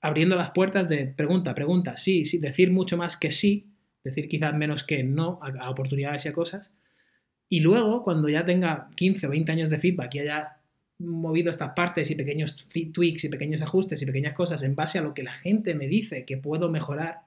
abriendo 0.00 0.36
las 0.36 0.50
puertas 0.50 0.86
de 0.86 1.06
pregunta, 1.06 1.54
pregunta, 1.54 1.96
sí, 1.96 2.26
sí, 2.26 2.38
decir 2.38 2.70
mucho 2.70 2.98
más 2.98 3.16
que 3.16 3.32
sí, 3.32 3.70
decir 4.04 4.28
quizás 4.28 4.54
menos 4.54 4.84
que 4.84 5.02
no 5.02 5.40
a, 5.42 5.70
oportunidades 5.70 6.26
y 6.26 6.28
a 6.28 6.34
cosas. 6.34 6.72
Y 7.48 7.60
luego, 7.60 8.04
cuando 8.04 8.28
ya 8.28 8.44
tenga 8.44 8.90
15 8.96 9.26
o 9.26 9.30
20 9.30 9.52
años 9.52 9.70
de 9.70 9.78
feedback 9.78 10.14
y 10.14 10.18
haya 10.18 10.58
movido 10.98 11.50
estas 11.50 11.70
partes 11.70 12.10
y 12.10 12.16
pequeños 12.16 12.66
tweaks 12.92 13.24
y 13.24 13.28
pequeños 13.30 13.62
ajustes 13.62 14.02
y 14.02 14.06
pequeñas 14.06 14.34
cosas 14.34 14.62
en 14.62 14.76
base 14.76 14.98
a 14.98 15.02
lo 15.02 15.14
que 15.14 15.22
la 15.22 15.32
gente 15.32 15.74
me 15.74 15.88
dice 15.88 16.26
que 16.26 16.36
puedo 16.36 16.70
mejorar, 16.70 17.20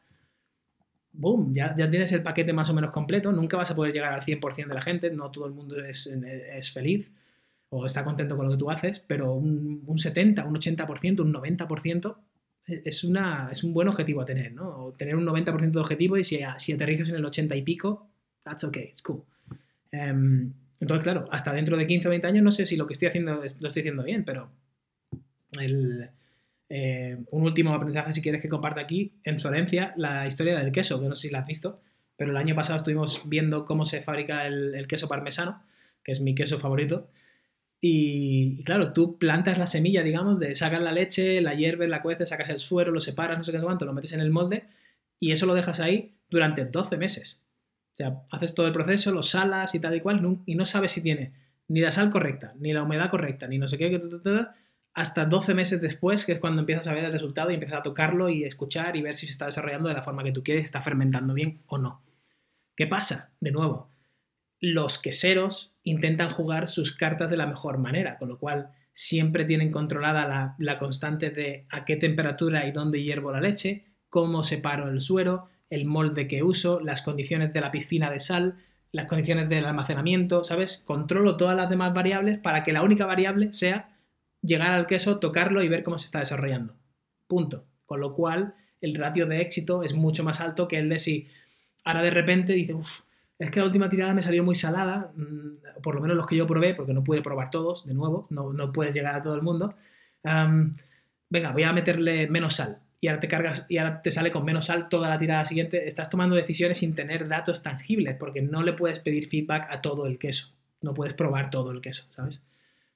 boom, 1.14 1.56
ya, 1.56 1.76
ya 1.76 1.90
tienes 1.90 2.12
el 2.12 2.22
paquete 2.22 2.54
más 2.54 2.70
o 2.70 2.76
menos 2.76 2.92
completo. 2.92 3.32
Nunca 3.32 3.58
vas 3.58 3.72
a 3.72 3.76
poder 3.76 3.92
llegar 3.92 4.14
al 4.14 4.22
100% 4.22 4.68
de 4.68 4.74
la 4.76 4.82
gente, 4.84 5.10
no 5.10 5.32
todo 5.32 5.48
el 5.48 5.54
mundo 5.54 5.84
es, 5.84 6.06
es, 6.06 6.72
feliz 6.72 7.10
o 7.70 7.86
está 7.86 8.04
contento 8.04 8.38
con 8.38 8.46
lo 8.46 8.52
que 8.54 8.58
tú 8.58 8.72
haces, 8.72 9.04
pero 9.06 9.34
un, 9.34 9.84
un 9.86 10.00
70, 10.00 10.46
un 10.46 10.56
80%, 10.56 11.20
un 11.22 11.34
90% 11.34 12.18
es, 12.68 13.04
una, 13.04 13.50
es 13.52 13.64
un 13.64 13.74
buen 13.74 13.88
objetivo 13.88 14.22
a 14.22 14.26
tener, 14.26 14.54
¿no? 14.54 14.94
Tener 14.98 15.16
un 15.16 15.26
90% 15.26 15.72
de 15.72 15.80
objetivo 15.80 16.18
y 16.18 16.24
si, 16.24 16.40
si 16.58 16.74
aterrizas 16.74 17.10
en 17.10 17.16
el 17.16 17.26
80 17.26 17.56
y 17.56 17.62
pico, 17.62 18.10
that's 18.44 18.64
okay, 18.64 18.86
it's 18.86 19.02
cool. 19.02 19.24
Em, 19.92 20.52
entonces, 20.80 21.04
claro, 21.04 21.28
hasta 21.32 21.54
dentro 21.54 21.78
de 21.78 21.88
15 21.88 22.08
o 22.08 22.12
20 22.12 22.28
años 22.28 22.44
no 22.44 22.52
sé 22.52 22.66
si 22.66 22.76
lo 22.76 22.86
que 22.86 22.94
estoy 22.94 23.08
haciendo 23.08 23.36
lo 23.36 23.44
estoy 23.44 23.80
haciendo 23.80 24.04
bien, 24.04 24.26
pero 24.26 24.52
eh, 26.70 27.18
un 27.32 27.44
último 27.44 27.74
aprendizaje, 27.74 28.14
si 28.14 28.22
quieres 28.22 28.42
que 28.42 28.50
comparta 28.50 28.82
aquí, 28.82 29.14
en 29.24 29.40
Florencia, 29.40 29.94
la 29.96 30.28
historia 30.28 30.58
del 30.60 30.72
queso, 30.72 31.02
que 31.02 31.08
no 31.08 31.16
sé 31.16 31.30
si 31.30 31.34
la 31.34 31.40
has 31.40 31.48
visto, 31.48 31.82
pero 32.18 32.32
el 32.32 32.38
año 32.38 32.54
pasado 32.54 32.78
estuvimos 32.78 33.22
viendo 33.26 33.66
cómo 33.66 33.86
se 33.86 34.02
fabrica 34.02 34.46
el, 34.46 34.76
el 34.76 34.88
queso 34.88 35.08
parmesano, 35.08 35.64
que 36.04 36.12
es 36.12 36.22
mi 36.22 36.36
queso 36.36 36.60
favorito, 36.60 37.10
y, 37.80 38.64
claro, 38.64 38.94
tú 38.94 39.18
plantas 39.18 39.58
la 39.58 39.68
semilla, 39.68 40.02
digamos, 40.04 40.40
de 40.40 40.56
sacas 40.56 40.82
la 40.82 40.92
leche, 40.92 41.42
la 41.42 41.54
hierves, 41.54 41.90
la 41.90 42.02
cueces, 42.02 42.30
sacas 42.30 42.50
el 42.50 42.60
suero, 42.60 42.92
lo 42.92 43.00
separas, 43.00 43.38
no 43.38 43.44
sé 43.44 43.52
qué 43.52 43.60
cuánto, 43.60 43.86
lo 43.86 43.94
metes 43.94 44.14
en 44.14 44.20
el 44.20 44.32
molde 44.32 44.66
y 45.20 45.32
eso 45.32 45.46
lo 45.46 45.54
dejas 45.54 45.80
ahí 45.80 46.16
durante 46.30 46.66
12 46.66 46.98
meses. 46.98 47.44
O 47.94 47.98
sea, 47.98 48.22
haces 48.32 48.54
todo 48.54 48.68
el 48.68 48.74
proceso, 48.74 49.12
lo 49.12 49.24
salas 49.24 49.74
y 49.76 49.80
tal 49.80 49.96
y 49.96 50.02
cual, 50.02 50.40
y 50.46 50.56
no 50.56 50.66
sabes 50.66 50.92
si 50.92 51.02
tiene 51.02 51.34
ni 51.68 51.82
la 51.82 51.92
sal 51.92 52.10
correcta, 52.10 52.54
ni 52.60 52.74
la 52.74 52.84
humedad 52.84 53.10
correcta, 53.10 53.48
ni 53.48 53.58
no 53.58 53.68
sé 53.68 53.78
qué, 53.78 54.02
hasta 54.94 55.26
12 55.26 55.54
meses 55.54 55.82
después, 55.82 56.26
que 56.26 56.34
es 56.34 56.40
cuando 56.40 56.62
empiezas 56.62 56.88
a 56.88 56.94
ver 56.94 57.04
el 57.04 57.12
resultado 57.12 57.52
y 57.52 57.56
empiezas 57.56 57.80
a 57.80 57.84
tocarlo 57.84 58.30
y 58.30 58.44
escuchar 58.46 58.96
y 58.96 59.02
ver 59.02 59.16
si 59.16 59.28
se 59.28 59.34
está 59.34 59.46
desarrollando 59.46 59.90
de 59.90 59.96
la 59.96 60.02
forma 60.02 60.24
que 60.24 60.32
tú 60.32 60.44
quieres, 60.44 60.66
está 60.66 60.82
fermentando 60.82 61.34
bien 61.34 61.62
o 61.68 61.78
no. 61.78 62.02
¿Qué 62.76 62.88
pasa? 62.88 63.32
De 63.40 63.52
nuevo, 63.52 63.90
los 64.60 65.00
queseros 65.00 65.76
intentan 65.84 66.30
jugar 66.30 66.68
sus 66.68 66.96
cartas 66.96 67.30
de 67.30 67.38
la 67.38 67.48
mejor 67.48 67.78
manera, 67.78 68.18
con 68.18 68.30
lo 68.30 68.40
cual 68.40 68.72
siempre 68.94 69.46
tienen 69.46 69.72
controlada 69.72 70.56
la, 70.58 70.80
constante 70.80 71.30
de 71.30 71.66
a 71.70 71.86
qué 71.86 71.98
temperatura 71.98 72.68
y 72.68 72.72
dónde 72.72 73.04
hiervo 73.04 73.32
la 73.32 73.42
leche, 73.42 73.86
cómo 74.10 74.44
separo 74.44 74.90
el 74.90 75.02
suero, 75.02 75.50
el 75.70 75.86
molde 75.86 76.28
que 76.28 76.44
uso, 76.44 76.80
las 76.80 77.04
condiciones 77.04 77.54
de 77.54 77.62
la 77.62 77.72
piscina 77.72 78.10
de 78.10 78.20
sal, 78.20 78.58
las 78.92 79.06
condiciones 79.06 79.50
del 79.50 79.66
almacenamiento, 79.66 80.44
¿sabes? 80.44 80.84
Controlo 80.86 81.38
todas 81.38 81.56
las 81.56 81.70
demás 81.70 81.94
variables 81.94 82.40
para 82.40 82.64
que 82.64 82.74
la 82.74 82.82
única 82.82 83.06
variable 83.06 83.54
sea 83.54 83.96
llegar 84.42 84.74
al 84.74 84.88
queso, 84.88 85.20
tocarlo 85.20 85.62
y 85.62 85.70
ver 85.70 85.84
cómo 85.84 86.00
se 86.00 86.06
está 86.06 86.20
desarrollando. 86.20 86.76
Punto. 87.28 87.66
Con 87.86 88.02
lo 88.02 88.16
cual, 88.16 88.56
el 88.82 88.96
ratio 88.96 89.28
de 89.28 89.42
éxito 89.42 89.84
es 89.84 89.94
mucho 89.94 90.24
más 90.24 90.42
alto 90.42 90.68
que 90.68 90.78
el 90.78 90.90
de 90.90 91.00
si 91.00 91.28
ahora 91.86 92.02
de 92.02 92.10
repente 92.12 92.54
dice, 92.54 92.74
uff, 92.74 92.88
es 93.40 93.52
que 93.52 93.60
la 93.60 93.66
última 93.66 93.90
tirada 93.90 94.14
me 94.14 94.24
salió 94.24 94.44
muy 94.44 94.56
salada, 94.56 95.12
mm, 95.16 95.82
por 95.84 95.96
lo 95.96 96.02
menos 96.02 96.18
los 96.18 96.28
que 96.28 96.36
yo 96.36 96.48
probé, 96.48 96.74
porque 96.74 96.94
no 96.94 97.04
pude 97.04 97.22
probar 97.22 97.52
todos, 97.52 97.86
de 97.86 97.94
nuevo, 97.94 98.28
no, 98.30 98.72
puedes 98.74 98.96
llegar 98.96 99.16
a 99.16 99.22
todo 99.22 99.36
el 99.36 99.42
mundo. 99.42 99.76
venga, 101.30 101.52
voy 101.52 101.64
a 101.64 101.74
meterle 101.74 102.28
menos 102.28 102.56
sal. 102.56 102.80
Y 103.00 103.08
ahora 103.10 103.20
te 103.20 103.28
cargas 103.28 103.66
y 103.70 103.78
ahora 103.78 104.02
te 104.02 104.12
sale 104.12 104.32
con 104.32 104.44
menos 104.44 104.66
sal 104.66 104.90
toda 104.90 105.10
la 105.10 105.20
tirada 105.20 105.46
siguiente. 105.46 105.88
Estás 105.88 106.10
tomando 106.10 106.36
decisiones 106.36 106.78
sin 106.80 106.96
tener 106.96 107.28
datos 107.28 107.62
tangibles, 107.62 108.16
porque 108.16 108.42
no 108.42 108.64
le 108.64 108.74
puedes 108.74 109.00
pedir 109.00 109.30
feedback 109.30 109.68
a 109.70 109.82
todo 109.82 110.08
el 110.08 110.18
queso. 110.18 110.54
No 110.82 110.94
puedes 110.94 111.14
probar 111.14 111.50
todo 111.52 111.72
el 111.72 111.82
queso, 111.82 112.08
¿sabes? 112.10 112.44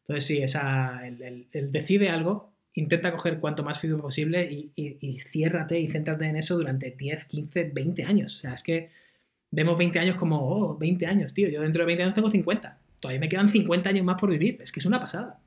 Entonces, 0.01 0.25
sí, 0.25 0.41
esa, 0.41 1.01
el, 1.07 1.47
decide 1.71 2.09
algo, 2.09 2.51
intenta 2.73 3.11
coger 3.11 3.39
cuanto 3.39 3.63
más 3.63 3.79
feedback 3.79 4.01
posible 4.01 4.51
y, 4.51 4.71
y, 4.75 4.97
y 4.99 5.19
ciérrate 5.19 5.79
y 5.79 5.87
céntrate 5.89 6.25
en 6.25 6.37
eso 6.37 6.57
durante 6.57 6.91
10, 6.91 7.25
15, 7.25 7.71
20 7.73 8.03
años. 8.03 8.37
O 8.37 8.39
sea, 8.41 8.53
es 8.53 8.63
que 8.63 8.89
vemos 9.51 9.77
20 9.77 9.99
años 9.99 10.15
como, 10.15 10.39
oh, 10.39 10.77
20 10.77 11.05
años, 11.05 11.33
tío, 11.33 11.49
yo 11.49 11.61
dentro 11.61 11.81
de 11.81 11.87
20 11.87 12.03
años 12.03 12.15
tengo 12.15 12.31
50. 12.31 12.79
Todavía 12.99 13.19
me 13.19 13.29
quedan 13.29 13.49
50 13.49 13.89
años 13.89 14.05
más 14.05 14.19
por 14.19 14.29
vivir. 14.29 14.61
Es 14.61 14.71
que 14.71 14.79
es 14.79 14.85
una 14.85 14.99
pasada. 14.99 15.39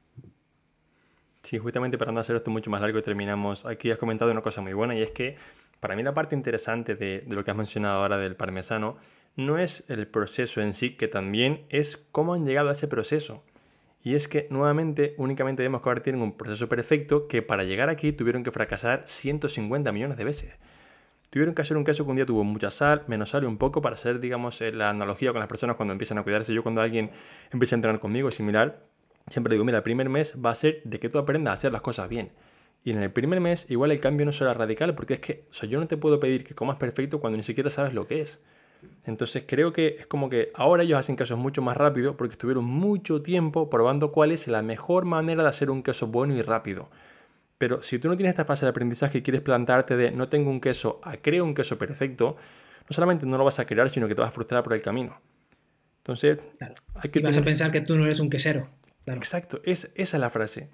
Sí, 1.43 1.59
justamente 1.59 1.99
para 1.99 2.11
no 2.11 2.21
hacer 2.21 2.37
esto 2.37 2.51
mucho 2.51 2.71
más 2.71 2.81
largo, 2.81 3.03
terminamos. 3.03 3.65
Aquí 3.65 3.91
has 3.91 3.99
comentado 3.99 4.31
una 4.31 4.41
cosa 4.41 4.61
muy 4.61 4.73
buena 4.73 4.95
y 4.97 5.03
es 5.03 5.11
que 5.11 5.37
para 5.81 5.95
mí 5.95 6.03
la 6.03 6.15
parte 6.15 6.35
interesante 6.35 6.97
de, 6.97 7.21
de, 7.21 7.35
lo 7.35 7.45
que 7.45 7.51
has 7.51 7.57
mencionado 7.57 8.01
ahora 8.01 8.17
del 8.17 8.35
parmesano 8.35 8.97
no 9.37 9.59
es 9.59 9.85
el 9.89 10.07
proceso 10.07 10.63
en 10.63 10.75
sí, 10.75 10.97
que 10.97 11.07
también 11.07 11.67
es 11.69 11.97
cómo 12.13 12.35
han 12.35 12.47
llegado 12.47 12.71
a 12.71 12.73
ese 12.73 12.89
proceso. 12.89 13.45
Y 14.03 14.15
es 14.15 14.29
que 14.29 14.47
nuevamente 14.51 15.15
únicamente 15.17 15.63
vemos 15.63 15.83
que 15.83 15.89
ahora 15.89 16.03
tienen 16.03 16.23
un 16.23 16.37
proceso 16.37 16.69
perfecto 16.69 17.29
que 17.29 17.43
para 17.43 17.65
llegar 17.65 17.89
aquí 17.89 18.13
tuvieron 18.13 18.43
que 18.43 18.51
fracasar 18.51 19.05
150 19.07 19.93
millones 19.93 20.17
de 20.19 20.25
veces. 20.25 20.55
Tuvieron 21.35 21.53
que 21.53 21.63
hacer 21.63 21.77
un 21.77 21.83
queso 21.83 22.05
que 22.05 22.11
un 22.11 22.15
día 22.15 22.27
tuvo 22.27 22.45
mucha 22.45 22.71
sal, 22.71 23.03
menos 23.09 23.31
sal 23.31 23.45
un 23.45 23.59
poco 23.59 23.83
para 23.83 23.95
hacer, 23.95 24.21
digamos, 24.21 24.61
eh, 24.61 24.71
la 24.71 24.91
analogía 24.91 25.33
con 25.33 25.41
las 25.41 25.49
personas 25.49 25.75
cuando 25.75 25.91
empiezan 25.91 26.17
a 26.17 26.23
cuidarse. 26.23 26.55
Yo 26.55 26.63
cuando 26.63 26.81
alguien 26.81 27.11
empieza 27.51 27.75
a 27.75 27.79
entrenar 27.79 27.99
conmigo 27.99 28.29
es 28.29 28.37
similar, 28.37 28.85
siempre 29.29 29.53
digo, 29.53 29.65
mira, 29.65 29.79
el 29.79 29.83
primer 29.83 30.09
mes 30.09 30.37
va 30.37 30.51
a 30.51 30.55
ser 30.55 30.81
de 30.85 31.01
que 31.01 31.09
tú 31.09 31.19
aprendas 31.19 31.51
a 31.51 31.55
hacer 31.55 31.73
las 31.73 31.83
cosas 31.83 32.09
bien. 32.09 32.31
Y 32.85 32.93
en 32.93 33.03
el 33.03 33.11
primer 33.11 33.41
mes 33.41 33.69
igual 33.69 33.91
el 33.91 33.99
cambio 33.99 34.25
no 34.25 34.31
será 34.31 34.55
radical 34.55 34.95
porque 34.95 35.15
es 35.15 35.19
que 35.19 35.45
yo 35.69 35.81
no 35.81 35.89
te 35.89 35.97
puedo 35.97 36.21
pedir 36.21 36.45
que 36.45 36.55
comas 36.55 36.77
perfecto 36.77 37.19
cuando 37.19 37.37
ni 37.37 37.43
siquiera 37.43 37.69
sabes 37.69 37.95
lo 37.95 38.07
que 38.07 38.21
es. 38.21 38.41
Entonces 39.05 39.43
creo 39.45 39.73
que 39.73 39.97
es 39.99 40.07
como 40.07 40.31
que 40.31 40.53
ahora 40.55 40.85
ellos 40.85 41.01
hacen 41.01 41.17
quesos 41.17 41.37
mucho 41.37 41.63
más 41.63 41.77
rápido 41.77 42.17
porque 42.17 42.35
estuvieron 42.35 42.65
mucho 42.65 43.23
tiempo 43.23 43.69
probando 43.69 44.13
cuál 44.13 44.31
es 44.31 44.47
la 44.47 44.63
mejor 44.63 45.05
manera 45.05 45.43
de 45.43 45.49
hacer 45.49 45.69
un 45.69 45.83
queso 45.83 46.07
bueno 46.07 46.33
y 46.37 46.43
rápido. 46.43 46.91
Pero 47.65 47.83
si 47.83 47.99
tú 47.99 48.09
no 48.09 48.17
tienes 48.19 48.33
esta 48.33 48.45
fase 48.45 48.67
de 48.67 48.69
aprendizaje 48.69 49.17
y 49.17 49.23
quieres 49.23 49.41
plantarte 49.41 49.97
de 49.97 50.11
no 50.11 50.29
tengo 50.29 50.51
un 50.51 50.61
queso 50.61 51.01
a 51.03 51.17
creo 51.17 51.47
un 51.47 51.55
queso 51.55 51.79
perfecto, 51.79 52.37
no 52.83 52.89
solamente 52.91 53.25
no 53.25 53.39
lo 53.39 53.45
vas 53.45 53.59
a 53.59 53.65
crear, 53.65 53.89
sino 53.89 54.07
que 54.07 54.15
te 54.15 54.21
vas 54.21 54.29
a 54.29 54.33
frustrar 54.33 54.63
por 54.63 54.75
el 54.75 54.83
camino. 54.83 55.19
Entonces, 56.03 56.41
hay 56.97 57.11
que 57.11 57.21
y 57.21 57.23
vas 57.23 57.39
a 57.39 57.43
pensar 57.43 57.73
que 57.73 57.81
tú 57.81 57.97
no 57.97 58.05
eres 58.05 58.21
un 58.21 58.29
quesero. 58.29 58.69
Exacto, 59.07 59.63
es, 59.65 59.91
esa 59.95 60.17
es 60.19 60.21
la 60.21 60.29
frase. 60.29 60.69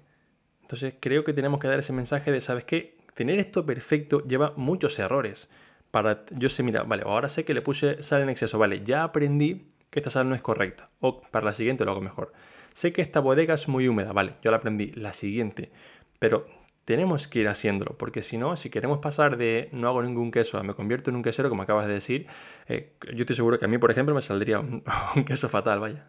Entonces, 0.63 0.95
creo 0.99 1.23
que 1.23 1.31
tenemos 1.31 1.61
que 1.61 1.69
dar 1.69 1.79
ese 1.79 1.93
mensaje 1.93 2.29
de, 2.29 2.41
¿sabes 2.41 2.65
qué? 2.65 2.97
Tener 3.13 3.39
esto 3.39 3.65
perfecto 3.65 4.21
lleva 4.25 4.51
muchos 4.57 4.99
errores. 4.99 5.47
Para, 5.91 6.25
yo 6.31 6.49
sé, 6.49 6.61
mira, 6.61 6.83
vale, 6.83 7.03
ahora 7.05 7.29
sé 7.29 7.45
que 7.45 7.53
le 7.53 7.61
puse 7.61 8.03
sal 8.03 8.21
en 8.21 8.27
exceso, 8.27 8.59
vale, 8.59 8.83
ya 8.83 9.05
aprendí 9.05 9.69
que 9.89 9.99
esta 9.99 10.09
sal 10.09 10.27
no 10.27 10.35
es 10.35 10.41
correcta. 10.41 10.87
O 10.99 11.21
para 11.21 11.45
la 11.45 11.53
siguiente 11.53 11.85
lo 11.85 11.91
hago 11.91 12.01
mejor. 12.01 12.33
Sé 12.73 12.91
que 12.91 13.01
esta 13.01 13.21
bodega 13.21 13.53
es 13.53 13.69
muy 13.69 13.87
húmeda, 13.87 14.11
vale, 14.11 14.33
yo 14.43 14.51
la 14.51 14.57
aprendí. 14.57 14.91
La 14.91 15.13
siguiente. 15.13 15.71
Pero 16.19 16.60
tenemos 16.85 17.27
que 17.27 17.39
ir 17.39 17.47
haciéndolo, 17.47 17.97
porque 17.97 18.21
si 18.21 18.37
no, 18.37 18.55
si 18.55 18.69
queremos 18.69 18.99
pasar 18.99 19.37
de 19.37 19.69
no 19.71 19.87
hago 19.87 20.01
ningún 20.01 20.31
queso 20.31 20.57
a 20.57 20.63
me 20.63 20.73
convierto 20.73 21.09
en 21.09 21.15
un 21.15 21.23
quesero, 21.23 21.49
como 21.49 21.61
acabas 21.61 21.87
de 21.87 21.93
decir, 21.93 22.27
eh, 22.67 22.93
yo 23.13 23.21
estoy 23.21 23.35
seguro 23.35 23.59
que 23.59 23.65
a 23.65 23.67
mí, 23.67 23.77
por 23.77 23.91
ejemplo, 23.91 24.15
me 24.15 24.21
saldría 24.21 24.59
un, 24.59 24.83
queso 25.25 25.49
fatal, 25.49 25.79
vaya. 25.79 26.05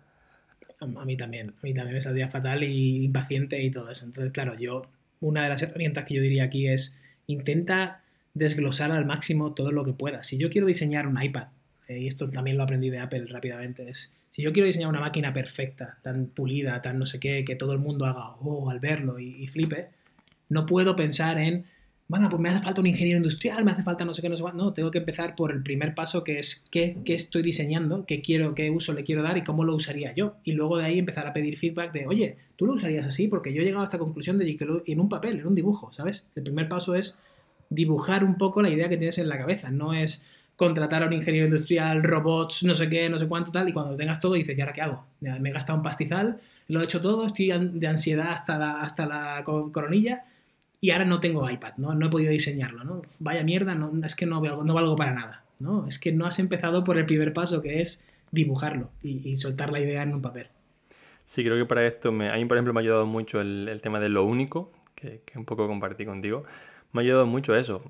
A 0.80 1.04
mí 1.04 1.16
también, 1.16 1.50
a 1.50 1.62
mí 1.62 1.74
también 1.74 1.94
me 1.94 2.00
saldría 2.00 2.28
fatal 2.28 2.64
y 2.64 3.04
impaciente 3.04 3.62
y 3.62 3.70
todo 3.70 3.90
eso. 3.90 4.04
Entonces, 4.04 4.32
claro, 4.32 4.58
yo, 4.58 4.82
una 5.20 5.44
de 5.44 5.50
las 5.50 5.62
herramientas 5.62 6.04
que 6.06 6.14
yo 6.14 6.22
diría 6.22 6.44
aquí 6.44 6.66
es 6.66 6.98
intenta 7.28 8.02
desglosar 8.34 8.90
al 8.90 9.06
máximo 9.06 9.54
todo 9.54 9.70
lo 9.70 9.84
que 9.84 9.92
puedas. 9.92 10.26
Si 10.26 10.38
yo 10.38 10.50
quiero 10.50 10.66
diseñar 10.66 11.06
un 11.06 11.22
iPad, 11.22 11.48
eh, 11.86 12.00
y 12.00 12.06
esto 12.08 12.28
también 12.30 12.56
lo 12.56 12.64
aprendí 12.64 12.90
de 12.90 12.98
Apple 12.98 13.26
rápidamente, 13.28 13.88
es 13.88 14.12
si 14.30 14.42
yo 14.42 14.52
quiero 14.52 14.66
diseñar 14.66 14.88
una 14.88 15.00
máquina 15.00 15.32
perfecta, 15.32 15.98
tan 16.02 16.26
pulida, 16.26 16.80
tan 16.82 16.98
no 16.98 17.06
sé 17.06 17.20
qué, 17.20 17.44
que 17.44 17.54
todo 17.54 17.74
el 17.74 17.78
mundo 17.78 18.06
haga 18.06 18.30
oh 18.40 18.70
al 18.70 18.80
verlo 18.80 19.18
y, 19.18 19.42
y 19.42 19.46
flipe, 19.46 19.90
no 20.52 20.66
puedo 20.66 20.94
pensar 20.94 21.38
en, 21.38 21.64
bueno, 22.08 22.28
pues 22.28 22.40
me 22.40 22.50
hace 22.50 22.62
falta 22.62 22.82
un 22.82 22.86
ingeniero 22.86 23.16
industrial, 23.16 23.64
me 23.64 23.70
hace 23.70 23.82
falta 23.82 24.04
no 24.04 24.12
sé 24.12 24.20
qué, 24.20 24.28
no 24.28 24.36
sé 24.36 24.42
cuánto. 24.42 24.62
No, 24.62 24.72
tengo 24.74 24.90
que 24.90 24.98
empezar 24.98 25.34
por 25.34 25.50
el 25.50 25.62
primer 25.62 25.94
paso 25.94 26.22
que 26.22 26.38
es 26.38 26.62
qué, 26.70 26.98
estoy 27.06 27.42
diseñando, 27.42 28.04
qué 28.06 28.20
quiero, 28.20 28.54
qué 28.54 28.70
uso 28.70 28.92
le 28.92 29.02
quiero 29.02 29.22
dar 29.22 29.38
y 29.38 29.44
cómo 29.44 29.64
lo 29.64 29.74
usaría 29.74 30.14
yo. 30.14 30.34
Y 30.44 30.52
luego 30.52 30.76
de 30.76 30.84
ahí 30.84 30.98
empezar 30.98 31.26
a 31.26 31.32
pedir 31.32 31.58
feedback 31.58 31.92
de, 31.92 32.06
oye, 32.06 32.36
tú 32.56 32.66
lo 32.66 32.74
usarías 32.74 33.06
así 33.06 33.28
porque 33.28 33.54
yo 33.54 33.62
he 33.62 33.64
llegado 33.64 33.80
a 33.80 33.84
esta 33.84 33.98
conclusión 33.98 34.36
de 34.36 34.56
que 34.56 34.66
en 34.86 35.00
un 35.00 35.08
papel, 35.08 35.40
en 35.40 35.46
un 35.46 35.54
dibujo, 35.54 35.90
¿sabes? 35.92 36.26
El 36.36 36.42
primer 36.42 36.68
paso 36.68 36.94
es 36.94 37.16
dibujar 37.70 38.22
un 38.22 38.36
poco 38.36 38.60
la 38.60 38.68
idea 38.68 38.90
que 38.90 38.98
tienes 38.98 39.16
en 39.16 39.30
la 39.30 39.38
cabeza, 39.38 39.70
no 39.70 39.94
es 39.94 40.22
contratar 40.56 41.02
a 41.02 41.06
un 41.06 41.14
ingeniero 41.14 41.46
industrial, 41.46 42.02
robots, 42.02 42.62
no 42.62 42.74
sé 42.74 42.90
qué, 42.90 43.08
no 43.08 43.18
sé 43.18 43.26
cuánto 43.26 43.50
tal, 43.50 43.70
y 43.70 43.72
cuando 43.72 43.92
lo 43.92 43.96
tengas 43.96 44.20
todo 44.20 44.34
dices, 44.34 44.56
¿y 44.56 44.60
ahora 44.60 44.74
qué 44.74 44.82
hago? 44.82 45.04
Me 45.20 45.48
he 45.48 45.52
gastado 45.52 45.78
un 45.78 45.82
pastizal, 45.82 46.40
lo 46.68 46.82
he 46.82 46.84
hecho 46.84 47.00
todo, 47.00 47.24
estoy 47.24 47.50
de 47.58 47.86
ansiedad 47.86 48.32
hasta 48.32 48.58
la, 48.58 48.82
hasta 48.82 49.06
la 49.06 49.42
coronilla 49.44 50.24
y 50.82 50.90
ahora 50.90 51.04
no 51.04 51.20
tengo 51.20 51.48
iPad, 51.48 51.74
¿no? 51.76 51.94
No 51.94 52.06
he 52.06 52.10
podido 52.10 52.32
diseñarlo, 52.32 52.82
¿no? 52.82 53.02
Vaya 53.20 53.44
mierda, 53.44 53.76
no, 53.76 53.92
es 54.04 54.16
que 54.16 54.26
no 54.26 54.40
valgo, 54.40 54.64
no 54.64 54.74
valgo 54.74 54.96
para 54.96 55.14
nada, 55.14 55.44
¿no? 55.60 55.86
Es 55.86 56.00
que 56.00 56.10
no 56.10 56.26
has 56.26 56.40
empezado 56.40 56.82
por 56.82 56.98
el 56.98 57.06
primer 57.06 57.32
paso, 57.32 57.62
que 57.62 57.80
es 57.80 58.04
dibujarlo 58.32 58.90
y, 59.00 59.36
soltar 59.36 59.70
la 59.70 59.78
idea 59.78 60.02
en 60.02 60.12
un 60.12 60.20
papel. 60.20 60.48
Sí, 61.24 61.44
creo 61.44 61.56
que 61.56 61.66
para 61.66 61.86
esto, 61.86 62.08
a 62.08 62.12
mí 62.12 62.44
por 62.46 62.56
ejemplo 62.56 62.74
me 62.74 62.80
ha 62.80 62.82
ayudado 62.82 63.06
mucho 63.06 63.40
el, 63.40 63.78
tema 63.80 64.00
de 64.00 64.08
lo 64.08 64.24
único, 64.24 64.72
que, 64.96 65.20
un 65.36 65.44
poco 65.44 65.68
compartí 65.68 66.04
contigo. 66.04 66.44
Me 66.92 67.00
ha 67.00 67.04
ayudado 67.04 67.26
mucho 67.26 67.54
eso. 67.54 67.84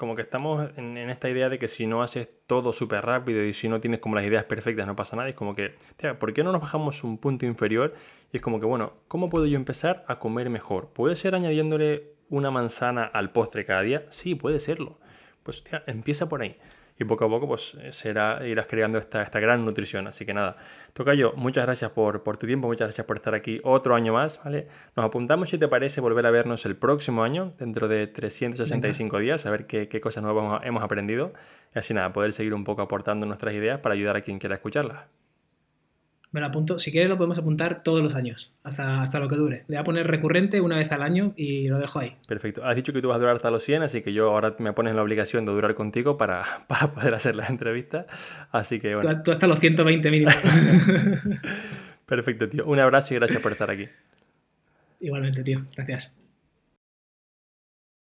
Como 0.00 0.16
que 0.16 0.22
estamos 0.22 0.70
en, 0.78 0.96
esta 0.96 1.28
idea 1.28 1.50
de 1.50 1.58
que 1.58 1.68
si 1.68 1.86
no 1.86 2.02
haces 2.02 2.26
todo 2.46 2.72
súper 2.72 3.04
rápido 3.04 3.44
y 3.44 3.52
si 3.52 3.68
no 3.68 3.82
tienes 3.82 4.00
como 4.00 4.14
las 4.14 4.24
ideas 4.24 4.44
perfectas 4.44 4.86
no 4.86 4.96
pasa 4.96 5.14
nada. 5.14 5.28
es 5.28 5.34
como 5.34 5.54
que, 5.54 5.74
¿por 6.18 6.32
qué 6.32 6.42
no 6.42 6.52
nos 6.52 6.62
bajamos 6.62 7.04
un 7.04 7.18
punto 7.18 7.44
inferior? 7.44 7.92
Y 8.32 8.38
es 8.38 8.42
como 8.42 8.60
que, 8.60 8.64
bueno, 8.64 8.94
¿cómo 9.08 9.28
puedo 9.28 9.44
yo 9.44 9.56
empezar 9.56 10.02
a 10.08 10.18
comer 10.18 10.48
mejor? 10.48 10.88
¿Puede 10.94 11.16
ser 11.16 11.34
añadiéndole 11.34 12.14
una 12.30 12.50
manzana 12.50 13.04
al 13.04 13.30
postre 13.30 13.66
cada 13.66 13.82
día? 13.82 14.06
Sí, 14.08 14.34
puede 14.34 14.58
serlo. 14.60 14.98
Pues, 15.42 15.62
empieza 15.86 16.30
por 16.30 16.40
ahí 16.40 16.56
y 17.00 17.04
poco 17.04 17.24
a 17.24 17.28
poco 17.28 17.48
pues 17.48 17.74
eh, 17.80 17.92
será, 17.92 18.46
irás 18.46 18.66
creando 18.66 18.98
esta, 18.98 19.22
esta 19.22 19.40
gran 19.40 19.64
nutrición. 19.64 20.06
Así 20.06 20.26
que 20.26 20.34
nada, 20.34 20.56
Tocayo, 20.92 21.32
muchas 21.34 21.64
gracias 21.64 21.90
por, 21.92 22.22
por, 22.22 22.36
tu 22.36 22.46
tiempo, 22.46 22.68
muchas 22.68 22.88
gracias 22.88 23.06
por 23.06 23.16
estar 23.16 23.34
aquí 23.34 23.58
otro 23.64 23.94
año 23.94 24.12
más, 24.12 24.38
¿vale? 24.44 24.68
Nos 24.94 25.06
apuntamos 25.06 25.48
si 25.48 25.56
te 25.56 25.66
parece 25.66 26.02
volver 26.02 26.26
a 26.26 26.30
vernos 26.30 26.66
el 26.66 26.76
próximo 26.76 27.24
año, 27.24 27.52
dentro 27.58 27.88
de 27.88 28.06
365 28.06 29.18
días, 29.18 29.46
a 29.46 29.50
ver 29.50 29.66
qué, 29.66 29.88
qué 29.88 30.00
cosas 30.02 30.22
nuevas 30.22 30.60
hemos 30.64 30.84
aprendido. 30.84 31.32
Y 31.74 31.78
así 31.78 31.94
nada, 31.94 32.12
poder 32.12 32.34
seguir 32.34 32.52
un 32.52 32.64
poco 32.64 32.82
aportando 32.82 33.24
nuestras 33.24 33.54
ideas 33.54 33.80
para 33.80 33.94
ayudar 33.94 34.16
a 34.16 34.20
quien 34.20 34.38
quiera 34.38 34.56
escucharlas. 34.56 35.06
Me 36.32 36.40
lo 36.40 36.46
apunto. 36.46 36.78
Si 36.78 36.92
quieres 36.92 37.08
lo 37.08 37.16
podemos 37.16 37.38
apuntar 37.38 37.82
todos 37.82 38.02
los 38.02 38.14
años, 38.14 38.52
hasta, 38.62 39.02
hasta 39.02 39.18
lo 39.18 39.28
que 39.28 39.34
dure. 39.34 39.64
Le 39.66 39.76
voy 39.76 39.76
a 39.76 39.84
poner 39.84 40.06
recurrente 40.06 40.60
una 40.60 40.76
vez 40.76 40.90
al 40.92 41.02
año 41.02 41.32
y 41.36 41.66
lo 41.66 41.78
dejo 41.78 41.98
ahí. 41.98 42.16
Perfecto. 42.28 42.64
Has 42.64 42.76
dicho 42.76 42.92
que 42.92 43.02
tú 43.02 43.08
vas 43.08 43.16
a 43.16 43.18
durar 43.18 43.36
hasta 43.36 43.50
los 43.50 43.64
100, 43.64 43.82
así 43.82 44.02
que 44.02 44.12
yo 44.12 44.30
ahora 44.30 44.54
me 44.58 44.72
pones 44.72 44.92
en 44.92 44.96
la 44.96 45.02
obligación 45.02 45.44
de 45.44 45.52
durar 45.52 45.74
contigo 45.74 46.16
para, 46.16 46.44
para 46.68 46.92
poder 46.92 47.14
hacer 47.14 47.34
las 47.34 47.50
entrevistas. 47.50 48.06
Así 48.52 48.78
que 48.78 48.94
bueno. 48.94 49.22
Tú, 49.22 49.32
hasta 49.32 49.46
los 49.46 49.58
120 49.58 50.10
mínimo. 50.10 50.30
Perfecto, 52.06 52.48
tío. 52.48 52.64
Un 52.66 52.78
abrazo 52.78 53.14
y 53.14 53.16
gracias 53.16 53.40
por 53.42 53.52
estar 53.52 53.70
aquí. 53.70 53.88
Igualmente, 55.00 55.42
tío. 55.42 55.66
Gracias. 55.74 56.14